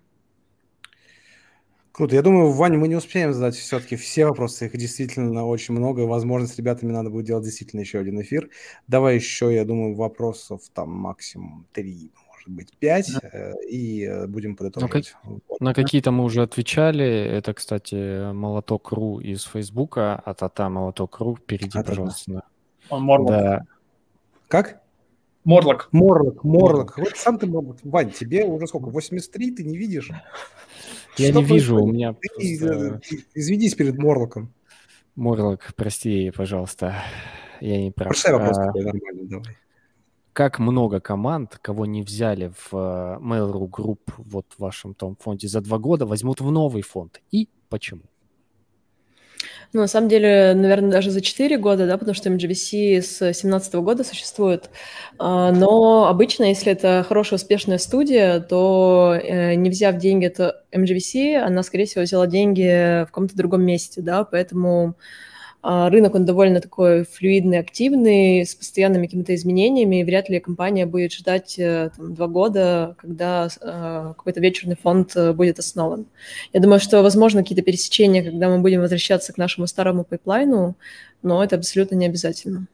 Круто. 1.97 2.13
Я 2.13 2.21
думаю, 2.21 2.51
Ваня, 2.51 2.77
мы 2.77 2.87
не 2.87 2.95
успеем 2.95 3.33
задать 3.33 3.55
все-таки 3.55 3.95
все 3.95 4.27
вопросы. 4.27 4.67
Их 4.67 4.77
действительно 4.77 5.47
очень 5.47 5.73
много. 5.73 6.01
Возможно, 6.01 6.47
с 6.47 6.55
ребятами 6.55 6.91
надо 6.91 7.09
будет 7.09 7.25
делать 7.25 7.43
действительно 7.43 7.79
еще 7.79 7.97
один 7.97 8.21
эфир. 8.21 8.51
Давай 8.87 9.15
еще, 9.15 9.51
я 9.51 9.65
думаю, 9.65 9.95
вопросов 9.95 10.61
там 10.75 10.91
максимум 10.91 11.65
три, 11.73 12.11
может 12.27 12.49
быть, 12.49 12.77
пять. 12.77 13.11
Да. 13.19 13.29
Э, 13.33 13.53
и 13.67 14.03
э, 14.03 14.27
будем 14.27 14.55
подытоживать. 14.55 15.15
Ну, 15.23 15.41
как... 15.49 15.59
На 15.59 15.73
какие-то 15.73 16.11
мы 16.11 16.23
уже 16.23 16.43
отвечали. 16.43 17.03
Это, 17.03 17.55
кстати, 17.55 18.31
Молоток.ру 18.31 19.19
из 19.19 19.45
Фейсбука. 19.45 20.21
А 20.23 20.35
Тата 20.35 20.69
Молоток.ру. 20.69 21.39
Перейди, 21.47 21.79
Отлично. 21.79 22.13
пожалуйста. 22.91 23.27
Да. 23.27 23.65
Как? 24.47 24.83
Морлок. 25.47 25.87
Морлок, 25.93 26.43
Морлок. 26.43 26.97
Вот 26.97 27.15
сам 27.15 27.39
ты, 27.39 27.47
Вань, 27.83 28.11
тебе 28.11 28.43
уже 28.43 28.67
сколько, 28.67 28.89
83, 28.89 29.51
ты 29.51 29.63
не 29.63 29.77
видишь? 29.77 30.11
Я 31.15 31.31
не 31.31 31.41
вижу, 31.41 31.81
у 31.81 31.87
меня... 31.87 32.13
Ты, 32.13 32.59
просто... 32.59 33.01
извинись 33.33 33.73
перед 33.73 33.97
Морлоком. 33.97 34.53
Морлок, 35.15 35.73
прости, 35.77 36.31
пожалуйста, 36.31 36.95
я 37.61 37.81
не 37.81 37.91
прав. 37.91 38.09
Простой 38.09 38.33
вопрос 38.33 38.57
а, 38.57 38.65
нормально, 38.65 39.23
давай. 39.23 39.57
Как 40.33 40.59
много 40.59 40.99
команд, 40.99 41.57
кого 41.61 41.85
не 41.85 42.03
взяли 42.03 42.51
в 42.53 42.73
uh, 42.73 43.17
Mail.ru 43.21 43.69
Group 43.69 43.99
вот 44.17 44.47
в 44.57 44.61
вашем 44.61 44.95
том 44.95 45.15
фонде 45.15 45.47
за 45.47 45.61
два 45.61 45.77
года, 45.77 46.05
возьмут 46.05 46.41
в 46.41 46.51
новый 46.51 46.81
фонд? 46.81 47.21
И 47.31 47.47
почему? 47.69 48.01
Ну, 49.73 49.81
на 49.81 49.87
самом 49.87 50.07
деле, 50.07 50.53
наверное, 50.55 50.91
даже 50.91 51.11
за 51.11 51.21
4 51.21 51.57
года, 51.57 51.87
да, 51.87 51.97
потому 51.97 52.15
что 52.15 52.29
MGVC 52.29 53.01
с 53.01 53.19
2017 53.19 53.75
года 53.75 54.03
существует. 54.03 54.69
А, 55.19 55.51
но 55.51 56.07
обычно, 56.07 56.45
если 56.45 56.71
это 56.71 57.05
хорошая, 57.07 57.37
успешная 57.37 57.77
студия, 57.77 58.39
то 58.39 59.15
э, 59.21 59.55
не 59.55 59.69
взяв 59.69 59.97
деньги 59.97 60.25
от 60.25 60.39
MGVC, 60.71 61.35
она, 61.37 61.63
скорее 61.63 61.85
всего, 61.85 62.03
взяла 62.03 62.27
деньги 62.27 63.03
в 63.03 63.07
каком-то 63.07 63.35
другом 63.35 63.63
месте, 63.63 64.01
да, 64.01 64.23
поэтому 64.23 64.95
рынок, 65.63 66.15
он 66.15 66.25
довольно 66.25 66.61
такой 66.61 67.03
флюидный, 67.03 67.59
активный, 67.59 68.45
с 68.45 68.55
постоянными 68.55 69.07
какими-то 69.07 69.35
изменениями, 69.35 70.01
и 70.01 70.03
вряд 70.03 70.29
ли 70.29 70.39
компания 70.39 70.85
будет 70.85 71.11
ждать 71.13 71.57
э, 71.59 71.89
там, 71.95 72.13
два 72.13 72.27
года, 72.27 72.95
когда 72.97 73.47
э, 73.47 74.13
какой-то 74.15 74.39
вечерный 74.39 74.75
фонд 74.75 75.15
э, 75.15 75.33
будет 75.33 75.59
основан. 75.59 76.05
Я 76.53 76.61
думаю, 76.61 76.79
что, 76.79 77.01
возможно, 77.01 77.41
какие-то 77.41 77.63
пересечения, 77.63 78.23
когда 78.23 78.49
мы 78.49 78.59
будем 78.59 78.81
возвращаться 78.81 79.33
к 79.33 79.37
нашему 79.37 79.67
старому 79.67 80.03
пайплайну, 80.03 80.75
но 81.23 81.43
это 81.43 81.55
абсолютно 81.55 81.95
не 81.95 82.05
обязательно. 82.05 82.67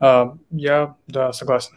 Uh, 0.00 0.36
я, 0.50 0.96
да, 1.06 1.32
согласен. 1.32 1.72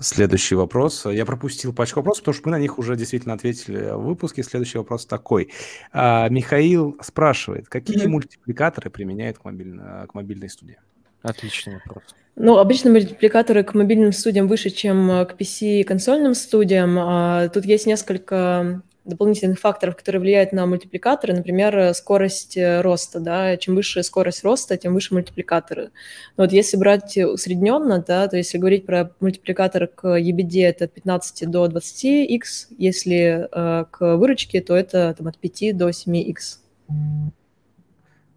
Следующий 0.00 0.54
вопрос. 0.54 1.06
Я 1.06 1.26
пропустил 1.26 1.72
пачку 1.72 2.00
вопросов, 2.00 2.22
потому 2.22 2.34
что 2.34 2.48
мы 2.48 2.52
на 2.52 2.60
них 2.60 2.78
уже 2.78 2.94
действительно 2.96 3.34
ответили 3.34 3.90
в 3.90 4.02
выпуске. 4.02 4.42
Следующий 4.44 4.78
вопрос 4.78 5.06
такой. 5.06 5.50
А, 5.92 6.28
Михаил 6.28 6.96
спрашивает, 7.02 7.68
какие 7.68 8.04
mm-hmm. 8.04 8.08
мультипликаторы 8.08 8.90
применяют 8.90 9.38
к, 9.38 9.44
мобильно, 9.44 10.06
к 10.08 10.14
мобильной 10.14 10.48
студии? 10.48 10.78
Отличный 11.22 11.74
вопрос. 11.74 12.04
Ну, 12.36 12.58
обычно 12.58 12.92
мультипликаторы 12.92 13.64
к 13.64 13.74
мобильным 13.74 14.12
студиям 14.12 14.46
выше, 14.46 14.70
чем 14.70 15.26
к 15.26 15.34
PC 15.36 15.80
и 15.80 15.82
консольным 15.82 16.34
студиям. 16.34 16.96
А, 16.96 17.48
тут 17.48 17.64
есть 17.64 17.86
несколько 17.86 18.82
дополнительных 19.08 19.58
факторов, 19.58 19.96
которые 19.96 20.20
влияют 20.20 20.52
на 20.52 20.66
мультипликаторы, 20.66 21.34
например, 21.34 21.94
скорость 21.94 22.56
роста, 22.56 23.20
да, 23.20 23.56
чем 23.56 23.74
выше 23.74 24.02
скорость 24.02 24.44
роста, 24.44 24.76
тем 24.76 24.94
выше 24.94 25.14
мультипликаторы. 25.14 25.90
Но 26.36 26.44
вот 26.44 26.52
если 26.52 26.76
брать 26.76 27.16
усредненно, 27.16 28.04
да, 28.06 28.28
то 28.28 28.36
если 28.36 28.58
говорить 28.58 28.86
про 28.86 29.10
мультипликатор 29.20 29.86
к 29.86 30.04
EBD, 30.04 30.64
это 30.64 30.84
от 30.84 30.92
15 30.92 31.50
до 31.50 31.66
20x, 31.66 32.40
если 32.78 33.48
э, 33.50 33.84
к 33.90 34.16
выручке, 34.16 34.60
то 34.60 34.76
это 34.76 35.14
там, 35.16 35.26
от 35.28 35.38
5 35.38 35.76
до 35.76 35.88
7x. 35.88 36.58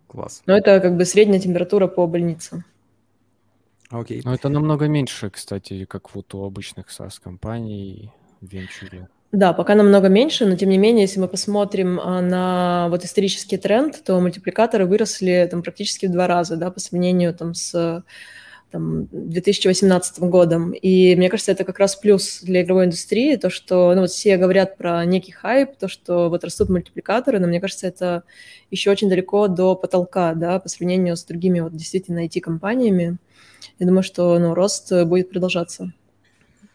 Класс. 0.07 0.43
Но 0.45 0.57
это 0.57 0.80
как 0.80 0.98
бы 0.98 1.06
средняя 1.06 1.39
температура 1.39 1.88
по 1.88 2.06
больнице. 2.07 2.64
Окей. 3.89 4.22
Но 4.23 4.34
это 4.34 4.49
намного 4.49 4.88
меньше, 4.88 5.30
кстати, 5.30 5.85
как 5.85 6.15
вот 6.15 6.34
у 6.34 6.43
обычных 6.43 6.88
SaaS-компаний 6.89 8.11
в 8.39 8.48
венчуре. 8.48 9.07
Да, 9.32 9.53
пока 9.53 9.76
намного 9.76 10.10
меньше, 10.10 10.45
но 10.45 10.58
тем 10.58 10.70
не 10.70 10.78
менее, 10.78 11.03
если 11.03 11.22
мы 11.22 11.30
посмотрим 11.30 12.02
а, 12.02 12.22
на 12.22 12.88
вот 12.90 13.06
исторический 13.06 13.56
тренд, 13.58 14.03
то 14.03 14.20
мультипликаторы 14.20 14.86
выросли 14.86 15.48
там 15.49 15.64
практически 15.64 16.06
в 16.06 16.12
два 16.12 16.28
раза, 16.28 16.58
да, 16.58 16.70
по 16.70 16.82
сравнению 16.82 17.34
там 17.34 17.53
с 17.53 18.03
там, 18.72 19.08
2018 19.12 20.20
годом. 20.20 20.72
И 20.72 21.16
мне 21.16 21.30
кажется, 21.30 21.53
это 21.53 21.64
как 21.64 21.80
раз 21.80 21.95
плюс 21.95 22.41
для 22.41 22.62
игровой 22.62 22.86
индустрии, 22.86 23.38
то, 23.38 23.49
что 23.49 23.94
ну, 23.95 24.02
вот 24.02 24.10
все 24.10 24.36
говорят 24.36 24.78
про 24.78 25.06
некий 25.06 25.32
хайп, 25.32 25.78
то, 25.78 25.88
что 25.88 26.30
вот 26.30 26.44
растут 26.44 26.70
мультипликаторы, 26.70 27.40
но 27.40 27.48
мне 27.48 27.62
кажется, 27.62 27.88
это 27.88 28.24
еще 28.70 28.91
очень 28.91 29.10
далеко 29.10 29.48
до 29.48 29.76
потолка, 29.76 30.34
да, 30.34 30.60
по 30.60 30.68
сравнению 30.68 31.16
с 31.16 31.24
другими 31.24 31.62
вот 31.62 31.74
действительно 31.74 32.26
IT-компаниями. 32.26 33.18
Я 33.80 33.88
думаю, 33.88 34.03
что 34.03 34.38
ну, 34.40 34.53
рост 34.53 34.91
будет 35.06 35.30
продолжаться. 35.30 35.94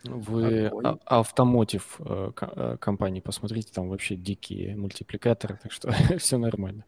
Вы 0.09 0.71
а- 0.85 0.99
автомотив 1.07 1.97
э, 1.99 2.31
э, 2.41 2.77
компании 2.81 3.21
посмотрите, 3.21 3.73
там 3.73 3.89
вообще 3.89 4.17
дикие 4.17 4.77
мультипликаторы, 4.77 5.59
так 5.63 5.73
что 5.73 5.93
все 6.19 6.39
нормально. 6.39 6.85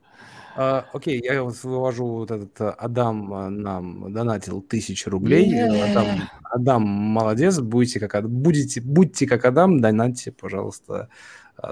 А, 0.57 0.87
окей, 0.93 1.21
я 1.23 1.45
вывожу 1.45 2.07
вот 2.07 2.31
этот 2.31 2.61
э, 2.61 2.69
Адам 2.71 3.63
нам 3.63 4.13
донатил 4.13 4.61
тысячу 4.61 5.11
рублей. 5.11 5.53
Yeah. 5.53 5.91
Адам, 5.91 6.29
Адам 6.43 6.83
молодец, 6.83 7.59
будете 7.61 8.01
как, 8.01 8.29
будете, 8.29 8.81
будьте 8.81 9.27
как 9.27 9.45
Адам, 9.45 9.81
донатьте, 9.81 10.33
пожалуйста, 10.33 11.09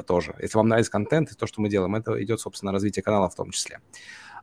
тоже. 0.07 0.35
Если 0.41 0.57
вам 0.57 0.69
нравится 0.69 0.93
контент 0.93 1.33
и 1.33 1.35
то, 1.35 1.47
что 1.47 1.61
мы 1.61 1.69
делаем, 1.69 1.95
это 1.97 2.23
идет, 2.23 2.41
собственно, 2.41 2.73
развитие 2.73 3.03
канала 3.03 3.29
в 3.29 3.35
том 3.35 3.51
числе. 3.51 3.81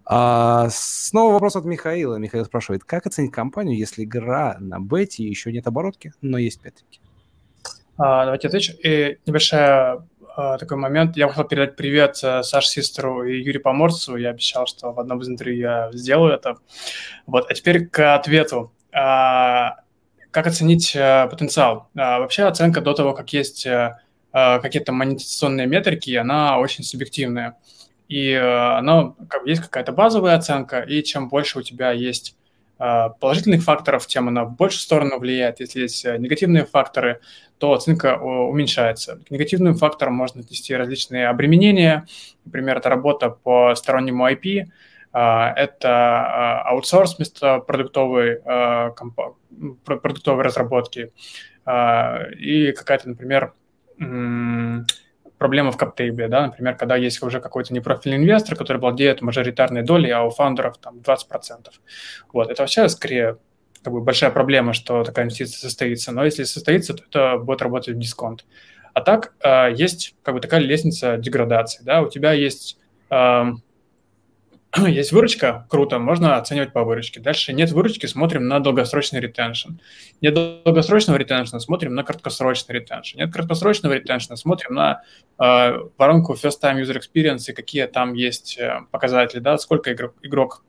А, 0.06 0.68
снова 0.70 1.34
вопрос 1.34 1.56
от 1.56 1.66
Михаила. 1.66 2.16
Михаил 2.16 2.46
спрашивает, 2.46 2.84
как 2.84 3.06
оценить 3.06 3.32
компанию, 3.32 3.78
если 3.78 4.04
игра 4.04 4.58
на 4.60 4.80
бете 4.80 5.24
еще 5.24 5.52
нет 5.52 5.68
оборотки, 5.68 6.14
но 6.22 6.38
есть 6.38 6.64
метрики? 6.64 7.00
А, 7.98 8.26
давайте 8.26 8.48
отвечу. 8.48 8.74
И 8.84 9.18
небольшая 9.26 10.06
а, 10.36 10.58
такой 10.58 10.78
момент. 10.78 11.16
Я 11.16 11.28
хотел 11.28 11.44
передать 11.46 11.76
привет 11.76 12.20
э, 12.24 12.42
Саше 12.42 12.68
Систеру 12.68 13.24
и 13.24 13.38
Юрию 13.38 13.62
Поморцу. 13.62 14.16
Я 14.16 14.32
обещал, 14.32 14.66
что 14.66 14.92
в 14.92 15.00
одном 15.00 15.22
из 15.22 15.30
интервью 15.30 15.60
я 15.60 15.92
сделаю 15.94 16.34
это. 16.34 16.58
Вот. 17.28 17.50
А 17.50 17.54
теперь 17.54 17.88
к 17.88 18.16
ответу. 18.16 18.74
А, 18.92 19.76
как 20.32 20.48
оценить 20.48 20.96
а, 20.96 21.28
потенциал? 21.28 21.90
А, 21.96 22.20
вообще 22.20 22.44
оценка 22.44 22.82
до 22.82 22.94
того, 22.94 23.14
как 23.14 23.32
есть 23.32 23.68
а, 23.68 24.00
какие-то 24.32 24.92
монетизационные 24.92 25.68
метрики, 25.68 26.16
она 26.16 26.58
очень 26.58 26.84
субъективная. 26.84 27.58
И 28.14 28.32
а, 28.32 28.78
она, 28.78 29.16
как, 29.28 29.48
есть 29.48 29.64
какая-то 29.64 29.92
базовая 29.92 30.36
оценка, 30.36 30.82
и 30.82 31.02
чем 31.02 31.30
больше 31.30 31.58
у 31.58 31.62
тебя 31.64 31.90
есть 31.90 32.38
а, 32.78 33.10
положительных 33.10 33.64
факторов, 33.64 34.06
тем 34.06 34.28
она 34.28 34.44
в 34.46 34.56
большую 34.56 34.82
сторону 34.82 35.18
влияет. 35.18 35.60
Если 35.60 35.82
есть 35.82 36.06
э, 36.06 36.16
негативные 36.20 36.66
факторы, 36.66 37.22
то 37.58 37.74
оценка 37.74 38.20
уменьшается. 38.20 39.20
К 39.28 39.32
негативным 39.32 39.74
факторам 39.74 40.14
можно 40.14 40.42
отнести 40.42 40.76
различные 40.76 41.28
обременения. 41.28 42.06
Например, 42.46 42.78
это 42.78 42.90
работа 42.90 43.32
по 43.32 43.74
стороннему 43.74 44.30
IP, 44.30 44.66
это 45.12 46.62
аутсорс 46.66 47.18
вместо 47.18 47.60
продуктовой, 47.60 48.42
продуктовой 49.86 50.44
разработки 50.44 51.12
и 52.40 52.72
какая-то, 52.76 53.10
например, 53.10 53.54
проблема 55.44 55.74
в 55.74 55.78
каптейбле, 55.78 56.30
да, 56.30 56.46
например, 56.48 56.78
когда 56.78 56.96
есть 56.96 57.22
уже 57.22 57.42
какой-то 57.42 57.74
непрофильный 57.74 58.18
инвестор, 58.18 58.56
который 58.56 58.78
владеет 58.78 59.22
мажоритарной 59.22 59.82
долей, 59.82 60.10
а 60.10 60.24
у 60.24 60.30
фаундеров 60.30 60.78
там 60.78 61.00
20%. 61.00 61.68
Вот, 62.32 62.50
это 62.50 62.62
вообще 62.62 62.88
скорее 62.88 63.40
как 63.84 63.92
бы 63.92 64.00
большая 64.00 64.32
проблема, 64.32 64.72
что 64.72 65.04
такая 65.04 65.26
инвестиция 65.26 65.60
состоится, 65.60 66.14
но 66.14 66.24
если 66.24 66.44
состоится, 66.44 66.94
то 66.94 67.04
это 67.10 67.38
будет 67.40 67.62
работать 67.62 67.94
в 67.94 68.00
дисконт. 68.00 68.46
А 68.94 69.02
так 69.02 69.34
э, 69.44 69.74
есть 69.76 70.16
как 70.24 70.36
бы 70.36 70.40
такая 70.40 70.62
лестница 70.62 71.18
деградации, 71.18 71.84
да, 71.84 72.02
у 72.02 72.10
тебя 72.10 72.32
есть 72.32 72.78
э, 73.10 73.44
есть 74.88 75.12
выручка, 75.12 75.68
круто, 75.70 76.00
можно 76.00 76.38
оценивать 76.38 76.74
по 76.74 76.84
выручке. 76.84 77.20
Дальше 77.20 77.54
нет 77.54 77.72
выручки, 77.72 78.08
смотрим 78.08 78.48
на 78.48 78.60
долгосрочный 78.60 79.20
ретеншн. 79.20 79.74
Нет 80.22 80.34
долгосрочного 80.34 81.18
ретеншна, 81.18 81.60
смотрим 81.60 81.94
на 81.94 82.04
краткосрочный 82.04 82.76
ретеншн. 82.76 83.20
Нет 83.20 83.32
краткосрочного 83.32 83.94
ретеншна, 83.94 84.36
смотрим 84.36 84.74
на 84.74 85.04
э, 85.40 85.78
воронку 85.98 86.34
First 86.34 86.62
Time 86.62 86.82
User 86.82 87.00
Experience 87.00 87.50
и 87.50 87.54
какие 87.54 87.86
там 87.86 88.14
есть 88.14 88.58
э, 88.58 88.82
показатели, 88.90 89.40
да, 89.40 89.58
сколько 89.60 89.94
игрок, 89.94 90.16
игрок 90.24 90.64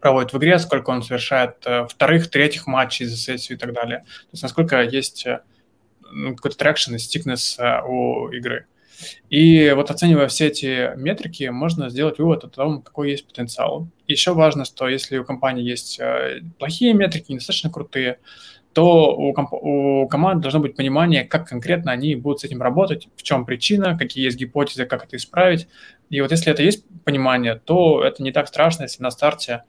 проводит 0.00 0.32
в 0.32 0.38
игре, 0.38 0.58
сколько 0.58 0.88
он 0.88 1.02
совершает 1.02 1.56
э, 1.66 1.86
вторых, 1.86 2.30
третьих 2.30 2.66
матчей 2.66 3.04
за 3.04 3.16
сессию 3.16 3.58
и 3.58 3.60
так 3.60 3.74
далее. 3.74 3.98
То 3.98 4.28
есть 4.32 4.42
насколько 4.42 4.80
есть 4.82 5.26
э, 5.26 5.42
ну, 6.10 6.34
какой-то 6.34 6.56
traction 6.56 6.94
и 6.94 6.98
stickiness 6.98 7.58
э, 7.58 7.82
у 7.86 8.30
игры. 8.30 8.66
И 9.28 9.70
вот 9.74 9.90
оценивая 9.90 10.28
все 10.28 10.48
эти 10.48 10.96
метрики, 10.96 11.44
можно 11.44 11.88
сделать 11.90 12.18
вывод 12.18 12.44
о 12.44 12.48
том, 12.48 12.82
какой 12.82 13.10
есть 13.10 13.26
потенциал. 13.26 13.88
Еще 14.06 14.34
важно, 14.34 14.64
что 14.64 14.88
если 14.88 15.18
у 15.18 15.24
компании 15.24 15.64
есть 15.64 15.98
э, 16.00 16.40
плохие 16.58 16.94
метрики, 16.94 17.32
недостаточно 17.32 17.70
крутые, 17.70 18.18
то 18.72 19.16
у, 19.16 19.32
комп- 19.32 19.52
у 19.52 20.06
команд 20.08 20.42
должно 20.42 20.60
быть 20.60 20.76
понимание, 20.76 21.24
как 21.24 21.48
конкретно 21.48 21.90
они 21.90 22.14
будут 22.14 22.40
с 22.40 22.44
этим 22.44 22.62
работать, 22.62 23.08
в 23.16 23.22
чем 23.22 23.44
причина, 23.44 23.98
какие 23.98 24.24
есть 24.24 24.38
гипотезы, 24.38 24.86
как 24.86 25.04
это 25.04 25.16
исправить. 25.16 25.66
И 26.08 26.20
вот 26.20 26.30
если 26.30 26.52
это 26.52 26.62
есть 26.62 26.84
понимание, 27.04 27.56
то 27.56 28.02
это 28.04 28.22
не 28.22 28.32
так 28.32 28.48
страшно, 28.48 28.84
если 28.84 29.02
на 29.02 29.10
старте 29.10 29.64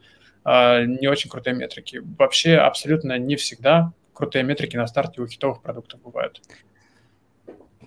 э, 0.45 0.85
не 0.85 1.07
очень 1.07 1.29
крутые 1.29 1.55
метрики. 1.55 2.01
Вообще 2.17 2.55
абсолютно 2.55 3.17
не 3.17 3.35
всегда 3.35 3.93
крутые 4.13 4.43
метрики 4.43 4.77
на 4.77 4.85
старте 4.85 5.21
у 5.21 5.27
хитовых 5.27 5.61
продуктов 5.61 6.01
бывают. 6.01 6.41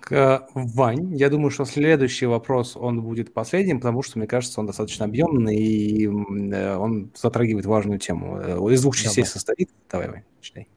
Вань, 0.09 1.15
я 1.15 1.29
думаю, 1.29 1.49
что 1.49 1.65
следующий 1.65 2.25
вопрос, 2.25 2.75
он 2.75 3.01
будет 3.01 3.33
последним, 3.33 3.79
потому 3.79 4.03
что, 4.03 4.19
мне 4.19 4.27
кажется, 4.27 4.59
он 4.59 4.67
достаточно 4.67 5.05
объемный, 5.05 5.55
и 5.55 6.05
э, 6.05 6.75
он 6.75 7.11
затрагивает 7.15 7.65
важную 7.65 7.99
тему. 7.99 8.37
Э, 8.37 8.73
из 8.73 8.81
двух 8.81 8.95
частей 8.95 9.23
Давай. 9.23 9.31
состоит. 9.31 9.69
Давай, 9.89 10.09
Вань, 10.09 10.23
читай. 10.41 10.67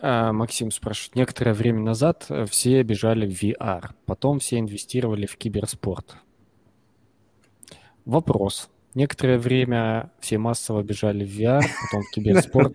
А, 0.00 0.32
Максим 0.32 0.70
спрашивает. 0.70 1.16
Некоторое 1.16 1.54
время 1.54 1.80
назад 1.80 2.26
э, 2.28 2.46
все 2.46 2.82
бежали 2.82 3.26
в 3.26 3.42
VR, 3.42 3.90
потом 4.06 4.38
все 4.38 4.58
инвестировали 4.58 5.26
в 5.26 5.36
киберспорт. 5.36 6.16
Вопрос. 8.04 8.70
Некоторое 8.94 9.38
время 9.38 10.12
все 10.20 10.38
массово 10.38 10.82
бежали 10.82 11.24
в 11.24 11.40
VR, 11.40 11.62
потом 11.82 12.02
в 12.02 12.10
киберспорт. 12.14 12.74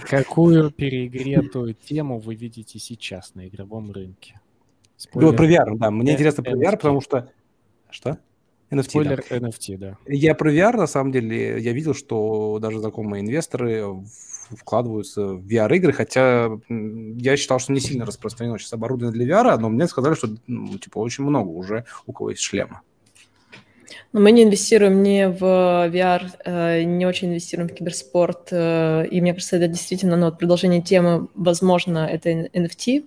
Какую 0.08 0.70
переигретую 0.70 1.74
тему 1.74 2.18
вы 2.18 2.34
видите 2.34 2.78
сейчас 2.78 3.34
на 3.34 3.46
игровом 3.46 3.92
рынке? 3.92 4.40
Спойлер. 4.98 5.30
Ну, 5.30 5.36
про 5.36 5.46
VR, 5.46 5.76
да. 5.76 5.90
Мне 5.90 6.12
интересно 6.12 6.42
про 6.42 6.52
VR, 6.52 6.72
потому 6.72 7.00
что... 7.00 7.30
Что? 7.88 8.18
NFT, 8.70 8.82
Спойлер 8.82 9.24
да. 9.30 9.36
NFT, 9.36 9.78
да. 9.78 9.96
Я 10.06 10.34
про 10.34 10.52
VR, 10.52 10.76
на 10.76 10.88
самом 10.88 11.12
деле, 11.12 11.60
я 11.60 11.72
видел, 11.72 11.94
что 11.94 12.58
даже 12.60 12.80
знакомые 12.80 13.22
инвесторы 13.22 13.84
вкладываются 14.50 15.26
в 15.34 15.46
VR-игры, 15.46 15.92
хотя 15.92 16.50
я 16.68 17.36
считал, 17.36 17.60
что 17.60 17.72
не 17.72 17.80
сильно 17.80 18.04
распространено 18.04 18.58
сейчас 18.58 18.72
оборудование 18.72 19.24
для 19.24 19.36
VR, 19.36 19.56
но 19.58 19.68
мне 19.68 19.86
сказали, 19.86 20.14
что 20.14 20.28
ну, 20.46 20.76
типа 20.78 20.98
очень 20.98 21.24
много 21.24 21.48
уже 21.48 21.84
у 22.06 22.12
кого 22.12 22.30
есть 22.30 22.42
шлема. 22.42 22.82
Но 24.12 24.20
мы 24.20 24.32
не 24.32 24.42
инвестируем 24.42 25.02
не 25.02 25.28
в 25.28 25.42
VR, 25.42 26.22
э, 26.44 26.82
не 26.82 27.06
очень 27.06 27.28
инвестируем 27.28 27.68
в 27.68 27.74
киберспорт, 27.74 28.48
э, 28.50 29.06
и 29.06 29.20
мне 29.20 29.34
кажется, 29.34 29.56
это 29.56 29.68
действительно 29.68 30.16
ну, 30.16 30.32
продолжение 30.32 30.80
темы, 30.80 31.28
возможно, 31.34 32.06
это 32.06 32.30
NFT, 32.30 33.04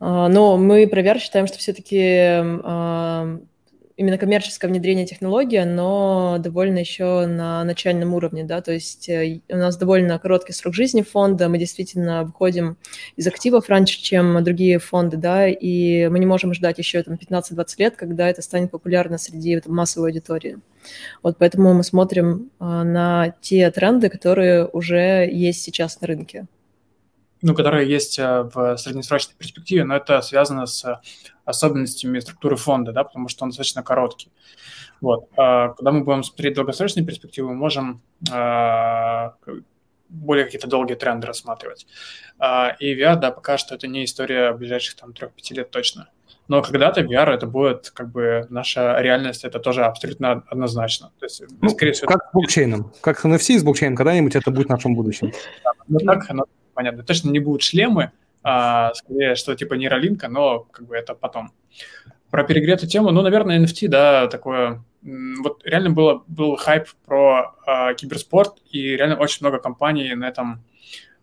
но 0.00 0.56
мы 0.56 0.86
про 0.86 1.18
считаем, 1.18 1.46
что 1.46 1.58
все-таки 1.58 2.00
а, 2.02 3.38
именно 3.96 4.18
коммерческое 4.18 4.70
внедрение 4.70 5.06
технологии, 5.06 5.62
но 5.62 6.36
довольно 6.40 6.78
еще 6.78 7.26
на 7.26 7.62
начальном 7.64 8.14
уровне, 8.14 8.44
да, 8.44 8.60
то 8.60 8.72
есть 8.72 9.08
э, 9.08 9.40
у 9.48 9.56
нас 9.56 9.76
довольно 9.76 10.18
короткий 10.18 10.52
срок 10.52 10.74
жизни 10.74 11.02
фонда, 11.02 11.48
мы 11.48 11.58
действительно 11.58 12.24
выходим 12.24 12.76
из 13.16 13.26
активов 13.26 13.68
раньше, 13.68 14.02
чем 14.02 14.42
другие 14.42 14.78
фонды, 14.78 15.16
да, 15.16 15.46
и 15.48 16.08
мы 16.08 16.18
не 16.18 16.26
можем 16.26 16.54
ждать 16.54 16.78
еще 16.78 17.02
там 17.02 17.14
15-20 17.14 17.66
лет, 17.78 17.96
когда 17.96 18.28
это 18.28 18.42
станет 18.42 18.70
популярно 18.70 19.16
среди 19.16 19.60
там, 19.60 19.74
массовой 19.74 20.08
аудитории. 20.08 20.58
Вот 21.22 21.36
поэтому 21.38 21.72
мы 21.72 21.84
смотрим 21.84 22.50
а, 22.58 22.84
на 22.84 23.34
те 23.40 23.70
тренды, 23.70 24.08
которые 24.08 24.66
уже 24.66 25.28
есть 25.30 25.62
сейчас 25.62 26.00
на 26.00 26.08
рынке. 26.08 26.46
Ну, 27.44 27.54
которые 27.54 27.86
есть 27.86 28.18
в 28.18 28.76
среднесрочной 28.78 29.34
перспективе, 29.36 29.84
но 29.84 29.94
это 29.94 30.22
связано 30.22 30.64
с 30.64 31.00
особенностями 31.44 32.18
структуры 32.18 32.56
фонда, 32.56 32.92
да, 32.92 33.04
потому 33.04 33.28
что 33.28 33.44
он 33.44 33.50
достаточно 33.50 33.82
короткий. 33.82 34.32
Вот. 35.02 35.28
А 35.36 35.68
когда 35.74 35.92
мы 35.92 36.04
будем 36.04 36.24
смотреть 36.24 36.54
долгосрочные 36.54 37.04
перспективы, 37.04 37.48
мы 37.48 37.56
можем 37.56 38.00
а, 38.32 39.34
более 40.08 40.46
какие-то 40.46 40.68
долгие 40.68 40.94
тренды 40.94 41.26
рассматривать. 41.26 41.86
А, 42.38 42.74
и 42.80 42.98
VR, 42.98 43.16
да, 43.16 43.30
пока 43.30 43.58
что 43.58 43.74
это 43.74 43.88
не 43.88 44.06
история 44.06 44.54
ближайших 44.54 44.96
там 44.96 45.10
3-5 45.10 45.30
лет 45.50 45.70
точно. 45.70 46.08
Но 46.48 46.62
когда-то 46.62 47.02
VR 47.02 47.28
это 47.30 47.46
будет 47.46 47.90
как 47.90 48.10
бы 48.10 48.46
наша 48.48 48.98
реальность, 49.00 49.44
это 49.44 49.58
тоже 49.58 49.84
абсолютно 49.84 50.44
однозначно. 50.48 51.12
То 51.20 51.26
есть, 51.26 51.42
ну, 51.60 51.68
скорее 51.68 51.92
всего, 51.92 52.08
как 52.08 52.22
с 52.22 52.32
блокчейном, 52.32 52.92
как 53.02 53.18
с 53.18 53.24
NFC 53.26 53.58
с 53.58 53.62
блокчейном, 53.62 53.96
когда-нибудь 53.96 54.34
это 54.34 54.50
будет 54.50 54.68
в 54.68 54.70
нашем 54.70 54.94
будущем. 54.94 55.30
Да, 55.62 55.72
ну 55.88 55.98
так, 55.98 56.30
оно 56.30 56.44
понятно. 56.74 57.02
Точно 57.02 57.30
не 57.30 57.38
будут 57.38 57.62
шлемы, 57.62 58.12
а, 58.42 58.92
скорее 58.94 59.34
что 59.34 59.54
типа 59.54 59.74
нейролинка, 59.74 60.28
но 60.28 60.60
как 60.60 60.86
бы 60.86 60.94
это 60.96 61.14
потом. 61.14 61.52
Про 62.30 62.44
перегретую 62.44 62.90
тему, 62.90 63.10
ну, 63.10 63.22
наверное, 63.22 63.58
NFT, 63.60 63.88
да, 63.88 64.26
такое... 64.26 64.84
Вот 65.02 65.62
реально 65.64 65.90
было, 65.90 66.24
был 66.26 66.56
хайп 66.56 66.88
про 67.06 67.54
а, 67.66 67.94
киберспорт, 67.94 68.54
и 68.70 68.96
реально 68.96 69.16
очень 69.16 69.38
много 69.40 69.58
компаний 69.58 70.14
на 70.14 70.28
этом 70.28 70.64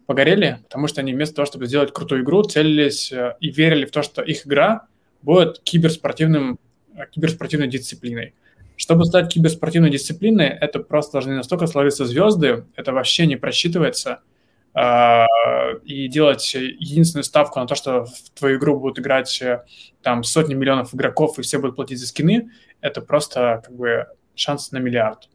погорели, 0.06 0.60
потому 0.64 0.88
что 0.88 1.02
они 1.02 1.14
вместо 1.14 1.36
того, 1.36 1.46
чтобы 1.46 1.68
сделать 1.68 1.94
крутую 1.94 2.24
игру, 2.24 2.44
целились 2.44 3.12
э, 3.12 3.36
и 3.40 3.50
верили 3.50 3.86
в 3.86 3.92
то, 3.92 4.02
что 4.02 4.22
их 4.22 4.46
игра 4.46 4.88
будет 5.22 5.60
киберспортивным, 5.60 6.60
э, 6.96 7.06
киберспортивной 7.12 7.68
дисциплиной. 7.68 8.34
Чтобы 8.76 9.06
стать 9.06 9.34
киберспортивной 9.34 9.90
дисциплиной, 9.90 10.48
это 10.48 10.80
просто 10.80 11.14
должны 11.14 11.36
настолько 11.36 11.66
сложиться 11.68 12.06
звезды, 12.06 12.66
это 12.76 12.94
вообще 12.94 13.26
не 13.26 13.36
просчитывается– 13.38 14.20
и 14.74 16.08
делать 16.08 16.54
единственную 16.54 17.24
ставку 17.24 17.60
на 17.60 17.68
то, 17.68 17.76
что 17.76 18.06
в 18.06 18.30
твою 18.34 18.58
игру 18.58 18.80
будут 18.80 19.00
играть 19.00 19.42
э, 19.42 19.66
там 20.02 20.24
сотни 20.24 20.54
миллионов 20.54 20.96
игроков 20.96 21.38
и 21.40 21.42
все 21.42 21.60
будут 21.60 21.76
платить 21.76 22.00
за 22.00 22.08
скины, 22.08 22.52
это 22.80 23.02
просто 23.02 23.62
как 23.66 23.76
бы 23.76 24.08
шанс 24.36 24.72
на 24.72 24.78
миллиард. 24.78 25.30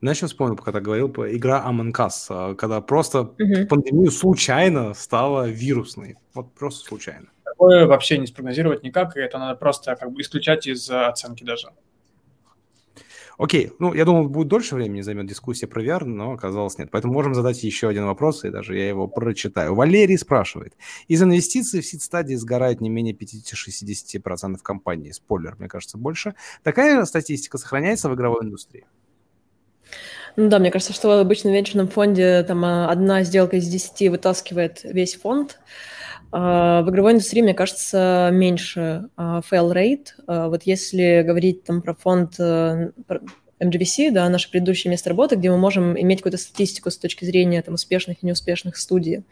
Знаешь, 0.00 0.20
я 0.20 0.28
вспомнил, 0.28 0.56
пока 0.56 0.72
ты 0.72 0.80
говорил, 0.80 1.08
игра 1.08 1.64
Among 1.66 1.92
Us, 1.92 2.26
а, 2.28 2.54
когда 2.54 2.80
просто 2.80 3.18
uh-huh. 3.38 3.66
пандемию 3.66 4.10
случайно 4.10 4.92
стала 4.92 5.48
вирусной. 5.48 6.16
Вот 6.34 6.52
просто 6.54 6.86
случайно. 6.86 7.28
Такое 7.44 7.86
вообще 7.86 8.18
не 8.18 8.26
спрогнозировать 8.26 8.82
никак, 8.82 9.16
и 9.16 9.20
это 9.20 9.38
надо 9.38 9.56
просто 9.58 9.96
как 9.96 10.12
бы 10.12 10.20
исключать 10.20 10.66
из 10.66 10.90
оценки 10.90 11.44
даже. 11.44 11.68
Окей, 13.38 13.72
ну, 13.78 13.94
я 13.94 14.04
думал, 14.04 14.28
будет 14.28 14.48
дольше 14.48 14.74
времени 14.74 15.00
займет 15.00 15.26
дискуссия 15.26 15.66
про 15.66 15.82
VR, 15.82 16.04
но 16.04 16.32
оказалось 16.32 16.78
нет. 16.78 16.90
Поэтому 16.90 17.12
можем 17.12 17.34
задать 17.34 17.62
еще 17.62 17.88
один 17.88 18.06
вопрос, 18.06 18.44
и 18.44 18.50
даже 18.50 18.76
я 18.76 18.88
его 18.88 19.08
прочитаю. 19.08 19.74
Валерий 19.74 20.18
спрашивает. 20.18 20.74
Из 21.08 21.22
инвестиций 21.22 21.80
в 21.80 21.86
сид-стадии 21.86 22.34
сгорает 22.34 22.80
не 22.80 22.88
менее 22.88 23.14
50-60% 23.14 24.58
компаний. 24.62 25.12
Спойлер, 25.12 25.56
мне 25.58 25.68
кажется, 25.68 25.98
больше. 25.98 26.34
Такая 26.62 27.04
статистика 27.04 27.58
сохраняется 27.58 28.08
в 28.08 28.14
игровой 28.14 28.44
индустрии? 28.44 28.86
Ну 30.36 30.48
да, 30.48 30.58
мне 30.58 30.70
кажется, 30.70 30.92
что 30.92 31.08
в 31.08 31.12
обычном 31.12 31.52
венчурном 31.52 31.88
фонде 31.88 32.42
там 32.42 32.64
а, 32.64 32.90
одна 32.90 33.22
сделка 33.22 33.56
из 33.56 33.68
десяти 33.68 34.08
вытаскивает 34.08 34.80
весь 34.82 35.14
фонд. 35.14 35.58
А, 35.58 35.64
в 36.40 36.90
игровой 36.90 37.12
индустрии, 37.12 37.42
мне 37.42 37.54
кажется, 37.54 38.30
меньше 38.32 39.08
а, 39.16 39.40
fail 39.48 39.72
rate. 39.72 40.06
А, 40.26 40.48
вот 40.48 40.64
если 40.64 41.22
говорить 41.24 41.62
там 41.62 41.80
про 41.80 41.94
фонд 41.94 42.34
э, 42.40 42.90
MGVC, 43.60 44.10
да, 44.10 44.28
наше 44.28 44.50
предыдущее 44.50 44.90
место 44.90 45.10
работы, 45.10 45.36
где 45.36 45.48
мы 45.48 45.58
можем 45.58 45.96
иметь 45.96 46.18
какую-то 46.18 46.38
статистику 46.38 46.90
с 46.90 46.98
точки 46.98 47.24
зрения 47.24 47.62
там, 47.62 47.74
успешных 47.74 48.16
и 48.20 48.26
неуспешных 48.26 48.76
студий. 48.78 49.22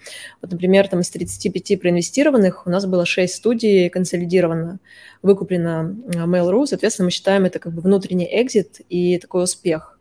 Вот, 0.40 0.52
например, 0.52 0.86
там, 0.86 1.00
из 1.00 1.10
35 1.10 1.80
проинвестированных 1.80 2.68
у 2.68 2.70
нас 2.70 2.86
было 2.86 3.04
6 3.04 3.34
студий 3.34 3.88
консолидировано, 3.88 4.78
выкуплено 5.22 5.96
Mail.ru, 6.06 6.66
соответственно, 6.66 7.06
мы 7.06 7.10
считаем 7.10 7.46
это 7.46 7.58
как 7.58 7.72
бы 7.72 7.82
внутренний 7.82 8.28
экзит 8.30 8.80
и 8.88 9.18
такой 9.18 9.42
успех. 9.42 9.98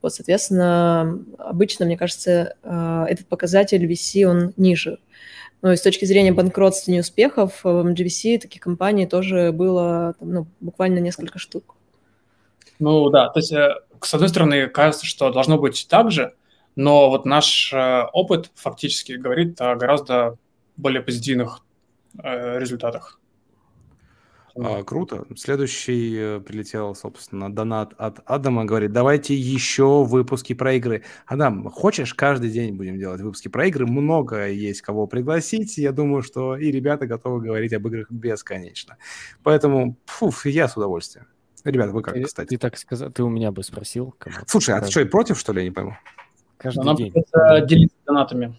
Вот, 0.00 0.14
соответственно, 0.14 1.22
обычно, 1.36 1.84
мне 1.84 1.98
кажется, 1.98 2.54
этот 2.62 3.26
показатель 3.26 3.84
VC, 3.84 4.24
он 4.24 4.54
ниже. 4.56 4.98
Ну, 5.60 5.72
и 5.72 5.76
с 5.76 5.82
точки 5.82 6.04
зрения 6.04 6.32
банкротства 6.32 6.90
и 6.90 6.94
неуспехов, 6.94 7.64
в 7.64 7.66
MGVC 7.66 8.38
таких 8.38 8.62
компаний 8.62 9.06
тоже 9.06 9.50
было 9.52 10.14
там, 10.18 10.32
ну, 10.32 10.46
буквально 10.60 10.98
несколько 10.98 11.38
штук. 11.38 11.74
Ну 12.78 13.10
да, 13.10 13.28
то 13.28 13.40
есть, 13.40 13.52
э, 13.52 13.74
с 14.00 14.14
одной 14.14 14.28
стороны, 14.28 14.68
кажется, 14.68 15.04
что 15.04 15.32
должно 15.32 15.58
быть 15.58 15.86
так 15.88 16.12
же, 16.12 16.34
но 16.76 17.10
вот 17.10 17.24
наш 17.24 17.72
э, 17.72 18.04
опыт 18.12 18.52
фактически 18.54 19.12
говорит 19.12 19.60
о 19.60 19.74
гораздо 19.74 20.36
более 20.76 21.02
позитивных 21.02 21.64
э, 22.22 22.58
результатах. 22.60 23.18
А, 24.60 24.82
круто. 24.82 25.24
Следующий 25.36 26.16
э, 26.16 26.40
прилетел, 26.40 26.94
собственно, 26.94 27.52
донат 27.52 27.94
от 27.96 28.20
Адама. 28.24 28.64
Говорит, 28.64 28.92
давайте 28.92 29.34
еще 29.34 30.04
выпуски 30.04 30.52
про 30.52 30.74
игры. 30.74 31.04
Адам, 31.26 31.70
хочешь, 31.70 32.14
каждый 32.14 32.50
день 32.50 32.74
будем 32.76 32.98
делать 32.98 33.20
выпуски 33.20 33.48
про 33.48 33.66
игры? 33.66 33.86
Много 33.86 34.48
есть 34.48 34.82
кого 34.82 35.06
пригласить. 35.06 35.78
Я 35.78 35.92
думаю, 35.92 36.22
что 36.22 36.56
и 36.56 36.70
ребята 36.70 37.06
готовы 37.06 37.40
говорить 37.40 37.72
об 37.72 37.86
играх 37.86 38.10
бесконечно. 38.10 38.96
Поэтому, 39.42 39.96
фуф, 40.06 40.46
я 40.46 40.68
с 40.68 40.76
удовольствием. 40.76 41.26
Ребята, 41.64 41.92
вы 41.92 42.02
как, 42.02 42.14
ты, 42.14 42.22
кстати? 42.24 42.48
Ты 42.48 42.58
так 42.58 42.78
сказал, 42.78 43.10
ты 43.10 43.22
у 43.22 43.28
меня 43.28 43.52
бы 43.52 43.62
спросил. 43.62 44.14
Слушай, 44.46 44.76
а 44.76 44.80
ты 44.80 44.90
что, 44.90 45.04
против, 45.06 45.38
что 45.38 45.52
ли, 45.52 45.60
я 45.60 45.68
не 45.68 45.74
пойму? 45.74 45.96
Каждый 46.56 46.84
Нам 46.84 46.96
день. 46.96 47.12
делиться 47.66 47.96
донатами. 48.06 48.56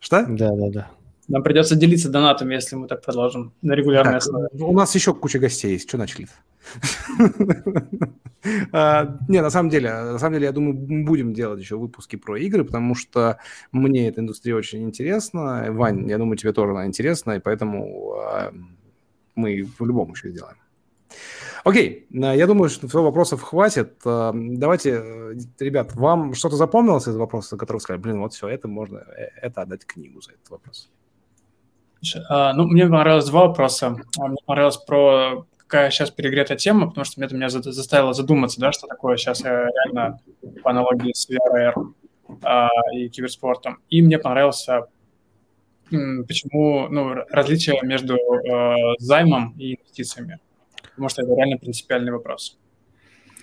Что? 0.00 0.24
Да, 0.28 0.50
да, 0.50 0.70
да. 0.70 0.90
Нам 1.28 1.42
придется 1.42 1.74
делиться 1.74 2.08
донатами, 2.08 2.54
если 2.54 2.76
мы 2.76 2.86
так 2.86 3.02
продолжим 3.04 3.52
на 3.62 3.72
регулярной 3.72 4.18
основе. 4.18 4.48
У 4.52 4.72
нас 4.72 4.94
еще 4.94 5.12
куча 5.12 5.38
гостей 5.38 5.72
есть. 5.72 5.88
Что 5.88 5.98
начали? 5.98 6.28
А, 8.70 9.18
не, 9.26 9.42
на 9.42 9.50
самом 9.50 9.70
деле, 9.70 9.90
на 9.90 10.18
самом 10.20 10.34
деле, 10.34 10.46
я 10.46 10.52
думаю, 10.52 10.76
мы 10.76 11.04
будем 11.04 11.34
делать 11.34 11.58
еще 11.58 11.76
выпуски 11.76 12.14
про 12.14 12.36
игры, 12.36 12.64
потому 12.64 12.94
что 12.94 13.38
мне 13.72 14.08
эта 14.08 14.20
индустрия 14.20 14.54
очень 14.54 14.84
интересна. 14.84 15.66
Вань, 15.70 16.08
я 16.08 16.16
думаю, 16.16 16.36
тебе 16.36 16.52
тоже 16.52 16.70
она 16.70 16.86
интересна, 16.86 17.32
и 17.32 17.40
поэтому 17.40 18.14
а, 18.20 18.52
мы 19.34 19.66
в 19.78 19.84
любом 19.84 20.12
еще 20.12 20.30
сделаем. 20.30 20.56
Окей, 21.64 22.06
я 22.10 22.46
думаю, 22.46 22.68
что 22.68 22.86
все 22.86 23.02
вопросов 23.02 23.42
хватит. 23.42 23.94
А, 24.04 24.32
давайте, 24.32 25.02
ребят, 25.58 25.96
вам 25.96 26.34
что-то 26.34 26.54
запомнилось 26.54 27.08
из 27.08 27.16
вопроса, 27.16 27.56
который 27.56 27.78
сказали, 27.78 28.00
блин, 28.00 28.20
вот 28.20 28.32
все, 28.32 28.46
это 28.46 28.68
можно, 28.68 28.98
э, 28.98 29.30
это 29.42 29.62
отдать 29.62 29.84
книгу 29.86 30.20
за 30.20 30.32
этот 30.32 30.50
вопрос. 30.50 30.88
А, 32.28 32.52
ну, 32.52 32.66
мне 32.66 32.84
понравилось 32.84 33.28
два 33.28 33.46
вопроса. 33.46 33.96
А, 34.18 34.28
мне 34.28 34.38
понравилось 34.44 34.76
про 34.76 35.46
какая 35.58 35.90
сейчас 35.90 36.10
перегретая 36.10 36.56
тема, 36.56 36.88
потому 36.88 37.04
что 37.04 37.22
это 37.24 37.34
меня 37.34 37.48
заставило 37.48 38.14
задуматься, 38.14 38.60
да, 38.60 38.70
что 38.70 38.86
такое 38.86 39.16
сейчас 39.16 39.42
реально 39.42 40.20
по 40.62 40.70
аналогии 40.70 41.12
с 41.12 41.28
VR 41.28 41.74
а, 42.42 42.68
и 42.94 43.08
киберспортом. 43.08 43.78
И 43.90 44.00
мне 44.00 44.18
понравился, 44.18 44.86
почему, 45.90 46.88
ну, 46.88 47.14
различие 47.30 47.80
между 47.82 48.14
э, 48.14 48.74
займом 48.98 49.54
и 49.58 49.74
инвестициями. 49.74 50.38
Потому 50.90 51.08
что 51.08 51.22
это 51.22 51.34
реально 51.34 51.58
принципиальный 51.58 52.12
вопрос. 52.12 52.58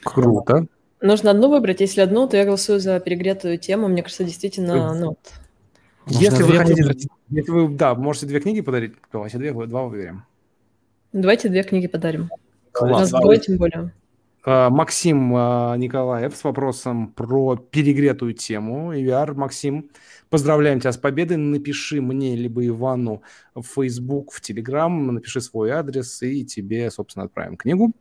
Круто. 0.04 0.68
Нужно 1.02 1.32
одну 1.32 1.50
выбрать. 1.50 1.82
Если 1.82 2.02
одну, 2.02 2.28
то 2.28 2.38
я 2.38 2.46
голосую 2.46 2.80
за 2.80 3.00
перегретую 3.00 3.58
тему. 3.58 3.90
Мне 3.90 4.04
кажется, 4.04 4.24
действительно, 4.24 4.94
ну, 4.94 5.18
если 6.08 6.44
вы 6.44 6.58
хотите, 6.58 7.10
если 7.30 7.52
вы, 7.52 7.70
да, 7.70 7.96
можете 7.96 8.26
две 8.26 8.40
книги 8.40 8.62
подарить, 8.62 8.94
давайте 9.12 9.38
две, 9.38 9.54
два 9.54 9.84
выберем. 9.84 10.26
Давайте 11.14 11.50
две 11.50 11.64
книги 11.64 11.88
подарим. 11.88 12.30
Класс. 12.72 12.92
У 12.92 13.00
нас 13.00 13.12
двое, 13.12 13.40
тем 13.40 13.58
более. 13.58 13.94
А, 14.46 14.70
Максим 14.70 15.34
а, 15.36 15.76
Николаев 15.78 16.36
с 16.36 16.44
вопросом 16.44 17.08
про 17.08 17.56
перегретую 17.56 18.34
тему. 18.34 18.94
EVR, 18.94 19.36
Максим, 19.36 19.90
поздравляем 20.30 20.80
тебя 20.80 20.92
с 20.92 20.98
победой. 20.98 21.38
Напиши 21.38 22.02
мне 22.02 22.36
либо 22.36 22.66
Ивану 22.66 23.22
в 23.56 23.64
Facebook, 23.64 24.34
в 24.34 24.42
Telegram, 24.42 24.90
напиши 24.90 25.40
свой 25.40 25.72
адрес, 25.72 26.22
и 26.24 26.44
тебе, 26.46 26.92
собственно, 26.92 27.26
отправим 27.26 27.56
книгу. 27.56 27.94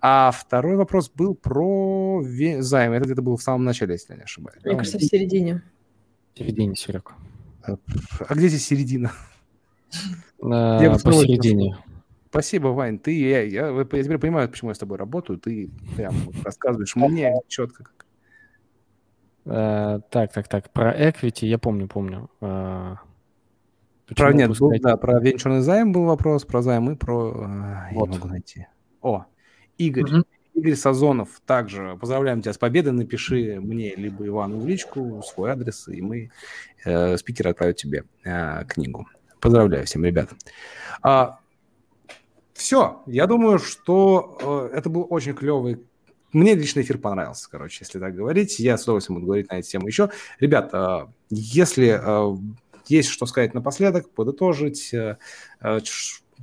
А 0.00 0.32
второй 0.32 0.76
вопрос 0.76 1.10
был 1.14 1.34
про 1.34 2.22
займ. 2.58 2.92
Это 2.92 3.04
где-то 3.04 3.22
был 3.22 3.36
в 3.36 3.42
самом 3.42 3.64
начале, 3.64 3.92
если 3.92 4.14
я 4.14 4.16
не 4.16 4.24
ошибаюсь. 4.24 4.64
Мне 4.64 4.76
кажется, 4.76 4.98
в 4.98 5.02
середине. 5.02 5.62
В 6.34 6.38
середине, 6.38 6.74
Серега. 6.74 7.12
А 7.66 8.34
где 8.34 8.48
здесь 8.48 8.66
середина? 8.66 9.12
А, 10.42 10.98
посередине. 11.04 11.76
Спасибо, 12.30 12.68
Вань. 12.68 12.98
Ты, 12.98 13.16
я, 13.16 13.42
я, 13.42 13.68
я 13.68 13.84
теперь 13.84 14.18
понимаю, 14.18 14.48
почему 14.48 14.70
я 14.70 14.74
с 14.74 14.78
тобой 14.78 14.98
работаю. 14.98 15.38
Ты 15.38 15.70
прям 15.96 16.14
рассказываешь 16.44 16.96
мне 16.96 17.32
четко. 17.48 17.84
А, 19.46 20.00
так, 20.10 20.32
так, 20.32 20.48
так. 20.48 20.70
Про 20.72 20.92
equity 20.92 21.46
я 21.46 21.58
помню, 21.58 21.86
помню. 21.86 22.28
А, 22.40 22.96
про 24.16 24.32
нет, 24.32 24.58
был, 24.58 24.72
да, 24.80 24.96
про 24.96 25.20
венчурный 25.20 25.60
займ 25.60 25.92
был 25.92 26.04
вопрос, 26.04 26.44
про 26.44 26.60
займ 26.60 26.90
и 26.90 26.96
про... 26.96 27.30
Вот. 27.92 28.08
Я 28.08 28.12
не 28.12 28.18
могу 28.18 28.28
найти. 28.28 28.66
О, 29.00 29.26
Игорь. 29.78 30.04
Угу. 30.04 30.24
Игорь 30.54 30.76
Сазонов, 30.76 31.40
также 31.46 31.96
поздравляем 32.00 32.42
тебя 32.42 32.52
с 32.52 32.58
победой. 32.58 32.92
Напиши 32.92 33.58
мне 33.60 33.94
либо 33.96 34.26
Ивану 34.26 34.60
в 34.60 34.66
личку 34.66 35.22
свой 35.26 35.50
адрес, 35.50 35.88
и 35.88 36.00
мы, 36.00 36.30
э, 36.84 37.16
спикер, 37.16 37.48
отправят 37.48 37.76
тебе 37.76 38.04
э, 38.24 38.64
книгу. 38.66 39.06
Поздравляю 39.40 39.84
всем, 39.84 40.04
ребят. 40.04 40.30
А, 41.02 41.40
все, 42.52 43.02
я 43.06 43.26
думаю, 43.26 43.58
что 43.58 44.70
э, 44.72 44.76
это 44.76 44.88
был 44.88 45.06
очень 45.10 45.34
клевый 45.34 45.80
мне 46.34 46.56
лично 46.56 46.80
эфир 46.80 46.98
понравился, 46.98 47.48
короче, 47.48 47.78
если 47.82 48.00
так 48.00 48.12
говорить. 48.12 48.58
Я 48.58 48.76
с 48.76 48.82
удовольствием 48.82 49.20
буду 49.20 49.26
говорить 49.26 49.48
на 49.50 49.60
эту 49.60 49.68
тему 49.68 49.86
еще. 49.86 50.10
Ребят, 50.40 50.70
э, 50.74 51.06
если 51.30 51.96
э, 51.96 52.36
есть 52.88 53.08
что 53.08 53.26
сказать 53.26 53.54
напоследок, 53.54 54.10
подытожить, 54.10 54.92
э, 54.92 55.16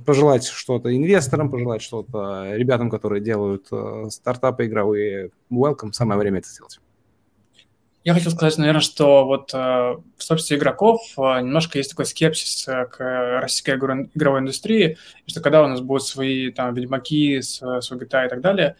пожелать 0.04 0.44
что-то 0.44 0.94
инвесторам, 0.96 1.50
пожелать 1.50 1.82
что-то 1.82 2.54
ребятам, 2.54 2.90
которые 2.90 3.20
делают 3.20 3.68
стартапы 4.12 4.66
игровые, 4.66 5.30
welcome, 5.50 5.92
самое 5.92 6.18
время 6.18 6.38
это 6.38 6.48
сделать. 6.48 6.80
Я 8.04 8.14
хотел 8.14 8.32
сказать, 8.32 8.58
наверное, 8.58 8.80
что 8.80 9.24
вот 9.24 9.52
в 9.52 10.02
сообществе 10.18 10.56
игроков 10.56 11.00
немножко 11.16 11.78
есть 11.78 11.90
такой 11.90 12.04
скепсис 12.06 12.64
к 12.64 13.40
российской 13.40 13.76
игровой 13.76 14.40
индустрии, 14.40 14.98
что 15.26 15.40
когда 15.40 15.62
у 15.62 15.68
нас 15.68 15.80
будут 15.80 16.02
свои 16.02 16.50
там 16.50 16.74
ведьмаки, 16.74 17.40
свой 17.42 17.78
GTA 17.80 18.26
и 18.26 18.28
так 18.28 18.40
далее, 18.40 18.74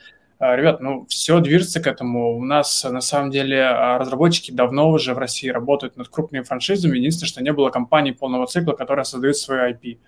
ребят, 0.56 0.80
ну, 0.80 1.06
все 1.08 1.38
движется 1.38 1.80
к 1.80 1.86
этому. 1.86 2.36
У 2.36 2.44
нас, 2.44 2.84
на 2.84 3.00
самом 3.00 3.30
деле, 3.30 3.62
а, 3.62 3.98
разработчики 3.98 4.50
давно 4.50 4.90
уже 4.90 5.14
в 5.14 5.18
России 5.18 5.48
работают 5.48 5.96
над 5.96 6.08
крупными 6.08 6.42
франшизами. 6.42 6.98
Единственное, 6.98 7.28
что 7.28 7.42
не 7.42 7.52
было 7.52 7.70
компании 7.70 8.10
полного 8.10 8.46
цикла, 8.46 8.72
которая 8.72 9.04
создает 9.04 9.36
свой 9.36 9.72
IP. 9.72 9.98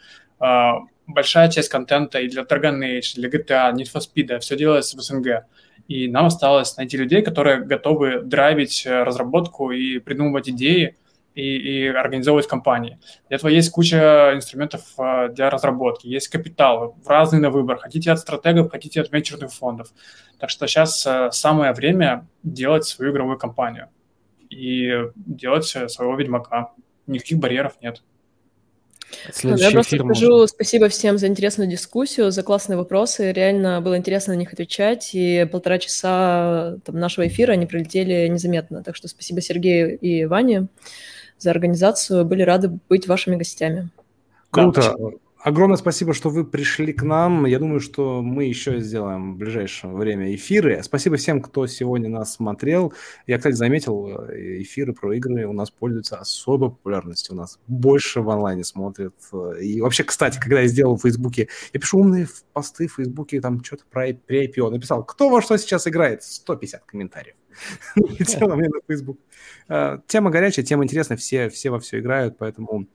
А, 0.41 0.81
большая 1.07 1.49
часть 1.51 1.69
контента 1.69 2.19
и 2.19 2.29
для 2.29 2.43
Dragon 2.43 2.81
Age, 2.81 3.15
для 3.15 3.29
GTA, 3.29 3.73
Need 3.75 3.93
for 3.95 4.01
Speed, 4.01 4.41
все 4.41 4.57
делается 4.57 4.97
в 4.97 5.03
СНГ. 5.03 5.45
И 5.87 6.09
нам 6.09 6.27
осталось 6.27 6.77
найти 6.77 6.97
людей, 6.97 7.23
которые 7.23 7.61
готовы 7.61 8.23
драйвить 8.23 8.87
э, 8.87 9.03
разработку 9.03 9.71
и 9.71 9.99
придумывать 9.99 10.49
идеи, 10.49 10.97
и, 11.35 11.57
и 11.57 11.87
организовывать 11.89 12.47
компании. 12.47 12.99
Для 13.29 13.37
этого 13.37 13.51
есть 13.51 13.71
куча 13.71 14.33
инструментов 14.35 14.83
а, 14.99 15.29
для 15.29 15.51
разработки, 15.51 16.07
есть 16.07 16.29
капитал, 16.29 16.97
разный 17.05 17.41
на 17.41 17.51
выбор. 17.51 17.79
Хотите 17.79 18.13
от 18.13 18.21
стратегов, 18.21 18.71
хотите 18.71 19.01
от 19.01 19.13
венчурных 19.13 19.53
фондов. 19.53 19.89
Так 20.39 20.51
что 20.51 20.67
сейчас 20.67 21.07
а, 21.07 21.31
самое 21.33 21.73
время 21.73 22.27
делать 22.43 22.85
свою 22.85 23.13
игровую 23.13 23.39
компанию 23.39 23.89
и 24.49 24.91
делать 25.17 25.67
своего 25.67 26.17
ведьмака. 26.17 26.73
Никаких 27.07 27.39
барьеров 27.39 27.75
нет. 27.83 28.03
Ну, 29.43 29.57
я 29.57 29.71
просто 29.71 29.97
скажу 29.97 30.31
может... 30.31 30.51
спасибо 30.51 30.89
всем 30.89 31.19
за 31.19 31.27
интересную 31.27 31.71
дискуссию, 31.71 32.31
за 32.31 32.43
классные 32.43 32.77
вопросы. 32.77 33.33
Реально 33.33 33.81
было 33.81 33.97
интересно 33.97 34.35
на 34.35 34.39
них 34.39 34.53
отвечать, 34.53 35.11
и 35.15 35.47
полтора 35.51 35.79
часа 35.79 36.79
там, 36.85 36.99
нашего 36.99 37.27
эфира 37.27 37.53
они 37.53 37.67
пролетели 37.67 38.27
незаметно. 38.29 38.83
Так 38.83 38.97
что 38.97 39.09
спасибо 39.09 39.41
Сергею 39.41 39.99
и 39.99 40.25
Ване 40.25 40.69
за 41.39 41.51
организацию. 41.51 42.25
Были 42.25 42.43
рады 42.43 42.79
быть 42.89 43.07
вашими 43.07 43.37
гостями. 43.37 43.91
Круто. 44.51 44.95
Да, 44.99 45.11
Огромное 45.45 45.77
спасибо, 45.77 46.15
что 46.15 46.31
вы 46.31 46.43
пришли 46.47 46.95
к 46.95 47.03
нам. 47.03 47.45
Я 47.45 47.59
думаю, 47.59 47.79
что 47.79 48.23
мы 48.23 48.45
еще 48.45 48.81
сделаем 48.81 49.35
в 49.35 49.37
ближайшее 49.37 49.93
время 49.93 50.35
эфиры. 50.35 50.83
Спасибо 50.83 51.17
всем, 51.17 51.43
кто 51.43 51.67
сегодня 51.67 52.09
нас 52.09 52.33
смотрел. 52.33 52.95
Я, 53.27 53.37
кстати, 53.37 53.55
заметил, 53.55 54.27
э, 54.27 54.63
эфиры 54.63 54.95
про 54.95 55.13
игры 55.13 55.47
у 55.47 55.53
нас 55.53 55.71
пользуются 55.71 56.17
особой 56.17 56.71
популярностью. 56.71 57.35
У 57.35 57.37
нас 57.37 57.59
больше 57.67 58.23
в 58.23 58.31
онлайне 58.31 58.65
смотрят. 58.65 59.13
И 59.61 59.83
вообще, 59.83 60.05
кстати, 60.05 60.41
когда 60.41 60.61
я 60.61 60.67
сделал 60.67 60.97
в 60.97 61.03
Фейсбуке, 61.03 61.49
я 61.75 61.81
пишу 61.81 61.99
умные 61.99 62.27
посты 62.55 62.89
в 62.89 62.95
Фейсбуке, 62.95 63.43
там 63.43 63.63
что-то 63.63 63.85
про, 63.91 64.15
про 64.15 64.47
IPO. 64.47 64.71
Написал, 64.71 65.05
кто 65.05 65.29
во 65.29 65.43
что 65.43 65.59
сейчас 65.59 65.87
играет? 65.87 66.23
150 66.23 66.85
комментариев. 66.87 67.35
Летело 67.97 68.55
мне 68.55 68.69
на 68.69 68.81
Facebook. 68.87 69.19
Э, 69.69 69.99
тема 70.07 70.31
горячая, 70.31 70.65
тема 70.65 70.85
интересная, 70.85 71.17
все, 71.17 71.49
все 71.49 71.71
во 71.71 71.79
все 71.79 72.01
играют, 72.01 72.37
поэтому 72.39 72.87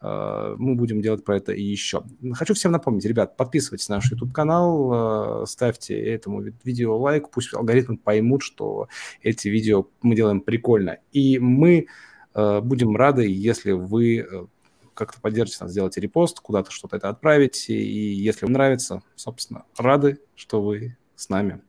э, 0.00 0.54
мы 0.58 0.74
будем 0.74 1.00
делать 1.00 1.24
про 1.24 1.36
это 1.36 1.52
и 1.52 1.62
еще. 1.62 2.02
Хочу 2.32 2.54
всем 2.54 2.72
напомнить, 2.72 3.04
ребят, 3.04 3.36
подписывайтесь 3.36 3.88
на 3.88 3.96
наш 3.96 4.10
YouTube-канал, 4.10 5.42
э, 5.42 5.46
ставьте 5.46 5.98
этому 5.98 6.42
видео 6.64 6.96
лайк, 6.96 7.30
пусть 7.30 7.54
алгоритмы 7.54 7.98
поймут, 7.98 8.42
что 8.42 8.88
эти 9.22 9.48
видео 9.48 9.86
мы 10.02 10.14
делаем 10.14 10.40
прикольно. 10.40 10.98
И 11.12 11.38
мы 11.38 11.86
будем 12.34 12.94
рады, 12.94 13.26
если 13.26 13.72
вы 13.72 14.48
как-то 14.94 15.20
поддержите 15.20 15.64
нас, 15.64 15.72
сделайте 15.72 16.00
репост, 16.00 16.38
куда-то 16.38 16.70
что-то 16.70 16.98
это 16.98 17.08
отправить. 17.08 17.68
И 17.68 17.74
если 17.74 18.44
вам 18.46 18.52
нравится, 18.52 19.02
собственно, 19.16 19.64
рады, 19.76 20.20
что 20.36 20.62
вы 20.62 20.96
с 21.16 21.28
нами. 21.28 21.60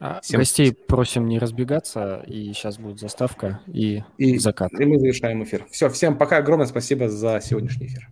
А 0.00 0.20
Всем 0.20 0.38
гостей 0.38 0.72
просим 0.72 1.26
не 1.26 1.38
разбегаться, 1.38 2.22
и 2.26 2.52
сейчас 2.52 2.78
будет 2.78 3.00
заставка 3.00 3.60
и, 3.66 4.04
и 4.16 4.38
закат. 4.38 4.72
И 4.78 4.84
мы 4.84 4.98
завершаем 4.98 5.42
эфир. 5.42 5.66
Все, 5.70 5.88
всем 5.88 6.16
пока, 6.16 6.36
огромное 6.36 6.66
спасибо 6.66 7.08
за 7.08 7.40
сегодняшний 7.40 7.86
эфир. 7.86 8.08